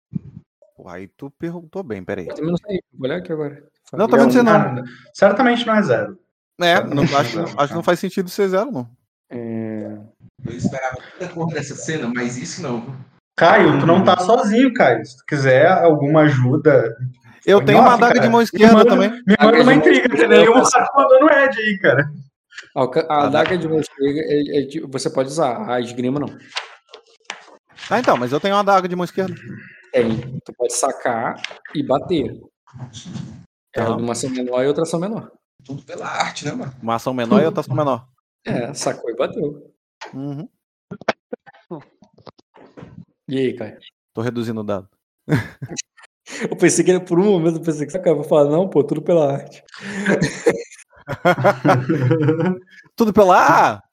[0.76, 2.28] Pô, aí tu perguntou bem, peraí.
[2.28, 2.82] Eu também não sei.
[2.94, 3.64] Vou olhar aqui agora.
[3.94, 4.52] Não, também não sei não.
[4.54, 4.84] Ah,
[5.14, 6.20] certamente não é zero.
[6.62, 8.90] É, não, acho, que não- acho que não faz sentido ser zero, não.
[9.30, 9.98] É...
[10.46, 10.98] Eu esperava
[11.34, 12.86] coisa dessa cena, mas isso não.
[13.38, 15.06] Caio, tu não tá sozinho, Caio.
[15.06, 16.96] Se tu quiser alguma ajuda.
[17.50, 19.10] Eu tenho Nossa, uma adaga cara, de mão me esquerda manda- também.
[19.26, 22.12] Me manda uma intriga, que nem o Marco mandou no Ed aí, cara.
[23.10, 25.70] A adaga de mão esquerda, é- é você pode usar.
[25.70, 26.28] A esgrima não.
[27.90, 29.34] Ah, então, mas eu tenho uma adaga de mão esquerda.
[29.92, 30.40] Tem.
[30.46, 31.42] Tu pode sacar
[31.74, 32.40] e bater.
[33.76, 33.96] É Tá.
[33.96, 35.32] uma ação menor e outra ação menor.
[35.64, 36.74] Tudo pela arte, né, mano?
[36.82, 38.08] Uma ação menor e outra ação menor.
[38.46, 39.74] É, sacou e bateu.
[40.14, 40.48] Uhum.
[43.28, 43.78] E aí, Caio?
[44.14, 44.88] Tô reduzindo o dado.
[46.50, 48.84] Eu pensei que ele, por um momento, eu pensei que você acabou falar, não, pô,
[48.84, 49.64] tudo pela arte.
[52.96, 53.38] Tudo pela.
[53.38, 53.84] Ah,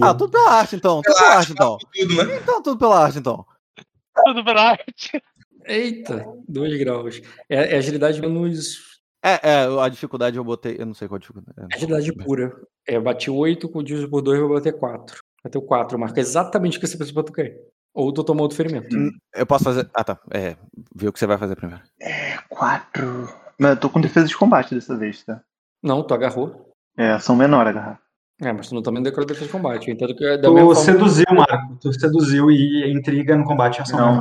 [0.00, 1.02] ah, tudo pela arte então.
[1.02, 1.78] Tudo pela arte então.
[1.78, 2.36] Tudo, né?
[2.36, 3.44] Então, tudo pela arte então.
[4.24, 5.22] Tudo pela arte.
[5.66, 7.20] Eita, dois graus.
[7.48, 8.78] É, é agilidade menos.
[9.22, 10.76] É, é, a dificuldade eu botei.
[10.78, 11.58] Eu não sei qual a dificuldade.
[11.58, 11.76] é.
[11.76, 12.56] Agilidade pura.
[12.86, 15.20] É, bati 8, com dividido por 2, vou bater 4.
[15.42, 17.56] Bateu 4, marca exatamente o que você precisa pra tu cair.
[17.96, 18.94] Ou tu tomou outro ferimento.
[19.34, 19.88] Eu posso fazer.
[19.94, 20.18] Ah, tá.
[20.30, 20.54] É,
[20.94, 21.82] vê o que você vai fazer primeiro.
[22.50, 23.28] Quatro.
[23.58, 25.40] Não, eu tô com defesa de combate dessa vez, tá?
[25.82, 26.72] Não, tu agarrou.
[26.98, 27.98] É, ação menor agarrar.
[28.42, 29.88] É, mas tu não também decorou defesa de combate.
[29.88, 30.74] Eu entendo que é da Tu forma.
[30.74, 31.78] seduziu, Marco.
[31.80, 34.20] Tu seduziu e intriga no combate é ação Não, menor.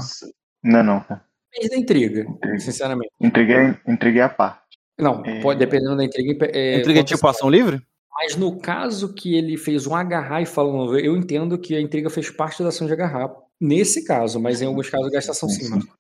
[0.63, 1.21] não, não, cara.
[1.53, 2.59] Depende da intriga, Intriga.
[2.59, 3.11] sinceramente.
[3.19, 4.61] Entreguei, entreguei a parte.
[4.97, 5.41] Não, É.
[5.41, 6.45] pode, dependendo da intriga.
[6.53, 7.81] É, Intriga quanto tipo ação livre?
[8.13, 12.09] Mas no caso que ele fez um agarrar e falando, eu entendo que a intriga
[12.09, 13.29] fez parte da ação de agarrar.
[13.59, 15.97] Nesse caso, mas em alguns casos gastação sim, Marco.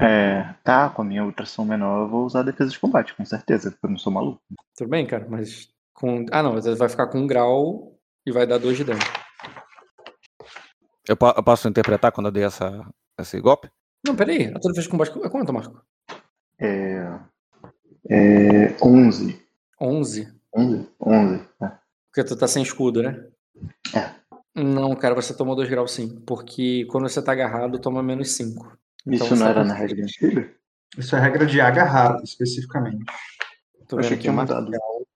[0.00, 3.24] É, tá, com a minha ultrassom menor eu vou usar a defesa de combate, com
[3.24, 4.40] certeza, porque eu não sou maluco.
[4.76, 6.24] Tudo bem, cara, mas com.
[6.32, 9.00] Ah, não, você vai ficar com um grau e vai dar dois de dano.
[11.06, 12.84] Eu, eu posso interpretar quando eu dei essa,
[13.20, 13.70] esse golpe?
[14.04, 15.80] Não, peraí, a tua defesa de combate é quanto, Marco?
[16.58, 17.18] É.
[18.08, 18.76] É.
[18.82, 19.42] 11.
[19.80, 20.34] 11?
[20.54, 20.88] 11?
[21.00, 21.48] 11.
[21.62, 21.72] É.
[22.10, 23.26] Porque tu tá sem escudo, né?
[23.94, 24.10] É.
[24.56, 26.20] Não, cara, você tomou dois graus sim.
[26.26, 28.76] Porque quando você tá agarrado, toma menos 5.
[29.06, 30.54] Isso Então, não era tá- na regra antiga?
[30.96, 33.04] Isso é regra de agarrado, especificamente.
[33.86, 35.06] Tô Eu achei vendo que tinha aqui, mudado.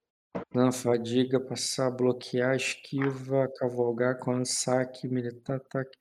[0.54, 5.96] Não, fadiga, passar, bloquear, esquiva, cavalgar, com saque, militar, ataque,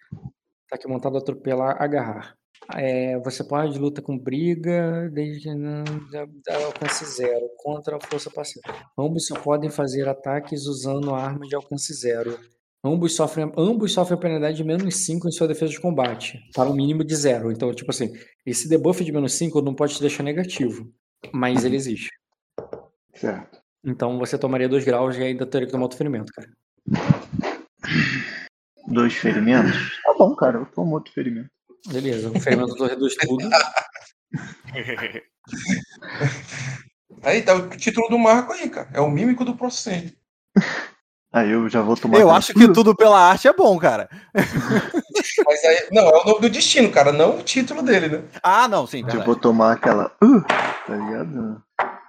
[0.67, 2.35] ataque montado, atropelar, agarrar.
[2.75, 5.49] É, você pode luta com briga, desde
[6.45, 8.65] dá alcance zero, contra a força passiva.
[8.97, 12.37] Ambos só podem fazer ataques usando armas de alcance zero.
[12.83, 16.69] Ambos sofrem, ambos sofrem a penalidade de menos 5 em sua defesa de combate, para
[16.69, 17.51] um mínimo de zero.
[17.51, 18.13] Então, tipo assim,
[18.45, 20.89] esse debuff de menos 5 não pode te deixar negativo,
[21.33, 22.09] mas ele existe.
[23.13, 23.59] Certo.
[23.83, 26.49] Então você tomaria dois graus e ainda teria que tomar outro ferimento, cara.
[28.87, 29.99] Dois ferimentos?
[30.03, 31.49] Tá bom, cara, eu tomo outro ferimento.
[31.87, 33.49] Beleza, o ferimento do reduz tudo.
[37.21, 38.89] Aí tá o título do Marco aí, cara.
[38.93, 40.17] É o mímico do Procene.
[41.31, 42.19] Aí eu já vou tomar.
[42.19, 44.09] Eu acho que tudo pela arte é bom, cara.
[45.45, 48.23] Mas aí, não, é o nome do destino, cara, não o título dele, né?
[48.41, 48.99] Ah, não, sim.
[48.99, 49.25] Eu verdade.
[49.25, 50.11] vou tomar aquela.
[50.23, 50.41] Uh,
[50.87, 51.63] tá ligado?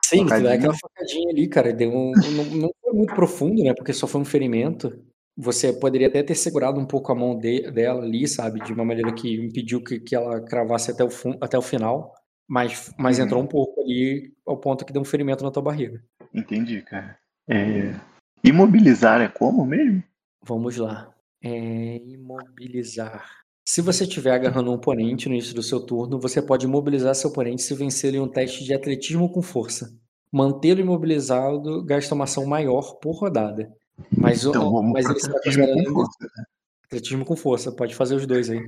[0.04, 0.54] Sim, Facadinha.
[0.54, 1.72] aquela facadinha ali, cara.
[1.72, 3.74] Deu um- não, não foi muito profundo, né?
[3.74, 4.90] Porque só foi um ferimento.
[5.36, 8.60] Você poderia até ter segurado um pouco a mão de- dela ali, sabe?
[8.60, 12.12] De uma maneira que impediu que, que ela cravasse até o, fun- até o final.
[12.48, 13.24] Mas, mas Uhum.
[13.24, 16.02] entrou um pouco ali ao ponto que deu um ferimento na tua barriga.
[16.34, 17.16] Entendi, cara.
[17.48, 17.94] É...
[18.42, 20.02] Imobilizar é como mesmo?
[20.42, 21.12] Vamos lá.
[21.42, 23.28] É, imobilizar.
[23.64, 27.30] Se você estiver agarrando um oponente no início do seu turno, você pode imobilizar seu
[27.30, 29.94] oponente se vencer em um teste de atletismo com força.
[30.32, 33.70] Mantê-lo imobilizado gasta uma ação maior por rodada.
[34.16, 36.18] Mas, Então vamos mas ele está atletismo com força.
[36.36, 36.44] né?
[36.86, 37.72] atletismo com força.
[37.72, 38.58] Pode fazer os dois aí.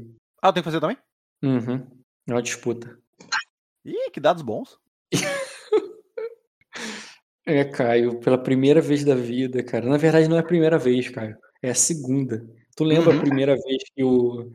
[0.41, 0.99] Ah, tenho que fazer também?
[1.43, 1.87] Uhum.
[2.29, 2.97] É uma disputa.
[3.85, 4.79] Ih, que dados bons.
[7.45, 9.87] É, Caio, pela primeira vez da vida, cara.
[9.89, 11.37] Na verdade, não é a primeira vez, Caio.
[11.63, 12.45] É a segunda.
[12.77, 13.19] Tu lembra Uhum.
[13.19, 14.51] a primeira vez que o.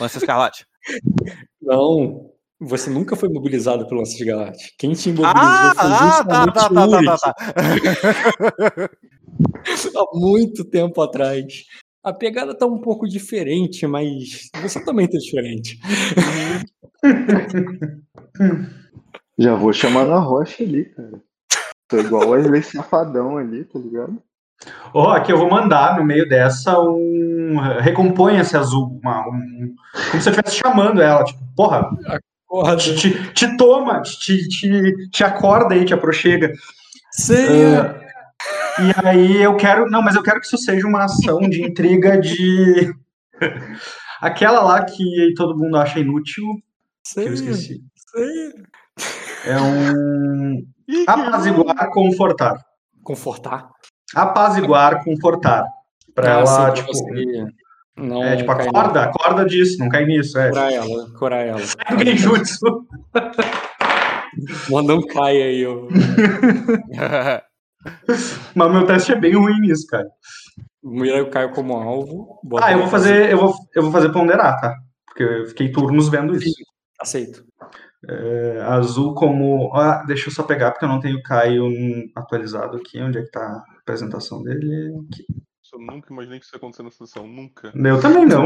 [0.00, 0.66] Lance Escarlate.
[1.60, 4.74] Não, você nunca foi mobilizado pelo Lance de Galate.
[4.78, 8.90] Quem te imobilizou Ah, foi ah, tá, justamente tá, o tá, Ulrich, tá, tá, tá.
[10.00, 11.64] há muito tempo atrás.
[12.02, 15.78] A pegada tá um pouco diferente, mas você também tá diferente.
[19.38, 21.22] Já vou chamar na rocha ali, cara.
[21.92, 24.16] Tô igual o Wesley Safadão ali, tá ligado?
[24.94, 27.56] Ó, aqui eu vou mandar no meio dessa um.
[27.80, 28.98] Recomponha-se azul.
[29.02, 29.74] Uma, um-
[30.10, 31.22] como se eu estivesse chamando ela.
[31.24, 31.90] Tipo, porra,
[32.48, 36.52] Porra, te, te- te toma, te, te, te acorda aí, te aproxega.
[37.12, 37.96] senha!
[38.78, 39.90] Ah, e aí eu quero.
[39.90, 42.92] Não, mas eu quero que isso seja uma ação de intriga de.
[44.20, 46.44] Aquela lá que todo mundo acha inútil,
[47.12, 47.82] que eu esqueci.
[48.14, 48.52] senha.
[49.44, 50.62] É um.
[51.06, 52.60] Apaziguar, confortar.
[53.02, 53.68] Confortar.
[54.14, 55.64] Apaziguar, confortar.
[56.14, 56.88] Pra Ah, ela, tipo.
[56.88, 57.46] você
[57.96, 60.38] não É, tipo, acorda, acorda disso, não cai nisso.
[60.38, 60.48] É.
[60.50, 61.60] Curar ela, curar ela.
[61.64, 62.86] Sai do genjutsu.
[64.70, 65.86] Manda um cai aí, ó.
[68.54, 70.06] Mas meu teste é bem ruim nisso, cara.
[70.82, 72.40] Mira o Caio como alvo.
[72.60, 74.74] Ah, eu vou fazer, eu vou, eu vou fazer ponderar, tá?
[75.06, 76.50] Porque eu fiquei turnos vendo isso.
[77.00, 77.44] Aceito.
[78.08, 79.72] É, azul como.
[79.74, 81.68] Ah, deixa eu só pegar, porque eu não tenho o Caio
[82.16, 83.00] atualizado aqui.
[83.00, 84.92] Onde é que tá a apresentação dele?
[85.10, 85.24] Aqui.
[85.72, 87.26] Eu nunca imaginei que isso ia acontecer nessa sessão.
[87.26, 87.72] Nunca.
[87.74, 88.44] Eu também não.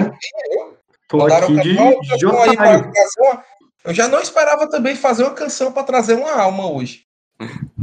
[1.08, 2.92] Tô Mandaram aqui de, canção, de otário.
[3.84, 7.04] Eu já não esperava também fazer uma canção pra trazer uma alma hoje.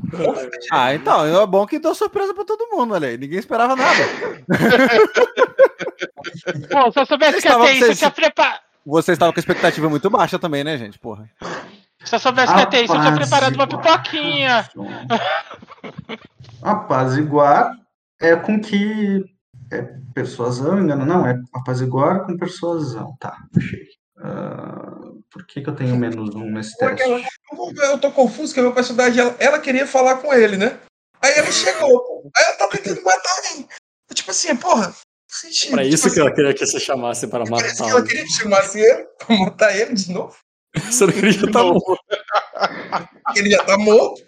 [0.72, 3.18] Ah, então, é bom que deu surpresa pra todo mundo, olha aí.
[3.18, 4.03] Ninguém esperava nada.
[6.69, 8.61] Pô, se eu soubesse que ia ter isso, eu tinha preparado.
[8.86, 11.00] Vocês estavam com expectativa muito baixa também, né, gente?
[11.00, 11.30] Porra.
[12.03, 14.70] Se eu soubesse que ia ter isso, eu tinha preparado uma pipoquinha.
[16.62, 17.72] Apaziguar
[18.20, 19.24] é com que.
[19.72, 19.82] É
[20.14, 21.06] persuasão, engano?
[21.06, 23.16] Não, é apaziguar com persuasão.
[23.20, 23.88] Tá, achei.
[24.20, 25.00] Ah,
[25.32, 27.03] por que, que eu tenho menos um nesse teste?
[27.82, 30.80] Eu tô confuso, que a minha personagem, ela, ela queria falar com ele, né?
[31.22, 32.32] Aí ele chegou.
[32.36, 33.68] Aí ela tá tentando matar ele.
[34.14, 34.94] Tipo assim, porra.
[35.36, 35.72] Sentido.
[35.72, 38.24] Pra Tipo isso assim, que ela queria que você chamasse para Parece que ela queria
[38.24, 40.36] que chamasse ele pra matar ele de novo.
[40.90, 41.98] Você não queria estar morto.
[43.36, 44.24] Ele já tá morto.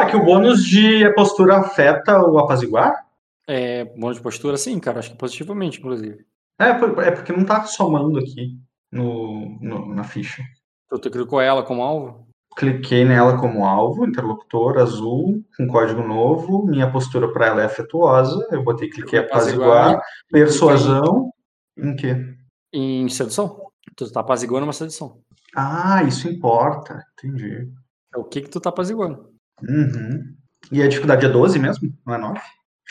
[0.00, 3.06] É que o bônus de postura afeta o apaziguar?
[3.46, 4.98] É, bônus de postura, sim, cara.
[4.98, 6.24] Acho que positivamente, inclusive.
[6.60, 8.58] É, é porque não tá somando aqui
[8.90, 10.42] no, no- na ficha.
[10.88, 12.26] Tu, tu clicou ela como alvo?
[12.56, 16.66] Cliquei nela como alvo, interlocutor azul, com código novo.
[16.66, 18.46] Minha postura para ela é afetuosa.
[18.50, 21.30] Eu botei cliquei apaziguar, persuasão.
[21.78, 22.34] Em quê?
[22.72, 23.66] Em sedução.
[23.96, 25.20] Tu tá apaziguando uma sedução.
[25.54, 27.04] Ah, isso importa.
[27.18, 27.68] Entendi.
[28.14, 29.30] É o que que tu tá apaziguando.
[29.62, 30.34] Uhum.
[30.72, 31.92] E a dificuldade é 12 mesmo?
[32.06, 32.38] Não é 9?
[32.38, 32.46] Acho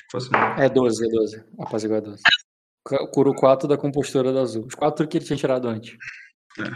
[0.06, 0.62] que fosse 9.
[0.62, 1.44] É 12, é 12.
[1.60, 2.22] Apaziguar é 12.
[2.86, 4.66] Cu- Cura o 4 da compostura da azul.
[4.66, 5.96] Os 4 que ele tinha tirado antes.
[6.58, 6.72] F-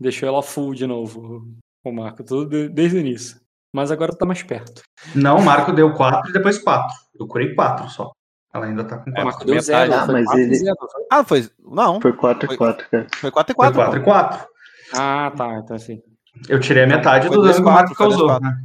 [0.00, 1.46] Deixou ela full de novo,
[1.84, 2.24] o Marco.
[2.24, 3.40] Tudo de- desde o início.
[3.72, 4.82] Mas agora tá mais perto.
[5.14, 6.94] Não, o Marco deu 4 e depois 4.
[7.18, 8.12] Eu curei 4 só.
[8.54, 9.24] Ela ainda tá com O 4.
[9.24, 9.90] Marco deu metade.
[9.90, 9.94] 0.
[9.94, 10.76] Ah, mas 4 ele- e 0.
[10.78, 11.02] foi?
[11.10, 11.48] Ah, foi.
[11.64, 13.06] Não, Foi 4 Foi- e 4, cara.
[13.16, 13.74] foi 4 e Foi 4.
[13.82, 14.46] 4 e 4.
[14.94, 15.58] Ah, tá.
[15.58, 16.00] Então assim.
[16.48, 18.26] Eu tirei a metade Foi do dano que o Marco quatro, causou.
[18.28, 18.44] quatro.
[18.48, 18.56] né?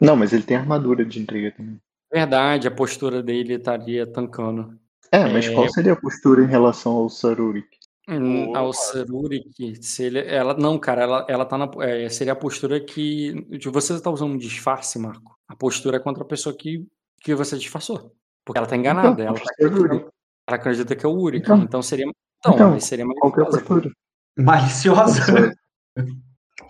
[0.00, 1.78] Não, mas ele tem armadura de intriga também.
[2.12, 4.76] Verdade, a postura dele estaria tancando.
[5.12, 5.54] É, mas É.
[5.54, 7.68] qual seria a postura em relação ao Sarurik?
[8.08, 8.72] Hum, Boa, ao.
[8.72, 11.68] Sarurik, se ele, ela não, cara, ela, ela tá na.
[11.80, 13.32] é, seria a postura que.
[13.58, 15.36] de Você tá usando um disfarce, Marco.
[15.48, 16.86] A postura é contra a pessoa que,
[17.20, 18.12] que você disfarçou.
[18.44, 19.22] Porque ela tá enganada.
[19.22, 20.12] Então, ela, tá é acreditando,
[20.46, 21.38] ela acredita que é o Uri.
[21.38, 21.58] Então.
[21.58, 22.06] Então, seria.
[22.38, 23.58] Então, Então, seria Qual é maliciosa.
[23.58, 23.90] postura?
[24.38, 25.52] Maliciosa.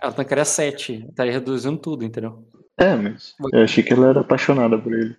[0.01, 1.05] Ela tancaria 7.
[1.09, 2.47] Estaria reduzindo tudo, entendeu?
[2.77, 5.15] É, mas eu achei que ela era apaixonada por ele.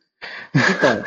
[0.54, 1.02] Então,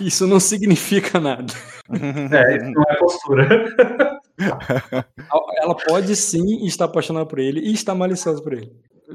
[0.00, 1.52] isso não significa nada.
[2.32, 3.48] É, isso não é postura.
[4.38, 8.70] Ela pode sim estar apaixonada por ele e estar maliciosa por ele.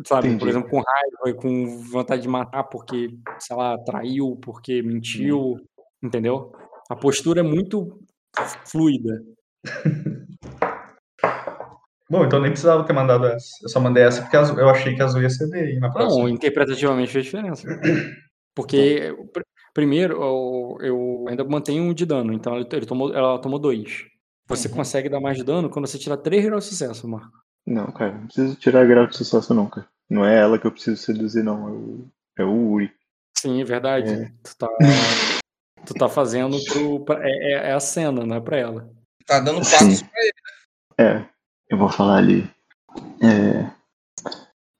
[0.06, 0.50] Sabe, por Entendi.
[0.52, 5.56] exemplo, com raiva, e com vontade de matar porque, sei lá, traiu, porque mentiu,
[6.02, 6.52] entendeu?
[6.90, 8.00] A postura é muito
[8.66, 9.24] fluida.
[12.10, 13.48] Bom, então nem precisava ter mandado essa.
[13.62, 16.30] Eu só mandei essa porque eu achei que a azul ia ceder na Não, próxima.
[16.30, 17.68] interpretativamente fez diferença.
[18.56, 24.06] Porque, pr- primeiro, eu, ainda mantenho um de dano, então ele tomou, ela tomou dois.
[24.50, 27.38] Você consegue dar mais dano quando você tira três graus de sucesso, Marco.
[27.66, 29.88] Não, cara, não preciso tirar grau de sucesso não, cara.
[30.10, 31.68] Não é ela que eu preciso seduzir, não.
[31.68, 32.08] É o,
[32.40, 32.92] é o Uri.
[33.38, 34.10] Sim, é verdade.
[34.12, 34.32] É.
[34.44, 34.68] Tu, tá,
[35.86, 37.06] tu tá fazendo pro.
[37.06, 38.90] pra- é, é- é a cena, não é pra ela.
[39.26, 39.72] Tá dando Sim.
[39.72, 40.34] passos pra ele.
[40.98, 41.26] É,
[41.70, 42.50] eu vou falar ali.
[43.22, 43.72] É,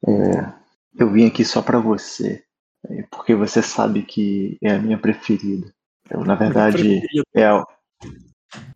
[0.08, 0.54] é,
[0.98, 2.44] eu vim aqui só pra você.
[2.90, 5.72] é, Porque você sabe que é a minha preferida.
[6.10, 7.02] Eu, na verdade,
[7.36, 7.64] é a,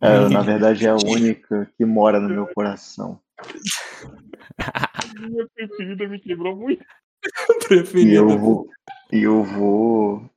[0.00, 3.20] é, na verdade, é a única que mora no meu coração.
[5.20, 6.84] Minha preferida me quebrou muito.
[7.24, 8.16] E Preferida.
[8.16, 8.68] eu vou.
[9.10, 10.30] E eu vou.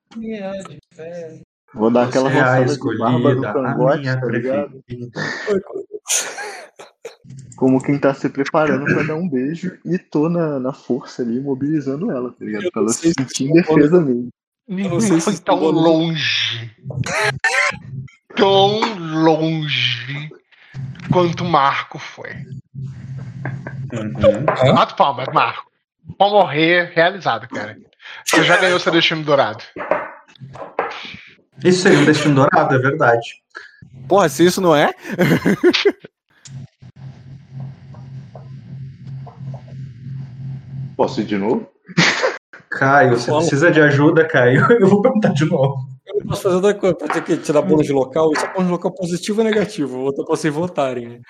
[1.74, 4.84] Vou dar aquela Você é a roçada de barba a cangote, tá ligado?
[7.58, 11.42] Como quem tá se preparando pra dar um beijo e tô na, na força ali,
[11.42, 12.64] mobilizando ela, tá ligado?
[12.64, 14.30] Eu Pra ela se sentir em defesa mesmo.
[14.70, 16.72] Eu não foi tão longe.
[18.36, 20.30] tão longe
[21.12, 22.32] quanto o Marco foi.
[23.94, 24.46] Uhum.
[24.74, 25.72] Quatro palmas, Marco.
[26.18, 27.78] Pode morrer realizado, cara.
[28.26, 29.64] Você já ganhou seu destino dourado.
[31.64, 33.28] Isso seria um destino dourado, é verdade.
[34.08, 34.94] Porra, se isso não é.
[40.96, 41.70] Posso ir de novo?
[42.72, 43.40] Caio, você Fala.
[43.40, 44.66] precisa de ajuda, Caio?
[44.80, 45.88] Eu vou perguntar de novo.
[46.08, 46.96] Eu não posso fazer outra coisa.
[46.96, 48.32] Pode ter que tirar bônus de local.
[48.32, 49.98] Isso é bônus de local positivo ou negativo.
[50.04, 51.10] Vou pra vocês votarem.
[51.10, 51.22] né?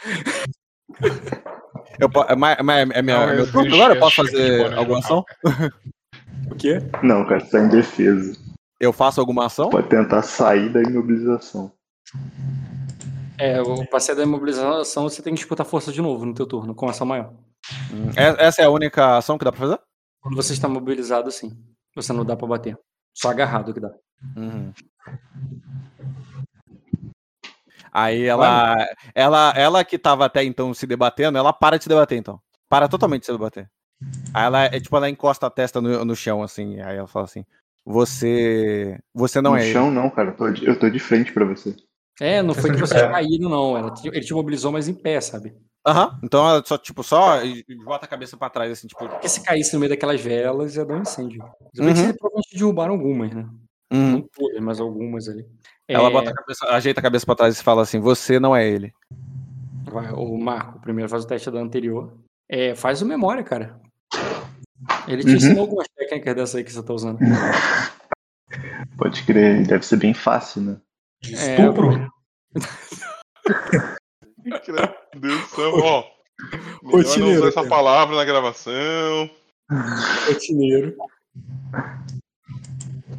[2.00, 3.96] Eu, po- é, ma- ma- é minha, Não meu turno agora?
[3.96, 5.24] Eu posso fazer de alguma ação?
[6.52, 6.80] O quê?
[7.04, 8.38] Não, cara, você tá em defesa.
[8.80, 9.70] Eu faço alguma ação?
[9.70, 11.72] Pode tentar sair da imobilização.
[13.40, 16.74] É, o passeio da imobilização você tem que disputar força de novo no teu turno,
[16.76, 17.34] com ação maior.
[17.92, 19.80] Hum, é- Essa é a única ação que dá pra fazer?
[20.22, 21.52] Quando você está mobilizado, sim.
[21.96, 22.78] Você não dá pra bater.
[23.16, 23.90] Só agarrado que dá.
[24.36, 24.74] Uhum.
[27.92, 28.76] Aí ela,
[29.16, 32.40] ela, ela que tava até então se debatendo, ela para de se debater então.
[32.70, 33.70] Para totalmente de se debater.
[34.34, 37.26] Aí ela é tipo, ela encosta a testa no, no chão assim, aí ela fala
[37.26, 37.46] assim:
[37.86, 40.30] "Você, você não no é ele." chão, não, cara.
[40.30, 41.76] eu tô de- eu tô de frente pra você.
[42.20, 43.10] É, não foi que de vocês pé.
[43.12, 43.78] caíram, não.
[43.78, 45.56] Ela te- ele te mobilizou, mas em pé, sabe?
[45.86, 46.20] Aham.
[46.24, 47.38] Então ela só tipo só
[47.86, 50.84] bota a cabeça pra trás assim, tipo, Porque se caísse no meio daquelas velas, ia
[50.86, 51.42] dar um incêndio.
[51.80, 52.14] Uhum.
[52.14, 53.48] provavelmente derrubaram algumas, né?
[53.92, 54.12] Hum.
[54.12, 55.46] Não todas, mas algumas ali.
[55.88, 58.56] Ela É, bota a cabeça, ajeita a cabeça pra trás e fala assim: "Você não
[58.56, 58.94] é ele."
[59.90, 62.14] vai, o Marco, primeiro faz o teste da anterior.
[62.50, 63.80] É, faz o memória, cara.
[65.08, 65.36] Ele te Uhum.
[65.36, 67.20] ensinou algumas técnicas dessa aí que você tá usando.
[68.98, 70.78] Pode crer, deve ser bem fácil, né?
[71.24, 72.12] É, Estupro?
[75.16, 76.04] Deus do céu, ó.
[76.84, 77.70] Melhor não usar essa cara.
[77.70, 79.30] palavra na gravação.
[80.28, 80.96] rotineiro.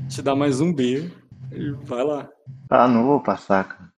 [0.09, 1.13] Te dá mais um B
[1.53, 2.31] e vai lá.
[2.71, 3.93] Ah, não vou passar, cara.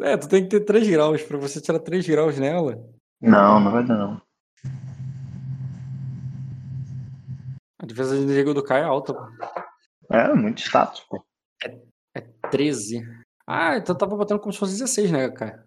[0.00, 1.22] É, tu tem que ter 3 graus.
[1.22, 2.84] Pra você tirar 3 graus nela.
[3.20, 4.20] Não, não vai dar não.
[7.78, 9.24] A defesa de intriga do Caio é alta, pô.
[10.10, 11.24] É, muito status, pô.
[12.14, 13.00] É 13.
[13.46, 15.62] Ah, então tava botando como se fosse 16, né, Caio?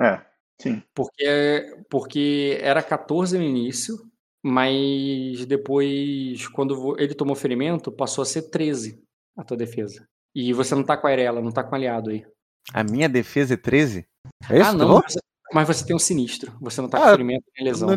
[0.00, 0.24] É,
[0.60, 0.82] sim.
[0.94, 3.98] Porque, porque era 14 no início,
[4.42, 9.02] mas depois, quando ele tomou ferimento, passou a ser 13
[9.36, 10.06] a tua defesa.
[10.34, 12.24] E você não tá com a Arela, não tá com aliado aí.
[12.72, 14.06] A minha defesa é 13?
[14.48, 15.20] É isso ah, não, mas você,
[15.52, 16.56] mas você tem um sinistro.
[16.60, 17.88] Você não tá com Ah, ferimento nem lesão.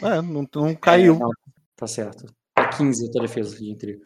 [0.00, 1.18] Não, é, não, não caiu.
[1.18, 1.30] Não,
[1.76, 2.26] tá certo.
[2.58, 4.00] É 15 a tua defesa de intriga.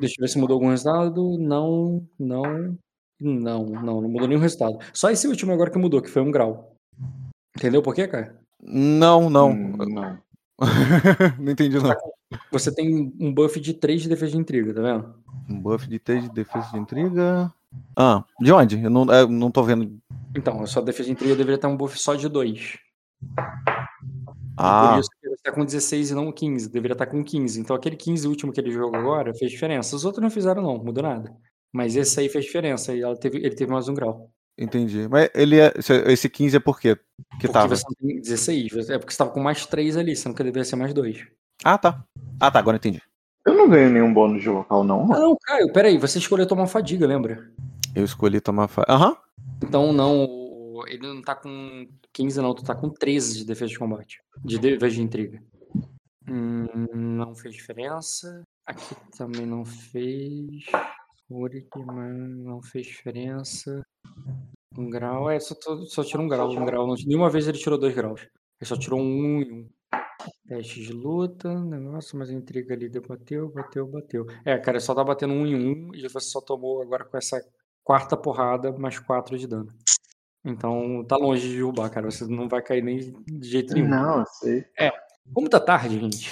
[0.00, 1.38] Deixa eu ver se mudou algum resultado.
[1.38, 2.76] Não, não,
[3.20, 4.78] não, não, não mudou nenhum resultado.
[4.92, 6.74] Só esse último agora que mudou, que foi um grau.
[7.56, 8.38] Entendeu por quê, cara?
[8.62, 9.50] Não, não.
[9.50, 10.18] Hum, não.
[11.38, 11.94] não entendi, não.
[12.50, 15.14] Você tem um buff de 3 de defesa de intriga, tá vendo?
[15.48, 17.52] Um buff de 3 de defesa de intriga.
[17.96, 18.82] Ah, de onde?
[18.82, 19.98] Eu não, eu não tô vendo.
[20.34, 22.78] Então, a sua defesa de intriga deveria ter um buff só de 2.
[24.56, 26.70] Ah, Por isso que ele está com 16 e não 15.
[26.70, 27.60] Deveria estar com 15.
[27.60, 29.94] Então aquele 15 último que ele jogou agora fez diferença.
[29.94, 31.34] Os outros não fizeram, não, mudou nada.
[31.72, 34.30] Mas esse aí fez diferença e ela teve, ele teve mais um grau.
[34.58, 35.06] Entendi.
[35.08, 35.72] Mas ele é.
[35.76, 36.96] esse- Esse 15 é por quê?
[36.96, 37.76] Que porque tava.
[37.76, 38.88] você tem 16.
[38.90, 41.26] É porque você estava com mais 3 ali, sendo que deveria ser mais 2.
[41.64, 42.04] Ah, tá.
[42.40, 43.00] Ah, tá, agora entendi.
[43.46, 45.04] Eu não ganho nenhum bônus de local, não.
[45.12, 45.96] Ah, não, Caio, peraí.
[45.98, 47.50] Você escolheu tomar fadiga, lembra?
[47.94, 48.68] Eu escolhi tomar.
[48.68, 48.84] Fa...
[48.88, 49.16] Aham.
[49.62, 52.54] Então não, ele não tá com 15, não.
[52.54, 54.20] Tu tá com 13 de defesa de combate.
[54.44, 55.42] De defesa de intriga.
[56.28, 58.42] Hum, não fez diferença.
[58.66, 60.64] Aqui também não fez.
[61.30, 63.82] Uric, mas não fez diferença.
[64.76, 65.30] Um grau.
[65.30, 65.54] É, só,
[65.86, 66.50] só tirou um grau.
[66.50, 66.86] Um grau.
[66.86, 68.20] Não, nenhuma vez ele tirou dois graus.
[68.22, 69.68] Ele só tirou um e um.
[70.48, 74.26] Teste de luta, negócio, mas a intriga ali deu, bateu, bateu, bateu.
[74.44, 77.40] É, cara, só tá batendo um em um e você só tomou agora com essa
[77.84, 79.68] quarta porrada mais quatro de dano.
[80.44, 82.10] Então tá longe de derrubar, cara.
[82.10, 83.88] Você não vai cair nem de jeito nenhum.
[83.88, 84.64] Não, eu sei.
[85.32, 86.30] Como tá tarde, gente?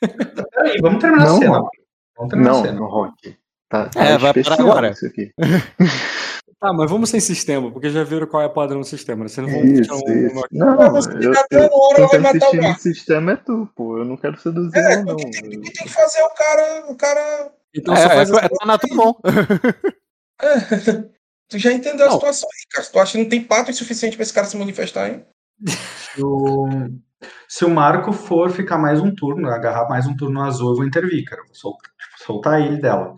[0.00, 1.50] Peraí, vamos terminar Não, a cena.
[1.50, 1.68] mano.
[2.16, 2.80] Vamos terminar a Não, cena.
[2.80, 3.38] no rock.
[3.68, 4.90] Tá, tá É, vai parar agora.
[4.90, 5.32] Isso aqui.
[6.60, 9.22] Tá, mas vamos sem sistema, porque já viram qual é o padrão do sistema.
[9.22, 9.28] né?
[9.28, 10.26] Vocês não vão Isso, tirar um.
[10.26, 10.44] isso.
[10.50, 12.72] Não, Mas você eu, tá hora, vai tá matar o assistindo cara.
[12.72, 13.98] o sistema é tu, pô.
[13.98, 15.14] Eu não quero seduzir É, não.
[15.14, 16.84] tem, que tem que fazer o cara.
[16.90, 17.52] O cara.
[17.72, 19.16] Então É, é, faz é, tá na tua mão.
[20.42, 21.04] É,
[21.48, 22.14] tu já entendeu a Não.
[22.16, 22.88] situação aí, cara.
[22.92, 25.24] Tu acha que não tem pato suficiente pra esse cara se manifestar, hein?
[25.64, 26.66] Se o,
[27.48, 30.84] se o Marco for ficar mais um turno, agarrar mais um turno azul, eu vou
[30.84, 31.42] intervir, cara.
[31.46, 31.88] Vou soltar,
[32.28, 33.14] soltar ele dela.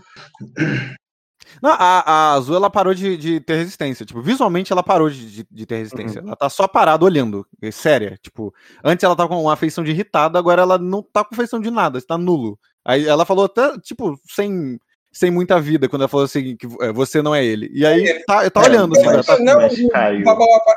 [1.61, 4.07] Não, a, a azul ela parou de, de ter resistência.
[4.07, 6.21] Tipo, visualmente ela parou de, de- de ter resistência.
[6.21, 7.45] Ela tá só parada olhando.
[7.61, 8.17] É séria.
[8.23, 11.61] Tipo, antes ela tava com uma feição de irritada, agora ela não tá com feição
[11.61, 12.59] de nada, está nulo.
[12.85, 14.79] Aí ela falou até, tipo, sem,
[15.13, 17.69] sem muita vida, quando ela falou assim, que é, você não é ele.
[17.75, 20.25] E aí tá, tá É, olhando, assim, mas- ela tá- não, mas, o Caio,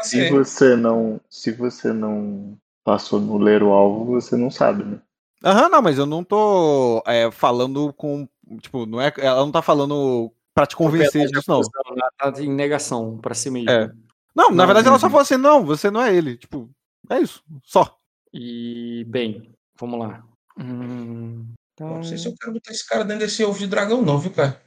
[0.02, 4.98] Se você não, se você não passou no ler o alvo, você não sabe, né?
[5.44, 8.28] Aham, não, mas eu não tô é, falando com.
[8.62, 11.60] Tipo, não é, ela não tá falando pra te convencer disso, não.
[11.60, 13.72] Ela tá em negação pra si mesma.
[13.72, 13.92] É.
[14.36, 16.38] Não, na Não, verdade ela só falou assim: não, você não é ele.
[16.38, 16.70] Tipo,
[17.10, 17.44] é isso.
[17.62, 17.98] Só.
[18.34, 20.24] E, bem, vamos lá.
[20.58, 21.86] Hum, tá.
[21.86, 24.32] Não sei se eu quero botar esse cara dentro desse ovo de dragão, não, viu,
[24.32, 24.62] cara?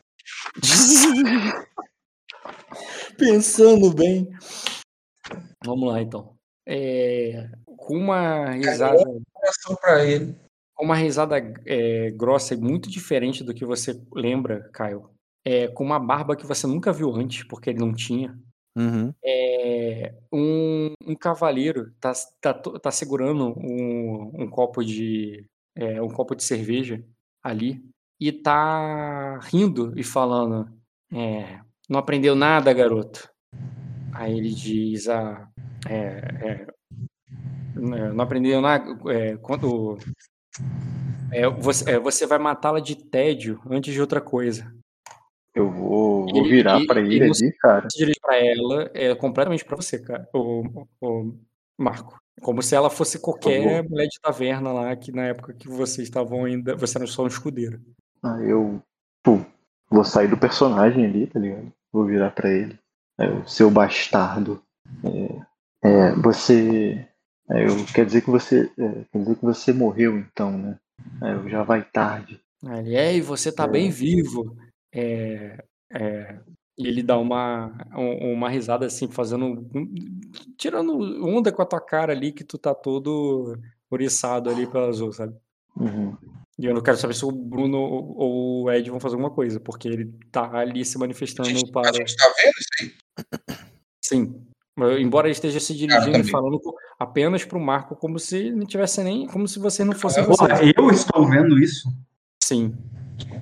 [3.19, 4.29] Pensando bem.
[5.65, 6.37] Vamos lá, então.
[6.67, 8.99] É, com uma risada,
[9.33, 10.45] Coração pra ele.
[10.79, 15.11] Uma risada é, grossa e muito diferente do que você lembra, Caio.
[15.45, 18.37] É, com uma barba que você nunca viu antes, porque ele não tinha.
[18.77, 19.15] Uhum.
[19.25, 26.35] É, um, um cavaleiro tá, tá, tá segurando um, um copo de é, um copo
[26.35, 27.03] de cerveja
[27.43, 27.83] ali
[28.21, 30.71] e tá rindo e falando
[31.11, 33.31] é, não aprendeu nada garoto
[34.13, 35.49] aí ele diz ah,
[35.89, 36.67] é, é,
[37.75, 39.97] não aprendeu nada é, quando
[41.33, 44.73] é, você, é, você vai matá-la de tédio antes de outra coisa
[45.55, 47.89] Eu vou, vou virar pra e ele ali, cara.
[47.91, 50.28] se dirige pra ela é completamente pra você, cara.
[50.35, 51.35] O, o
[51.78, 52.18] Marco.
[52.41, 56.44] Como se ela fosse qualquer mulher de taverna lá, que na época que vocês estavam
[56.44, 56.76] ainda.
[56.76, 57.81] Você era só um escudeiro.
[58.23, 58.83] Aí eu,
[59.23, 59.41] pô,
[59.91, 61.73] vou sair do personagem ali, tá ligado?
[61.91, 62.78] Vou virar pra ele.
[63.18, 64.62] É, o seu bastardo.
[65.02, 67.09] É, é, você.
[67.50, 68.70] É, eu, quer dizer que você.
[68.78, 70.78] é, quer dizer que você morreu então, né?
[71.23, 72.41] É, eu já vai tarde.
[72.65, 73.68] Ele, Ei, você tá É.
[73.68, 74.57] bem vivo.
[74.92, 76.39] É, é,
[76.78, 79.66] e ele dá uma, um- uma risada assim, fazendo.
[80.58, 83.58] tirando onda com a tua cara ali, que tu tá todo
[83.91, 85.34] oriçado ali pela azul, sabe?
[85.76, 86.16] Uhum.
[86.58, 89.60] E eu não quero saber se o Bruno ou o Ed vão fazer alguma coisa,
[89.60, 91.91] porque ele tá ali se manifestando A gente, para.
[91.91, 92.92] a gente tá vendo isso aí?
[94.02, 94.47] Sim.
[94.99, 96.61] Embora ele esteja se dirigindo e falando
[96.99, 99.27] apenas pro Marco como se não tivesse nem.
[99.27, 101.89] como se você não fosse Porra, eu estou vendo isso.
[102.43, 102.75] Sim.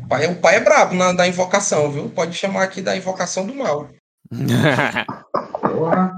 [0.05, 2.09] O pai, o pai é brabo na, da invocação, viu?
[2.09, 3.89] Pode chamar aqui da invocação do mal.
[5.61, 6.13] Porra.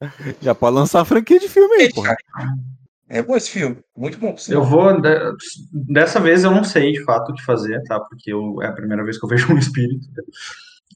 [0.42, 2.14] Já pode lançar a franquia de filme aí, porra.
[2.32, 2.48] cara,
[3.08, 3.78] É bom esse filme.
[3.96, 4.36] Muito bom.
[4.48, 5.00] Eu vou.
[5.00, 5.34] de-
[5.72, 7.98] Dessa vez eu não sei de fato o que fazer, tá?
[8.00, 10.06] Porque eu, é a primeira vez que eu vejo um espírito.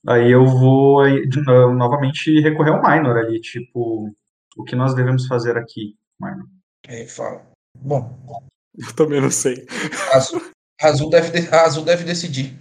[0.06, 4.12] Aí eu vou aí, de novamente recorrer ao Minor ali, tipo,
[4.56, 6.46] o que nós devemos fazer aqui, Minor?
[6.88, 7.44] Aí fala.
[7.78, 8.18] Bom,
[8.76, 9.66] Eu também não sei.
[10.12, 10.42] a Azul,
[10.80, 12.58] a Azul deve, de- a Azul deve decidir.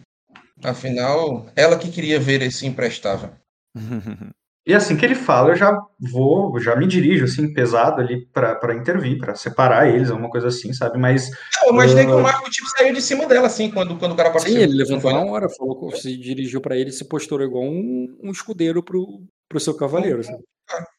[0.64, 3.32] Afinal, ela que queria ver esse imprestável.
[4.66, 8.54] E assim que ele fala, eu já vou, já me dirijo assim pesado ali pra
[8.56, 11.00] pra intervir, pra separar eles, alguma coisa assim, sabe?
[11.00, 11.32] Mas
[11.66, 12.22] Eu imaginei que o Ah.
[12.22, 14.54] Marco tipo, saiu de cima dela, assim, quando, quando o cara apareceu.
[14.54, 17.64] Sim, ele levantou na hora, falou, que se dirigiu pra ele e se posturou igual
[17.64, 20.24] um, um escudeiro pro, pro seu cavaleiro.
[20.24, 20.44] sabe?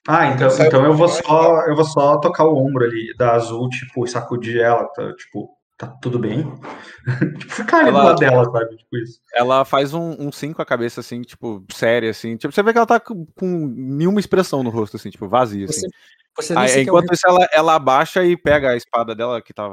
[0.09, 3.33] ah, então, Saiu então eu vou só eu vou só tocar o ombro ali da
[3.35, 5.49] Azul, tipo, e sacudir ela, tá, tipo,
[5.83, 6.45] tá tudo bem?
[7.39, 8.77] tipo, ficar ali do Ela- lado dela, sabe?
[8.77, 9.21] Tipo isso.
[9.35, 12.37] Ela faz um, um sim com a cabeça, assim, tipo, séria, assim.
[12.37, 15.67] Tipo, você vê que ela tá com, com nenhuma expressão no rosto, assim, tipo, vazia,
[15.67, 15.89] assim.
[16.37, 19.69] Você, você Aí, enquanto isso, ela, ela abaixa e pega a espada dela, que tá,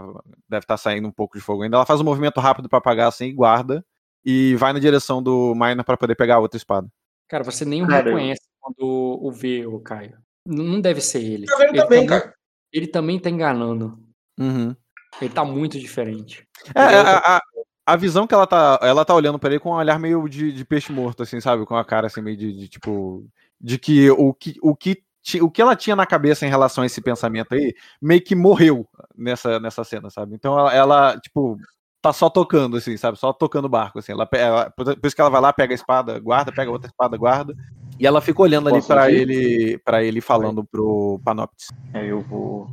[0.49, 1.77] deve estar saindo um pouco de fogo ainda.
[1.77, 3.85] Ela faz um movimento rápido pra apagar, assim, e guarda.
[4.25, 6.88] E vai na direção do Minor pra poder pegar a outra espada.
[7.29, 8.85] Cara, você nem o reconhece quando
[9.21, 10.17] o vê, o Caio.
[10.45, 11.45] Não deve ser ele.
[11.45, 12.33] Tá vendo ele, também, também cara.
[12.73, 13.97] ele também tá enganando.
[14.38, 14.75] Uhum.
[15.21, 16.47] Ele tá muito diferente.
[16.73, 17.41] É, é outra a, a,
[17.85, 18.79] a visão que ela tá.
[18.81, 21.65] Ela tá olhando pra ele com um olhar meio de, de peixe morto, assim, sabe?
[21.65, 23.25] Com a cara assim, meio de, de, tipo.
[23.59, 24.55] De que o que.
[24.61, 25.03] O que
[25.41, 28.88] o que ela tinha na cabeça em relação a esse pensamento aí, meio que morreu
[29.15, 30.33] nessa, nessa cena, sabe?
[30.33, 31.57] Então ela, ela, tipo,
[32.01, 33.19] tá só tocando, assim, sabe?
[33.19, 34.11] Só tocando o barco, assim.
[34.11, 37.17] Ela, ela, por isso que ela vai lá, pega a espada, guarda, pega outra espada,
[37.17, 37.53] guarda.
[37.99, 38.81] E ela fica olhando ali
[39.11, 39.21] ir?
[39.21, 41.67] ele, para ele falando pro Panoptis.
[41.93, 42.69] Aí eu vou.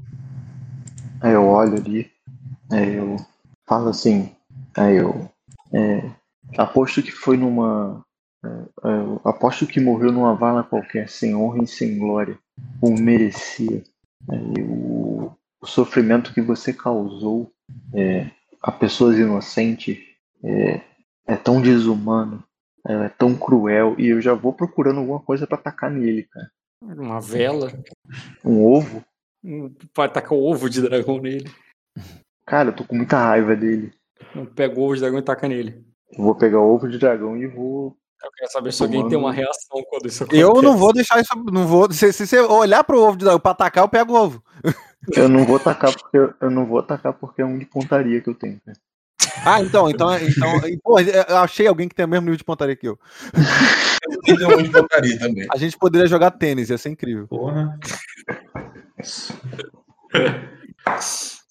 [1.21, 2.16] Aí eu olho ali.
[2.71, 3.17] Aí eu
[3.67, 4.35] falo assim.
[4.77, 5.31] Aí eu.
[5.73, 6.11] é,
[6.59, 8.05] aposto que foi numa.
[8.45, 12.39] é, é, aposto que morreu numa vala qualquer, sem honra e sem glória.
[12.81, 13.83] Como merecia.
[14.29, 15.31] O,
[15.61, 17.53] o sofrimento que você causou
[17.95, 18.31] é,
[18.63, 19.99] a pessoas inocentes
[20.43, 20.81] é,
[21.27, 22.43] é tão desumano.
[22.89, 23.97] É tão cruel.
[23.99, 26.51] E eu já vou procurando alguma coisa pra atacar nele, cara.
[26.83, 27.73] Uma vela.
[28.45, 29.05] Um ovo.
[29.95, 31.51] Vai tacar o ovo de dragão nele.
[32.47, 33.93] Cara, eu tô com muita raiva dele.
[34.55, 35.85] Pega o ovo de dragão e taca nele.
[36.17, 37.97] Eu vou pegar o ovo de dragão e vou.
[38.23, 40.43] Eu quero saber se alguém tem uma reação quando isso acontece.
[40.43, 41.35] Eu não vou deixar isso.
[41.53, 41.93] Não vou.
[41.93, 44.43] Se, se você olhar pro ovo de dragão pra atacar, eu pego o ovo.
[45.15, 48.29] Eu não vou atacar porque eu não vou atacar porque é um de pontaria que
[48.29, 48.61] eu tenho.
[48.65, 48.77] cara.
[49.45, 52.75] Ah, então, então, então, pô, eu achei alguém que tem o mesmo nível de pontaria
[52.75, 52.99] que eu.
[54.27, 55.47] Ele deu um de pontaria também.
[55.53, 57.29] A gente poderia jogar tênis, ia ser incrível.
[57.29, 57.79] Porra.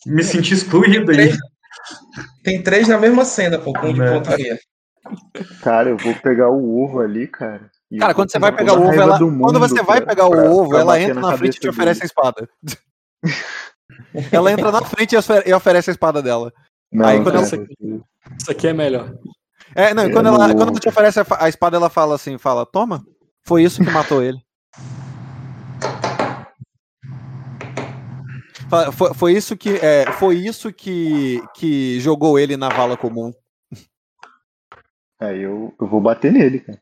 [0.06, 1.36] Me senti excluído aí.
[2.44, 4.14] Tem três na mesma cena, pô, com um de É.
[4.14, 4.60] pontaria.
[5.62, 7.70] Cara, eu vou pegar o ovo ali, cara.
[8.00, 10.70] Cara, quando você vai pegar o ovo, ela, do quando você vai pegar o ovo,
[10.70, 12.50] pra ela entra na na frente e te oferece a espada.
[14.32, 16.52] ela entra na frente e ofe- oferece a espada dela.
[16.92, 17.68] Não, Aí quando cara, ela-
[18.40, 19.14] Isso aqui é melhor.
[19.76, 22.16] É, não, e É, quando, ela, quando ela te oferece a, a espada, ela fala
[22.16, 23.04] assim, fala, toma,
[23.46, 24.38] foi isso que matou ele.
[28.92, 33.32] Foi, foi isso que é, foi isso que, que jogou ele na vala comum.
[35.20, 36.80] Aí eu, eu vou bater nele, cara.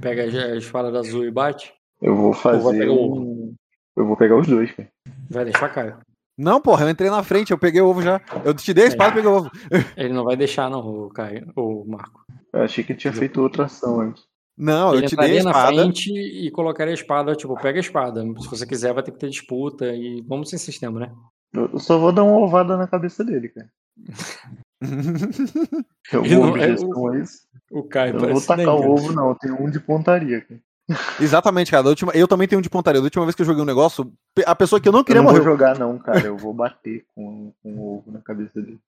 [0.00, 1.72] Pega a espada da azul e bate.
[2.00, 2.88] Eu vou fazer.
[2.90, 3.54] um-
[3.96, 4.88] Eu vou pegar os dois, cara.
[5.30, 5.98] Vai deixar, Caio.
[6.38, 8.20] Não, porra, eu entrei na frente, eu peguei o ovo já.
[8.44, 9.50] Eu te dei a espada e peguei o ovo.
[9.96, 12.24] Ele não vai deixar, não, o Caio, o Marco.
[12.52, 14.22] Eu achei que ele tinha feito outra ação antes.
[14.56, 15.76] Não, Ele eu te dei a entraria na espada.
[15.76, 18.22] frente e colocaria a espada, tipo, pega a espada.
[18.40, 21.12] Se você quiser, vai ter que ter disputa e vamos sem sistema, né?
[21.52, 23.68] Eu eu só vou dar uma ovada na cabeça dele, cara.
[26.12, 27.46] Eu vou não é objeção a isso.
[27.70, 29.30] O Caio Eu não vou tacar nem, o ovo, não.
[29.30, 30.60] Eu tenho um de pontaria, cara.
[31.20, 31.82] Exatamente, cara.
[31.82, 33.00] Da última, eu também tenho um de pontaria.
[33.00, 34.12] Da última vez que eu joguei um negócio,
[34.46, 35.52] a pessoa que eu não Eu queria não vou morreu.
[35.52, 36.20] jogar, não, cara.
[36.26, 38.78] Eu vou bater com, com o ovo na cabeça dele.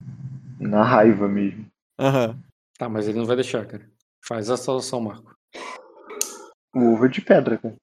[0.61, 1.67] Na raiva mesmo.
[1.99, 2.39] Aham.
[2.79, 3.85] Tá, mas ele não vai deixar, cara.
[4.25, 5.35] Faz a solução, Marco.
[6.75, 7.75] O ovo é de pedra, cara.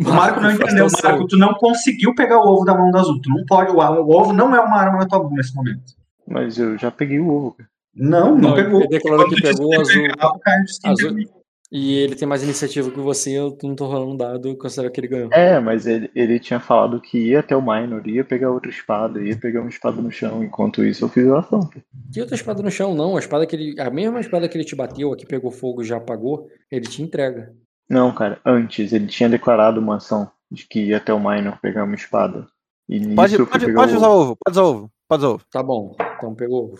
[0.00, 0.86] O Marco não entendeu.
[1.02, 1.26] Marco.
[1.26, 3.20] Tu não conseguiu pegar o ovo da mão da Azul.
[3.20, 3.70] Tu não pode.
[3.70, 5.92] O, o ovo não é uma arma na tua mão nesse momento.
[6.26, 7.68] Mas eu já peguei o ovo, cara.
[7.94, 8.80] Não, não, Não, pegou.
[8.80, 10.02] ele declarou Quando que pegou azul.
[10.02, 11.44] que Azul, pegou.
[11.70, 14.90] E ele tem mais iniciativa que você, eu não tô rolando um dado, eu considero
[14.90, 15.28] que ele ganhou.
[15.32, 19.22] É, mas ele, ele tinha falado que ia até o Minor, ia pegar outra espada,
[19.22, 20.42] ia pegar uma espada no chão.
[20.42, 21.68] Enquanto isso, eu fiz a ação.
[22.10, 22.94] Que outra espada no chão?
[22.94, 23.78] Não, a espada que ele.
[23.80, 26.86] A mesma espada que ele te bateu, a que pegou fogo e já apagou, ele
[26.86, 27.54] te entrega.
[27.88, 31.84] Não, cara, antes ele tinha declarado uma ação de que ia até o Minor pegar
[31.84, 32.46] uma espada.
[32.88, 34.22] E nisso Pode, pode, pode o usar ovo.
[34.22, 35.44] ovo, pode usar ovo, pode usar ovo.
[35.52, 36.78] Tá bom, então pegou ovo.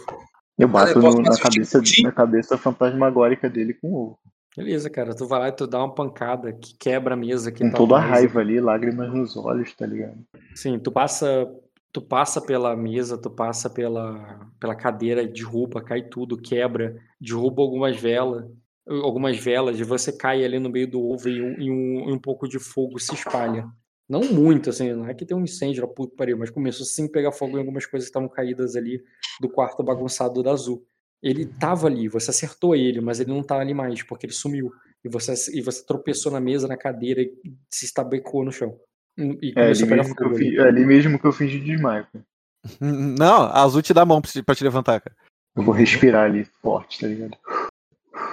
[0.58, 4.18] Eu bato eu no- na, fazer o cabeça, tipo- na cabeça fantasmagórica dele com ovo.
[4.56, 7.52] Beleza, cara, tu vai lá e tu dá uma pancada que quebra a mesa.
[7.52, 8.10] Que Com tá toda a mesa.
[8.12, 10.18] raiva ali, lágrimas nos olhos, tá ligado?
[10.54, 11.48] Sim, tu passa,
[11.92, 17.96] tu passa pela mesa, tu passa pela, pela cadeira, derruba, cai tudo, quebra, derruba algumas
[17.96, 18.44] velas,
[18.86, 22.18] algumas velas, e você cai ali no meio do ovo e um, e um, um
[22.18, 23.66] pouco de fogo se espalha.
[24.08, 27.10] Não muito, assim, não é que tem um incêndio que pariu, mas começou sim a
[27.10, 29.02] pegar fogo em algumas coisas que estavam caídas ali
[29.38, 30.82] do quarto bagunçado da Azul.
[31.22, 34.70] Ele tava ali, você acertou ele, mas ele não tá ali mais, porque ele sumiu.
[35.04, 37.32] E você, e você tropeçou na mesa, na cadeira e
[37.72, 38.78] se estabecou no chão.
[39.16, 40.50] E É ali começou a pegar mesmo, que eu fogo ali.
[40.50, 42.06] fi- é ali mesmo que eu fingi de desmaio.
[42.12, 42.24] cara.
[42.80, 45.16] Não, a Azul te dá a mão pra te- pra te levantar, cara.
[45.56, 47.36] Eu vou respirar ali forte, tá ligado?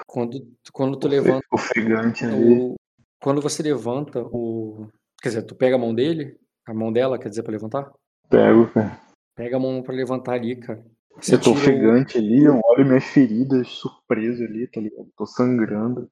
[0.07, 2.75] Quando, quando tu levanta Ofegante ali.
[3.21, 4.87] quando você levanta o,
[5.21, 7.91] quer dizer, tu pega a mão dele, a mão dela, quer dizer, pra levantar?
[8.29, 8.99] Pego, cara.
[9.35, 10.83] Pega a mão pra levantar ali, cara.
[11.19, 15.07] Você Eu tô tira o- ofegante ali, eu olho minhas feridas surpreso ali, tá ligado?
[15.17, 16.09] Tô sangrando.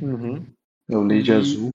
[0.00, 0.46] Uhum.
[0.88, 1.70] Eu leio de azul.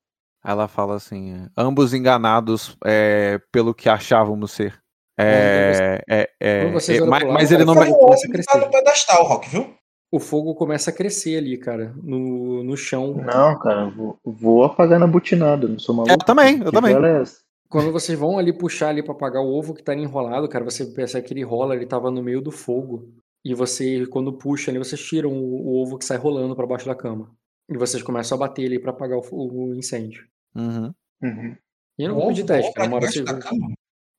[0.45, 4.77] Ela fala assim: é, ambos enganados é, pelo que achávamos ser.
[5.19, 7.73] É, é, é, vocês é, olham mas, mas ele não.
[7.73, 8.57] o começa a tá crescer.
[8.57, 9.75] no pedestal, Rock, viu?
[10.11, 13.13] O fogo começa a crescer ali, cara, no, no chão.
[13.15, 16.13] Não, cara, vou, vou apagar na butinada, não sou maluco.
[16.13, 16.95] Eu também, eu Que também.
[16.95, 17.42] é essa?
[17.73, 20.63] Quando vocês vão ali puxar ali pra apagar o ovo que tá ali enrolado, cara,
[20.63, 23.11] você percebe que ele rola, ele tava no meio do fogo.
[23.43, 26.85] E você, quando puxa ali, vocês tiram o, o ovo que sai rolando pra baixo
[26.85, 27.29] da cama.
[27.69, 30.25] E vocês começam a bater ali pra apagar o, o incêndio.
[30.55, 30.93] Uhum.
[31.21, 31.57] Uhum.
[31.97, 32.87] E eu não O vou pedir teste, cara.
[32.87, 33.23] Uma hora você...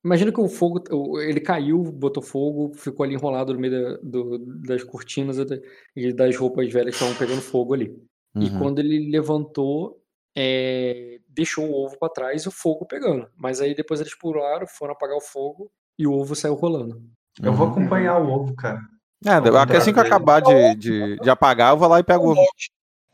[0.03, 4.37] Imagina que o fogo, ele caiu, botou fogo, ficou ali enrolado no meio da- do-
[4.67, 5.59] das cortinas e da-
[5.95, 7.91] e das roupas velhas que estavam pegando fogo ali.
[8.35, 8.59] E Uhum.
[8.59, 9.99] quando ele levantou,
[10.35, 13.27] é, deixou o ovo pra trás e o fogo pegando.
[13.37, 17.01] Mas aí depois eles pularam, foram apagar o fogo e o ovo saiu rolando.
[17.41, 17.71] Eu vou Uhum.
[17.73, 18.79] acompanhar o ovo, cara.
[19.25, 22.31] É, assim que eu acabar de, de, de apagar, eu vou lá e pego o
[22.31, 22.45] ovo.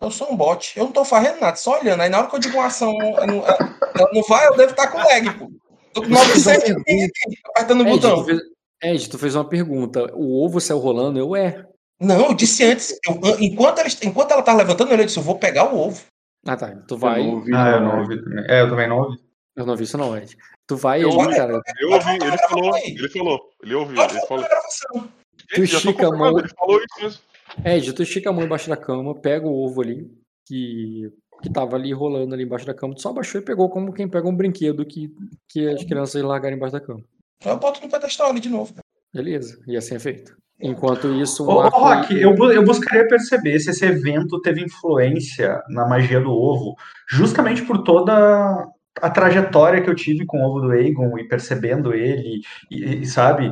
[0.01, 0.77] Eu sou um bot.
[0.77, 2.01] Eu não tô fazendo nada, só olhando.
[2.01, 3.43] Aí na hora que eu digo uma ação, ela não,
[4.13, 5.51] não vai, eu devo estar com lag, pô.
[5.93, 7.07] Tô com 900 Ed, aqui,
[7.49, 8.15] apertando o botão.
[8.17, 8.39] tu fez,
[8.83, 10.09] Ed, tu fez uma pergunta.
[10.15, 11.19] O ovo saiu rolando?
[11.19, 11.65] Eu é.
[11.99, 12.97] Não, eu disse antes.
[13.07, 16.01] eu- enquanto, ela, enquanto ela tá levantando, eu disse, eu vou pegar o ovo.
[16.45, 16.75] Ah, tá.
[16.87, 17.21] Tu vai.
[17.21, 18.01] Eu não ouvi, Ah, eu não, né?
[18.01, 18.45] ouvi também.
[18.49, 19.17] É, eu também não ouvi.
[19.55, 20.37] Eu não vi isso, não, Ed.
[20.65, 21.35] Tu vai Eu ali, ouvi.
[21.35, 21.61] cara.
[21.79, 24.45] Eu ouvi, ele falou, ele falou, ele ouviu, ele falou.
[25.53, 26.39] Tu estica a mão.
[26.39, 27.21] Ele falou isso mesmo.
[27.65, 30.09] Ed, tu estica a mão embaixo da cama, pega o ovo ali,
[30.47, 31.11] que,
[31.43, 34.07] que tava ali rolando ali embaixo da cama, tu só abaixou e pegou como quem
[34.07, 35.13] pega um brinquedo que,
[35.49, 37.03] que as crianças largaram embaixo da cama.
[37.45, 38.73] Eu boto no pedestal ali de novo.
[39.13, 40.37] Beleza, e assim é feito.
[40.61, 45.61] Enquanto isso, Ô, o ô, Rock, eu, eu buscaria perceber se esse evento teve influência
[45.69, 46.75] na magia do ovo,
[47.09, 48.67] justamente por toda
[49.01, 53.05] a trajetória que eu tive com o ovo do Aegon e percebendo ele, e, e,
[53.05, 53.51] sabe?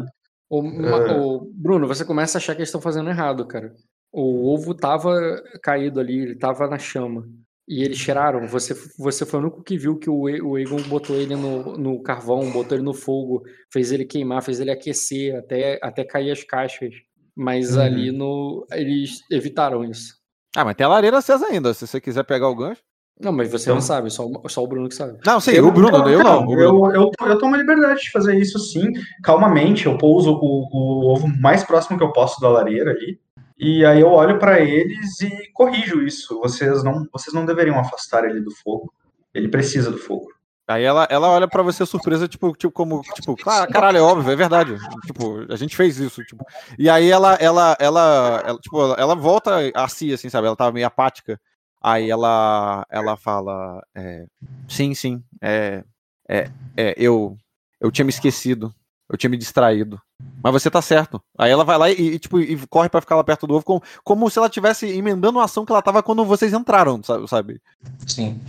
[0.49, 3.73] o, o- Bruno, você começa a achar que eles estão fazendo errado, cara.
[4.11, 5.15] O ovo tava
[5.61, 7.23] caído ali, ele tava na chama.
[7.69, 8.47] E eles tiraram.
[8.47, 12.01] Você, você foi o único que viu que o, o Egon botou ele no, no
[12.01, 16.43] carvão, botou ele no fogo, fez ele queimar, fez ele aquecer até, até cair as
[16.43, 16.91] caixas.
[17.35, 17.81] Mas Uhum.
[17.83, 18.65] ali no.
[18.71, 20.15] Eles evitaram isso.
[20.55, 22.81] Ah, mas tem a lareira acesa ainda, se você quiser pegar o gancho.
[23.21, 25.19] Não, mas você Então- não sabe, só, o- só o Bruno que sabe.
[25.25, 26.43] Não, sim, Eu- o Bruno, eu não.
[26.43, 26.91] o Bruno.
[26.93, 28.91] Eu, eu, eu tomo a liberdade de fazer isso sim,
[29.23, 29.85] calmamente.
[29.85, 33.19] Eu pouso o, o ovo mais próximo que eu posso da lareira ali.
[33.59, 36.39] E aí eu olho pra eles e corrijo isso.
[36.39, 38.93] Vocês não, vocês não deveriam afastar ele do fogo.
[39.33, 40.27] Ele precisa do fogo.
[40.65, 44.31] Aí ela, ela olha pra você surpresa, tipo, tipo, como, tipo, claro, caralho, é óbvio,
[44.31, 44.77] é verdade.
[45.03, 46.45] Tipo, a gente fez isso, tipo.
[46.77, 50.45] E aí ela, ela, ela, ela, tipo, ela volta a si, assim, sabe?
[50.45, 51.41] Ela tava meio apática.
[51.81, 54.25] Aí ela, ela fala, é,
[54.67, 55.83] sim, sim, é,
[56.29, 57.35] é, é, eu,
[57.81, 58.71] eu tinha me esquecido,
[59.09, 59.99] eu tinha me distraído.
[60.43, 61.21] Mas você tá certo.
[61.37, 63.65] Aí ela vai lá e, e, tipo, e corre pra ficar lá perto do ovo,
[63.65, 67.59] como, como se ela tivesse emendando uma ação que ela tava quando vocês entraram, sabe?
[68.07, 68.39] Sim.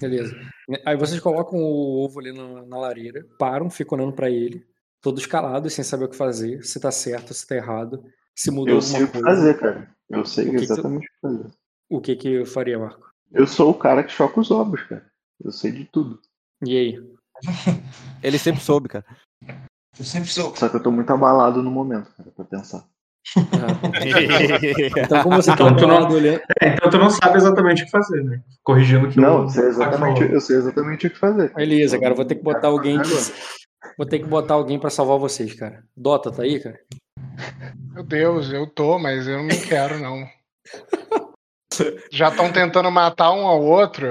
[0.00, 0.36] Beleza.
[0.84, 4.64] Aí vocês colocam o ovo ali na, na lareira, param, ficam olhando pra ele,
[5.00, 8.76] todos calados, sem saber o que fazer, se tá certo, se tá errado, se mudou
[8.76, 9.90] Eu sei alguma o que fazer, cara.
[10.08, 11.50] Eu sei O que exatamente o que fazer.
[11.88, 13.10] O que que eu faria, Marco?
[13.32, 15.06] Eu sou o cara que choca os ovos, cara.
[15.42, 16.20] Eu sei de tudo.
[16.64, 17.10] E aí?
[18.22, 19.04] Ele sempre soube, cara.
[19.98, 20.54] Eu sempre sou.
[20.56, 22.84] Só que eu tô muito abalado no momento, cara, pra pensar.
[24.96, 26.40] então, como você tá Então tu, não, olhando.
[26.60, 28.40] é, então tu não sabe exatamente o que fazer, né?
[28.62, 31.52] Corrigindo o que Não, eu sei exatamente, eu sei exatamente o que fazer.
[31.54, 32.98] Beleza, cara, vou ter que botar alguém.
[32.98, 33.14] Agora.
[33.96, 35.82] Vou ter que botar alguém pra salvar vocês, cara.
[35.96, 36.78] Dota, tá aí, cara?
[37.92, 40.26] Meu Deus, eu tô, mas eu não quero, não.
[42.10, 44.06] Já estão tentando matar um ao outro.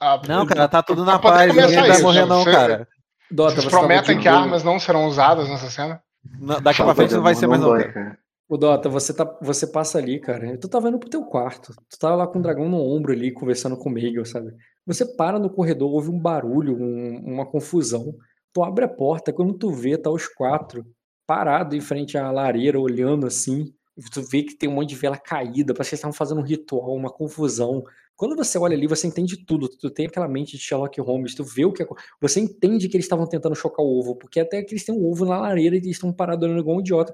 [0.00, 1.54] Ah, Não, cara, tá tudo na paz.
[1.54, 2.88] Ninguém vai morrer, não, você- cara.
[3.30, 6.00] Dota, Vocês prometem que armas não serão usadas nessa cena?
[6.38, 8.18] Não, Daqui pra frente não vai ser mais, não, cara.
[8.48, 10.56] O Dota, você, tá, você passa ali, cara.
[10.58, 11.74] Tu tava indo pro teu quarto.
[11.90, 14.52] Tu tava lá com o dragão no ombro ali, conversando com o Meigel, sabe?
[14.86, 18.14] Você para no corredor, ouve um barulho, um- uma confusão.
[18.52, 20.84] Tu abre a porta, quando tu vê, tá os quatro
[21.26, 23.72] parados em frente à lareira, olhando assim.
[24.12, 26.44] Tu vê que tem um monte de vela caída, parece que eles estavam fazendo um
[26.44, 27.82] ritual, uma confusão.
[28.16, 29.68] Quando você olha ali, você entende tudo.
[29.68, 32.96] Tu tem aquela mente de Sherlock Holmes, tu vê o que acon- Você entende que
[32.96, 35.74] eles estavam tentando chocar o ovo, porque até que eles têm um ovo na lareira
[35.76, 37.12] e eles estão parados olhando igual um idiota,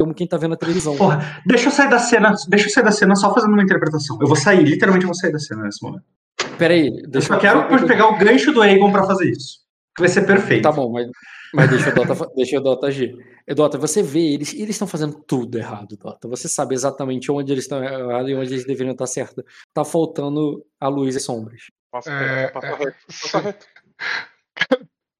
[0.00, 0.96] como quem tá vendo a televisão.
[0.96, 4.18] Porra, deixa eu sair da cena, deixa eu sair da cena só fazendo uma interpretação.
[4.20, 6.02] Eu vou sair, literalmente eu vou sair da cena nesse momento.
[6.58, 9.58] Peraí, Eu deixa só quero pegar o gancho do Aegon pra fazer isso.
[9.96, 10.62] Que vai ser perfeito.
[10.64, 11.06] Tá bom, mas,
[11.54, 13.14] mas deixa, o Dota, fa- deixa o Dota agir.
[13.14, 16.26] E, Dota, você vê eles, eles estão fazendo tudo errado, Dota.
[16.28, 19.44] Você sabe exatamente onde eles estão errados e onde eles deveriam estar certos.
[19.72, 21.64] Tá faltando a luz e sombras.
[21.90, 23.66] Passa É, passa é, reto, passa reto.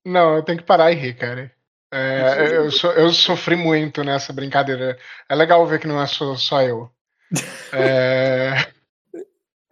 [0.05, 1.53] Não, eu tenho que parar e rir, cara.
[1.93, 4.99] É, eu, so- eu sofri muito nessa brincadeira.
[5.29, 6.91] É legal ver que não é só, só eu.
[7.77, 8.55] É,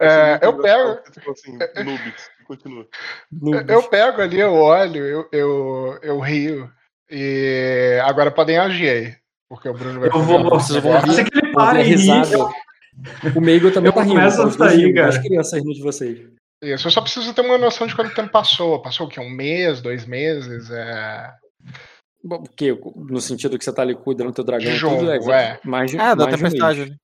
[0.01, 0.99] é, eu pego,
[1.31, 2.29] assim, noobs.
[2.45, 2.85] Continua.
[3.69, 6.69] eu pego ali, eu olho, eu, eu, eu rio.
[7.15, 9.15] E agora podem agir aí.
[9.47, 11.95] Porque o Bruno vai Eu vou- Vocês vão rir, Assim que ele para e.
[13.35, 14.15] O Meigo também Eu tá rindo.
[14.15, 14.65] começo tá?
[14.65, 15.09] a sair, cara.
[15.09, 16.19] As crianças rindo de vocês.
[16.63, 18.81] Isso, eu só preciso ter uma noção de quanto tempo passou.
[18.81, 19.19] Passou o quê?
[19.19, 20.71] Um mês, dois meses?
[20.71, 21.31] É...
[22.23, 25.05] Bom, Porque, no sentido que você tá ali cuidando do teu dragão De e tudo,
[25.05, 25.59] jogo, é, é.
[25.63, 26.81] mais de, É, da mais de um tempestade.
[26.83, 26.95] ali.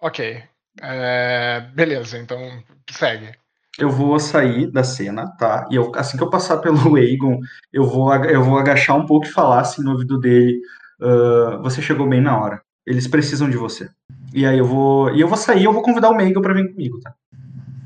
[0.00, 0.42] Ok.
[0.82, 3.32] É, Beleza, então segue.
[3.78, 5.66] Eu vou sair da cena, tá?
[5.70, 7.40] E eu, assim que eu passar pelo Aegon,
[7.72, 10.60] eu vou, eu vou agachar um pouco e falar assim no ouvido dele:
[11.00, 12.60] "Ah, você chegou bem na hora.
[12.86, 13.88] Eles precisam de você.
[14.34, 15.10] E aí eu vou.
[15.14, 17.14] E eu vou sair, e eu vou convidar o Aegon pra vir comigo, tá?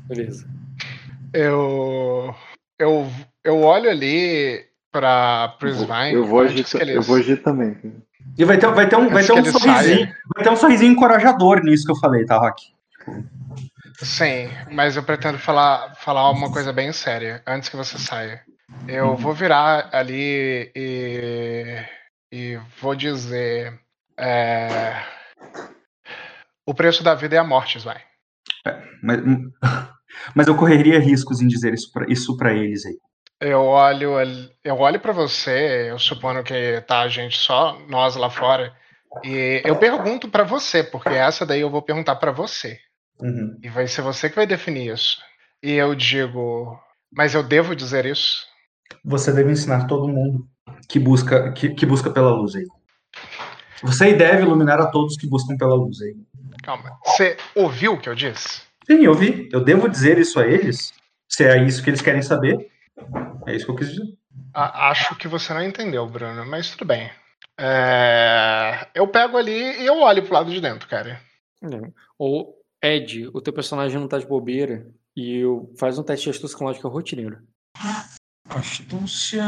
[0.07, 0.47] Beleza.
[1.33, 2.33] Eu,
[2.79, 3.07] eu,
[3.43, 6.13] eu olho ali para o Svine.
[6.13, 7.77] Eu vou agir, eles- eu vou agir também.
[8.37, 9.73] E vai ter, vai ter um, vai ter um sorrisinho.
[9.75, 10.15] saia.
[10.35, 12.63] Vai ter um sorrisinho encorajador nisso que eu falei, tá, Rock?
[13.97, 18.43] Sim, mas eu pretendo falar, falar uma coisa bem séria antes que você saia.
[18.87, 21.83] Eu vou virar ali e,
[22.31, 23.73] e vou dizer.
[24.17, 25.03] é,
[26.65, 28.01] o preço da vida é a morte, vai.
[29.01, 29.19] Mas,
[30.35, 32.97] mas eu correria riscos em dizer isso pra, isso pra eles aí.
[33.39, 34.15] Eu olho,
[34.63, 38.75] eu olho para você, eu supondo que tá a gente só nós lá fora,
[39.23, 42.79] e eu pergunto para você, porque essa daí eu vou perguntar para você,
[43.19, 43.57] Uhum.
[43.63, 45.17] e vai ser você que vai definir isso.
[45.63, 46.79] E eu digo,
[47.11, 48.45] mas eu devo dizer isso?
[49.03, 50.47] Você deve ensinar todo mundo
[50.87, 52.65] que busca, que, que busca pela luz aí.
[53.83, 56.15] Você deve iluminar a todos que buscam pela luz aí.
[56.63, 58.61] Calma, você ouviu o que eu disse?
[58.85, 59.49] Sim, eu vi.
[59.51, 60.93] Eu devo dizer isso a eles?
[61.27, 62.69] Se é isso que eles querem saber,
[63.45, 64.05] é isso que eu quis dizer.
[64.53, 67.09] A- acho que você não entendeu, Bruno, mas tudo bem.
[67.59, 71.19] É, eu pego ali e eu olho pro lado de dentro, cara.
[71.63, 71.91] É.
[72.17, 76.29] Ou, Ed, o teu personagem não tá de bobeira e eu- faz um teste de
[76.31, 77.41] astúcia com lógica rotineiro.
[78.49, 79.43] Astúcia.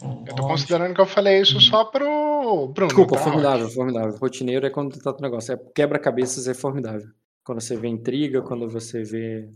[0.00, 2.88] Eu tô considerando que eu falei isso só pro Bruno.
[2.88, 3.22] Desculpa, tá?
[3.22, 4.16] formidável, formidável.
[4.18, 5.54] Rotineiro é quando tu tá no negócio.
[5.54, 7.08] É quebra-cabeças é formidável.
[7.44, 9.48] Quando você vê intriga, quando você vê.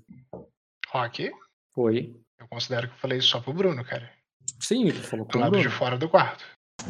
[0.90, 1.30] Rock,
[1.76, 2.16] Oi.
[2.40, 4.10] eu considero que eu falei isso só pro Bruno, cara.
[4.60, 5.76] Sim, tu falou Do com o lado de Bruno.
[5.76, 6.44] fora do quarto.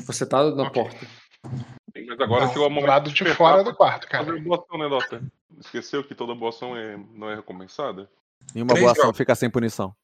[0.07, 0.83] Você tá na Ok.
[0.83, 1.07] porta.
[1.95, 2.89] Mas agora Não, chegou o do momento.
[2.89, 4.41] lado de fora do quarto, Fazer cara.
[4.41, 5.23] boa ação, né, Dota?
[5.59, 8.09] Esqueceu que toda boa ação é, não é recompensada?
[8.55, 9.17] Nenhuma Três boa ação jogos.
[9.19, 9.95] fica sem punição.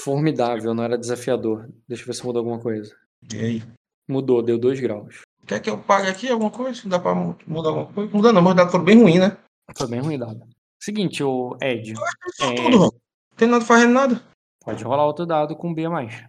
[0.00, 1.68] Formidável, não era desafiador.
[1.88, 2.94] Deixa eu ver se mudou alguma coisa.
[3.32, 3.62] E aí?
[4.08, 5.22] Mudou, deu dois graus.
[5.46, 6.88] Quer que eu pague aqui alguma coisa?
[6.88, 8.14] Dá pra mu- mudar alguma coisa?
[8.14, 9.36] Muda não, mas dá foram bem ruim, né?
[9.76, 10.42] Foi bem ruim dado.
[10.82, 11.94] Seguinte, o Ed,
[12.40, 12.54] É.
[12.54, 12.94] tudo, mano.
[13.36, 14.22] Tem nada fazendo nada.
[14.64, 16.24] pode rolar outro dado com B a mais.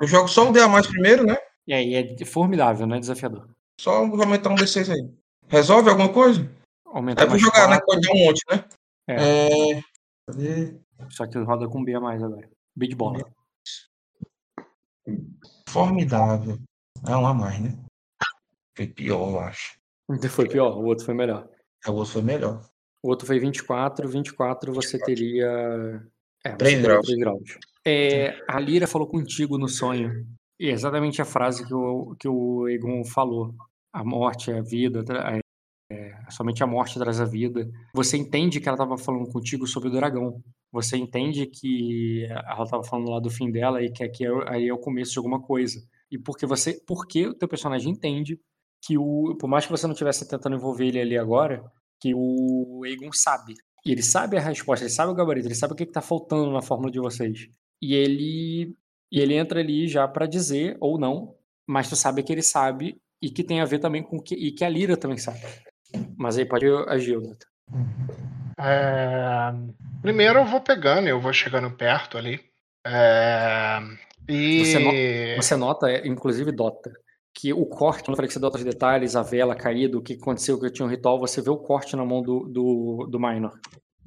[0.00, 1.36] Eu jogo só um D a mais primeiro, né?
[1.66, 3.48] E aí é formidável, não é desafiador.
[3.80, 5.10] Só vou aumentar um D6 aí.
[5.48, 6.48] Resolve alguma coisa?
[6.94, 7.80] Aumenta É pra jogar, né?
[7.80, 8.64] quatro, Pode dar um monte, né?
[9.08, 9.72] É.
[9.78, 9.82] É.
[10.26, 10.80] Cadê?
[11.10, 12.48] Só que roda com B a mais agora.
[12.76, 13.18] B de bola.
[15.68, 16.58] Formidável.
[17.06, 17.76] É um a mais, né?
[18.76, 19.76] Foi pior, eu acho.
[20.30, 21.48] Foi pior, o outro foi melhor.
[21.84, 22.64] É, O outro foi melhor.
[23.02, 25.46] O outro foi 24, 24 você teria.
[26.44, 27.06] É, você Três teria graus.
[27.06, 27.58] três graus.
[27.86, 30.26] É, a Lira falou contigo no sonho.
[30.58, 33.54] E é exatamente a frase que o, que o Egon falou.
[33.92, 35.40] a morte, a vida, é, é,
[36.30, 37.68] somente a morte traz a vida.
[37.94, 40.42] Você entende que ela estava falando contigo sobre o dragão.
[40.72, 44.68] Você entende que ela estava falando lá do fim dela e que aqui é, aí
[44.68, 45.80] é o começo de alguma coisa.
[46.10, 48.38] E porque você, porque o teu personagem entende
[48.82, 51.64] que o, por mais que você não estivesse tentando envolver ele ali agora,
[52.00, 53.54] que o Egon sabe.
[53.86, 56.50] E ele sabe a resposta, ele sabe o gabarito, ele sabe o que está faltando
[56.50, 57.48] na fórmula de vocês.
[57.80, 58.76] E ele,
[59.10, 61.34] e ele entra ali já para dizer ou não,
[61.66, 64.52] mas tu sabe que ele sabe e que tem a ver também com que e
[64.52, 65.40] que a Lira também sabe.
[66.16, 67.46] Mas aí pode agir, Jonathan.
[68.58, 69.52] É...
[70.02, 72.40] Primeiro eu vou pegando, eu vou chegando perto ali.
[72.86, 73.80] É...
[74.28, 74.64] E...
[74.64, 75.42] Você, no...
[75.42, 76.92] você nota, inclusive, Dota,
[77.34, 80.02] que o corte, quando eu falei que você dota os detalhes, a vela caída, o
[80.02, 83.08] que aconteceu, que eu tinha um ritual, você vê o corte na mão do, do,
[83.10, 83.58] do Minor.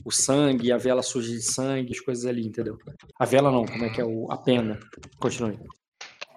[0.06, 2.78] O sangue, a vela suja de sangue, as coisas ali, entendeu?
[3.20, 4.80] A vela não, como é que é o, a pena.
[5.20, 5.60] Continue.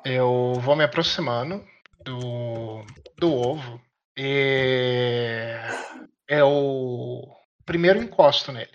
[0.05, 1.63] Eu vou me aproximando
[2.05, 2.85] do,
[3.19, 3.81] do ovo
[4.17, 5.57] e
[6.29, 7.23] é o
[7.65, 8.71] primeiro encosto nele.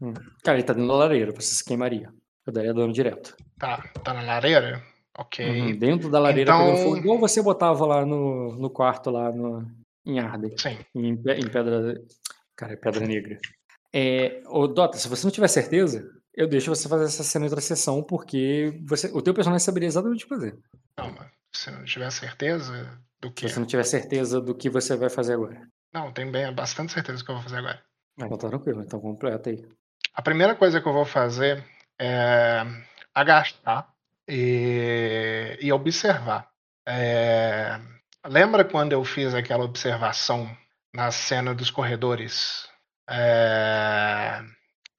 [0.00, 0.14] Hum.
[0.42, 2.12] Cara, ele tá dentro da lareira, você se queimaria.
[2.46, 3.36] Eu daria dano direto.
[3.58, 4.82] Tá, tá na lareira?
[5.18, 5.48] Ok.
[5.48, 6.66] Uhum, dentro da lareira então...
[6.66, 9.66] pegando fogo, igual você botava lá no, no quarto, lá no,
[10.04, 10.56] em Arden.
[10.56, 10.78] Sim.
[10.94, 11.94] Em, em pedra.
[12.54, 13.38] Cara, é pedra negra.
[13.92, 17.48] É, ô, Dota, se você não tiver certeza, eu deixo você fazer essa cena em
[17.48, 20.58] outra sessão, porque você, o teu personagem saberia exatamente o que fazer.
[20.98, 23.48] Não, mas se não tiver certeza do que.
[23.48, 25.60] Se você não tiver certeza do que você vai fazer agora.
[25.92, 27.82] Não, tenho bem, bastante certeza do que eu vou fazer agora.
[28.20, 29.64] Ah, então tá tranquilo, então completa aí.
[30.14, 31.64] A primeira coisa que eu vou fazer
[31.98, 32.62] é
[33.14, 33.92] agachar
[34.28, 36.50] e, e observar.
[36.86, 37.80] É,
[38.26, 40.48] lembra quando eu fiz aquela observação
[40.94, 42.68] na cena dos corredores?
[43.08, 44.42] É,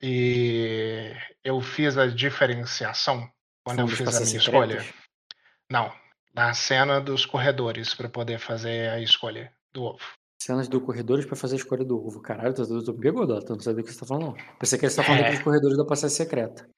[0.02, 1.14] e
[1.44, 3.30] eu fiz a diferenciação
[3.64, 4.86] quando eu fiz a minha escolha?
[5.70, 5.92] Não,
[6.38, 10.00] na cena dos corredores para poder fazer a escolha do ovo.
[10.40, 12.22] Cenas do corredores para fazer a escolha do ovo.
[12.22, 13.54] Caralho, tu, tu, tu pegou, Dota.
[13.54, 14.38] Não sabia o que você tá falando, não.
[14.60, 15.32] Pensei que você tá falando é...
[15.32, 16.70] dos corredores da passagem secreta.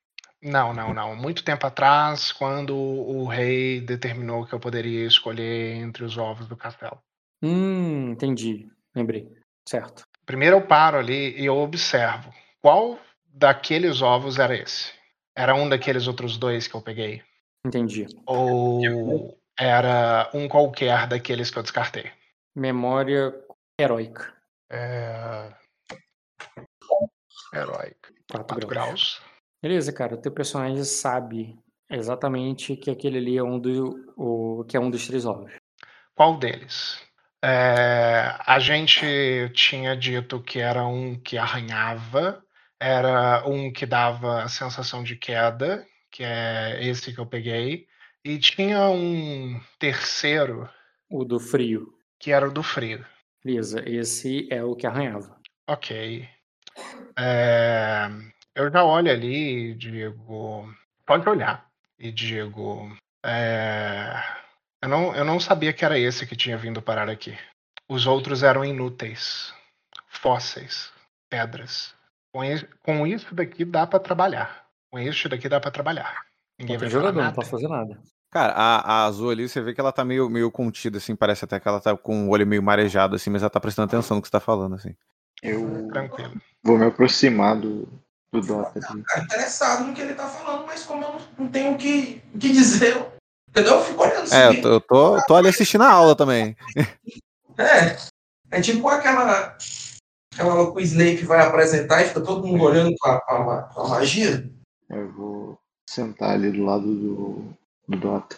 [0.41, 1.13] Não, não, não.
[1.13, 6.55] Muito tempo atrás, quando o rei determinou que eu poderia escolher entre os ovos do
[6.55, 6.97] castelo.
[7.43, 8.65] Hum, entendi.
[8.95, 9.29] Lembrei.
[9.67, 10.03] Certo.
[10.25, 12.97] Primeiro eu paro ali e eu observo qual
[13.27, 14.93] daqueles ovos era esse.
[15.35, 17.21] Era um daqueles outros dois que eu peguei?
[17.65, 18.07] Entendi.
[18.25, 22.09] Ou era um qualquer daqueles que eu descartei?
[22.55, 23.33] Memória
[23.79, 24.33] heróica.
[24.71, 25.53] É...
[27.53, 28.13] Heróica.
[28.31, 28.69] 4 graus.
[28.69, 29.21] graus.
[29.61, 30.15] Beleza, cara.
[30.15, 34.89] O teu personagem sabe exatamente que aquele ali é um, do, o, que é um
[34.89, 35.51] dos três ovos.
[36.15, 37.01] Qual deles?
[37.43, 39.05] É, a gente
[39.53, 42.43] tinha dito que era um que arranhava,
[42.79, 47.88] era um que dava a sensação de queda, que é esse que eu peguei,
[48.29, 50.69] e tinha um terceiro.
[51.09, 51.91] O do frio.
[52.19, 53.03] Que era o do frio.
[53.43, 55.35] Beleza, esse é o que arranhava.
[55.67, 56.29] Ok.
[57.17, 58.07] É,
[58.53, 60.71] eu já olho ali e digo.
[61.05, 61.67] Pode olhar.
[61.97, 62.95] E digo.
[63.25, 64.13] É,
[64.83, 67.35] eu, não, eu não sabia que era esse que tinha vindo parar aqui.
[67.87, 69.51] Os outros eram inúteis.
[70.07, 70.91] Fósseis.
[71.27, 71.95] Pedras.
[72.31, 72.43] Com,
[72.83, 74.67] com isso daqui dá para trabalhar.
[74.91, 76.25] Com isso daqui dá para trabalhar.
[76.59, 77.27] Ninguém vai jogador, nada.
[77.29, 77.99] não posso fazer nada.
[78.31, 81.45] Cara, a, a, azul ali, você vê que ela tá meio, meio contida, assim, parece
[81.45, 84.17] até que ela tá com o olho meio marejado, assim, mas ela tá prestando atenção
[84.17, 84.95] no que você tá falando, assim.
[85.41, 86.39] Eu Tranquilo.
[86.63, 87.87] vou me aproximar do,
[88.31, 88.77] do Dota.
[88.77, 89.01] Assim.
[89.01, 92.51] Tá interessado no que ele tá falando, mas como eu não tenho o que, que
[92.51, 93.03] dizer,
[93.49, 93.75] entendeu?
[93.75, 94.35] Eu fico olhando assim.
[94.35, 96.55] É, eu tô, eu tô, tô ali assistindo a aula também.
[97.57, 97.97] É,
[98.51, 99.57] é tipo aquela,
[100.33, 104.49] aquela que o Snape vai apresentar e fica todo mundo olhando pra, pra, pra magia.
[104.89, 105.59] Eu vou
[105.89, 107.53] sentar ali do lado do,
[107.89, 108.37] do Dota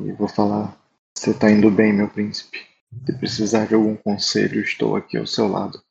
[0.00, 0.74] e vou falar:
[1.14, 2.58] Você tá indo bem, meu príncipe.
[3.06, 5.82] Se precisar de algum conselho, estou aqui ao seu lado.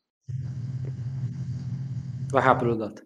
[2.30, 3.02] Vai rápido, Dota.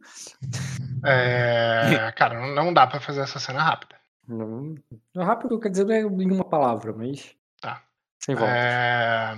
[1.04, 3.96] É, cara, não dá pra fazer essa cena rápida.
[4.28, 4.74] Não,
[5.16, 7.34] rápido quer dizer em uma palavra, mas.
[7.60, 7.82] Tá.
[8.20, 8.52] Sem volta.
[8.52, 9.36] É,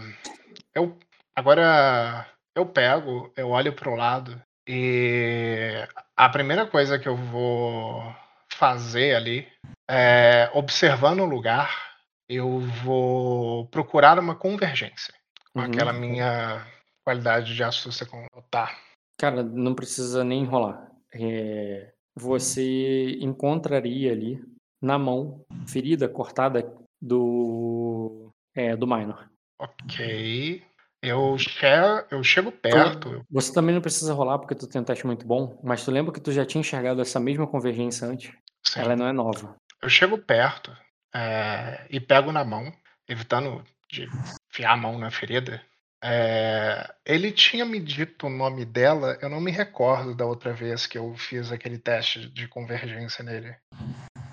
[0.75, 0.97] eu,
[1.35, 8.15] agora eu pego, eu olho pro lado e a primeira coisa que eu vou
[8.59, 9.47] fazer ali
[9.89, 11.97] é, observando o lugar,
[12.29, 15.15] eu vou procurar uma convergência
[15.53, 15.67] com uhum.
[15.67, 16.67] aquela minha
[17.05, 18.77] qualidade de astúcia com tá.
[19.19, 20.91] Cara, não precisa nem enrolar.
[21.15, 24.45] É, você encontraria ali
[24.83, 29.31] na mão, ferida cortada do é, do Minor.
[29.61, 30.63] Ok.
[31.03, 33.25] Eu, chego, eu chego perto.
[33.31, 36.13] Você também não precisa rolar porque tu tem um teste muito bom, mas tu lembra
[36.13, 38.33] que tu já tinha enxergado essa mesma convergência antes?
[38.67, 38.81] Sim.
[38.81, 39.57] Ela não é nova.
[39.81, 40.77] Eu chego perto
[41.15, 42.73] é, e pego na mão,
[43.09, 44.09] evitando de
[44.51, 45.63] enfiar a mão na ferida.
[46.03, 50.87] É, ele tinha me dito o nome dela, eu não me recordo da outra vez
[50.87, 53.55] que eu fiz aquele teste de convergência nele.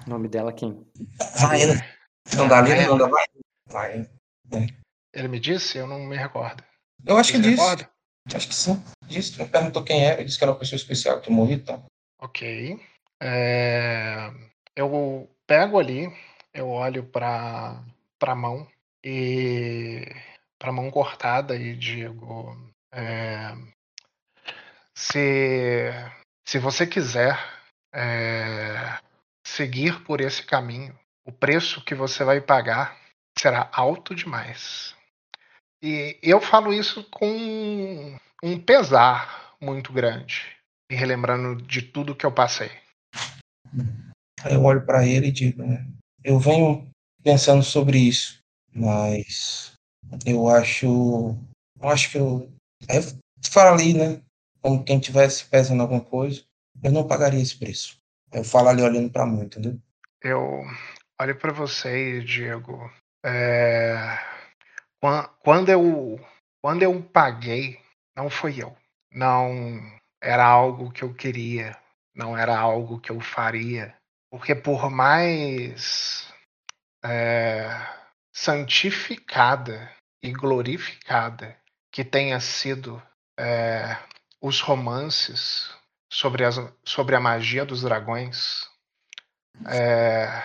[0.06, 0.85] O nome dela quem?
[1.40, 1.95] Vai, né?
[2.35, 3.10] Não dá ali, não dá,
[3.68, 4.10] vai.
[5.16, 5.77] Ele me disse?
[5.77, 6.64] Eu não me recordo.
[7.06, 7.61] Eu acho que Você se disse.
[7.61, 7.90] recorda?
[8.34, 8.84] Acho que sim.
[9.08, 9.42] Disse.
[9.42, 10.16] Me perguntou quem era.
[10.16, 11.85] Ele disse que era uma pessoa especial que morri e tal.
[12.19, 12.80] Ok.
[13.22, 14.30] É,
[14.76, 16.11] eu pego ali,
[16.53, 17.82] eu olho para
[18.22, 18.68] a mão
[19.03, 20.06] e
[20.60, 22.58] para mão cortada e digo:
[22.92, 23.53] é,
[24.94, 25.92] se,
[26.45, 27.38] se você quiser
[27.94, 28.98] é,
[29.45, 32.98] seguir por esse caminho, o preço que você vai pagar
[33.38, 34.95] será alto demais.
[35.86, 40.58] E eu falo isso com um pesar muito grande,
[40.92, 42.72] me relembrando de tudo que eu passei.
[44.50, 45.86] Eu olho para ele e digo, né?
[46.24, 46.90] Eu venho
[47.22, 48.40] pensando sobre isso,
[48.74, 49.74] mas
[50.26, 51.38] eu acho,
[51.80, 52.52] eu acho que eu,
[52.90, 53.04] aí eu
[53.52, 54.20] falo ali, né?
[54.62, 56.42] Como quem tivesse pesando alguma coisa,
[56.82, 57.96] eu não pagaria esse preço.
[58.34, 59.80] Eu falo ali olhando para mim, entendeu?
[60.24, 60.64] Eu
[61.22, 62.92] olho para você digo,
[63.24, 64.35] é,
[65.40, 66.19] quando eu
[66.61, 67.80] quando eu paguei,
[68.16, 68.75] não foi eu,
[69.11, 69.80] não
[70.19, 71.77] era algo que eu queria,
[72.16, 73.95] não era algo que eu faria,
[74.32, 76.27] porque por mais
[77.03, 77.69] é,
[78.34, 79.92] santificada
[80.24, 81.56] e glorificada
[81.92, 83.01] que tenha sido
[83.40, 83.95] é,
[84.42, 85.72] os romances
[86.11, 88.67] sobre, as, sobre a magia dos dragões,
[89.67, 90.43] é,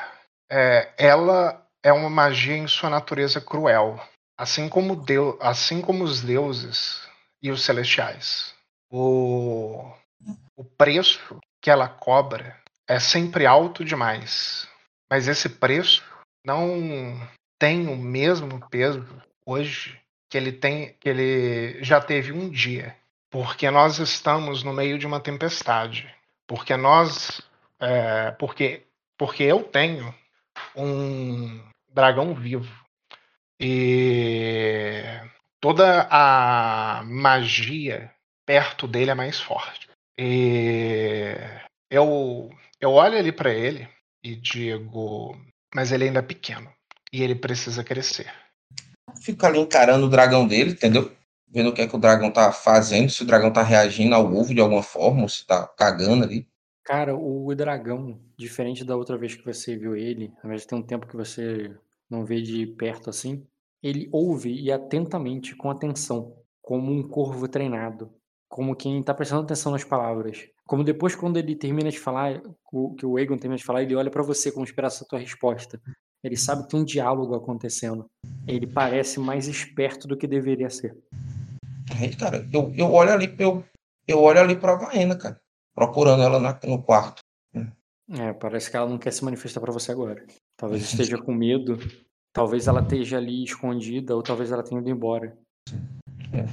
[0.50, 3.98] é, ela é uma magia em sua natureza cruel,
[4.41, 7.07] assim como, Deu, assim como os deuses
[7.43, 8.55] e os celestiais.
[8.91, 9.93] O,
[10.57, 14.67] o preço que ela cobra é sempre alto demais,
[15.10, 16.02] mas esse preço
[16.43, 17.20] não
[17.59, 19.07] tem o mesmo peso
[19.44, 22.97] hoje que ele tem, que ele já teve um dia,
[23.31, 26.12] porque nós estamos no meio de uma tempestade,
[26.47, 27.43] porque nós,
[27.78, 28.86] é, porque
[29.19, 30.15] porque eu tenho
[30.75, 31.60] um
[31.93, 32.81] dragão vivo
[33.60, 35.02] e
[35.60, 38.10] toda a magia
[38.47, 39.89] perto dele é mais forte.
[40.18, 41.34] E
[41.90, 43.86] eu eu olho ali para ele
[44.24, 45.36] e digo,
[45.74, 46.72] mas ele ainda é pequeno
[47.12, 48.32] e ele precisa crescer.
[49.20, 51.12] Fico ali encarando o dragão dele, entendeu?
[51.47, 54.32] Vendo o que é que o dragão tá fazendo, se o dragão tá reagindo ao
[54.32, 56.47] ovo de alguma forma, ou se tá cagando ali.
[56.84, 60.74] Cara, o dragão, diferente da outra vez que você viu ele, ao invés de ter
[60.76, 61.76] um tempo que você
[62.08, 63.47] não vê de perto assim,
[63.83, 68.12] ele ouve e atentamente, com atenção, como um corvo treinado,
[68.49, 70.47] como quem tá prestando atenção nas palavras.
[70.67, 72.41] Como depois, quando ele termina de falar,
[72.99, 75.81] que o Egon termina de falar, ele olha pra você como esperasse a tua resposta.
[76.23, 78.07] Ele sabe que tem um diálogo acontecendo.
[78.47, 80.97] Ele parece mais esperto do que deveria ser.
[81.99, 83.65] Aí, cara, eu, eu olho ali, eu,
[84.07, 85.41] eu olho ali pra Vaena, cara.
[85.75, 87.20] Procurando ela na- no quarto.
[88.12, 90.25] É, parece que ela não quer se manifestar pra você agora.
[90.57, 91.78] Talvez esteja com medo.
[92.33, 95.36] Talvez ela esteja ali escondida, ou talvez ela tenha ido embora.
[96.33, 96.44] É,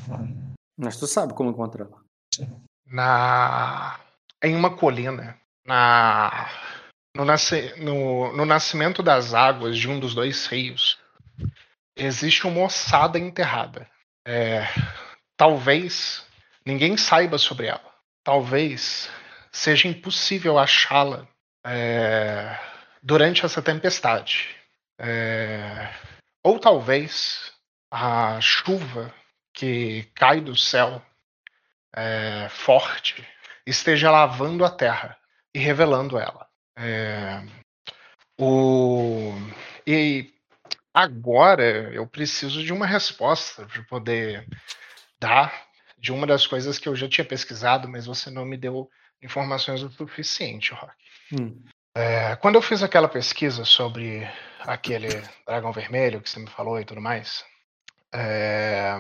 [0.77, 2.01] Mas tu sabe como encontrar ela.
[2.85, 3.99] na
[4.43, 6.49] em uma colina na
[7.15, 10.99] no, nasce, no, no nascimento das águas de um dos dois rios
[11.95, 13.87] existe uma ossada enterrada
[14.25, 14.67] É,
[15.35, 16.25] talvez
[16.65, 19.09] ninguém saiba sobre ela talvez
[19.51, 21.27] seja impossível achá-la
[21.65, 22.59] é,
[23.01, 24.56] durante essa tempestade
[24.99, 25.93] É,
[26.43, 27.53] ou talvez
[27.91, 29.13] a chuva
[29.53, 31.01] que cai do céu
[31.95, 33.27] é, forte
[33.65, 35.17] esteja lavando a terra
[35.53, 36.47] e revelando ela.
[36.77, 37.43] É,
[38.39, 39.33] o,
[39.85, 40.31] e
[40.93, 44.47] agora eu preciso de uma resposta para poder
[45.19, 45.67] dar
[45.97, 48.89] de uma das coisas que eu já tinha pesquisado, mas você não me deu
[49.21, 50.93] informações o suficiente, Rock.
[51.33, 51.63] Hum.
[51.99, 54.21] É, quando eu fiz aquela pesquisa sobre
[54.59, 55.07] aquele
[55.47, 57.43] dragão vermelho que você me falou e tudo mais,
[58.13, 58.95] é,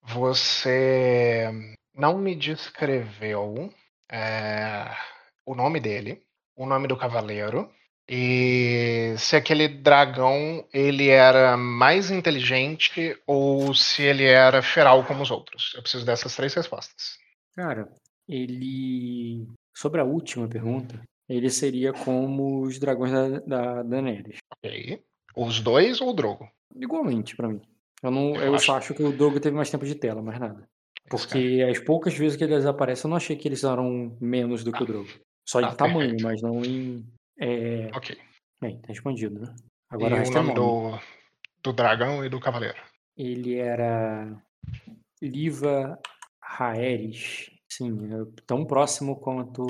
[0.00, 1.50] você
[1.92, 3.74] não me descreveu
[4.08, 4.88] é,
[5.44, 6.22] o nome dele,
[6.54, 7.68] o nome do cavaleiro
[8.08, 15.30] e se aquele dragão ele era mais inteligente ou se ele era feral como os
[15.32, 15.72] outros.
[15.74, 17.18] Eu preciso dessas três respostas.
[17.56, 17.88] Cara,
[18.28, 19.44] ele.
[19.74, 21.02] Sobre a última pergunta,
[21.36, 24.38] ele seria como os dragões da, da Daenerys.
[24.56, 25.02] Ok.
[25.36, 26.48] Os dois ou o Drogo?
[26.74, 27.60] Igualmente, pra mim.
[28.02, 30.20] Eu, não, Eu eu acho- só acho que o Drogo teve mais tempo de tela,
[30.22, 30.68] mais nada.
[31.08, 34.72] Porque as poucas vezes que eles aparecem, eu não achei que eles eram menos do
[34.72, 35.08] que o Drogo.
[35.48, 36.22] Só em Ah, tamanho, perfeito.
[36.24, 37.04] mas não em.
[37.38, 37.90] É...
[37.94, 38.16] Ok.
[38.60, 39.54] Bem, tá respondido, né?
[39.90, 40.54] Agora e o nome.
[40.54, 40.98] do,
[41.62, 42.78] do dragão e do cavaleiro.
[43.16, 44.40] Ele era
[45.20, 45.98] Liva
[46.42, 47.50] Raeris.
[47.74, 49.64] Sim, é tão próximo quanto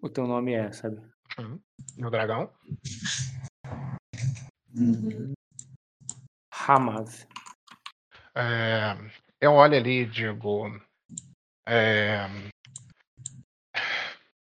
[0.00, 0.96] o teu nome é, sabe?
[1.38, 1.60] Uhum.
[1.98, 2.50] No dragão?
[6.50, 7.26] Hamav.
[8.34, 8.96] É,
[9.42, 10.70] eu olho ali e digo.
[11.68, 12.26] é,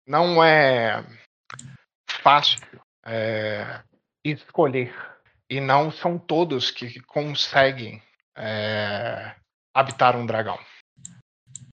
[0.07, 1.03] não é
[2.23, 2.61] fácil
[3.07, 3.83] é,
[4.23, 4.95] escolher.
[5.49, 8.03] E não são todos que conseguem
[8.37, 9.35] é,
[9.75, 10.59] habitar um dragão.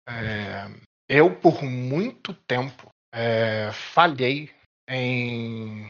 [0.08, 4.52] É, eu, por muito tempo, é, falhei
[4.88, 5.90] em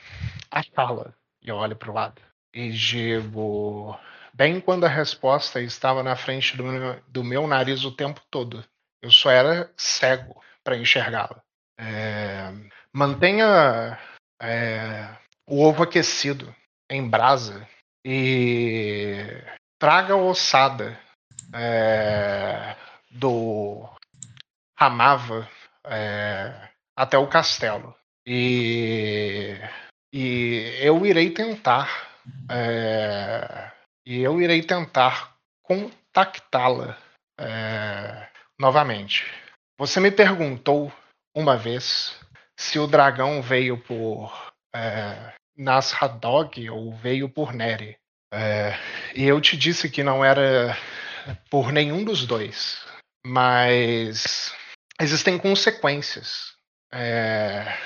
[0.51, 1.13] achá-la.
[1.41, 2.21] E eu olho para o lado
[2.53, 3.97] e digo:
[4.33, 8.63] bem quando a resposta estava na frente do meu, do meu nariz o tempo todo.
[9.01, 11.41] Eu só era cego para enxergá-la.
[11.79, 12.51] É,
[12.91, 13.99] mantenha
[14.41, 15.15] é,
[15.47, 16.53] o ovo aquecido
[16.89, 17.67] em brasa
[18.05, 19.43] e
[19.79, 20.99] traga a ossada
[21.53, 22.75] é,
[23.11, 23.87] do
[24.79, 25.49] Ramava
[25.85, 27.95] é, até o castelo.
[28.25, 29.55] E,
[30.13, 32.09] e eu irei tentar.
[32.51, 33.71] é,
[34.05, 36.97] e eu irei tentar contactá-la
[37.39, 39.25] é, novamente.
[39.79, 40.91] Você me perguntou
[41.35, 42.19] uma vez
[42.57, 47.97] se o dragão veio por é, Nasradog ou veio por Neri.
[48.33, 48.73] É,
[49.15, 50.77] e eu te disse que não era
[51.49, 52.85] por nenhum dos dois.
[53.25, 54.53] Mas
[54.99, 56.55] existem consequências.
[56.91, 57.77] é,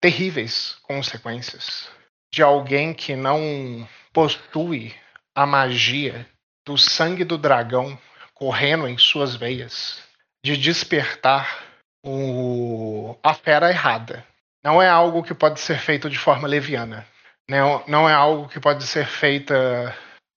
[0.00, 1.90] terríveis consequências
[2.32, 4.94] de alguém que não possui
[5.34, 6.26] a magia
[6.64, 7.98] do sangue do dragão
[8.34, 10.02] correndo em suas veias,
[10.44, 11.64] de despertar
[12.04, 14.24] o, a fera errada.
[14.64, 17.06] Não é algo que pode ser feito de forma leviana.
[17.48, 19.94] Não, não é algo que pode ser feita.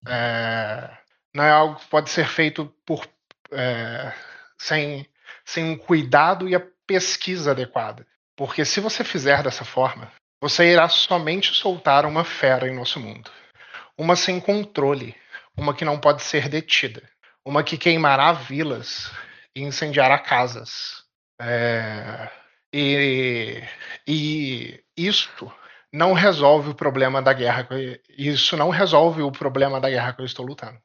[0.07, 0.89] é,
[1.33, 3.07] não é algo que pode ser feito por,
[3.51, 4.13] é,
[4.57, 5.07] sem,
[5.45, 8.05] sem um cuidado e a pesquisa adequada.
[8.35, 13.29] Porque se você fizer dessa forma, você irá somente soltar uma fera em nosso mundo.
[13.97, 15.15] Uma sem controle,
[15.55, 17.03] uma que não pode ser detida,
[17.45, 19.11] uma que queimará vilas
[19.55, 21.03] e incendiará casas.
[21.39, 22.29] É,
[22.73, 23.61] e,
[24.07, 25.51] e isso
[25.93, 27.67] não resolve o problema da guerra.
[27.69, 30.79] eu- Isso não resolve o problema da guerra que eu estou lutando.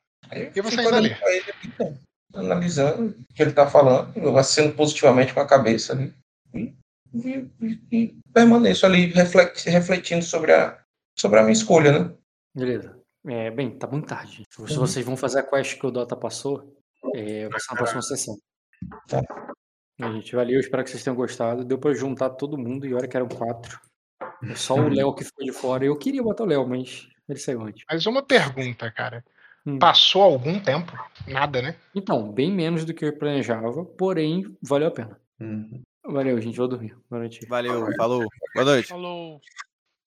[0.54, 1.36] E você ainda ali lê?
[1.36, 1.98] ele então,
[2.34, 6.14] analisando o que ele está falando, eu aceno positivamente com a cabeça ali.
[6.54, 6.74] E,
[7.14, 10.78] e- e- e permaneço ali refleti- refletindo sobre a,
[11.18, 12.14] sobre a minha escolha, né?
[12.54, 12.98] Beleza.
[13.26, 14.44] É, bem, tá muito tarde.
[14.50, 14.66] Se Uhum.
[14.66, 16.76] vocês vão fazer a quest que o Dota passou,
[17.14, 18.36] é, vai ser na próxima sessão.
[19.08, 19.20] Tá.
[20.00, 21.64] É, gente, valeu, espero que vocês tenham gostado.
[21.64, 23.80] Deu pra juntar todo mundo e olha que eram quatro.
[24.44, 25.84] É Só o Léo que ficou de fora.
[25.84, 27.84] Eu queria botar o Léo, mas ele saiu antes.
[27.90, 29.24] Mas uma pergunta, cara.
[29.68, 29.78] Hum.
[29.78, 30.92] Passou algum tempo?
[31.26, 31.76] Nada, né?
[31.94, 35.20] Então, bem menos do que eu planejava, porém, valeu a pena.
[35.38, 35.82] Uhum.
[36.06, 36.56] Valeu, gente.
[36.56, 36.96] Vou dormir.
[37.10, 37.46] Boa noite.
[37.46, 38.26] Valeu, falou.
[38.54, 38.88] Boa noite.
[38.88, 39.38] Falou.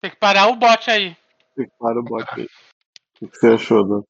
[0.02, 1.16] Tem que parar o bot aí.
[1.78, 2.48] Para o bot aí.
[3.22, 4.02] O que você achou, Dan?